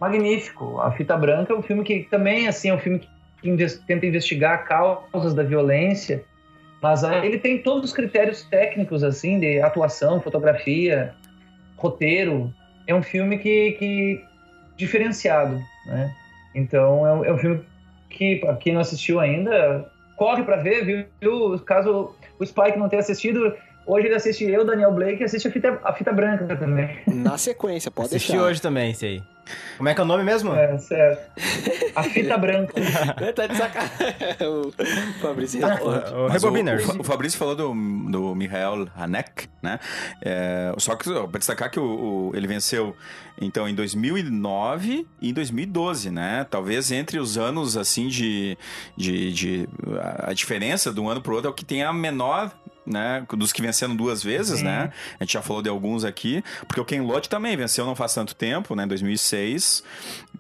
magnífico. 0.01 0.81
A 0.81 0.93
Fita 0.93 1.17
Branca 1.17 1.53
é 1.53 1.57
um 1.57 1.63
filme 1.63 1.83
que 1.83 2.07
também, 2.11 2.47
assim, 2.47 2.69
é 2.69 2.75
um 2.75 2.79
filme 2.79 3.01
que 3.01 3.09
inves- 3.43 3.83
tenta 3.87 4.07
investigar 4.07 4.65
causas 4.67 5.35
da 5.35 5.43
violência, 5.43 6.25
mas 6.83 7.03
ele 7.03 7.39
tem 7.39 7.59
todos 7.63 7.91
os 7.91 7.93
critérios 7.97 8.43
técnicos, 8.45 9.03
assim, 9.03 9.41
de 9.41 9.61
atuação, 9.61 10.21
fotografia, 10.21 11.15
roteiro. 11.77 12.53
É 12.87 12.95
um 12.95 13.03
filme 13.03 13.39
que, 13.39 13.73
que 13.73 14.25
diferenciado, 14.77 15.61
né? 15.87 16.15
Então 16.55 17.07
é 17.07 17.13
um, 17.13 17.25
é 17.25 17.33
um 17.33 17.39
filme 17.39 17.61
que, 18.11 18.37
pra 18.37 18.55
quem 18.57 18.73
não 18.75 18.81
assistiu 18.81 19.19
ainda, 19.21 19.91
corre 20.17 20.43
pra 20.43 20.57
ver, 20.57 20.85
viu? 21.21 21.59
Caso 21.61 22.15
o 22.39 22.47
Spike 22.47 22.79
não 22.79 22.89
tenha 22.89 23.01
assistido, 23.01 23.55
hoje 23.87 24.07
ele 24.07 24.15
assiste 24.15 24.45
eu, 24.45 24.65
Daniel 24.65 24.93
Blake, 24.93 25.21
e 25.23 25.25
assiste 25.25 25.49
a 25.49 25.51
fita, 25.51 25.81
a 25.83 25.93
fita 25.93 26.13
branca 26.13 26.55
também. 26.57 26.91
Na 27.07 27.37
sequência, 27.37 27.91
pode 27.91 28.09
Assisti 28.09 28.33
deixar. 28.33 28.47
hoje 28.47 28.63
também, 28.63 28.91
esse 28.93 29.05
aí. 29.07 29.23
Como 29.77 29.89
é 29.89 29.95
que 29.95 30.01
é 30.01 30.05
o 30.05 30.07
nome 30.07 30.25
mesmo? 30.25 30.53
É, 30.55 30.77
certo. 30.79 31.31
A 31.95 32.03
fita 32.03 32.37
branca. 32.39 32.73
tá 33.35 33.47
de 33.47 33.57
sacanagem. 33.57 33.97
o 34.49 34.73
Fabrício 35.21 35.67
responde. 35.67 36.13
o, 36.15 36.27
Rebobiners. 36.29 36.89
O, 36.89 37.01
o 37.01 37.05
Fabrício 37.05 37.39
falou 37.39 37.55
do, 37.55 37.69
do 38.11 38.35
Michael 38.35 38.89
Hanek, 38.97 39.49
né? 39.63 39.79
É, 40.23 40.73
só 40.79 40.97
que 40.97 41.09
pra 41.29 41.39
destacar 41.39 41.71
que 41.71 41.79
o, 41.79 41.85
o- 42.31 42.33
ele 42.35 42.47
venceu 42.47 42.97
então 43.41 43.69
em 43.69 43.75
2009 43.75 45.07
e 45.21 45.31
em 45.31 45.33
2012, 45.33 46.11
né? 46.11 46.47
Talvez 46.51 46.91
entre 46.91 47.19
os 47.19 47.37
anos 47.39 47.77
assim 47.77 48.09
de, 48.09 48.57
de, 48.97 49.33
de- 49.33 49.69
a, 50.01 50.31
a 50.31 50.33
diferença 50.33 50.93
de 50.93 51.01
um 51.01 51.09
ano 51.09 51.21
pro 51.21 51.35
outro 51.35 51.49
é 51.49 51.51
o 51.51 51.55
que 51.55 51.65
tem 51.65 51.83
a 51.83 51.93
menor 51.93 52.51
né, 52.87 53.27
dos 53.37 53.53
que 53.53 53.61
venceram 53.61 53.97
duas 53.97 54.23
vezes, 54.23 54.63
né? 54.63 54.93
A 55.19 55.25
gente 55.25 55.33
já 55.33 55.43
falou 55.43 55.63
de 55.63 55.69
alguns 55.69 56.05
aqui, 56.05 56.43
porque 56.67 56.81
o 56.81 56.85
Ken 56.85 57.03
Loach 57.03 57.29
também 57.29 57.57
venceu 57.57 57.85
não 57.85 57.97
faz 57.97 58.15
tanto 58.15 58.35
tempo, 58.35 58.75
né, 58.75 58.87
2006 58.87 59.83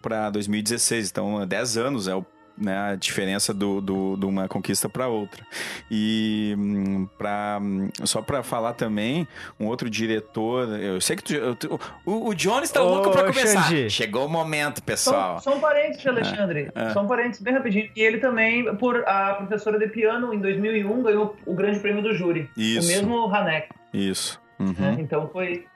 para 0.00 0.30
2016, 0.30 1.10
então 1.10 1.46
10 1.46 1.76
anos 1.76 2.08
é 2.08 2.14
o 2.14 2.24
né, 2.58 2.92
a 2.92 2.94
diferença 2.96 3.52
do, 3.52 3.80
do- 3.80 4.16
de 4.16 4.24
uma 4.26 4.48
conquista 4.48 4.88
para 4.88 5.08
outra. 5.08 5.44
E 5.90 6.54
hum, 6.58 7.06
pra, 7.18 7.58
hum, 7.60 7.88
só 8.04 8.22
para 8.22 8.42
falar 8.42 8.72
também, 8.72 9.26
um 9.60 9.66
outro 9.66 9.90
diretor, 9.90 10.68
eu 10.80 11.00
sei 11.00 11.16
que 11.16 11.22
tu, 11.22 11.34
eu- 11.34 11.54
tu- 11.54 11.80
o, 12.04 12.28
o 12.28 12.34
Jones 12.34 12.70
tá 12.70 12.82
Ô, 12.82 12.88
louco 12.88 13.10
para 13.10 13.24
começar. 13.32 13.62
Xande. 13.64 13.90
Chegou 13.90 14.26
o 14.26 14.28
momento, 14.28 14.82
pessoal. 14.82 15.40
só 15.40 15.54
um 15.56 15.60
parênteses, 15.60 16.06
Alexandre. 16.06 16.70
É, 16.74 16.84
é. 16.86 16.90
Só 16.90 17.02
um 17.02 17.06
parênteses 17.06 17.42
bem 17.42 17.54
rapidinho. 17.54 17.90
E 17.94 18.00
ele 18.00 18.18
também, 18.18 18.74
por 18.76 19.06
a 19.06 19.34
professora 19.34 19.78
de 19.78 19.86
piano, 19.88 20.32
em 20.32 20.38
2001, 20.40 21.02
ganhou 21.02 21.36
o 21.44 21.54
grande 21.54 21.78
prêmio 21.80 22.02
do 22.02 22.14
júri. 22.14 22.50
Isso. 22.56 22.88
O 22.88 22.92
mesmo 22.92 23.34
Hanek. 23.34 23.68
Isso. 23.92 24.40
Uhum. 24.58 24.74
né? 24.78 24.96
Então 24.98 25.28
foi 25.32 25.66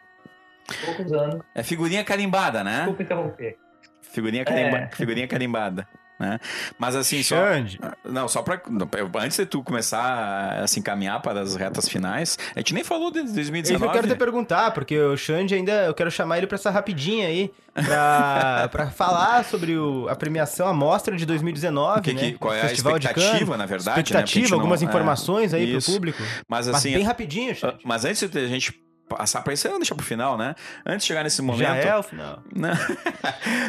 poucos 0.86 1.12
anos. 1.12 1.43
É 1.55 1.62
figurinha 1.62 2.02
carimbada, 2.05 2.65
né? 2.65 2.77
Desculpa 2.78 3.02
interromper. 3.02 3.57
Figurinha, 4.01 4.44
carimba, 4.44 4.78
É. 4.78 4.90
figurinha 4.94 5.28
carimbada. 5.28 5.86
Né? 6.20 6.38
Mas 6.78 6.94
assim, 6.94 7.22
só. 7.22 7.34
Xande. 7.34 7.80
Não, 8.05 8.28
só 8.28 8.42
pra. 8.42 8.60
não, 8.68 8.86
eu- 8.98 9.10
Antes 9.18 9.38
de 9.38 9.47
tu 9.47 9.62
começar 9.62 10.60
a 10.62 10.66
se 10.66 10.78
encaminhar 10.78 11.20
para 11.22 11.40
as 11.40 11.56
retas 11.56 11.88
finais, 11.88 12.38
a 12.55 12.59
gente 12.60 12.74
nem 12.74 12.84
falou 12.84 13.10
de 13.10 13.20
É 13.20 13.22
isso 13.22 13.32
2019. 13.32 13.86
eu 13.86 13.90
quero 13.90 14.06
te 14.06 14.14
perguntar, 14.18 14.70
porque 14.72 14.98
o 15.01 15.16
Xande 15.16 15.55
ainda, 15.55 15.72
eu 15.86 15.94
quero 15.94 16.10
chamar 16.10 16.36
ele 16.36 16.47
pra 16.47 16.56
essa 16.56 16.70
rapidinha 16.70 17.26
aí, 17.26 17.51
pra, 17.72 18.68
pra 18.70 18.90
falar 18.90 19.47
sobre 19.47 19.78
o- 19.78 20.09
a 20.10 20.14
premiação, 20.14 20.68
a 20.68 20.74
mostra 20.74 21.16
de 21.16 21.24
2019, 21.24 22.01
O 22.01 22.02
que 22.02 22.12
né? 22.12 22.20
que- 22.20 22.32
qual 22.38 22.52
é 22.52 22.60
a 22.60 22.68
Festival 22.68 22.98
de 22.98 23.06
expectativa, 23.06 23.38
Cannes. 23.47 23.59
na 23.59 23.66
verdade, 23.66 23.88
né? 23.88 23.94
A 23.97 24.01
Expectativa, 24.02 24.48
não- 24.51 24.59
algumas 24.59 24.82
é, 24.82 24.84
informações 24.84 25.55
aí 25.55 25.74
isso. 25.74 25.86
pro 25.86 25.94
público. 25.94 26.22
Mas 26.47 26.66
Mas 26.66 26.76
assim. 26.76 26.92
bem 26.92 27.02
rapidinho, 27.02 27.55
Xande. 27.56 27.78
mas 27.82 28.05
antes 28.05 28.28
de 28.28 28.38
a 28.38 28.47
gente 28.47 28.78
passar 29.16 29.43
pra 29.43 29.53
isso, 29.53 29.66
vamos 29.69 29.81
deixar 29.81 29.95
pro 29.95 30.05
final, 30.05 30.37
né? 30.37 30.55
Antes 30.85 31.03
de 31.03 31.09
chegar 31.09 31.23
nesse 31.23 31.43
momento. 31.43 31.66
Já 31.66 31.77
é 31.77 31.97
o 31.97 32.03
final. 32.03 32.43
Não, 32.55 32.70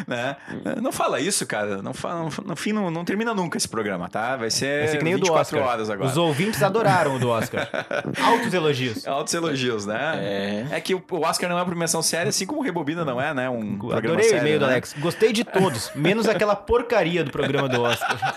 né? 0.06 0.36
não 0.80 0.92
fala 0.92 1.20
isso, 1.20 1.46
cara. 1.46 1.80
Não 1.82 1.94
fala, 1.94 2.28
no 2.44 2.56
fim, 2.56 2.72
não, 2.72 2.90
não 2.90 3.04
termina 3.04 3.32
nunca 3.32 3.56
esse 3.56 3.68
programa, 3.68 4.08
tá? 4.08 4.36
Vai 4.36 4.50
ser, 4.50 4.80
Vai 4.80 4.88
ser 4.88 4.98
que 4.98 5.04
nem 5.04 5.14
o 5.14 5.18
do 5.18 5.26
24 5.26 5.58
Oscar. 5.58 5.72
horas 5.72 5.90
agora. 5.90 6.08
Os 6.10 6.16
ouvintes 6.16 6.62
adoraram 6.62 7.16
o 7.16 7.18
do 7.18 7.28
Oscar. 7.28 7.68
Altos 8.22 8.52
elogios. 8.52 9.06
Altos 9.06 9.32
elogios, 9.34 9.86
né? 9.86 10.66
É. 10.70 10.80
que 10.80 10.94
o 10.94 11.02
o 11.12 11.20
Oscar 11.24 11.48
não 11.48 11.56
é 11.56 11.60
uma 11.60 11.66
premiação 11.66 12.02
séria, 12.02 12.30
assim 12.30 12.46
como 12.46 12.60
o 12.60 12.64
Rebobina 12.64 13.04
não 13.04 13.20
é, 13.20 13.34
né? 13.34 13.48
Um 13.50 13.78
Adorei 13.92 14.26
o 14.26 14.28
sério, 14.28 14.38
e-mail 14.38 14.58
do 14.58 14.66
né? 14.66 14.72
Alex. 14.72 14.94
Gostei 14.98 15.32
de 15.32 15.44
todos, 15.44 15.90
menos 15.94 16.28
aquela 16.28 16.56
porcaria 16.56 17.22
do 17.22 17.30
programa 17.30 17.68
do 17.68 17.82
Oscar. 17.82 18.18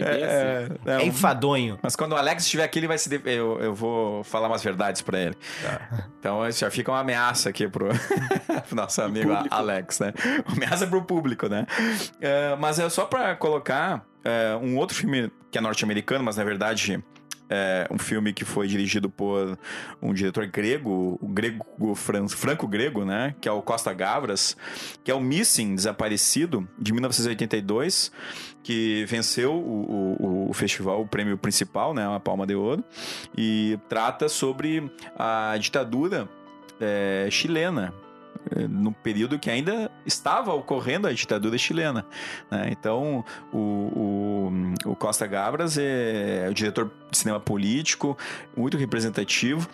É, 0.00 0.68
é, 0.86 1.00
É 1.00 1.04
enfadonho. 1.04 1.78
Mas 1.82 1.96
quando 1.96 2.12
o 2.12 2.16
Alex 2.16 2.44
estiver 2.44 2.64
aqui, 2.64 2.78
ele 2.78 2.86
vai 2.86 2.96
se. 2.96 3.10
Eu, 3.24 3.60
eu 3.60 3.74
vou 3.74 4.22
falar 4.24 4.48
umas 4.48 4.62
verdades 4.62 5.02
pra 5.02 5.18
ele. 5.18 5.36
Tá. 5.62 5.69
Então 6.18 6.46
isso 6.46 6.60
já 6.60 6.70
fica 6.70 6.90
uma 6.90 7.00
ameaça 7.00 7.48
aqui 7.48 7.68
pro, 7.68 7.88
pro 8.68 8.76
nosso 8.76 9.00
amigo 9.02 9.30
Alex, 9.50 10.00
né? 10.00 10.12
Uma 10.46 10.56
ameaça 10.56 10.86
pro 10.86 11.02
público, 11.02 11.48
né? 11.48 11.66
É, 12.20 12.56
mas 12.56 12.78
é 12.78 12.88
só 12.88 13.04
pra 13.04 13.34
colocar 13.36 14.04
é, 14.24 14.56
um 14.60 14.76
outro 14.76 14.96
filme 14.96 15.30
que 15.50 15.58
é 15.58 15.60
norte-americano, 15.60 16.24
mas 16.24 16.36
na 16.36 16.44
verdade 16.44 17.02
é 17.50 17.86
um 17.90 17.98
filme 17.98 18.32
que 18.32 18.44
foi 18.44 18.68
dirigido 18.68 19.10
por 19.10 19.58
um 20.00 20.14
diretor 20.14 20.46
grego, 20.46 21.18
o 21.20 21.26
grego 21.28 21.94
fran- 21.96 22.28
franco-grego, 22.28 23.04
né? 23.04 23.34
Que 23.40 23.48
é 23.48 23.52
o 23.52 23.60
Costa 23.60 23.92
Gavras, 23.92 24.56
que 25.02 25.10
é 25.10 25.14
o 25.14 25.20
Missing 25.20 25.74
Desaparecido, 25.74 26.66
de 26.78 26.92
1982, 26.92 28.12
que 28.62 29.04
venceu 29.06 29.52
o, 29.52 30.16
o- 30.20 30.50
o 30.50 30.52
festival, 30.54 31.00
o 31.02 31.06
prêmio 31.08 31.36
principal, 31.36 31.92
né? 31.92 32.06
A 32.14 32.20
Palma 32.20 32.46
de 32.46 32.54
Ouro, 32.54 32.84
e 33.36 33.78
trata 33.88 34.28
sobre 34.28 34.90
a 35.18 35.56
ditadura 35.58 36.28
é, 36.80 37.26
chilena, 37.30 37.92
eh, 38.54 38.66
no 38.68 38.92
período 38.92 39.38
que 39.38 39.50
ainda 39.50 39.90
estava 40.06 40.52
ocorrendo 40.54 41.06
a 41.06 41.12
ditadura 41.12 41.56
chilena. 41.58 42.04
né? 42.50 42.68
Então, 42.70 43.24
o, 43.52 43.58
o, 44.84 44.90
o 44.90 44.96
Costa 44.96 45.26
Gabras 45.26 45.76
é 45.78 46.46
o 46.50 46.54
diretor 46.54 46.90
de 47.10 47.18
cinema 47.18 47.40
político, 47.40 48.16
muito 48.56 48.76
representativo 48.76 49.68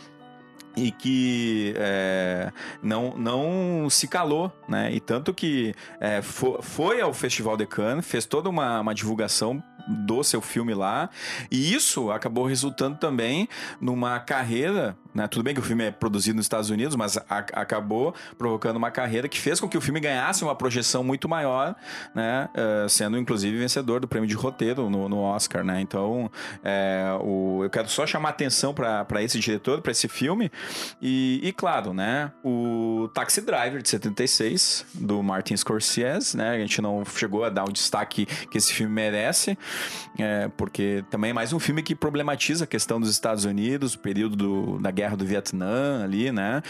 e 0.76 0.90
que 0.90 1.72
é, 1.76 2.52
não, 2.82 3.16
não 3.16 3.88
se 3.88 4.06
calou, 4.06 4.52
né? 4.68 4.92
E 4.92 5.00
tanto 5.00 5.32
que 5.32 5.74
é, 5.98 6.20
fo- 6.20 6.58
foi 6.60 7.00
ao 7.00 7.14
Festival 7.14 7.56
de 7.56 7.64
Cannes, 7.64 8.06
fez 8.06 8.26
toda 8.26 8.50
uma, 8.50 8.80
uma 8.80 8.94
divulgação 8.94 9.62
do 9.88 10.22
seu 10.22 10.42
filme 10.42 10.74
lá, 10.74 11.08
e 11.50 11.72
isso 11.72 12.10
acabou 12.10 12.44
resultando 12.44 12.98
também 12.98 13.48
numa 13.80 14.18
carreira, 14.20 14.94
né? 15.16 15.26
Tudo 15.26 15.42
bem 15.42 15.54
que 15.54 15.60
o 15.60 15.62
filme 15.62 15.84
é 15.84 15.90
produzido 15.90 16.36
nos 16.36 16.44
Estados 16.44 16.70
Unidos, 16.70 16.94
mas 16.96 17.16
a- 17.16 17.22
acabou 17.54 18.14
provocando 18.38 18.76
uma 18.76 18.90
carreira 18.90 19.28
que 19.28 19.38
fez 19.40 19.58
com 19.60 19.68
que 19.68 19.76
o 19.76 19.80
filme 19.80 19.98
ganhasse 20.00 20.44
uma 20.44 20.54
projeção 20.54 21.02
muito 21.02 21.28
maior, 21.28 21.74
né? 22.14 22.48
Eh, 22.54 22.86
sendo 22.88 23.16
inclusive 23.18 23.56
vencedor 23.56 24.00
do 24.00 24.06
prêmio 24.08 24.28
de 24.28 24.34
roteiro 24.34 24.88
no, 24.90 25.08
no 25.08 25.18
Oscar, 25.20 25.64
né? 25.64 25.80
Então, 25.80 26.30
é, 26.62 27.06
o, 27.22 27.60
eu 27.64 27.70
quero 27.70 27.88
só 27.88 28.06
chamar 28.06 28.30
atenção 28.30 28.74
para 28.74 29.22
esse 29.22 29.38
diretor, 29.38 29.80
para 29.80 29.92
esse 29.92 30.06
filme, 30.08 30.50
e, 31.00 31.40
e, 31.42 31.52
claro, 31.52 31.92
né? 31.94 32.30
O 32.44 33.08
Taxi 33.14 33.40
Driver 33.40 33.80
de 33.82 33.88
76 33.88 34.86
do 34.94 35.22
Martin 35.22 35.56
Scorsese, 35.56 36.36
né? 36.36 36.50
A 36.50 36.58
gente 36.58 36.80
não 36.82 37.04
chegou 37.04 37.44
a 37.44 37.48
dar 37.50 37.64
o 37.64 37.72
destaque 37.72 38.26
que 38.26 38.58
esse 38.58 38.72
filme 38.72 38.92
merece, 38.92 39.56
é, 40.18 40.48
porque 40.56 41.04
também 41.10 41.30
é 41.30 41.34
mais 41.34 41.52
um 41.52 41.58
filme 41.58 41.82
que 41.82 41.94
problematiza 41.94 42.64
a 42.64 42.66
questão 42.66 43.00
dos 43.00 43.10
Estados 43.10 43.44
Unidos, 43.44 43.94
o 43.94 43.98
período 43.98 44.36
do- 44.36 44.78
da 44.78 44.90
guerra 44.90 45.05
do 45.14 45.24
Vietnã 45.26 46.02
ali, 46.02 46.32
né? 46.32 46.62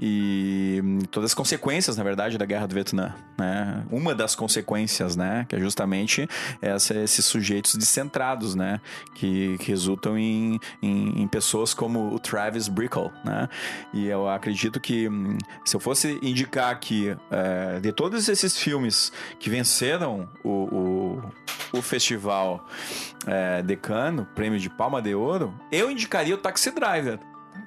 E 0.00 0.82
todas 1.10 1.30
as 1.30 1.34
consequências, 1.34 1.96
na 1.96 2.04
verdade, 2.04 2.38
da 2.38 2.46
guerra 2.46 2.66
do 2.66 2.74
Vietnã, 2.74 3.14
né? 3.38 3.84
Uma 3.90 4.14
das 4.14 4.34
consequências, 4.34 5.16
né? 5.16 5.44
Que 5.48 5.56
é 5.56 5.58
justamente 5.60 6.28
essa- 6.60 6.94
esses 6.94 7.24
sujeitos 7.24 7.74
descentrados, 7.74 8.54
né? 8.54 8.80
Que, 9.14 9.58
que 9.58 9.68
resultam 9.70 10.16
em, 10.16 10.58
em, 10.80 11.22
em 11.22 11.28
pessoas 11.28 11.74
como 11.74 12.14
o 12.14 12.18
Travis 12.18 12.68
Bickle, 12.68 13.10
né? 13.24 13.48
E 13.92 14.06
eu 14.06 14.28
acredito 14.28 14.78
que 14.80 15.08
hum, 15.08 15.36
se 15.64 15.74
eu 15.76 15.80
fosse 15.80 16.18
indicar 16.22 16.70
aqui 16.70 17.16
é, 17.30 17.80
de 17.80 17.92
todos 17.92 18.28
esses 18.28 18.56
filmes 18.56 19.12
que 19.40 19.50
venceram 19.50 20.28
o, 20.44 20.50
o, 21.72 21.78
o 21.78 21.82
festival 21.82 22.66
é, 23.26 23.62
de 23.62 23.76
Cannes, 23.76 24.20
o 24.22 24.24
prêmio 24.26 24.58
de 24.58 24.70
Palma 24.70 25.00
de 25.02 25.14
Ouro, 25.14 25.52
eu 25.70 25.90
indicaria 25.90 26.34
o 26.34 26.38
Taxi 26.38 26.70
Driver, 26.70 27.18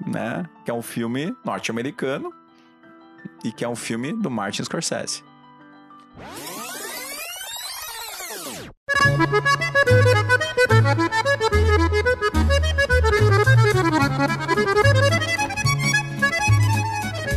né? 0.05 0.45
Que 0.63 0.71
é 0.71 0.73
um 0.73 0.81
filme 0.81 1.35
norte-americano 1.43 2.33
e 3.43 3.51
que 3.51 3.63
é 3.63 3.69
um 3.69 3.75
filme 3.75 4.13
do 4.13 4.29
Martin 4.29 4.63
Scorsese. 4.63 5.23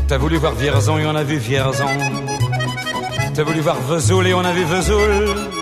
T'as 0.08 0.16
voulu 0.16 0.38
voir 0.38 0.54
Vierzon 0.54 0.98
et 0.98 1.06
on 1.06 1.14
a 1.14 1.22
vu 1.22 1.36
Vierzon. 1.36 1.86
T'as 3.34 3.44
voulu 3.44 3.60
voir 3.60 3.76
Vesoul 3.76 4.26
et 4.26 4.34
on 4.34 4.44
a 4.44 4.52
vu 4.52 4.64
Vesoul. 4.64 5.57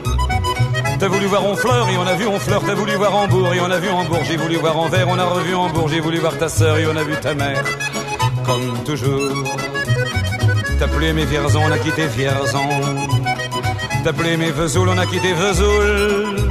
T'as 0.99 1.09
voulu 1.09 1.27
voir 1.27 1.45
Honfleur 1.45 1.89
et 1.89 1.97
on 1.99 2.07
a 2.07 2.15
vu 2.15 2.27
Honfleur. 2.27 2.63
T'as 2.65 2.75
voulu 2.75 2.95
voir 2.95 3.15
Hambourg 3.15 3.53
et 3.55 3.61
on 3.61 3.71
a 3.71 3.79
vu 3.79 3.89
Hambourg. 3.91 4.23
J'ai 4.25 4.37
voulu 4.37 4.57
voir 4.57 4.79
Anvers, 4.79 5.09
on 5.09 5.19
a 5.19 5.25
revu 5.25 5.55
Hambourg. 5.55 5.89
J'ai 5.89 6.01
voulu 6.01 6.19
voir 6.19 6.37
ta 6.39 6.49
sœur 6.49 6.79
et 6.79 6.87
on 6.87 6.97
a 6.97 7.03
vu 7.03 7.15
ta 7.21 7.35
mère. 7.35 7.65
Comme 8.45 8.83
toujours. 8.85 9.45
T'as 10.79 10.89
plus 10.89 11.07
aimé 11.07 11.25
Vierzon, 11.25 11.63
on 11.67 11.73
a 11.73 11.79
quitté 11.79 12.07
Vierzon. 12.07 12.69
T'as 14.05 14.13
plus 14.13 14.29
aimé 14.29 14.51
Vesoul, 14.51 14.89
on 14.89 14.99
a 14.99 15.07
quitté 15.07 15.33
Vesoul. 15.33 16.51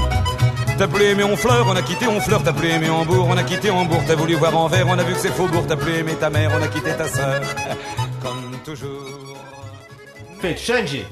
T'as 0.78 0.88
plus 0.88 1.06
aimé 1.06 1.24
Honfleur, 1.24 1.66
on 1.68 1.76
a 1.76 1.82
quitté 1.82 2.08
Honfleur. 2.08 2.44
T'as 2.44 2.54
plus 2.54 2.70
aimé 2.70 2.90
Hambourg, 2.90 3.28
on 3.30 3.38
a 3.38 3.44
quitté 3.44 3.72
Hambourg. 3.72 4.04
T'as 4.06 4.16
voulu 4.16 4.36
voir 4.36 4.56
Anvers, 4.56 4.88
on 4.88 5.00
a 5.00 5.04
vu 5.04 5.14
que 5.14 5.20
c'est 5.20 5.34
Faubourg. 5.34 5.66
T'as 5.68 5.78
plus 5.78 5.96
aimé 5.96 6.14
ta 6.20 6.30
mère, 6.30 6.52
on 6.58 6.62
a 6.62 6.68
quitté 6.68 6.92
ta 6.92 7.08
sœur. 7.08 7.42
Comme 8.22 8.58
toujours. 8.64 9.38
Feito, 10.40 10.62
Xande. 10.62 11.06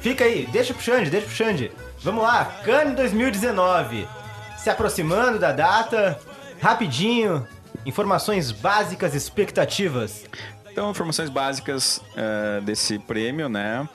Fica 0.00 0.24
aí, 0.24 0.46
deixa 0.52 0.74
pro 0.74 0.82
Xande, 0.82 1.10
deixa 1.10 1.26
pro 1.26 1.34
Xande. 1.34 1.70
Vamos 2.04 2.22
lá, 2.22 2.44
Cannes 2.62 2.94
2019. 2.96 4.06
Se 4.58 4.68
aproximando 4.68 5.38
da 5.38 5.52
data, 5.52 6.20
rapidinho, 6.60 7.48
informações 7.86 8.52
básicas, 8.52 9.14
expectativas. 9.14 10.26
Então, 10.70 10.90
informações 10.90 11.30
básicas 11.30 12.02
eh, 12.14 12.60
desse 12.60 12.98
prêmio, 12.98 13.48
né? 13.48 13.88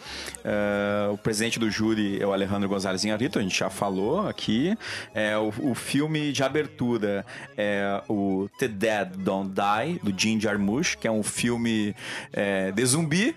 Eh, 0.44 1.10
o 1.11 1.19
presidente 1.19 1.60
do 1.60 1.69
júri 1.69 2.19
é 2.19 2.26
o 2.26 2.34
Alejandro 2.34 2.68
Gonzalez 2.68 3.06
Inharrito, 3.06 3.38
a 3.38 3.44
gente 3.44 3.56
já 3.56 3.69
falou 3.69 4.27
aqui. 4.27 4.76
É, 5.14 5.38
o, 5.38 5.53
o 5.60 5.76
filme 5.76 6.31
de 6.31 6.41
abertura 6.41 7.23
é 7.56 8.02
o 8.07 8.49
The 8.57 8.69
Dead 8.69 9.10
Don't 9.18 9.52
Die, 9.52 9.99
do 10.02 10.19
Jim 10.19 10.41
Jarmusch, 10.41 10.95
que 10.95 11.07
é 11.07 11.11
um 11.11 11.22
filme 11.22 11.95
eh, 12.34 12.72
de 12.72 12.86
zumbi. 12.88 13.36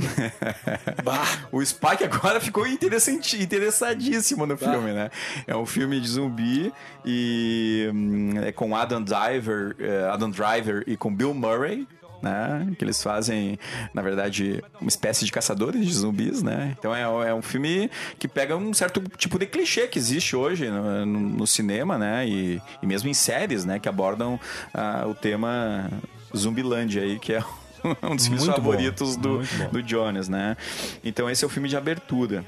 o 1.52 1.64
Spike 1.64 2.04
agora 2.04 2.40
ficou 2.40 2.66
interessante, 2.66 3.40
interessadíssimo 3.42 4.46
no 4.46 4.56
filme, 4.56 4.92
né? 4.92 5.10
É 5.46 5.56
um 5.56 5.66
filme 5.66 6.00
de 6.00 6.08
zumbi 6.08 6.72
e 7.04 7.88
hum, 7.92 8.32
é 8.42 8.52
com 8.52 8.74
Adam 8.74 9.02
Driver, 9.02 9.76
eh, 9.78 10.08
Adam 10.12 10.30
Driver 10.30 10.84
e 10.86 10.96
com 10.96 11.14
Bill 11.14 11.34
Murray. 11.34 11.86
Né? 12.22 12.70
Que 12.76 12.84
eles 12.84 13.02
fazem, 13.02 13.58
na 13.94 14.02
verdade, 14.02 14.62
uma 14.78 14.88
espécie 14.90 15.24
de 15.24 15.32
caçadores 15.32 15.82
de 15.86 15.90
zumbis, 15.94 16.42
né? 16.42 16.76
Então 16.78 16.94
é, 16.94 17.00
é 17.30 17.34
um 17.34 17.40
filme 17.40 17.90
que 18.18 18.28
pega 18.28 18.54
um 18.54 18.74
certo 18.74 19.02
tipo 19.16 19.38
de 19.38 19.46
clichê 19.46 19.86
que 19.88 19.98
existe 19.98 20.36
hoje 20.36 20.68
no, 20.68 21.06
no- 21.06 21.18
no 21.20 21.46
cinema, 21.46 21.96
né? 21.96 22.28
E, 22.28 22.60
e 22.82 22.86
mesmo 22.86 23.08
em 23.08 23.14
séries, 23.14 23.64
né? 23.64 23.78
Que 23.78 23.88
abordam 23.88 24.38
ah, 24.74 25.06
o 25.08 25.14
tema 25.14 25.88
Zumbilândia 26.36 27.00
aí, 27.02 27.18
que 27.18 27.32
é 27.32 27.42
um 28.02 28.16
dos 28.16 28.26
filmes 28.26 28.44
Muito 28.46 28.60
bom, 28.60 28.70
favoritos 28.70 29.16
do, 29.16 29.38
do 29.70 29.82
Jones, 29.82 30.28
né? 30.28 30.56
Então 31.04 31.28
esse 31.30 31.44
é 31.44 31.46
o 31.46 31.50
filme 31.50 31.68
de 31.68 31.76
abertura. 31.76 32.44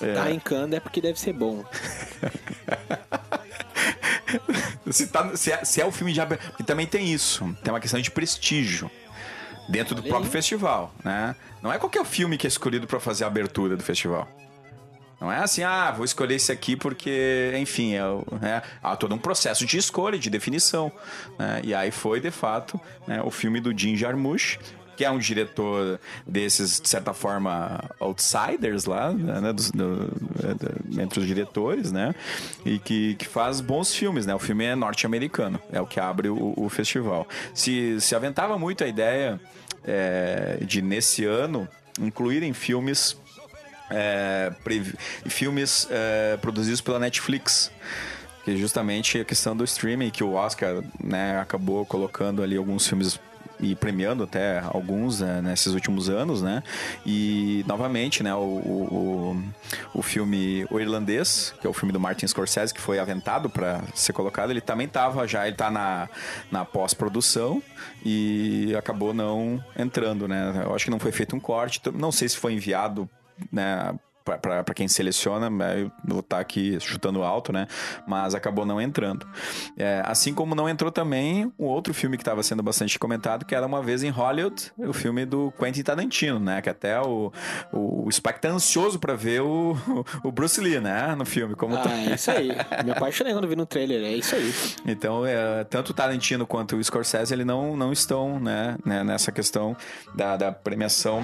É, 0.00 0.12
Tá 0.14 0.30
em 0.30 0.38
Cannes 0.38 0.76
é 0.76 0.80
porque 0.80 1.00
deve 1.00 1.18
ser 1.18 1.32
bom. 1.32 1.64
se, 4.90 5.06
tá- 5.08 5.36
se 5.36 5.52
é, 5.52 5.64
se 5.64 5.80
é 5.80 5.86
o 5.86 5.92
filme 5.92 6.12
de 6.12 6.20
abertura. 6.20 6.52
E 6.60 6.62
também 6.62 6.86
tem 6.86 7.12
isso. 7.12 7.44
Tem 7.62 7.72
uma 7.72 7.80
questão 7.80 8.00
de 8.00 8.10
prestígio. 8.10 8.90
Dentro 9.68 9.96
do 9.96 10.00
Olha 10.02 10.08
próprio 10.10 10.28
aí. 10.28 10.32
festival, 10.32 10.94
né? 11.02 11.34
Não 11.60 11.72
é 11.72 11.78
qualquer 11.78 12.04
filme 12.04 12.38
que 12.38 12.46
é 12.46 12.48
escolhido 12.48 12.86
pra 12.86 13.00
fazer 13.00 13.24
a 13.24 13.26
abertura 13.26 13.76
do 13.76 13.82
festival. 13.82 14.28
Não 15.20 15.32
é 15.32 15.38
assim, 15.38 15.62
ah, 15.64 15.90
vou 15.90 16.04
escolher 16.04 16.34
esse 16.36 16.52
aqui 16.52 16.76
porque, 16.76 17.52
enfim, 17.58 17.94
é, 17.94 18.00
é- 18.46 18.62
há 18.82 18.94
todo 18.94 19.12
um 19.14 19.18
processo 19.18 19.64
de 19.66 19.76
escolha, 19.78 20.18
de 20.18 20.28
definição. 20.30 20.92
né? 21.38 21.60
E 21.64 21.74
aí 21.74 21.90
foi, 21.90 22.20
de 22.20 22.30
fato, 22.30 22.78
né, 23.08 23.20
o 23.24 23.30
filme 23.30 23.58
do 23.58 23.76
Jim 23.76 23.96
Jarmusch, 23.96 24.58
que 24.96 25.04
é 25.04 25.10
um 25.10 25.18
diretor 25.18 26.00
desses, 26.26 26.80
de 26.80 26.88
certa 26.88 27.12
forma, 27.12 27.84
outsiders 28.00 28.84
lá, 28.86 29.12
né, 29.12 29.52
dos- 29.52 29.70
do- 29.70 30.06
do- 30.06 31.00
entre 31.00 31.20
os 31.20 31.26
diretores, 31.26 31.92
né? 31.92 32.14
E 32.64 32.78
que, 32.78 33.14
que 33.16 33.26
faz 33.26 33.60
bons 33.60 33.94
filmes, 33.94 34.24
né? 34.26 34.34
O 34.34 34.38
filme 34.38 34.64
é 34.64 34.74
norte-americano, 34.74 35.60
é 35.72 35.80
o 35.80 35.86
que 35.86 36.00
abre 36.00 36.28
o, 36.28 36.54
o 36.56 36.68
festival. 36.68 37.26
Se, 37.54 38.00
se 38.00 38.14
aventava 38.14 38.58
muito 38.58 38.82
a 38.82 38.86
ideia 38.86 39.38
é, 39.84 40.58
de, 40.62 40.80
nesse 40.82 41.24
ano, 41.24 41.68
incluírem 42.00 42.52
filmes 42.52 43.16
é, 43.90 44.52
filmes 45.28 45.86
é, 45.90 46.36
produzidos 46.38 46.80
pela 46.80 46.98
Netflix. 46.98 47.70
Que 48.44 48.52
é 48.52 48.56
justamente 48.56 49.18
a 49.18 49.24
questão 49.24 49.56
do 49.56 49.64
streaming, 49.64 50.08
que 50.10 50.22
o 50.22 50.34
Oscar 50.34 50.80
né, 51.02 51.38
acabou 51.40 51.84
colocando 51.84 52.42
ali 52.44 52.56
alguns 52.56 52.86
filmes 52.86 53.18
e 53.60 53.74
premiando 53.74 54.24
até 54.24 54.60
alguns 54.60 55.20
né, 55.20 55.40
nesses 55.42 55.72
últimos 55.72 56.08
anos, 56.08 56.42
né? 56.42 56.62
E 57.04 57.64
novamente, 57.66 58.22
né, 58.22 58.34
o, 58.34 58.38
o, 58.38 59.42
o- 59.94 60.02
filme 60.02 60.66
O 60.70 60.78
Irlandês, 60.78 61.54
que 61.60 61.66
é 61.66 61.70
o 61.70 61.72
filme 61.72 61.92
do 61.92 61.98
Martin 62.00 62.26
Scorsese, 62.26 62.72
que 62.72 62.80
foi 62.80 62.98
aventado 62.98 63.48
para 63.50 63.82
ser 63.94 64.12
colocado, 64.12 64.50
ele 64.50 64.60
também 64.60 64.86
estava 64.86 65.26
já, 65.26 65.46
ele 65.46 65.56
tá 65.56 65.70
na, 65.70 66.08
na 66.50 66.64
pós-produção 66.64 67.62
e 68.04 68.74
acabou 68.78 69.12
não 69.14 69.62
entrando, 69.76 70.28
né? 70.28 70.62
Eu 70.64 70.74
acho 70.74 70.84
que 70.84 70.90
não 70.90 70.98
foi 70.98 71.12
feito 71.12 71.34
um 71.34 71.40
corte, 71.40 71.80
não 71.94 72.12
sei 72.12 72.28
se 72.28 72.36
foi 72.36 72.52
enviado 72.52 73.08
né, 73.52 73.94
para 74.26 74.74
quem 74.74 74.88
seleciona, 74.88 75.48
né, 75.48 75.82
eu 75.82 75.92
vou 76.04 76.20
estar 76.20 76.40
aqui 76.40 76.78
chutando 76.80 77.22
alto, 77.22 77.52
né? 77.52 77.68
Mas 78.06 78.34
acabou 78.34 78.66
não 78.66 78.80
entrando. 78.80 79.26
É, 79.78 80.02
assim 80.04 80.34
como 80.34 80.54
não 80.54 80.68
entrou 80.68 80.90
também 80.90 81.52
um 81.58 81.64
outro 81.66 81.94
filme 81.94 82.16
que 82.16 82.22
estava 82.22 82.42
sendo 82.42 82.62
bastante 82.62 82.98
comentado, 82.98 83.44
que 83.44 83.54
era 83.54 83.64
Uma 83.66 83.82
Vez 83.82 84.02
em 84.02 84.10
Hollywood, 84.10 84.72
o 84.76 84.92
filme 84.92 85.24
do 85.24 85.52
Quentin 85.58 85.82
Tarantino, 85.82 86.40
né? 86.40 86.60
Que 86.60 86.68
até 86.68 87.00
o, 87.00 87.32
o, 87.72 88.06
o 88.08 88.12
Spike 88.12 88.40
tá 88.40 88.48
ansioso 88.48 88.98
para 88.98 89.14
ver 89.14 89.42
o, 89.42 89.76
o 90.24 90.32
Bruce 90.32 90.60
Lee, 90.60 90.80
né? 90.80 91.14
No 91.14 91.24
filme. 91.24 91.54
Como 91.54 91.76
Ah, 91.76 91.82
tá... 91.82 91.90
é 91.92 92.14
isso 92.14 92.30
aí. 92.30 92.48
Me 92.84 92.90
apaixonei 92.90 93.32
quando 93.32 93.46
vi 93.46 93.54
no 93.56 93.66
trailer, 93.66 94.02
é 94.02 94.12
isso 94.12 94.34
aí. 94.34 94.52
Então, 94.86 95.24
é, 95.24 95.62
tanto 95.64 95.90
o 95.90 95.94
Tarantino 95.94 96.46
quanto 96.46 96.76
o 96.76 96.82
Scorsese, 96.82 97.32
ele 97.32 97.44
não, 97.44 97.76
não 97.76 97.92
estão 97.92 98.40
né, 98.40 98.76
né, 98.84 99.04
nessa 99.04 99.30
questão 99.30 99.76
da, 100.14 100.36
da 100.36 100.50
premiação. 100.52 101.22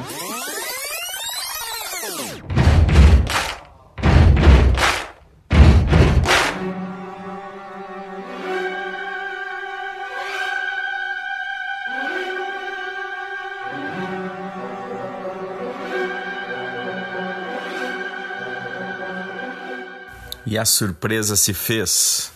E 20.53 20.59
a 20.59 20.67
surpresa 20.67 21.35
se 21.35 21.55
fez. 21.55 22.31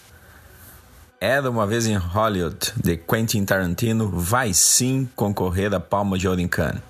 Era 1.20 1.51
uma 1.51 1.66
vez 1.66 1.86
em 1.86 1.97
Hollywood, 1.97 2.72
de 2.74 2.97
Quentin 2.97 3.44
Tarantino, 3.44 4.09
vai 4.09 4.55
sim 4.55 5.06
concorrer 5.14 5.74
à 5.74 5.78
Palma 5.78 6.16
de 6.16 6.26
Ouro 6.26 6.40
em 6.40 6.48
Cannes. 6.48 6.80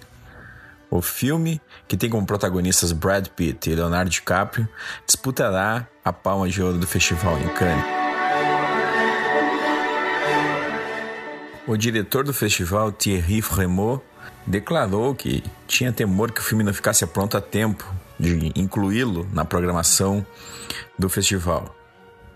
O 0.89 1.03
filme, 1.03 1.61
que 1.89 1.97
tem 1.97 2.09
como 2.09 2.25
protagonistas 2.25 2.93
Brad 2.93 3.27
Pitt 3.27 3.69
e 3.69 3.75
Leonardo 3.75 4.09
DiCaprio, 4.09 4.69
disputará 5.05 5.89
a 6.05 6.13
Palma 6.13 6.49
de 6.49 6.63
Ouro 6.63 6.79
do 6.79 6.87
festival 6.87 7.37
em 7.41 7.49
Cannes. 7.49 7.85
O 11.67 11.77
diretor 11.77 12.23
do 12.23 12.33
festival, 12.33 12.93
Thierry 12.93 13.43
Frémaux, 13.43 14.01
declarou 14.47 15.13
que 15.13 15.43
tinha 15.67 15.93
temor 15.93 16.31
que 16.31 16.41
o 16.41 16.45
filme 16.45 16.63
não 16.63 16.73
ficasse 16.73 17.05
pronto 17.05 17.37
a 17.37 17.41
tempo 17.41 17.85
de 18.19 18.53
incluí-lo 18.55 19.27
na 19.33 19.45
programação 19.45 20.25
do 20.99 21.09
festival. 21.09 21.75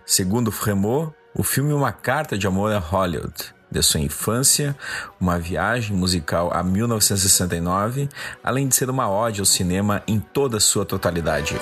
Segundo 0.05 0.51
Frémaux, 0.51 1.13
o 1.35 1.43
filme 1.43 1.71
é 1.73 1.75
uma 1.75 1.93
carta 1.93 2.37
de 2.37 2.47
amor 2.47 2.73
a 2.73 2.79
Hollywood, 2.79 3.55
de 3.71 3.83
sua 3.83 4.01
infância, 4.01 4.77
uma 5.21 5.39
viagem 5.39 5.97
musical 5.97 6.53
a 6.53 6.63
1969, 6.63 8.09
além 8.43 8.67
de 8.67 8.75
ser 8.75 8.91
uma 8.91 9.09
ode 9.09 9.41
ao 9.41 9.47
cinema 9.47 10.03
em 10.07 10.19
toda 10.19 10.59
sua 10.59 10.85
totalidade. 10.85 11.55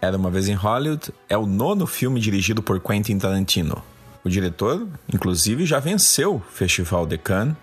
Era 0.00 0.16
uma 0.16 0.30
vez 0.30 0.48
em 0.48 0.54
Hollywood 0.54 1.12
é 1.28 1.36
o 1.36 1.44
nono 1.44 1.86
filme 1.86 2.20
dirigido 2.20 2.62
por 2.62 2.80
Quentin 2.80 3.18
Tarantino. 3.18 3.82
O 4.24 4.28
diretor, 4.28 4.86
inclusive, 5.12 5.66
já 5.66 5.78
venceu 5.78 6.36
o 6.36 6.40
Festival 6.40 7.06
de 7.06 7.18
Cannes 7.18 7.56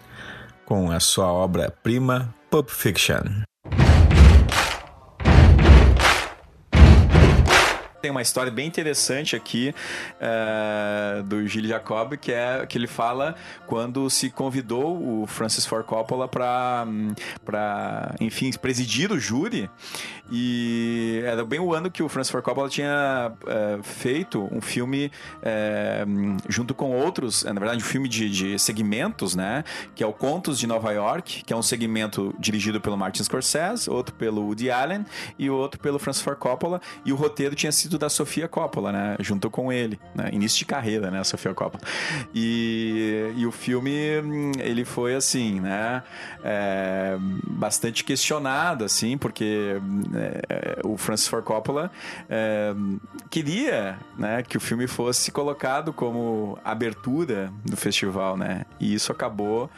com 0.65 0.91
a 0.91 0.99
sua 0.99 1.31
obra-prima 1.31 2.33
Pulp 2.49 2.69
Fiction. 2.69 3.43
Tem 8.01 8.11
uma 8.11 8.21
história 8.21 8.51
bem 8.51 8.67
interessante 8.67 9.35
aqui 9.35 9.73
uh, 10.21 11.23
do 11.23 11.47
Gilles 11.47 11.69
Jacob, 11.69 12.13
que 12.13 12.31
é 12.31 12.65
que 12.67 12.77
ele 12.77 12.87
fala 12.87 13.35
quando 13.65 14.09
se 14.09 14.29
convidou 14.29 15.21
o 15.23 15.25
Francis 15.25 15.65
Ford 15.65 15.85
Coppola 15.85 16.27
para 16.27 16.85
enfim, 18.19 18.51
presidir 18.51 19.11
o 19.11 19.19
júri. 19.19 19.69
E 20.29 21.21
era 21.25 21.45
bem 21.45 21.59
o 21.59 21.73
ano 21.73 21.89
que 21.89 22.03
o 22.03 22.09
Francis 22.09 22.29
Ford 22.29 22.43
Coppola 22.43 22.69
tinha 22.69 23.31
uh, 23.31 23.81
feito 23.81 24.47
um 24.51 24.59
filme 24.59 25.09
uh, 25.37 26.37
junto 26.49 26.75
com 26.75 26.91
outros, 26.91 27.43
na 27.43 27.53
verdade, 27.53 27.77
um 27.77 27.85
filme 27.85 28.09
de, 28.09 28.29
de 28.29 28.59
segmentos, 28.59 29.35
né? 29.35 29.63
Que 29.95 30.03
é 30.03 30.07
o 30.07 30.11
Contos 30.11 30.59
de 30.59 30.67
Nova 30.67 30.91
York, 30.91 31.43
que 31.45 31.53
é 31.53 31.55
um 31.55 31.61
segmento 31.61 32.35
dirigido 32.37 32.81
pelo 32.81 32.97
Martin 32.97 33.23
Scorsese, 33.23 33.89
outro 33.89 34.13
pelo 34.15 34.41
Woody 34.43 34.69
Allen 34.69 35.05
e 35.39 35.49
outro 35.49 35.79
pelo 35.79 35.97
Francis 35.97 36.21
Ford 36.21 36.37
Coppola. 36.37 36.81
E 37.05 37.13
o 37.13 37.15
roteiro 37.15 37.55
tinha 37.55 37.71
sido 37.71 37.86
da 37.87 38.09
Sofia 38.09 38.47
Coppola, 38.47 38.91
né? 38.91 39.15
Junto 39.19 39.49
com 39.49 39.71
ele, 39.71 39.99
né? 40.15 40.29
Início 40.33 40.57
de 40.57 40.65
carreira, 40.65 41.11
né? 41.11 41.19
A 41.19 41.23
Sofia 41.23 41.53
Coppola. 41.53 41.83
E, 42.33 43.31
e 43.35 43.45
o 43.45 43.51
filme, 43.51 43.91
ele 44.59 44.83
foi 44.83 45.13
assim, 45.13 45.59
né? 45.59 46.01
É, 46.43 47.17
bastante 47.47 48.03
questionado, 48.03 48.83
assim, 48.83 49.17
porque 49.17 49.75
é, 50.49 50.79
o 50.83 50.97
Francis 50.97 51.27
Ford 51.27 51.43
Coppola 51.43 51.91
é, 52.27 52.73
queria, 53.29 53.99
né? 54.17 54.41
Que 54.41 54.57
o 54.57 54.59
filme 54.59 54.87
fosse 54.87 55.31
colocado 55.31 55.93
como 55.93 56.57
abertura 56.63 57.51
do 57.63 57.77
festival, 57.77 58.35
né? 58.35 58.65
E 58.79 58.93
isso 58.93 59.11
acabou 59.11 59.69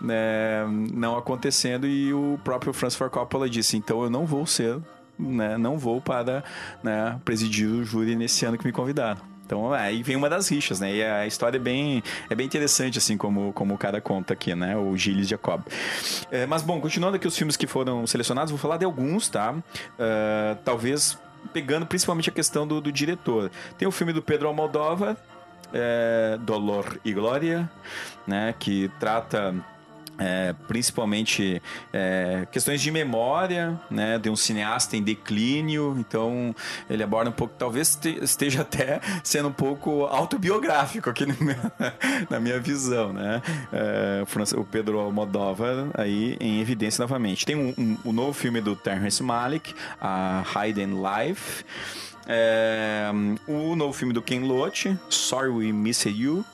né, 0.00 0.66
não 0.92 1.16
acontecendo 1.16 1.86
e 1.86 2.12
o 2.12 2.38
próprio 2.44 2.72
Francis 2.72 2.96
Ford 2.98 3.10
Coppola 3.10 3.48
disse, 3.48 3.76
então 3.76 4.02
eu 4.02 4.10
não 4.10 4.26
vou 4.26 4.46
ser 4.46 4.78
né, 5.18 5.56
não 5.58 5.78
vou 5.78 6.00
para 6.00 6.44
né, 6.82 7.18
presidir 7.24 7.68
o 7.68 7.84
júri 7.84 8.14
nesse 8.14 8.44
ano 8.44 8.56
que 8.56 8.66
me 8.66 8.72
convidaram. 8.72 9.20
Então 9.48 9.72
aí 9.72 10.02
vem 10.02 10.14
uma 10.14 10.28
das 10.28 10.46
rixas, 10.50 10.78
né? 10.78 10.94
E 10.94 11.02
a 11.02 11.26
história 11.26 11.56
é 11.56 11.60
bem, 11.60 12.02
é 12.28 12.34
bem 12.34 12.44
interessante, 12.44 12.98
assim, 12.98 13.16
como, 13.16 13.50
como 13.54 13.74
o 13.74 13.78
cara 13.78 13.98
conta 13.98 14.34
aqui, 14.34 14.54
né? 14.54 14.76
O 14.76 14.94
Gilles 14.94 15.26
Jacob. 15.26 15.62
É, 16.30 16.44
mas, 16.44 16.62
bom, 16.62 16.78
continuando 16.82 17.16
aqui 17.16 17.26
os 17.26 17.34
filmes 17.34 17.56
que 17.56 17.66
foram 17.66 18.06
selecionados, 18.06 18.50
vou 18.50 18.58
falar 18.58 18.76
de 18.76 18.84
alguns, 18.84 19.26
tá? 19.30 19.52
Uh, 19.52 20.54
talvez 20.66 21.16
pegando 21.50 21.86
principalmente 21.86 22.28
a 22.28 22.32
questão 22.32 22.66
do, 22.66 22.78
do 22.78 22.92
diretor. 22.92 23.50
Tem 23.78 23.88
o 23.88 23.90
filme 23.90 24.12
do 24.12 24.20
Pedro 24.20 24.48
Almodóvar, 24.48 25.16
é, 25.72 26.38
Dolor 26.42 26.98
e 27.02 27.14
Glória, 27.14 27.70
né? 28.26 28.54
Que 28.58 28.90
trata 29.00 29.54
é, 30.18 30.54
principalmente 30.66 31.62
é, 31.92 32.46
questões 32.50 32.80
de 32.80 32.90
memória, 32.90 33.80
né, 33.90 34.18
de 34.18 34.28
um 34.28 34.36
cineasta 34.36 34.96
em 34.96 35.02
declínio, 35.02 35.96
então 35.98 36.54
ele 36.90 37.02
aborda 37.02 37.30
um 37.30 37.32
pouco, 37.32 37.54
talvez 37.56 37.98
esteja 38.22 38.62
até 38.62 39.00
sendo 39.22 39.48
um 39.48 39.52
pouco 39.52 40.04
autobiográfico 40.04 41.08
aqui 41.08 41.24
minha, 41.26 41.72
na 42.28 42.40
minha 42.40 42.58
visão, 42.58 43.12
né, 43.12 43.40
é, 43.72 44.24
o 44.56 44.64
Pedro 44.64 44.98
Almodóvar 44.98 45.88
aí 45.94 46.36
em 46.40 46.60
evidência 46.60 47.02
novamente. 47.02 47.46
Tem 47.46 47.56
um, 47.56 47.74
um, 47.78 47.98
um 48.06 48.12
novo 48.12 48.32
filme 48.32 48.60
do 48.60 48.74
Terrence 48.74 49.22
Malick, 49.22 49.74
a 50.00 50.42
Hidden 50.54 50.94
Life, 50.94 51.64
é, 52.26 53.10
o 53.46 53.74
novo 53.74 53.92
filme 53.92 54.12
do 54.12 54.20
Ken 54.20 54.40
Loach, 54.40 54.96
Sorry 55.08 55.48
We 55.48 55.72
Missed 55.72 56.10
You, 56.10 56.44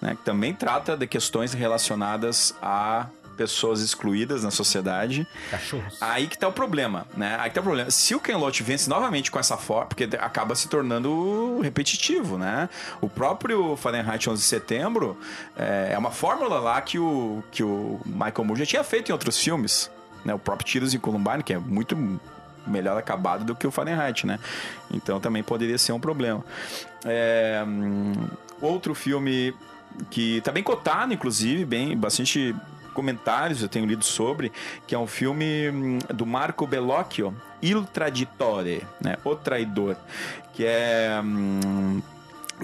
né, 0.00 0.14
que 0.14 0.22
também 0.24 0.54
trata 0.54 0.96
de 0.96 1.06
questões 1.06 1.52
relacionadas 1.52 2.54
a 2.62 3.06
pessoas 3.38 3.80
excluídas 3.80 4.42
na 4.42 4.50
sociedade. 4.50 5.26
Cachorros. 5.48 5.96
Aí 6.02 6.26
que 6.26 6.36
tá 6.36 6.48
o 6.48 6.52
problema, 6.52 7.06
né? 7.16 7.36
Aí 7.38 7.48
que 7.48 7.54
tá 7.54 7.60
o 7.60 7.64
problema. 7.64 7.88
Se 7.88 8.12
o 8.14 8.20
Ken 8.20 8.36
Loach 8.36 8.64
vence 8.64 8.90
novamente 8.90 9.30
com 9.30 9.38
essa 9.38 9.56
forma, 9.56 9.86
porque 9.86 10.08
acaba 10.18 10.56
se 10.56 10.68
tornando 10.68 11.60
repetitivo, 11.60 12.36
né? 12.36 12.68
O 13.00 13.08
próprio 13.08 13.76
Fahrenheit 13.76 14.28
11 14.28 14.42
de 14.42 14.48
setembro 14.48 15.16
é, 15.56 15.90
é 15.92 15.98
uma 15.98 16.10
fórmula 16.10 16.58
lá 16.58 16.80
que 16.80 16.98
o, 16.98 17.42
que 17.52 17.62
o 17.62 18.00
Michael 18.04 18.44
Moore 18.44 18.58
já 18.58 18.66
tinha 18.66 18.84
feito 18.84 19.10
em 19.10 19.12
outros 19.12 19.38
filmes, 19.38 19.88
né? 20.24 20.34
O 20.34 20.38
próprio 20.38 20.66
Tiros 20.66 20.92
em 20.92 20.98
Columbine, 20.98 21.44
que 21.44 21.52
é 21.52 21.58
muito 21.58 21.96
melhor 22.66 22.98
acabado 22.98 23.44
do 23.44 23.54
que 23.54 23.66
o 23.66 23.70
Fahrenheit, 23.70 24.26
né? 24.26 24.40
Então 24.90 25.20
também 25.20 25.44
poderia 25.44 25.78
ser 25.78 25.92
um 25.92 26.00
problema. 26.00 26.44
É, 27.04 27.64
outro 28.60 28.96
filme 28.96 29.54
que 30.10 30.40
tá 30.42 30.52
bem 30.52 30.62
cotado, 30.62 31.12
inclusive, 31.12 31.64
bem 31.64 31.96
bastante 31.96 32.54
comentários 32.94 33.62
eu 33.62 33.68
tenho 33.68 33.86
lido 33.86 34.04
sobre, 34.04 34.50
que 34.84 34.92
é 34.92 34.98
um 34.98 35.06
filme 35.06 35.70
hum, 35.70 35.98
do 36.12 36.26
Marco 36.26 36.66
Bellocchio, 36.66 37.32
Il 37.62 37.84
Traditore, 37.84 38.82
né? 39.00 39.16
O 39.24 39.36
Traidor, 39.36 39.94
que 40.52 40.64
é 40.64 41.20
hum, 41.22 42.02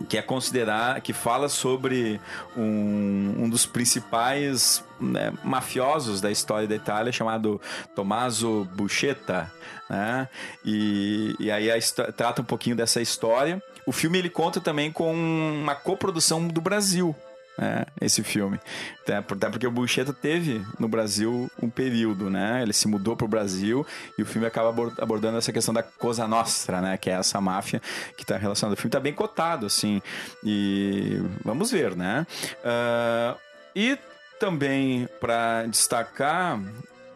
que 0.09 0.19
é 0.19 0.23
considerar, 0.23 1.01
que 1.01 1.13
fala 1.13 1.49
sobre 1.49 2.21
um, 2.57 3.35
um 3.39 3.49
dos 3.49 3.65
principais 3.65 4.85
né, 5.01 5.33
mafiosos 5.45 6.21
da 6.21 6.31
história 6.33 6.67
da 6.67 6.75
Itália, 6.75 7.13
chamado 7.13 7.61
Tommaso 7.95 8.69
Buscetta, 8.75 9.51
né? 9.89 10.29
E, 10.65 11.37
e 11.39 11.51
aí 11.51 11.71
a, 11.71 11.79
trata 12.13 12.43
um 12.43 12.45
pouquinho 12.45 12.75
dessa 12.75 13.01
história. 13.01 13.63
O 13.87 13.93
filme 13.93 14.19
ele 14.19 14.31
conta 14.31 14.61
também 14.61 14.91
com 14.91 15.13
uma 15.13 15.75
coprodução 15.75 16.47
do 16.47 16.61
Brasil, 16.61 17.15
é, 17.59 17.87
esse 18.01 18.23
filme. 18.23 18.59
Até 19.03 19.21
porque 19.21 19.67
o 19.67 19.71
Bucheta 19.71 20.13
teve 20.13 20.65
no 20.79 20.89
Brasil 20.89 21.51
um 21.63 21.71
período, 21.71 22.29
né? 22.29 22.63
Ele 22.63 22.73
se 22.73 22.89
mudou 22.89 23.17
pro 23.17 23.29
Brasil 23.29 23.87
e 24.19 24.23
o 24.23 24.27
filme 24.27 24.47
acaba 24.47 24.71
abordando 24.99 25.39
essa 25.39 25.53
questão 25.53 25.73
da 25.73 25.83
Cosa 25.83 26.27
Nostra, 26.27 26.81
né? 26.81 26.97
Que 26.97 27.11
é 27.11 27.15
essa 27.15 27.41
máfia 27.41 27.81
que 28.17 28.25
tá 28.25 28.37
relacionada. 28.37 28.75
O 28.75 28.77
filme 28.77 28.91
tá 28.91 29.01
bem 29.01 29.13
cotado, 29.13 29.67
assim. 29.67 30.03
E 30.43 31.21
vamos 31.45 31.71
ver, 31.71 31.95
né? 31.95 32.27
Uh, 32.59 33.39
e 33.75 33.99
também 34.41 35.09
para 35.21 35.65
destacar 35.67 36.61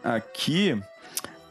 aqui 0.03 0.81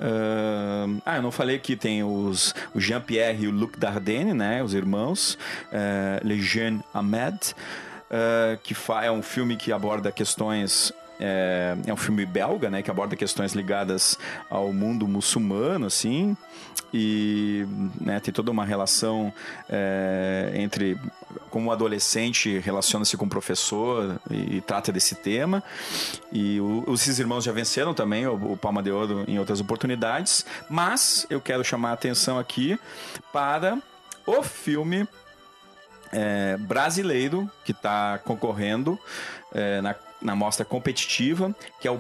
Ahn, 0.01 0.99
ah, 1.05 1.17
eu 1.17 1.23
não 1.23 1.31
falei 1.33 1.59
que 1.59 1.77
tem 1.77 2.03
os, 2.05 2.55
o 2.75 2.81
Jean-Pierre 2.81 3.45
e 3.45 3.49
o 3.49 3.51
Luc 3.51 3.79
Dardenne, 3.79 4.33
né? 4.35 4.63
Os 4.63 4.75
irmãos. 4.75 5.39
eh, 5.73 6.21
Les 6.23 6.43
Jeunes 6.45 6.83
Ahmed. 6.95 7.55
eh, 8.11 8.59
que 8.63 8.75
é 9.03 9.11
um 9.11 9.23
filme 9.23 9.57
que 9.57 9.71
aborda 9.71 10.11
questões 10.11 10.93
é, 11.21 11.77
é 11.87 11.93
um 11.93 11.97
filme 11.97 12.25
belga, 12.25 12.71
né, 12.71 12.83
que 12.83 12.91
aborda 12.91 13.17
questões 13.17 13.53
ligadas 13.53 14.19
ao 14.49 14.73
mundo 14.73 15.07
muçulmano, 15.07 15.87
assim, 15.87 16.37
e 16.93 17.67
né, 18.01 18.21
tem 18.21 18.33
toda 18.33 18.51
uma 18.51 18.65
relação 18.65 19.33
é, 19.69 20.53
entre 20.55 20.99
como 21.51 21.69
o 21.69 21.73
adolescente 21.73 22.59
relaciona-se 22.59 23.17
com 23.17 23.27
o 23.27 23.29
professor 23.29 24.19
e, 24.31 24.57
e 24.57 24.61
trata 24.61 24.91
desse 24.91 25.15
tema. 25.15 25.63
E 26.33 26.61
o, 26.61 26.85
os 26.87 27.03
esses 27.03 27.19
irmãos 27.19 27.45
já 27.45 27.53
venceram 27.53 27.93
também 27.93 28.27
o, 28.27 28.53
o 28.53 28.57
Palma 28.57 28.83
de 28.83 28.91
Ouro 28.91 29.25
em 29.29 29.39
outras 29.39 29.61
oportunidades, 29.61 30.45
mas 30.69 31.27
eu 31.29 31.41
quero 31.41 31.63
chamar 31.65 31.91
a 31.91 31.93
atenção 31.95 32.39
aqui 32.39 32.79
para 33.33 33.79
o 34.27 34.43
filme 34.43 35.07
é, 36.13 36.57
brasileiro 36.57 37.51
que 37.65 37.73
está 37.73 38.19
concorrendo 38.19 38.99
é, 39.53 39.81
na, 39.81 39.95
na 40.21 40.35
mostra 40.35 40.65
competitiva, 40.65 41.55
que 41.81 41.87
é 41.89 41.91
o 41.91 41.99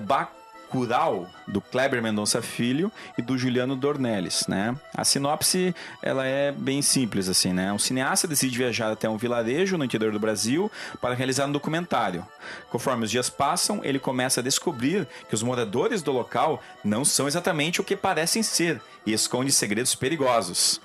Bacurau, 0.69 1.27
do 1.47 1.63
Kleber 1.63 2.03
Mendonça 2.03 2.43
Filho 2.43 2.93
e 3.17 3.23
do 3.23 3.39
Juliano 3.39 3.75
Dornelles, 3.75 4.47
né? 4.47 4.77
A 4.95 5.03
sinopse, 5.03 5.75
ela 6.03 6.27
é 6.27 6.53
bem 6.53 6.83
simples, 6.83 7.29
assim, 7.29 7.55
né? 7.55 7.73
Um 7.73 7.79
cineasta 7.79 8.29
decide 8.29 8.57
viajar 8.57 8.93
até 8.93 9.09
um 9.09 9.17
vilarejo 9.17 9.79
no 9.79 9.85
interior 9.85 10.13
do 10.13 10.21
Brasil 10.21 10.71
para 11.01 11.15
realizar 11.15 11.47
um 11.47 11.53
documentário. 11.53 12.27
Conforme 12.71 13.05
os 13.05 13.11
dias 13.11 13.31
passam, 13.31 13.81
ele 13.83 13.99
começa 13.99 14.41
a 14.41 14.43
descobrir 14.43 15.09
que 15.29 15.35
os 15.35 15.43
moradores 15.43 16.03
do 16.03 16.13
local 16.13 16.63
não 16.85 17.05
são 17.05 17.27
exatamente 17.27 17.81
o 17.81 17.85
que 17.85 17.97
parecem 17.97 18.43
ser 18.43 18.81
e 19.07 19.13
esconde 19.13 19.51
segredos 19.51 19.95
perigosos. 19.95 20.81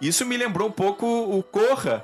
Isso 0.00 0.24
me 0.24 0.36
lembrou 0.36 0.68
um 0.68 0.72
pouco 0.72 1.06
o 1.06 1.42
Corra. 1.42 2.02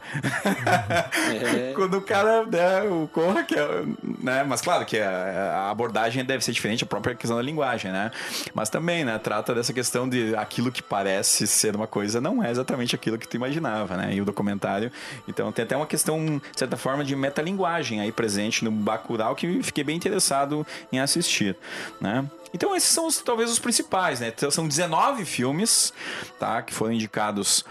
Quando 1.74 1.98
o 1.98 2.02
cara, 2.02 2.44
né, 2.44 2.82
o 2.82 3.08
Corra 3.08 3.42
que 3.42 3.54
é, 3.54 3.82
né, 4.20 4.44
mas 4.44 4.60
claro 4.60 4.84
que 4.84 4.98
a, 4.98 5.64
a 5.66 5.70
abordagem 5.70 6.24
deve 6.24 6.44
ser 6.44 6.52
diferente, 6.52 6.84
a 6.84 6.86
própria 6.86 7.14
questão 7.22 7.36
da 7.38 7.42
linguagem, 7.42 7.90
né? 7.90 8.10
Mas 8.52 8.68
também, 8.68 9.04
né, 9.04 9.18
trata 9.18 9.54
dessa 9.54 9.72
questão 9.72 10.08
de 10.08 10.36
aquilo 10.36 10.70
que 10.70 10.82
parece 10.82 11.46
ser 11.46 11.74
uma 11.74 11.86
coisa 11.86 12.20
não 12.20 12.42
é 12.44 12.50
exatamente 12.50 12.94
aquilo 12.94 13.16
que 13.18 13.26
tu 13.26 13.36
imaginava, 13.36 13.96
né? 13.96 14.14
E 14.14 14.20
o 14.20 14.24
documentário, 14.24 14.92
então 15.26 15.50
tem 15.50 15.64
até 15.64 15.76
uma 15.76 15.86
questão, 15.86 16.38
de 16.38 16.58
certa 16.58 16.76
forma, 16.76 17.02
de 17.04 17.16
metalinguagem 17.16 18.00
aí 18.00 18.12
presente 18.12 18.64
no 18.64 18.70
Bacurau 18.70 19.34
que 19.34 19.62
fiquei 19.62 19.84
bem 19.84 19.96
interessado 19.96 20.66
em 20.92 21.00
assistir, 21.00 21.56
né? 22.00 22.28
Então 22.54 22.76
esses 22.76 22.90
são 22.90 23.06
os- 23.06 23.18
talvez 23.22 23.50
os 23.50 23.58
principais, 23.58 24.20
né? 24.20 24.28
Então, 24.36 24.50
são 24.50 24.68
19 24.68 25.24
filmes, 25.24 25.92
tá? 26.38 26.60
Que 26.60 26.74
foram 26.74 26.92
indicados 26.92 27.64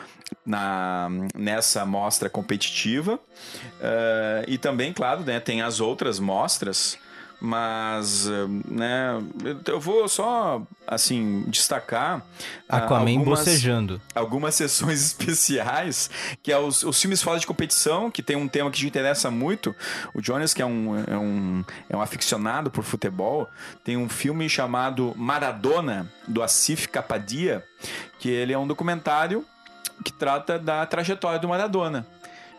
na, 0.45 1.07
nessa 1.35 1.85
mostra 1.85 2.29
competitiva. 2.29 3.19
Eh, 3.79 4.45
e 4.47 4.57
também, 4.57 4.91
claro, 4.93 5.21
né, 5.21 5.39
tem 5.39 5.61
as 5.61 5.79
outras 5.79 6.19
mostras. 6.19 6.97
Mas, 7.43 8.27
eh, 8.27 8.45
né, 8.67 9.19
eu- 9.65 9.79
vou 9.79 10.07
só, 10.07 10.61
assim, 10.85 11.43
destacar... 11.47 12.21
ah, 12.69 12.77
Aquaman 12.77 13.17
algumas- 13.17 13.39
bocejando. 13.39 13.99
algumas 14.13 14.53
sessões 14.53 15.01
especiais, 15.07 16.09
que 16.43 16.51
é 16.51 16.57
os, 16.59 16.83
os 16.83 17.01
filmes 17.01 17.19
fora 17.23 17.39
de 17.39 17.47
competição, 17.47 18.11
que 18.11 18.21
tem 18.21 18.35
um 18.35 18.47
tema 18.47 18.69
que 18.69 18.77
te 18.77 18.85
interessa 18.85 19.31
muito. 19.31 19.75
O 20.13 20.21
Jonas, 20.21 20.53
que 20.53 20.61
é 20.61 20.65
um, 20.65 20.95
é 20.99 21.17
um, 21.17 21.65
é 21.89 21.97
um 21.97 22.01
aficionado 22.01 22.69
por 22.69 22.83
futebol, 22.83 23.49
tem 23.83 23.97
um 23.97 24.07
filme 24.07 24.47
chamado 24.47 25.13
Maradona, 25.17 26.11
do 26.27 26.43
Asif 26.43 26.87
Kapadia, 26.89 27.63
que 28.19 28.29
ele 28.29 28.53
é 28.53 28.57
um 28.57 28.67
documentário 28.67 29.43
que 30.05 30.13
trata 30.13 30.59
da 30.59 30.85
trajetória 30.85 31.39
do 31.39 31.47
Maradona. 31.47 32.05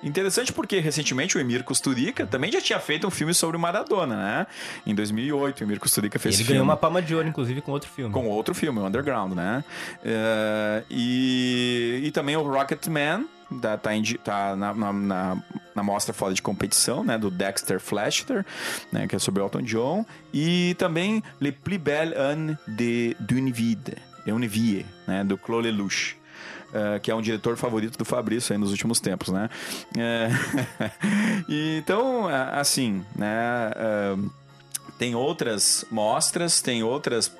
Interessante 0.02 0.52
porque 0.52 0.80
recentemente 0.80 1.36
o 1.36 1.40
Emir 1.40 1.62
Kusturica 1.62 2.26
também 2.26 2.50
já 2.50 2.60
tinha 2.60 2.80
feito 2.80 3.06
um 3.06 3.10
filme 3.10 3.32
sobre 3.32 3.56
o 3.56 3.60
Maradona, 3.60 4.16
né? 4.16 4.46
Em 4.84 4.94
2008, 4.94 5.60
o 5.60 5.64
Emir 5.64 5.78
Kusturica 5.78 6.18
fez 6.18 6.40
Ele 6.40 6.48
ganhou 6.48 6.64
uma 6.64 6.76
palma 6.76 7.00
de 7.00 7.14
ouro, 7.14 7.28
inclusive, 7.28 7.60
com 7.60 7.70
outro 7.70 7.88
filme. 7.88 8.12
Com 8.12 8.26
outro 8.26 8.54
filme, 8.54 8.80
o 8.80 8.86
Underground, 8.86 9.32
né? 9.32 9.64
É, 10.04 10.82
e, 10.90 12.00
e 12.04 12.10
também 12.10 12.36
o 12.36 12.42
Rocketman, 12.42 13.26
tá, 13.60 13.76
tá, 13.76 13.90
tá 14.24 14.56
na, 14.56 14.74
na, 14.74 14.92
na, 14.92 15.42
na 15.74 15.82
mostra 15.82 16.12
fora 16.12 16.34
de 16.34 16.42
competição, 16.42 17.04
né? 17.04 17.16
Do 17.16 17.30
Dexter 17.30 17.78
Fletcher, 17.78 18.44
né? 18.90 19.06
Que 19.06 19.16
é 19.16 19.18
sobre 19.18 19.42
Elton 19.42 19.62
John. 19.62 20.06
E 20.34 20.74
também 20.78 21.22
Le 21.40 21.52
Plus 21.52 21.78
Belle 21.78 22.14
Anne 22.16 22.58
de 22.66 23.16
D'une 23.20 23.52
Vie, 23.52 23.78
Une 24.26 24.48
Vie, 24.48 24.84
né? 25.06 25.22
Do 25.22 25.38
Claude 25.38 25.66
Lelouch. 25.66 26.16
Eh, 26.72 26.98
que 27.00 27.10
é 27.10 27.14
um 27.14 27.20
diretor 27.20 27.56
favorito 27.56 27.98
do 27.98 28.04
Fabrício 28.04 28.52
aí 28.52 28.58
nos 28.58 28.70
últimos 28.70 29.00
tempos, 29.00 29.28
né? 29.28 29.50
É, 29.96 30.28
então, 31.78 32.28
assim, 32.28 33.04
né? 33.14 33.70
eh, 33.76 34.16
tem 34.98 35.14
outras 35.14 35.84
mostras, 35.90 36.62
tem 36.62 36.82
outras. 36.82 37.32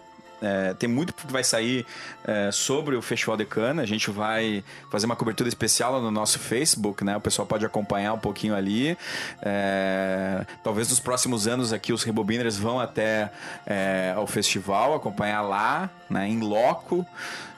É, 0.43 0.75
tem 0.75 0.89
muito 0.89 1.15
que 1.15 1.33
vai 1.33 1.45
sair 1.45 1.87
é, 2.25 2.51
sobre 2.51 2.97
o 2.97 3.03
Festival 3.03 3.37
de 3.37 3.45
Cana. 3.45 3.83
A 3.83 3.87
gente 3.87 4.11
vai 4.11 4.65
fazer 4.91 5.07
uma 5.07 5.17
cobertura 5.17 5.49
especial 5.49 6.01
no 6.01 6.11
nosso 6.11 6.39
Facebook, 6.39 7.05
né? 7.05 7.17
O 7.17 7.21
pessoal 7.21 7.47
pode 7.47 7.65
acompanhar 7.65 8.13
um 8.13 8.19
pouquinho 8.19 8.55
ali. 8.55 8.97
É, 9.41 10.45
talvez 10.63 10.91
nos 10.91 11.01
próximos 11.01 11.47
anos 11.47 11.73
aqui 11.73 11.93
os 11.93 12.03
Rebobiners 12.03 12.57
vão 12.57 12.81
até 12.81 13.31
é, 13.67 14.13
ao 14.17 14.27
festival, 14.27 14.95
acompanhar 14.95 15.43
lá, 15.43 15.89
né? 16.11 16.29
Em 16.29 16.41
loco, 16.41 17.07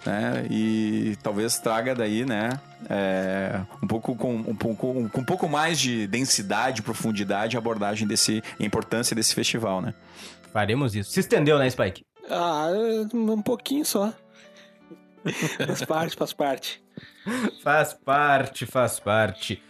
né? 0.05 0.47
E 0.51 1.17
talvez 1.23 1.59
traga 1.59 1.95
daí, 1.95 2.25
né? 2.25 2.61
é, 2.89 3.61
um 3.83 3.87
pouco 3.87 4.15
com 4.15 4.35
um 4.35 4.55
pouco, 4.55 5.09
com 5.09 5.21
um 5.21 5.25
pouco 5.25 5.49
mais 5.49 5.79
de 5.79 6.07
densidade, 6.07 6.83
profundidade, 6.83 7.57
abordagem 7.57 8.07
desse, 8.07 8.43
importância 8.61 9.15
desse 9.15 9.35
festival, 9.35 9.81
né? 9.81 9.95
Faremos 10.53 10.95
isso. 10.95 11.11
Se 11.11 11.21
estendeu, 11.21 11.59
né, 11.59 11.69
Spike? 11.69 12.05
Ah, 12.31 12.69
um 13.13 13.43
pouquinho 13.43 13.85
só. 13.85 14.13
Faz 15.67 15.85
parte, 15.85 16.17
faz 16.17 16.33
parte. 16.33 16.85
Faz 17.63 17.95
parte, 17.95 18.67
faz 18.67 19.01
parte. 19.01 19.63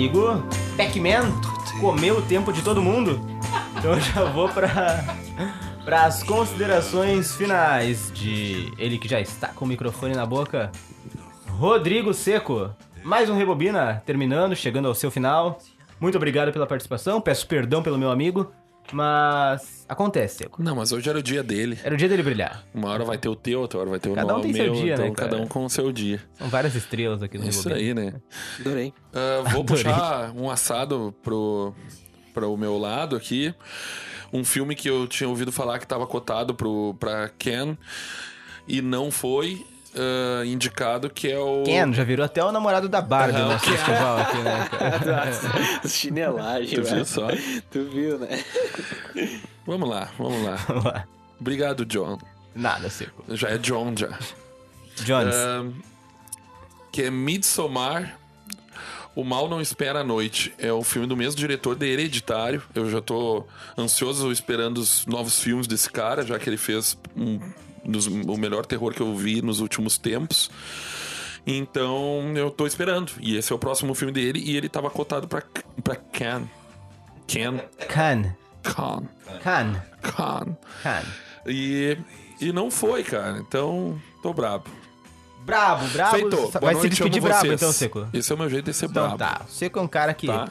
Amigo 0.00 0.42
Pac-Man 0.78 1.30
comeu 1.78 2.16
o 2.16 2.22
tempo 2.22 2.54
de 2.54 2.62
todo 2.62 2.80
mundo. 2.80 3.20
Então 3.76 3.92
eu 3.92 4.00
já 4.00 4.24
vou 4.24 4.48
para 4.48 5.04
para 5.84 6.04
as 6.04 6.22
considerações 6.22 7.34
finais 7.34 8.10
de 8.14 8.72
ele 8.78 8.96
que 8.96 9.06
já 9.06 9.20
está 9.20 9.48
com 9.48 9.66
o 9.66 9.68
microfone 9.68 10.14
na 10.14 10.24
boca, 10.24 10.72
Rodrigo 11.50 12.14
Seco. 12.14 12.74
Mais 13.04 13.28
um 13.28 13.36
Rebobina 13.36 14.02
terminando, 14.06 14.56
chegando 14.56 14.88
ao 14.88 14.94
seu 14.94 15.10
final. 15.10 15.58
Muito 16.00 16.16
obrigado 16.16 16.50
pela 16.50 16.66
participação. 16.66 17.20
Peço 17.20 17.46
perdão 17.46 17.82
pelo 17.82 17.98
meu 17.98 18.10
amigo, 18.10 18.50
mas 18.92 19.84
acontece. 19.88 20.48
Não, 20.58 20.74
mas 20.76 20.92
hoje 20.92 21.08
era 21.08 21.18
o 21.18 21.22
dia 21.22 21.42
dele. 21.42 21.78
Era 21.82 21.94
o 21.94 21.98
dia 21.98 22.08
dele 22.08 22.22
brilhar. 22.22 22.64
Uma 22.74 22.88
hora 22.90 23.04
vai 23.04 23.18
ter 23.18 23.28
o 23.28 23.36
teu, 23.36 23.60
outra 23.60 23.80
hora 23.80 23.90
vai 23.90 23.98
ter 24.00 24.08
o 24.10 24.14
Cada 24.14 24.36
um 24.36 24.40
tem 24.40 24.50
o 24.50 24.54
seu 24.54 24.64
meu, 24.64 24.74
dia, 24.74 24.92
então 24.94 25.04
né, 25.06 25.12
cara? 25.14 25.30
cada 25.30 25.42
um 25.42 25.46
com 25.46 25.64
o 25.64 25.70
seu 25.70 25.92
dia. 25.92 26.20
São 26.34 26.48
várias 26.48 26.74
estrelas 26.74 27.22
aqui 27.22 27.38
no 27.38 27.48
Isso 27.48 27.68
Rebobina. 27.68 28.00
aí, 28.00 28.12
né? 28.12 28.20
Adorei. 28.60 28.94
Ah, 29.12 29.42
vou 29.50 29.60
Adorei. 29.62 29.84
puxar 29.84 30.32
um 30.36 30.50
assado 30.50 31.14
pro, 31.22 31.74
pro 32.34 32.56
meu 32.56 32.78
lado 32.78 33.16
aqui. 33.16 33.54
Um 34.32 34.44
filme 34.44 34.74
que 34.74 34.88
eu 34.88 35.06
tinha 35.08 35.28
ouvido 35.28 35.50
falar 35.50 35.78
que 35.78 35.84
estava 35.84 36.06
cotado 36.06 36.54
pro, 36.54 36.94
pra 37.00 37.28
Ken 37.30 37.76
e 38.68 38.80
não 38.80 39.10
foi 39.10 39.66
ah, 39.94 40.44
indicado, 40.46 41.10
que 41.10 41.30
é 41.30 41.38
o... 41.38 41.62
Ken 41.64 41.92
já 41.92 42.04
virou 42.04 42.24
até 42.24 42.44
o 42.44 42.52
namorado 42.52 42.88
da 42.88 43.00
Barbie 43.00 43.36
Aham, 43.40 43.54
nesse 43.54 43.66
festival 43.66 44.18
aqui, 44.18 44.36
né, 44.38 44.68
cara? 44.70 45.32
Chinelagem, 45.88 46.74
Tu 46.74 46.82
viu 46.82 46.90
velho. 46.90 47.04
só? 47.04 47.28
Tu 47.70 47.84
viu, 47.84 48.18
né? 48.18 48.44
Vamos 49.66 49.88
lá, 49.88 50.08
vamos 50.18 50.42
lá. 50.44 50.56
Vamos 50.68 50.84
lá. 50.84 51.06
Obrigado, 51.40 51.84
John. 51.84 52.18
Nada, 52.54 52.88
Seco. 52.90 53.24
Já 53.30 53.48
é 53.48 53.58
John, 53.58 53.94
já. 53.96 54.08
Jones. 55.04 55.34
Ah, 55.34 55.64
que 56.92 57.02
é 57.02 57.10
Midsommar. 57.10 58.18
O 59.14 59.24
Mal 59.24 59.48
Não 59.48 59.60
Espera 59.60 60.00
a 60.00 60.04
Noite. 60.04 60.54
É 60.56 60.72
o 60.72 60.84
filme 60.84 61.06
do 61.06 61.16
mesmo 61.16 61.36
diretor 61.36 61.74
de 61.74 61.84
Hereditário. 61.86 62.62
Eu 62.74 62.88
já 62.88 63.00
tô 63.00 63.44
ansioso 63.76 64.30
esperando 64.30 64.78
os 64.78 65.04
novos 65.04 65.40
filmes 65.40 65.66
desse 65.66 65.90
cara, 65.90 66.24
já 66.24 66.38
que 66.38 66.48
ele 66.48 66.56
fez 66.56 66.96
um 67.16 67.40
dos- 67.84 68.06
o 68.06 68.36
melhor 68.36 68.64
terror 68.66 68.92
que 68.92 69.00
eu 69.00 69.14
vi 69.16 69.40
nos 69.42 69.60
últimos 69.60 69.96
tempos. 69.98 70.50
Então 71.46 72.32
eu 72.36 72.50
tô 72.50 72.66
esperando. 72.66 73.12
E 73.20 73.36
esse 73.36 73.52
é 73.52 73.56
o 73.56 73.58
próximo 73.58 73.94
filme 73.94 74.12
dele. 74.12 74.40
E 74.44 74.56
ele 74.56 74.68
tava 74.68 74.90
cotado 74.90 75.26
pra, 75.26 75.42
pra. 75.82 75.96
Cannes. 75.96 76.48
Can. 77.26 77.60
Cannes. 77.88 78.32
Can. 78.62 79.02
Cannes. 79.42 79.82
Can. 80.02 80.56
E, 81.46 81.96
e 82.40 82.52
não 82.52 82.70
foi, 82.70 83.02
cara. 83.02 83.38
Então, 83.38 84.00
tô 84.22 84.32
brabo. 84.34 84.64
Brabo, 85.44 85.86
brabo. 85.88 86.10
Feito. 86.16 86.36
Vai 86.50 86.60
Boa 86.60 86.72
se 86.72 86.78
noite, 86.78 86.88
despedir 86.90 87.18
amo 87.20 87.28
brabo, 87.28 87.40
vocês. 87.46 87.54
então, 87.54 87.72
Seco. 87.72 88.08
Esse 88.12 88.30
é 88.30 88.34
o 88.34 88.38
meu 88.38 88.50
jeito 88.50 88.66
de 88.66 88.74
ser 88.76 88.86
Então 88.86 89.02
brabo. 89.16 89.18
tá. 89.18 89.42
O 89.48 89.50
Seco 89.50 89.78
é 89.78 89.82
um 89.82 89.88
cara 89.88 90.12
que. 90.12 90.26
Tá? 90.26 90.48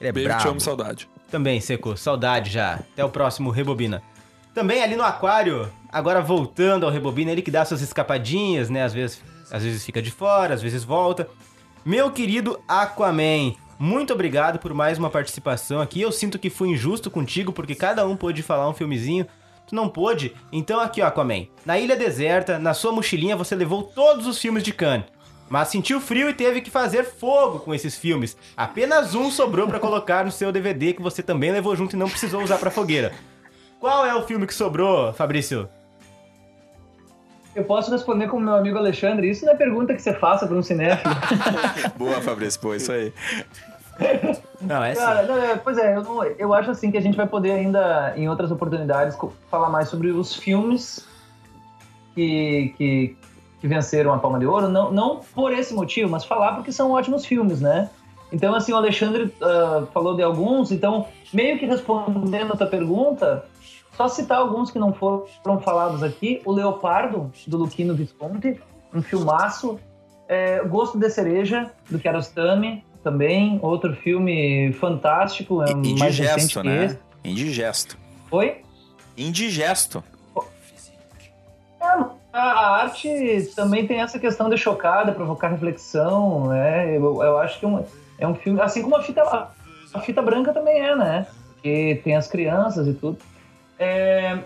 Ele 0.00 0.08
é 0.08 0.12
Beijo, 0.12 0.28
te 0.28 0.32
brabo. 0.34 0.50
amo, 0.50 0.60
saudade. 0.60 1.08
Também, 1.30 1.60
Seco. 1.60 1.96
Saudade 1.96 2.50
já. 2.50 2.74
Até 2.74 3.04
o 3.04 3.08
próximo 3.10 3.50
Rebobina. 3.50 4.02
Também 4.54 4.82
ali 4.82 4.94
no 4.96 5.02
aquário, 5.02 5.70
agora 5.90 6.20
voltando 6.20 6.84
ao 6.84 6.92
Rebobina, 6.92 7.30
ele 7.30 7.42
que 7.42 7.50
dá 7.50 7.64
suas 7.64 7.82
escapadinhas, 7.82 8.70
né? 8.70 8.82
Às 8.84 8.92
vezes, 8.92 9.22
às 9.50 9.62
vezes 9.62 9.84
fica 9.84 10.02
de 10.02 10.10
fora, 10.10 10.54
às 10.54 10.62
vezes 10.62 10.84
volta. 10.84 11.28
Meu 11.84 12.10
querido 12.10 12.60
Aquaman, 12.68 13.54
muito 13.78 14.12
obrigado 14.12 14.58
por 14.58 14.74
mais 14.74 14.98
uma 14.98 15.08
participação 15.08 15.80
aqui. 15.80 16.00
Eu 16.00 16.12
sinto 16.12 16.38
que 16.38 16.50
fui 16.50 16.70
injusto 16.70 17.10
contigo, 17.10 17.52
porque 17.52 17.74
cada 17.74 18.06
um 18.06 18.16
pôde 18.16 18.42
falar 18.42 18.68
um 18.68 18.74
filmezinho. 18.74 19.26
Tu 19.66 19.74
não 19.74 19.88
pôde? 19.88 20.34
Então 20.50 20.80
aqui, 20.80 21.00
ó, 21.00 21.06
Aquaman. 21.06 21.46
Na 21.64 21.78
Ilha 21.78 21.96
Deserta, 21.96 22.58
na 22.58 22.74
sua 22.74 22.92
mochilinha, 22.92 23.36
você 23.36 23.54
levou 23.54 23.82
todos 23.82 24.26
os 24.26 24.38
filmes 24.38 24.62
de 24.62 24.72
Cannes. 24.72 25.06
Mas 25.48 25.68
sentiu 25.68 26.00
frio 26.00 26.28
e 26.28 26.34
teve 26.34 26.60
que 26.60 26.70
fazer 26.70 27.04
fogo 27.04 27.60
com 27.60 27.74
esses 27.74 27.96
filmes. 27.96 28.36
Apenas 28.56 29.14
um 29.14 29.30
sobrou 29.30 29.66
pra 29.66 29.80
colocar 29.80 30.24
no 30.24 30.30
seu 30.30 30.52
DVD 30.52 30.92
que 30.92 31.00
você 31.00 31.22
também 31.22 31.50
levou 31.52 31.74
junto 31.74 31.96
e 31.96 31.98
não 31.98 32.08
precisou 32.08 32.42
usar 32.42 32.58
pra 32.58 32.70
fogueira. 32.70 33.12
Qual 33.80 34.04
é 34.04 34.14
o 34.14 34.26
filme 34.26 34.46
que 34.46 34.54
sobrou, 34.54 35.12
Fabrício? 35.14 35.68
Eu 37.58 37.64
posso 37.64 37.90
responder 37.90 38.28
como 38.28 38.44
meu 38.44 38.54
amigo 38.54 38.78
Alexandre. 38.78 39.28
Isso 39.28 39.44
não 39.44 39.52
é 39.52 39.56
pergunta 39.56 39.92
que 39.92 40.00
você 40.00 40.14
faça 40.14 40.46
para 40.46 40.56
um 40.56 40.62
cinéfilo. 40.62 41.12
Boa, 41.98 42.20
Fabrício, 42.20 42.60
pô, 42.60 42.72
isso 42.72 42.92
aí. 42.92 43.12
Não, 44.60 44.82
é 44.82 44.94
Cara, 44.94 45.22
não, 45.24 45.36
é, 45.42 45.56
pois 45.56 45.76
é, 45.78 45.96
eu, 45.96 46.02
não- 46.02 46.22
eu 46.24 46.54
acho 46.54 46.70
assim 46.70 46.90
que 46.90 46.96
a 46.96 47.00
gente 47.00 47.16
vai 47.16 47.26
poder 47.26 47.52
ainda, 47.52 48.12
em 48.16 48.28
outras 48.28 48.50
oportunidades, 48.50 49.16
falar 49.50 49.70
mais 49.70 49.88
sobre 49.88 50.10
os 50.10 50.34
filmes 50.34 51.04
que, 52.14 52.74
que, 52.76 53.16
que 53.60 53.68
venceram 53.68 54.12
a 54.12 54.18
Palma 54.18 54.38
de 54.38 54.46
Ouro. 54.46 54.68
Não, 54.68 54.90
não 54.92 55.20
por 55.34 55.52
esse 55.52 55.74
motivo, 55.74 56.08
mas 56.10 56.24
falar 56.24 56.54
porque 56.54 56.72
são 56.72 56.90
ótimos 56.92 57.24
filmes, 57.24 57.60
né? 57.60 57.88
Então, 58.32 58.54
assim, 58.54 58.72
o 58.72 58.76
Alexandre 58.76 59.32
ah, 59.40 59.84
falou 59.92 60.14
de 60.16 60.22
alguns, 60.22 60.70
então, 60.70 61.06
meio 61.32 61.58
que 61.58 61.66
respondendo 61.66 62.52
a 62.52 62.56
tua 62.56 62.66
pergunta, 62.68 63.44
só 63.98 64.06
citar 64.06 64.38
alguns 64.38 64.70
que 64.70 64.78
não 64.78 64.92
foram, 64.92 65.26
falados 65.60 66.04
aqui. 66.04 66.40
O 66.44 66.52
Leopardo, 66.52 67.32
do 67.48 67.56
Luquino 67.56 67.96
Visconti, 67.96 68.60
um 68.94 69.02
filmaço. 69.02 69.80
É, 70.28 70.62
Gosto 70.62 70.96
de 70.96 71.10
Cereja, 71.10 71.72
do 71.90 71.98
Kiarostami, 71.98 72.84
também. 73.02 73.58
Outro 73.60 73.96
filme 73.96 74.72
fantástico, 74.74 75.64
é 75.64 75.74
mais 75.74 75.88
Indigesto, 75.88 76.60
que 76.60 76.68
né? 76.68 76.96
Indigesto. 77.24 77.98
Oi? 78.30 78.58
Indigesto. 79.16 80.04
A, 81.80 82.40
a 82.40 82.82
arte 82.82 83.50
também 83.56 83.84
tem 83.84 84.00
essa 84.00 84.16
questão 84.20 84.48
de 84.48 84.56
chocar, 84.56 85.06
de 85.06 85.12
provocar 85.12 85.48
reflexão, 85.48 86.46
né? 86.46 86.96
Eu, 86.96 87.20
eu 87.20 87.38
acho 87.38 87.58
que 87.58 87.64
é 87.64 87.68
um, 87.68 87.84
é 88.16 88.28
um 88.28 88.34
filme, 88.36 88.60
assim 88.60 88.80
como 88.80 88.94
a 88.94 89.02
fita, 89.02 89.22
a 89.92 90.00
fita 90.02 90.22
branca 90.22 90.52
também 90.52 90.78
é, 90.78 90.94
né? 90.94 91.26
Que 91.60 92.00
tem 92.04 92.14
as 92.14 92.28
crianças 92.28 92.86
e 92.86 92.92
tudo. 92.92 93.18
É, 93.78 94.38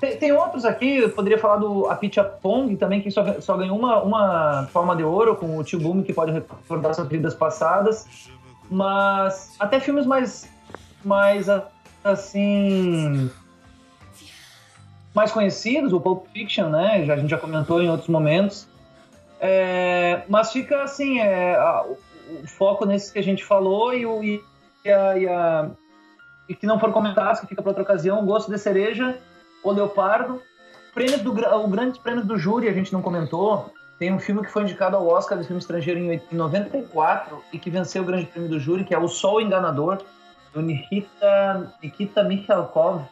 tem, 0.00 0.16
tem 0.18 0.32
outros 0.32 0.64
aqui, 0.64 0.98
eu 0.98 1.10
poderia 1.10 1.38
falar 1.38 1.56
do 1.56 1.86
Apicha 1.88 2.22
Pong 2.24 2.76
também, 2.76 3.00
que 3.00 3.10
só, 3.10 3.40
só 3.40 3.56
ganhou 3.56 3.78
uma, 3.78 4.02
uma 4.02 4.68
palma 4.72 4.94
de 4.96 5.02
ouro 5.02 5.36
com 5.36 5.56
o 5.56 5.64
Tio 5.64 5.80
Boom, 5.80 6.02
que 6.02 6.12
pode 6.12 6.32
recordar 6.32 6.94
suas 6.94 7.08
vidas 7.08 7.34
passadas. 7.34 8.28
Mas 8.70 9.54
até 9.58 9.78
filmes 9.80 10.06
mais, 10.06 10.50
mais 11.04 11.46
assim, 12.04 13.30
mais 15.14 15.32
conhecidos, 15.32 15.92
o 15.92 16.00
Pulp 16.00 16.26
Fiction, 16.32 16.68
né? 16.68 17.04
Já, 17.06 17.14
a 17.14 17.16
gente 17.16 17.30
já 17.30 17.38
comentou 17.38 17.82
em 17.82 17.88
outros 17.88 18.08
momentos. 18.08 18.68
É, 19.40 20.22
mas 20.28 20.50
fica 20.52 20.82
assim, 20.82 21.20
é, 21.20 21.54
a- 21.56 21.84
o, 21.86 21.96
o 22.42 22.46
foco 22.46 22.84
nesses 22.84 23.10
que 23.10 23.18
a 23.18 23.22
gente 23.22 23.44
falou 23.44 23.92
e, 23.94 24.04
o, 24.06 24.22
e, 24.22 24.42
a, 24.86 25.18
e, 25.18 25.28
a- 25.28 25.70
e 26.48 26.54
que 26.54 26.66
não 26.66 26.78
foram 26.78 26.92
comentados, 26.92 27.40
que 27.40 27.46
fica 27.46 27.62
para 27.62 27.70
outra 27.70 27.82
ocasião, 27.82 28.24
Gosto 28.24 28.50
de 28.50 28.58
Cereja, 28.58 29.18
O 29.62 29.70
Leopardo, 29.72 30.40
prêmios 30.94 31.20
do, 31.20 31.30
o 31.32 31.68
Grandes 31.68 31.98
Prêmios 31.98 32.26
do 32.26 32.38
Júri, 32.38 32.68
a 32.68 32.72
gente 32.72 32.92
não 32.92 33.02
comentou. 33.02 33.72
Tem 33.98 34.12
um 34.12 34.18
filme 34.18 34.42
que 34.42 34.50
foi 34.50 34.62
indicado 34.62 34.96
ao 34.96 35.06
Oscar 35.06 35.38
de 35.38 35.44
filme 35.44 35.60
estrangeiro 35.60 36.00
em 36.00 36.20
94 36.30 37.42
e 37.52 37.58
que 37.58 37.70
venceu 37.70 38.02
o 38.02 38.06
Grande 38.06 38.26
Prêmio 38.26 38.48
do 38.48 38.60
Júri, 38.60 38.84
que 38.84 38.94
é 38.94 38.98
O 38.98 39.08
Sol 39.08 39.40
Enganador, 39.40 40.02
do 40.52 40.60
Nikita, 40.60 41.72
Nikita 41.82 42.22
Mikhalkov, 42.22 43.02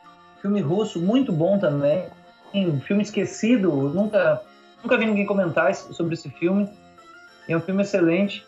filme 0.40 0.61
russo, 0.61 1.01
muito 1.01 1.32
bom 1.32 1.59
também. 1.59 2.06
Um 2.55 2.81
filme 2.81 3.02
esquecido, 3.02 3.70
nunca, 3.70 4.43
nunca 4.82 4.97
vi 4.97 5.06
ninguém 5.06 5.27
comentar 5.27 5.74
sobre 5.74 6.15
esse 6.15 6.31
filme. 6.31 6.70
É 7.48 7.56
um 7.56 7.61
filme 7.61 7.82
excelente. 7.82 8.47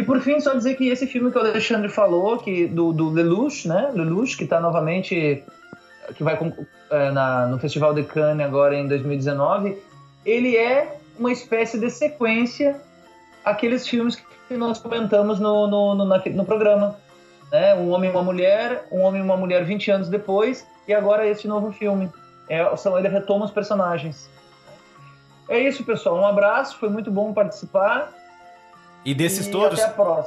E 0.00 0.02
por 0.02 0.18
fim, 0.22 0.40
só 0.40 0.54
dizer 0.54 0.76
que 0.76 0.88
esse 0.88 1.06
filme 1.06 1.30
que 1.30 1.36
o 1.36 1.42
Alexandre 1.42 1.90
falou, 1.90 2.38
que 2.38 2.66
do, 2.66 2.90
do 2.90 3.10
Lelouch, 3.10 3.68
né? 3.68 3.90
Lelouch, 3.92 4.34
que 4.34 4.44
está 4.44 4.58
novamente, 4.58 5.44
que 6.14 6.24
vai 6.24 6.38
é, 6.90 7.10
na, 7.10 7.46
no 7.46 7.58
Festival 7.58 7.92
de 7.92 8.02
Cannes 8.04 8.46
agora 8.46 8.74
em 8.74 8.88
2019, 8.88 9.76
ele 10.24 10.56
é 10.56 10.96
uma 11.18 11.30
espécie 11.30 11.78
de 11.78 11.90
sequência 11.90 12.80
aqueles 13.44 13.86
filmes 13.86 14.16
que 14.48 14.56
nós 14.56 14.78
comentamos 14.78 15.38
no, 15.38 15.66
no, 15.66 15.94
no, 15.94 16.06
no 16.06 16.44
programa. 16.46 16.96
Né? 17.52 17.74
Um 17.74 17.90
Homem 17.90 18.08
e 18.08 18.12
uma 18.14 18.22
Mulher, 18.22 18.86
Um 18.90 19.02
Homem 19.02 19.20
e 19.20 19.24
uma 19.24 19.36
Mulher 19.36 19.66
20 19.66 19.90
anos 19.90 20.08
depois, 20.08 20.66
e 20.88 20.94
agora 20.94 21.28
esse 21.28 21.46
novo 21.46 21.72
filme. 21.72 22.10
É, 22.48 22.74
são, 22.78 22.98
ele 22.98 23.08
retoma 23.08 23.44
os 23.44 23.50
personagens. 23.50 24.30
É 25.46 25.58
isso, 25.58 25.84
pessoal. 25.84 26.16
Um 26.16 26.26
abraço, 26.26 26.78
foi 26.78 26.88
muito 26.88 27.10
bom 27.10 27.34
participar. 27.34 28.18
E 29.04 29.14
desses 29.14 29.46
E 29.46 29.50
todos, 29.50 29.80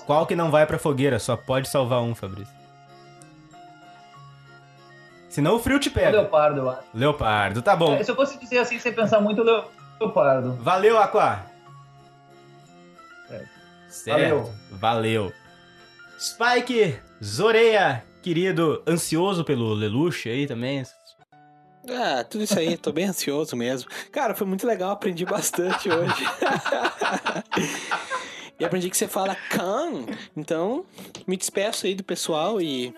qual 0.05 0.25
que 0.25 0.35
não 0.35 0.49
vai 0.49 0.65
pra 0.65 0.79
fogueira? 0.79 1.19
Só 1.19 1.37
pode 1.37 1.69
salvar 1.69 2.01
um, 2.01 2.15
Fabrício. 2.15 2.53
Senão 5.29 5.55
o 5.55 5.59
frio 5.59 5.79
te 5.79 5.89
O 5.89 5.91
pega. 5.91 6.21
Leopardo, 6.21 6.59
eu 6.59 6.69
acho. 6.69 6.81
Leopardo, 6.93 7.61
tá 7.61 7.75
bom. 7.75 7.95
É, 7.95 8.03
Se 8.03 8.11
eu 8.11 8.15
fosse 8.15 8.39
dizer 8.39 8.59
assim, 8.59 8.79
sem 8.79 8.93
pensar 8.93 9.19
muito, 9.19 9.41
o 9.41 9.65
Leopardo. 9.99 10.53
Valeu, 10.61 10.97
Aqua. 10.97 11.45
Certo. 13.89 14.19
Valeu. 14.19 14.53
Valeu. 14.71 15.33
Spike, 16.19 16.99
Zoreia, 17.23 18.03
querido, 18.21 18.81
ansioso 18.87 19.43
pelo 19.43 19.73
Lelouch 19.73 20.27
aí 20.27 20.47
também. 20.47 20.83
Ah, 21.89 22.23
tudo 22.23 22.43
isso 22.43 22.57
aí, 22.57 22.77
tô 22.77 22.91
bem 22.91 23.05
ansioso 23.05 23.55
mesmo. 23.55 23.89
Cara, 24.11 24.33
foi 24.33 24.47
muito 24.47 24.65
legal, 24.65 24.91
aprendi 24.91 25.25
bastante 25.25 25.89
hoje. 25.89 26.23
e 28.59 28.65
aprendi 28.65 28.89
que 28.89 28.97
você 28.97 29.07
fala 29.07 29.35
can, 29.49 30.05
então 30.35 30.85
me 31.27 31.35
despeço 31.37 31.85
aí 31.85 31.95
do 31.95 32.03
pessoal 32.03 32.61
e 32.61 32.93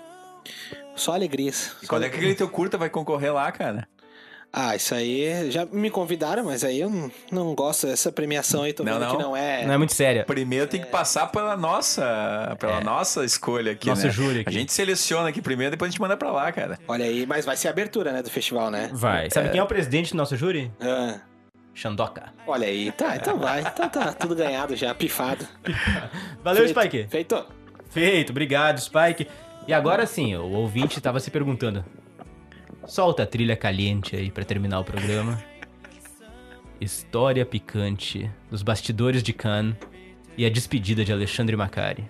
só 0.95 1.13
alegrias. 1.13 1.75
E 1.81 1.87
quando 1.87 2.03
é 2.03 2.09
que 2.09 2.15
aquele 2.17 2.35
teu 2.35 2.49
curta 2.49 2.77
vai 2.77 2.89
concorrer 2.89 3.33
lá, 3.33 3.51
cara? 3.51 3.87
Ah, 4.57 4.73
isso 4.73 4.95
aí, 4.95 5.51
já 5.51 5.65
me 5.65 5.89
convidaram, 5.89 6.45
mas 6.45 6.63
aí 6.63 6.79
eu 6.79 6.89
não, 6.89 7.11
não 7.29 7.53
gosto 7.53 7.87
dessa 7.87 8.09
premiação 8.09 8.63
aí, 8.63 8.71
tô 8.71 8.85
Não, 8.85 8.93
vendo 8.93 9.01
não. 9.01 9.17
que 9.17 9.21
não 9.21 9.35
é... 9.35 9.65
Não 9.65 9.73
é 9.73 9.77
muito 9.77 9.93
séria. 9.93 10.23
Primeiro 10.23 10.65
tem 10.65 10.79
que 10.79 10.87
passar 10.87 11.27
pela 11.27 11.57
nossa, 11.57 12.55
pela 12.57 12.79
nossa 12.79 13.25
escolha 13.25 13.73
aqui, 13.73 13.87
Nosso 13.89 14.05
né? 14.05 14.13
júri 14.13 14.39
aqui. 14.39 14.49
A 14.49 14.53
gente 14.53 14.71
seleciona 14.71 15.27
aqui 15.27 15.41
primeiro, 15.41 15.71
depois 15.71 15.89
a 15.89 15.91
gente 15.91 15.99
manda 15.99 16.15
pra 16.15 16.31
lá, 16.31 16.49
cara. 16.53 16.79
Olha 16.87 17.03
aí, 17.03 17.25
mas 17.25 17.43
vai 17.43 17.57
ser 17.57 17.67
a 17.67 17.71
abertura, 17.71 18.13
né, 18.13 18.23
do 18.23 18.29
festival, 18.31 18.71
né? 18.71 18.89
Vai. 18.93 19.29
Sabe 19.29 19.49
quem 19.49 19.59
é 19.59 19.63
o 19.63 19.67
presidente 19.67 20.11
do 20.11 20.17
nosso 20.17 20.37
júri? 20.37 20.71
Ah, 20.79 21.19
Xandoca. 21.75 22.33
olha 22.47 22.65
aí, 22.67 22.91
tá, 22.93 23.17
então 23.17 23.37
vai. 23.37 23.59
Então 23.59 23.89
tá 23.89 24.13
tudo 24.13 24.33
ganhado 24.33 24.75
já, 24.75 24.95
pifado. 24.95 25.45
Valeu, 26.41 26.63
Feito. 26.63 26.79
Spike. 26.79 27.07
Feito. 27.09 27.45
Feito, 27.89 28.29
obrigado, 28.31 28.79
Spike. 28.79 29.27
E 29.67 29.73
agora 29.73 30.05
sim, 30.07 30.35
o 30.35 30.51
ouvinte 30.51 31.01
tava 31.01 31.19
se 31.19 31.29
perguntando. 31.29 31.83
Solta 32.87 33.23
a 33.23 33.27
trilha 33.27 33.57
caliente 33.57 34.15
aí 34.15 34.31
pra 34.31 34.45
terminar 34.45 34.79
o 34.79 34.83
programa. 34.85 35.43
História 36.79 37.45
picante 37.45 38.29
dos 38.49 38.61
bastidores 38.61 39.21
de 39.21 39.33
Cannes 39.33 39.75
e 40.37 40.45
a 40.45 40.49
despedida 40.49 41.03
de 41.03 41.11
Alexandre 41.11 41.55
Macari. 41.55 42.07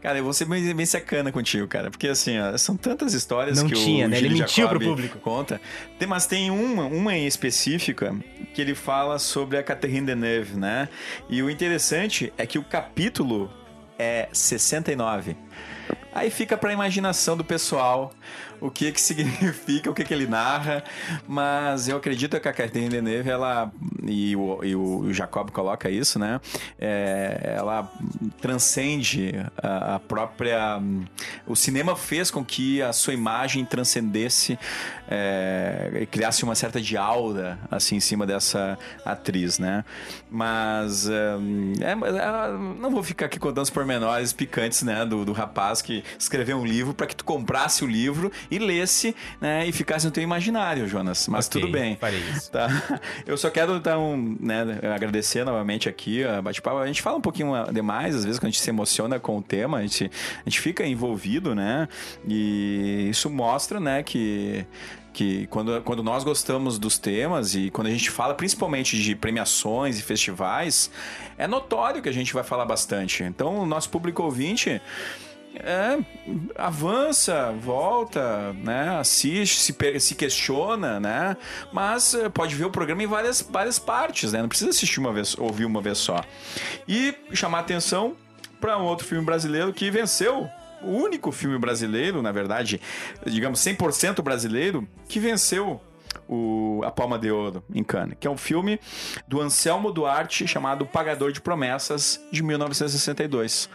Cara, 0.00 0.18
eu 0.18 0.24
vou 0.24 0.32
ser 0.32 0.46
bem, 0.46 0.74
bem 0.74 0.86
sacana 0.86 1.30
contigo, 1.30 1.68
cara. 1.68 1.90
Porque 1.90 2.08
assim, 2.08 2.38
ó, 2.38 2.56
são 2.56 2.76
tantas 2.76 3.12
histórias 3.12 3.62
Não 3.62 3.68
que 3.68 3.74
tinha, 3.74 4.06
o 4.06 4.08
né? 4.08 4.16
Ele 4.16 4.28
Gilles 4.28 4.40
mentiu 4.40 4.64
Jacob 4.64 4.78
pro 4.78 4.88
público. 4.88 5.18
Conta. 5.18 5.60
Tem, 5.98 6.08
mas 6.08 6.26
tem 6.26 6.50
uma, 6.50 6.84
uma 6.84 7.14
em 7.14 7.26
específica 7.26 8.14
que 8.54 8.62
ele 8.62 8.74
fala 8.74 9.18
sobre 9.18 9.58
a 9.58 9.62
Catherine 9.62 10.06
Deneuve, 10.06 10.56
né? 10.56 10.88
E 11.28 11.42
o 11.42 11.50
interessante 11.50 12.32
é 12.38 12.46
que 12.46 12.58
o 12.58 12.64
capítulo 12.64 13.50
é 13.98 14.28
69. 14.32 15.36
Aí 16.12 16.30
fica 16.30 16.56
pra 16.56 16.72
imaginação 16.72 17.36
do 17.36 17.44
pessoal 17.44 18.12
o 18.60 18.70
que 18.70 18.92
que 18.92 19.00
significa, 19.00 19.90
o 19.90 19.94
que 19.94 20.04
que 20.04 20.12
ele 20.12 20.26
narra, 20.26 20.84
mas 21.26 21.88
eu 21.88 21.96
acredito 21.96 22.38
que 22.38 22.48
a 22.48 22.52
Catherine 22.52 22.88
Deneuve, 22.88 23.30
ela, 23.30 23.72
e 24.06 24.36
o, 24.36 24.64
e 24.64 24.76
o 24.76 25.12
Jacob 25.12 25.50
coloca 25.50 25.90
isso, 25.90 26.18
né, 26.18 26.40
é, 26.78 27.54
ela 27.56 27.90
transcende 28.40 29.34
a, 29.56 29.96
a 29.96 29.98
própria... 29.98 30.80
O 31.46 31.56
cinema 31.56 31.96
fez 31.96 32.30
com 32.30 32.44
que 32.44 32.82
a 32.82 32.92
sua 32.92 33.14
imagem 33.14 33.64
transcendesse 33.64 34.58
é, 35.10 36.06
criasse 36.10 36.44
uma 36.44 36.54
certa 36.54 36.80
de 36.80 36.96
aura, 36.96 37.58
assim, 37.70 37.96
em 37.96 38.00
cima 38.00 38.26
dessa 38.26 38.78
atriz, 39.04 39.58
né, 39.58 39.84
mas 40.30 41.08
hum, 41.08 41.72
é, 41.80 41.90
é, 41.92 42.52
não 42.80 42.90
vou 42.90 43.02
ficar 43.02 43.26
aqui 43.26 43.38
contando 43.38 43.64
os 43.64 43.70
pormenores 43.70 44.32
picantes, 44.32 44.82
né, 44.82 45.04
do, 45.04 45.24
do 45.24 45.32
rapaz 45.32 45.82
que 45.82 46.04
escreveu 46.18 46.58
um 46.58 46.64
livro 46.64 46.94
para 46.94 47.06
que 47.06 47.16
tu 47.16 47.24
comprasse 47.24 47.84
o 47.84 47.86
livro 47.86 48.30
e 48.50 48.58
lesse, 48.58 49.14
né, 49.40 49.66
e 49.66 49.72
ficasse 49.72 50.06
no 50.06 50.12
teu 50.12 50.22
imaginário, 50.22 50.86
Jonas. 50.86 51.26
Mas 51.28 51.46
Ok, 51.46 51.60
tudo 51.60 51.72
bem. 51.72 51.96
farei 51.96 52.20
isso. 52.34 52.50
Tá? 52.50 52.68
Eu 53.26 53.36
só 53.36 53.50
quero 53.50 53.76
então, 53.76 54.16
né, 54.40 54.78
agradecer 54.94 55.44
novamente 55.44 55.88
aqui 55.88 56.24
a 56.24 56.40
bate-papo. 56.40 56.78
A 56.78 56.86
gente 56.86 57.02
fala 57.02 57.16
um 57.16 57.20
pouquinho 57.20 57.52
demais, 57.72 58.14
às 58.14 58.24
vezes, 58.24 58.38
quando 58.38 58.48
a 58.48 58.50
gente 58.50 58.60
se 58.60 58.70
emociona 58.70 59.18
com 59.18 59.38
o 59.38 59.42
tema, 59.42 59.78
a 59.78 59.82
gente, 59.82 60.10
a 60.44 60.48
gente 60.48 60.60
fica 60.60 60.86
envolvido, 60.86 61.54
né? 61.54 61.88
E 62.26 63.08
isso 63.10 63.28
mostra, 63.30 63.80
né, 63.80 64.02
que 64.02 64.66
que 65.12 65.46
quando, 65.48 65.80
quando 65.82 66.02
nós 66.02 66.24
gostamos 66.24 66.78
dos 66.78 66.98
temas 66.98 67.54
e 67.54 67.70
quando 67.70 67.88
a 67.88 67.90
gente 67.90 68.10
fala 68.10 68.34
principalmente 68.34 69.00
de 69.00 69.14
premiações 69.14 69.98
e 69.98 70.02
festivais, 70.02 70.90
é 71.36 71.46
notório 71.46 72.02
que 72.02 72.08
a 72.08 72.12
gente 72.12 72.32
vai 72.32 72.44
falar 72.44 72.64
bastante. 72.64 73.22
Então, 73.22 73.58
o 73.58 73.66
nosso 73.66 73.90
público 73.90 74.22
ouvinte 74.22 74.80
é, 75.54 75.98
avança, 76.56 77.52
volta, 77.60 78.52
né? 78.52 78.96
Assiste, 78.98 79.58
se, 79.58 80.00
se 80.00 80.14
questiona, 80.14 81.00
né? 81.00 81.36
Mas 81.72 82.14
eh, 82.14 82.28
pode 82.28 82.54
ver 82.54 82.66
o 82.66 82.70
programa 82.70 83.02
em 83.02 83.06
várias, 83.06 83.42
várias 83.42 83.78
partes, 83.78 84.32
né? 84.32 84.40
Não 84.40 84.48
precisa 84.48 84.70
assistir 84.70 85.00
uma 85.00 85.12
vez, 85.12 85.36
ouvir 85.36 85.64
uma 85.64 85.80
vez 85.80 85.98
só. 85.98 86.22
E 86.86 87.14
chamar 87.32 87.60
atenção 87.60 88.14
para 88.60 88.78
um 88.78 88.84
outro 88.84 89.06
filme 89.06 89.24
brasileiro 89.24 89.72
que 89.72 89.90
venceu. 89.90 90.48
O 90.82 90.90
único 90.90 91.30
filme 91.30 91.58
brasileiro, 91.58 92.22
na 92.22 92.32
verdade, 92.32 92.80
digamos 93.26 93.60
100% 93.60 94.22
brasileiro, 94.22 94.86
que 95.08 95.18
venceu 95.20 95.80
o 96.28 96.80
A 96.84 96.90
Palma 96.90 97.18
de 97.18 97.30
Ouro 97.30 97.62
em 97.74 97.82
Cannes, 97.82 98.16
que 98.18 98.26
é 98.26 98.30
um 98.30 98.36
filme 98.36 98.78
do 99.26 99.40
Anselmo 99.40 99.92
Duarte 99.92 100.46
chamado 100.46 100.86
Pagador 100.86 101.32
de 101.32 101.40
Promessas 101.40 102.24
de 102.30 102.42
1962. 102.42 103.68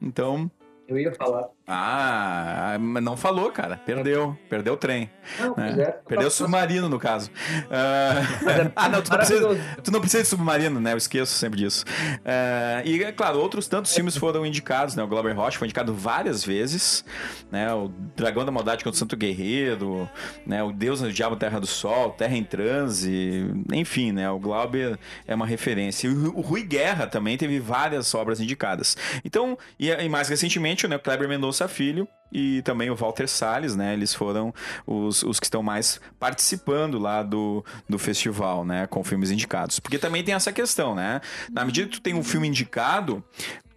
Então, 0.00 0.50
Eu 0.86 0.98
ia 0.98 1.12
falar. 1.14 1.55
Ah, 1.68 2.76
mas 2.78 3.02
não 3.02 3.16
falou, 3.16 3.50
cara. 3.50 3.76
Perdeu. 3.84 4.38
Perdeu 4.48 4.74
o 4.74 4.76
trem. 4.76 5.10
Não, 5.40 5.56
né? 5.56 5.74
é. 5.82 5.90
Perdeu 6.06 6.28
o 6.28 6.30
submarino, 6.30 6.88
no 6.88 6.98
caso. 6.98 7.28
Ah, 7.68 8.70
ah, 8.76 8.88
não 8.88 9.02
tu, 9.02 9.10
não 9.10 9.18
precisa, 9.18 9.48
tu 9.82 9.90
não 9.90 10.00
precisa 10.00 10.22
de 10.22 10.28
submarino, 10.28 10.80
né? 10.80 10.92
Eu 10.92 10.96
esqueço 10.96 11.32
sempre 11.32 11.58
disso. 11.58 11.84
Ah, 12.24 12.82
e, 12.84 13.02
é 13.02 13.10
claro, 13.10 13.40
outros 13.40 13.66
tantos 13.66 13.92
filmes 13.92 14.16
foram 14.16 14.46
indicados, 14.46 14.94
né? 14.94 15.02
O 15.02 15.08
Glauber 15.08 15.32
Rocha 15.32 15.58
foi 15.58 15.66
indicado 15.66 15.92
várias 15.92 16.44
vezes, 16.44 17.04
né? 17.50 17.72
O 17.74 17.88
Dragão 18.14 18.44
da 18.44 18.52
Maldade 18.52 18.84
contra 18.84 18.94
o 18.94 18.98
Santo 18.98 19.16
Guerreiro, 19.16 20.08
né? 20.46 20.62
O 20.62 20.70
Deus 20.70 21.00
no 21.00 21.12
Diabo 21.12 21.34
Terra 21.34 21.58
do 21.58 21.66
Sol, 21.66 22.10
Terra 22.10 22.36
em 22.36 22.44
Transe, 22.44 23.44
enfim, 23.72 24.12
né? 24.12 24.30
O 24.30 24.38
Glauber 24.38 24.96
é 25.26 25.34
uma 25.34 25.46
referência. 25.46 26.06
E 26.06 26.10
o 26.10 26.40
Rui 26.40 26.62
Guerra 26.62 27.08
também 27.08 27.36
teve 27.36 27.58
várias 27.58 28.14
obras 28.14 28.40
indicadas. 28.40 28.96
Então, 29.24 29.58
e, 29.80 29.90
e 29.90 30.08
mais 30.08 30.28
recentemente, 30.28 30.86
né? 30.86 30.94
O 30.94 31.00
Kleber 31.00 31.28
Mendonça 31.28 31.55
Filho 31.66 32.06
e 32.32 32.60
também 32.62 32.90
o 32.90 32.96
Walter 32.96 33.28
Salles, 33.28 33.74
né? 33.74 33.94
Eles 33.94 34.12
foram 34.14 34.52
os, 34.86 35.22
os 35.22 35.40
que 35.40 35.46
estão 35.46 35.62
mais 35.62 36.00
participando 36.18 36.98
lá 36.98 37.22
do, 37.22 37.64
do 37.88 37.98
festival, 37.98 38.64
né? 38.64 38.86
Com 38.86 39.02
filmes 39.02 39.30
indicados. 39.30 39.80
Porque 39.80 39.98
também 39.98 40.22
tem 40.22 40.34
essa 40.34 40.52
questão, 40.52 40.94
né? 40.94 41.20
Na 41.50 41.64
medida 41.64 41.88
que 41.88 41.94
tu 41.94 42.02
tem 42.02 42.14
um 42.14 42.24
filme 42.24 42.48
indicado, 42.48 43.24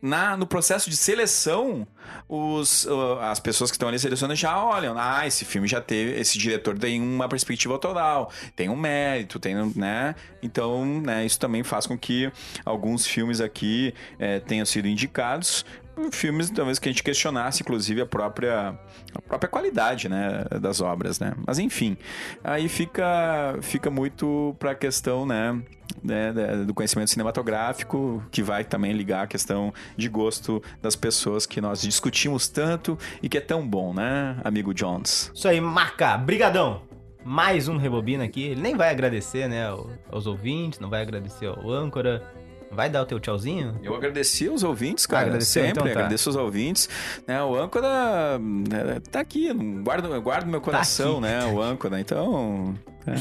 na, 0.01 0.37
no 0.37 0.47
processo 0.47 0.89
de 0.89 0.95
seleção, 0.95 1.85
os, 2.27 2.85
uh, 2.85 3.19
as 3.21 3.39
pessoas 3.39 3.69
que 3.69 3.75
estão 3.75 3.89
ali 3.89 3.99
selecionando 3.99 4.35
já 4.35 4.63
olham, 4.63 4.95
ah, 4.97 5.27
esse 5.27 5.43
filme 5.43 5.67
já 5.67 5.81
teve, 5.81 6.19
esse 6.19 6.37
diretor 6.37 6.77
tem 6.77 7.01
uma 7.01 7.27
perspectiva 7.27 7.73
autoral, 7.73 8.31
tem 8.55 8.69
um 8.69 8.75
mérito, 8.77 9.39
tem, 9.39 9.55
né? 9.75 10.15
Então, 10.41 11.01
né, 11.01 11.25
isso 11.25 11.39
também 11.39 11.63
faz 11.63 11.85
com 11.85 11.97
que 11.97 12.31
alguns 12.63 13.05
filmes 13.05 13.41
aqui 13.41 13.93
eh, 14.17 14.39
tenham 14.39 14.65
sido 14.65 14.87
indicados. 14.87 15.65
Filmes, 16.11 16.49
talvez, 16.49 16.79
que 16.79 16.89
a 16.89 16.91
gente 16.91 17.03
questionasse, 17.03 17.61
inclusive, 17.63 18.01
a 18.01 18.05
própria, 18.05 18.77
a 19.13 19.21
própria 19.21 19.49
qualidade, 19.49 20.07
né, 20.09 20.43
das 20.61 20.81
obras, 20.81 21.19
né? 21.19 21.33
Mas, 21.45 21.59
enfim, 21.59 21.97
aí 22.43 22.67
fica, 22.69 23.57
fica 23.61 23.89
muito 23.89 24.55
para 24.59 24.71
a 24.71 24.75
questão, 24.75 25.25
né, 25.25 25.61
né, 26.03 26.31
da- 26.31 26.63
do 26.63 26.73
conhecimento 26.73 27.09
cinematográfico, 27.09 28.23
que 28.31 28.41
vai 28.41 28.63
também 28.63 28.93
ligar 28.93 29.23
a 29.23 29.27
questão 29.27 29.73
de 29.97 30.07
gosto 30.09 30.61
das 30.81 30.95
pessoas 30.95 31.45
que 31.45 31.59
nós 31.59 31.81
discutimos 31.81 32.47
tanto 32.47 32.97
e 33.21 33.27
que 33.29 33.37
é 33.37 33.41
tão 33.41 33.67
bom, 33.67 33.93
né, 33.93 34.37
amigo 34.43 34.73
Jones? 34.73 35.31
Isso 35.33 35.47
aí, 35.47 35.59
marca. 35.59 36.17
Brigadão. 36.17 36.83
Mais 37.25 37.67
um 37.67 37.75
Rebobina 37.77 38.23
aqui. 38.23 38.43
Ele 38.43 38.61
nem 38.61 38.75
vai 38.75 38.89
agradecer, 38.89 39.47
né, 39.49 39.67
ao- 39.67 39.89
aos 40.09 40.25
ouvintes, 40.25 40.79
não 40.79 40.89
vai 40.89 41.01
agradecer 41.01 41.47
ao 41.47 41.69
âncora. 41.69 42.23
Vai 42.71 42.89
dar 42.89 43.01
o 43.01 43.05
teu 43.05 43.19
tchauzinho? 43.19 43.79
Eu 43.83 43.95
agradeci 43.95 44.47
os 44.47 44.63
ouvintes, 44.63 45.05
cara. 45.05 45.25
Agradeceu, 45.27 45.63
sempre 45.63 45.71
então 45.81 45.83
tá. 45.85 45.89
agradeço 45.99 46.29
os 46.29 46.35
ouvintes. 46.35 46.87
Né, 47.27 47.41
o 47.43 47.55
âncora 47.55 48.37
né, 48.39 48.99
tá 49.11 49.19
aqui, 49.21 49.51
guarda 49.83 50.07
no 50.07 50.51
meu 50.51 50.61
coração, 50.61 51.13
aqui. 51.13 51.21
né? 51.21 51.45
O 51.47 51.61
âncora. 51.61 51.99
Então. 51.99 52.75
é. 53.07 53.13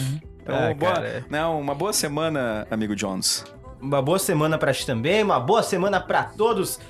Então, 0.43 0.57
Ah, 0.57 0.75
boa, 0.75 0.93
cara, 0.93 1.07
é. 1.07 1.25
né, 1.31 1.45
uma 1.47 1.75
boa 1.75 1.93
semana, 1.93 2.67
amigo 2.71 2.95
Jones. 2.97 3.45
Uma 3.81 4.03
boa 4.03 4.19
semana 4.19 4.59
pra 4.59 4.73
ti 4.73 4.85
também, 4.87 5.23
uma 5.23 5.39
boa 5.39 5.63
semana 5.63 6.01
pra 6.01 6.25
todos 6.25 6.81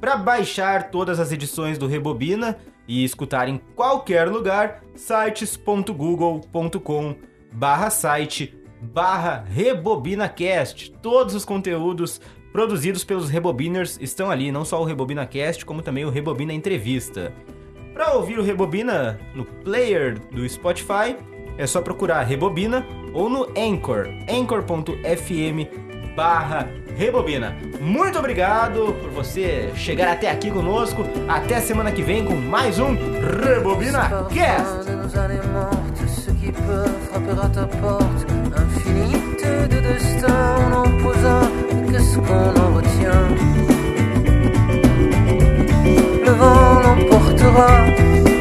Para 0.00 0.16
baixar 0.16 0.92
todas 0.92 1.18
as 1.18 1.32
edições 1.32 1.78
do 1.78 1.88
Rebobina 1.88 2.56
e 2.86 3.02
escutar 3.02 3.48
em 3.48 3.60
qualquer 3.74 4.28
lugar, 4.28 4.84
sites.google.com 4.94 7.16
barra 7.52 7.90
site 7.90 8.56
barra 8.80 9.44
RebobinaCast. 9.48 10.92
Todos 11.02 11.34
os 11.34 11.44
conteúdos 11.44 12.20
produzidos 12.56 13.04
pelos 13.04 13.28
Rebobiners 13.28 13.98
estão 14.00 14.30
ali, 14.30 14.50
não 14.50 14.64
só 14.64 14.80
o 14.80 14.84
RebobinaCast, 14.86 15.62
como 15.66 15.82
também 15.82 16.06
o 16.06 16.08
Rebobina 16.08 16.54
Entrevista. 16.54 17.30
Para 17.92 18.14
ouvir 18.14 18.38
o 18.38 18.42
Rebobina 18.42 19.20
no 19.34 19.44
player 19.44 20.18
do 20.32 20.48
Spotify, 20.48 21.18
é 21.58 21.66
só 21.66 21.82
procurar 21.82 22.22
Rebobina 22.22 22.86
ou 23.12 23.28
no 23.28 23.46
Anchor, 23.54 24.08
anchor.fm 24.26 25.68
barra 26.16 26.66
Rebobina. 26.96 27.54
Muito 27.78 28.18
obrigado 28.18 28.96
por 29.02 29.10
você 29.10 29.70
chegar 29.76 30.10
até 30.10 30.30
aqui 30.30 30.50
conosco. 30.50 31.04
Até 31.28 31.60
semana 31.60 31.92
que 31.92 32.00
vem 32.00 32.24
com 32.24 32.36
mais 32.36 32.78
um 32.78 32.96
Rebobina 33.44 34.08
Cast. 34.32 34.90
Infinité 38.76 39.68
de 39.68 39.80
destins, 39.82 40.24
on 40.72 40.86
en 40.86 41.02
pose 41.02 41.55
mais 41.96 42.02
qu'est-ce 42.02 42.18
qu'on 42.18 42.60
en 42.60 42.74
retient 42.74 43.28
Le 46.24 46.30
vent 46.32 46.80
l'emportera. 46.80 48.35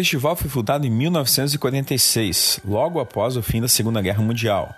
Festival 0.00 0.34
foi 0.34 0.48
fundado 0.48 0.86
em 0.86 0.90
1946, 0.90 2.60
logo 2.64 3.00
após 3.00 3.36
o 3.36 3.42
fim 3.42 3.60
da 3.60 3.68
Segunda 3.68 4.00
Guerra 4.00 4.22
Mundial. 4.22 4.74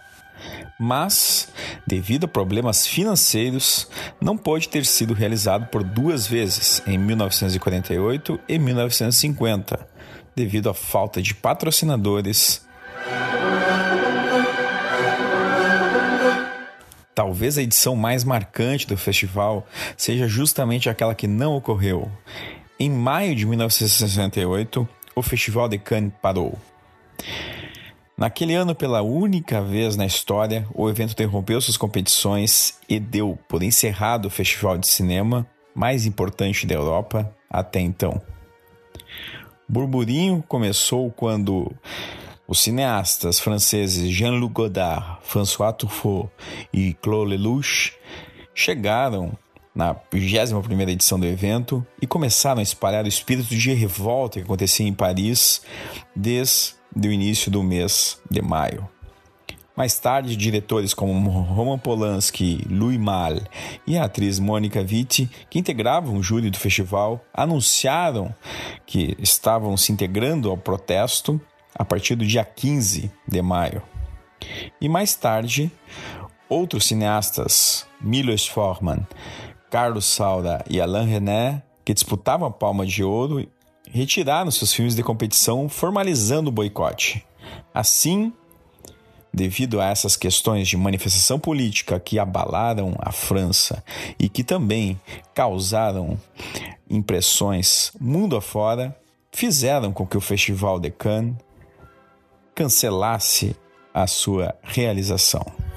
Mas, 0.78 1.48
devido 1.86 2.24
a 2.24 2.28
problemas 2.28 2.84
financeiros, 2.88 3.88
não 4.20 4.36
pôde 4.36 4.68
ter 4.68 4.84
sido 4.84 5.14
realizado 5.14 5.66
por 5.66 5.84
duas 5.84 6.26
vezes, 6.26 6.82
em 6.88 6.98
1948 6.98 8.40
e 8.48 8.58
1950, 8.58 9.86
devido 10.34 10.68
à 10.68 10.74
falta 10.74 11.22
de 11.22 11.34
patrocinadores. 11.34 12.66
Talvez 17.14 17.58
a 17.58 17.62
edição 17.62 17.94
mais 17.94 18.24
marcante 18.24 18.88
do 18.88 18.96
festival 18.96 19.64
seja 19.96 20.26
justamente 20.26 20.90
aquela 20.90 21.14
que 21.14 21.28
não 21.28 21.54
ocorreu. 21.54 22.10
Em 22.80 22.90
maio 22.90 23.36
de 23.36 23.46
1968, 23.46 24.88
o 25.14 25.22
Festival 25.22 25.68
de 25.68 25.78
Cannes 25.78 26.12
parou. 26.20 26.58
Naquele 28.16 28.54
ano, 28.54 28.74
pela 28.74 29.02
única 29.02 29.60
vez 29.62 29.96
na 29.96 30.06
história, 30.06 30.66
o 30.74 30.88
evento 30.88 31.12
interrompeu 31.12 31.60
suas 31.60 31.76
competições 31.76 32.78
e 32.88 33.00
deu 33.00 33.38
por 33.48 33.62
encerrado 33.62 34.26
o 34.26 34.30
festival 34.30 34.78
de 34.78 34.86
cinema 34.86 35.46
mais 35.74 36.06
importante 36.06 36.66
da 36.66 36.74
Europa 36.74 37.34
até 37.50 37.80
então. 37.80 38.20
Burburinho 39.68 40.44
começou 40.46 41.10
quando 41.10 41.72
os 42.46 42.60
cineastas 42.60 43.40
franceses 43.40 44.10
Jean-Luc 44.10 44.52
Godard, 44.52 45.18
François 45.22 45.72
Truffaut 45.72 46.28
e 46.72 46.92
Claude 46.94 47.30
Lelouch 47.30 47.96
chegaram 48.54 49.36
na 49.74 49.94
21ª 49.94 50.88
edição 50.88 51.18
do 51.18 51.26
evento 51.26 51.86
e 52.00 52.06
começaram 52.06 52.60
a 52.60 52.62
espalhar 52.62 53.04
o 53.04 53.08
espírito 53.08 53.54
de 53.54 53.72
revolta 53.72 54.38
que 54.38 54.44
acontecia 54.44 54.86
em 54.86 54.92
Paris 54.92 55.62
desde 56.14 56.74
o 56.96 57.12
início 57.12 57.50
do 57.50 57.62
mês 57.62 58.20
de 58.30 58.42
maio. 58.42 58.88
Mais 59.74 59.98
tarde, 59.98 60.36
diretores 60.36 60.92
como 60.92 61.30
Roman 61.30 61.78
Polanski, 61.78 62.66
Louis 62.68 62.98
Malle 62.98 63.42
e 63.86 63.96
a 63.96 64.04
atriz 64.04 64.38
Mônica 64.38 64.84
Vitti, 64.84 65.30
que 65.48 65.58
integravam 65.58 66.16
o 66.16 66.22
júri 66.22 66.50
do 66.50 66.58
festival, 66.58 67.24
anunciaram 67.32 68.34
que 68.84 69.16
estavam 69.18 69.74
se 69.78 69.90
integrando 69.90 70.50
ao 70.50 70.58
protesto 70.58 71.40
a 71.74 71.86
partir 71.86 72.14
do 72.14 72.26
dia 72.26 72.44
15 72.44 73.10
de 73.26 73.40
maio. 73.40 73.82
E 74.78 74.90
mais 74.90 75.14
tarde, 75.14 75.72
outros 76.50 76.84
cineastas, 76.84 77.86
Milos 77.98 78.46
Forman, 78.46 79.06
Carlos 79.72 80.04
Saura 80.04 80.62
e 80.68 80.82
Alain 80.82 81.06
René, 81.06 81.62
que 81.82 81.94
disputavam 81.94 82.46
a 82.46 82.50
Palma 82.50 82.84
de 82.84 83.02
Ouro, 83.02 83.48
retiraram 83.90 84.50
seus 84.50 84.70
filmes 84.74 84.94
de 84.94 85.02
competição, 85.02 85.66
formalizando 85.66 86.50
o 86.50 86.52
boicote. 86.52 87.24
Assim, 87.72 88.34
devido 89.32 89.80
a 89.80 89.86
essas 89.86 90.14
questões 90.14 90.68
de 90.68 90.76
manifestação 90.76 91.38
política 91.38 91.98
que 91.98 92.18
abalaram 92.18 92.94
a 92.98 93.10
França 93.12 93.82
e 94.18 94.28
que 94.28 94.44
também 94.44 95.00
causaram 95.32 96.20
impressões 96.90 97.92
mundo 97.98 98.36
afora, 98.36 98.94
fizeram 99.32 99.90
com 99.90 100.06
que 100.06 100.18
o 100.18 100.20
Festival 100.20 100.78
de 100.78 100.90
Cannes 100.90 101.34
cancelasse 102.54 103.56
a 103.94 104.06
sua 104.06 104.54
realização. 104.62 105.71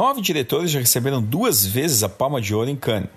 Nove 0.00 0.22
diretores 0.22 0.70
já 0.70 0.80
receberam 0.80 1.20
duas 1.20 1.62
vezes 1.62 2.02
a 2.02 2.08
Palma 2.08 2.40
de 2.40 2.54
Ouro 2.54 2.70
em 2.70 2.74
Cannes. 2.74 3.10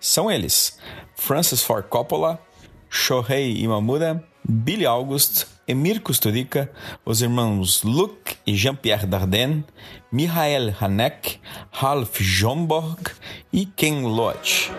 São 0.00 0.30
eles 0.30 0.78
Francis 1.14 1.62
Ford 1.62 1.84
Coppola, 1.86 2.40
Shohei 2.88 3.58
Imamura, 3.58 4.24
Billy 4.42 4.86
August, 4.86 5.44
Emir 5.68 6.00
Kusturica, 6.00 6.72
os 7.04 7.20
irmãos 7.20 7.82
Luc 7.82 8.36
e 8.46 8.56
Jean-Pierre 8.56 9.06
Dardenne, 9.06 9.66
Michael 10.10 10.74
Haneke, 10.80 11.40
Ralph 11.70 12.18
Jomborg 12.18 13.10
e 13.52 13.66
Ken 13.66 14.06
Loach. 14.06 14.70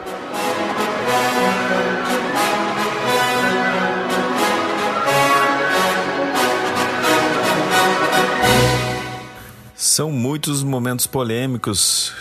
São 9.95 10.11
muitos 10.11 10.61
momentos 10.61 11.07
polêmicos 11.07 12.13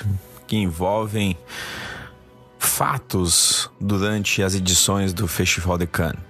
que 0.47 0.55
envolvem 0.55 1.37
fatos 2.57 3.69
durante 3.81 4.45
as 4.45 4.55
edições 4.55 5.13
do 5.13 5.27
Festival 5.27 5.77
de 5.77 5.85
Cannes. 5.85 6.23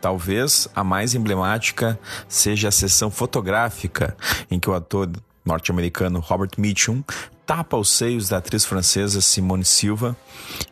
Talvez 0.00 0.66
a 0.74 0.82
mais 0.82 1.14
emblemática 1.14 2.00
seja 2.26 2.68
a 2.68 2.72
sessão 2.72 3.10
fotográfica 3.10 4.16
em 4.50 4.58
que 4.58 4.70
o 4.70 4.72
ator 4.72 5.10
norte-americano 5.44 6.20
Robert 6.20 6.52
Mitchum 6.56 7.04
tapa 7.44 7.76
os 7.76 7.90
seios 7.90 8.30
da 8.30 8.38
atriz 8.38 8.64
francesa 8.64 9.20
Simone 9.20 9.66
Silva 9.66 10.16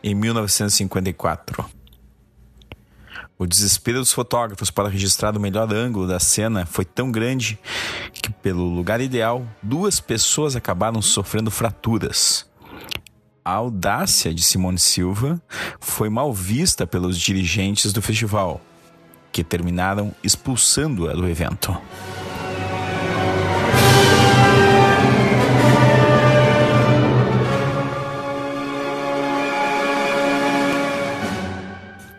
em 0.03 0.15
1954. 0.15 1.80
O 3.41 3.47
desespero 3.47 3.97
dos 3.97 4.13
fotógrafos 4.13 4.69
para 4.69 4.87
registrar 4.87 5.35
o 5.35 5.39
melhor 5.39 5.73
ângulo 5.73 6.07
da 6.07 6.19
cena 6.19 6.63
foi 6.63 6.85
tão 6.85 7.11
grande 7.11 7.57
que, 8.13 8.31
pelo 8.31 8.63
lugar 8.63 9.01
ideal, 9.01 9.43
duas 9.63 9.99
pessoas 9.99 10.55
acabaram 10.55 11.01
sofrendo 11.01 11.49
fraturas. 11.49 12.45
A 13.43 13.53
audácia 13.53 14.31
de 14.31 14.43
Simone 14.43 14.77
Silva 14.77 15.41
foi 15.79 16.07
mal 16.07 16.31
vista 16.31 16.85
pelos 16.85 17.17
dirigentes 17.17 17.91
do 17.91 17.99
festival, 17.99 18.61
que 19.31 19.43
terminaram 19.43 20.13
expulsando-a 20.23 21.13
do 21.13 21.27
evento. 21.27 21.75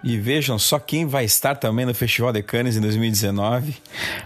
E 0.05 0.19
vejam 0.19 0.59
só 0.59 0.79
quem 0.79 1.07
vai 1.07 1.25
estar 1.25 1.55
também 1.55 1.87
no 1.87 1.95
Festival 1.95 2.33
de 2.33 2.43
Cannes 2.43 2.77
em 2.77 2.81
2019, 2.81 3.77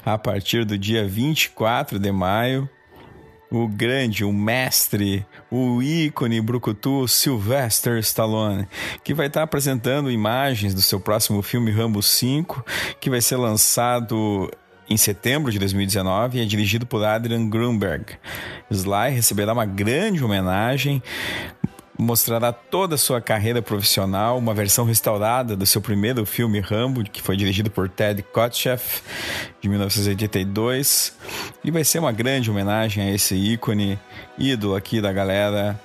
a 0.05 0.16
partir 0.16 0.65
do 0.65 0.78
dia 0.78 1.07
24 1.07 1.98
de 1.98 2.11
maio. 2.11 2.69
O 3.48 3.69
grande, 3.69 4.24
o 4.24 4.32
mestre, 4.32 5.24
o 5.51 5.81
ícone 5.81 6.40
brucutu 6.40 7.07
Sylvester 7.07 7.98
Stallone, 7.98 8.66
que 9.05 9.15
vai 9.15 9.28
estar 9.28 9.43
apresentando 9.43 10.11
imagens 10.11 10.74
do 10.74 10.82
seu 10.82 10.98
próximo 10.98 11.40
filme 11.43 11.70
Rambo 11.70 12.03
5, 12.03 12.65
que 13.01 13.09
vai 13.09 13.20
ser 13.20 13.36
lançado 13.36 14.51
em 14.89 14.97
setembro 14.97 15.51
de 15.53 15.59
2019 15.59 16.39
e 16.39 16.43
é 16.43 16.44
dirigido 16.44 16.86
por 16.86 17.05
Adrian 17.05 17.48
Grunberg. 17.48 18.15
Sly 18.70 19.11
receberá 19.11 19.53
uma 19.53 19.66
grande 19.66 20.24
homenagem, 20.24 21.03
mostrará 21.98 22.52
toda 22.52 22.94
a 22.94 22.98
sua 22.98 23.20
carreira 23.20 23.62
profissional, 23.62 24.39
uma 24.39 24.55
versão 24.55 24.85
restaurada 24.85 25.56
do 25.56 25.66
seu 25.66 25.81
primeiro 25.81 26.27
filme 26.27 26.60
Rambo, 26.60 27.02
que 27.05 27.23
foi 27.23 27.36
dirigido 27.36 27.70
por 27.70 27.89
Ted 27.89 28.23
Kotcheff, 28.23 29.02
de 29.60 29.68
1982, 29.68 31.16
e 31.64 31.70
vai 31.70 31.85
ser 31.85 31.98
uma 31.98 32.12
grande 32.12 32.51
homenagem 32.51 33.05
a 33.05 33.12
esse 33.12 33.35
ícone, 33.35 33.98
ídolo 34.39 34.74
aqui 34.74 35.01
da 35.01 35.12
galera 35.12 35.81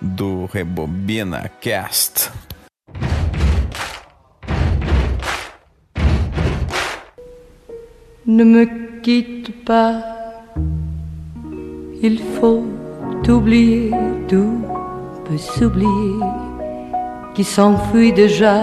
do 0.00 0.46
Rebobina 0.46 1.50
Cast. 1.60 2.30
Ne 8.26 8.44
me 8.44 8.66
quitte 9.02 9.52
pas, 9.64 10.04
il 12.02 12.18
faut 12.38 12.62
oublier 13.26 13.90
tout 14.28 14.77
s'oublier, 15.36 16.20
qui 17.34 17.44
s'enfuit 17.44 18.12
déjà, 18.12 18.62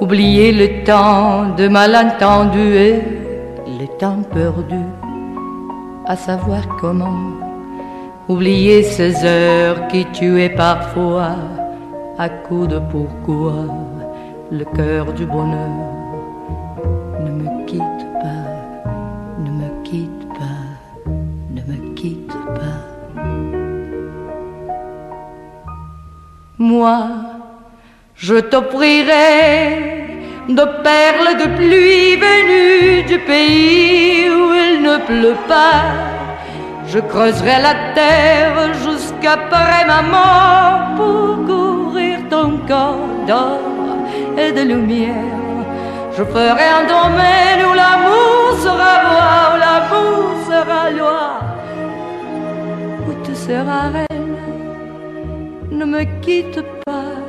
oublier 0.00 0.52
le 0.52 0.84
temps 0.84 1.54
de 1.56 1.68
malentendu 1.68 2.76
et 2.76 3.02
le 3.66 3.86
temps 3.98 4.22
perdu, 4.32 4.84
à 6.06 6.16
savoir 6.16 6.62
comment, 6.80 7.18
oublier 8.28 8.82
ces 8.82 9.24
heures 9.24 9.88
qui 9.88 10.04
tuaient 10.12 10.54
parfois, 10.56 11.36
à 12.18 12.28
coup 12.28 12.66
de 12.66 12.78
pourquoi, 12.78 13.66
le 14.50 14.64
cœur 14.64 15.12
du 15.12 15.26
bonheur. 15.26 15.70
Ne 17.24 17.30
me 17.30 17.55
Moi, 26.58 27.06
je 28.14 28.36
t'offrirai 28.36 30.06
de 30.48 30.64
perles 30.82 31.36
de 31.36 31.54
pluie 31.54 32.16
venues 32.16 33.02
du 33.02 33.18
pays 33.18 34.30
où 34.30 34.54
il 34.54 34.80
ne 34.80 34.96
pleut 35.04 35.36
pas. 35.46 35.84
Je 36.88 36.98
creuserai 36.98 37.60
la 37.60 37.74
terre 37.94 38.72
jusqu'à 38.72 39.36
qu'après 39.36 39.84
ma 39.86 40.00
mort, 40.00 40.96
pour 40.96 41.44
couvrir 41.44 42.20
ton 42.30 42.56
corps 42.66 43.06
d'or 43.26 43.60
et 44.38 44.50
de 44.50 44.62
lumière, 44.62 45.12
je 46.16 46.24
ferai 46.24 46.68
un 46.80 46.86
domaine 46.86 47.66
où 47.68 47.74
l'amour 47.74 48.58
sera 48.62 48.94
roi, 49.08 49.32
où 49.52 49.58
l'amour 49.64 50.24
sera 50.46 50.90
loi, 50.90 51.40
où 53.06 53.26
tu 53.26 53.34
seras 53.34 53.90
reine 53.92 54.25
ne 55.76 55.84
me 55.84 56.04
quitte 56.22 56.62
pas. 56.86 57.25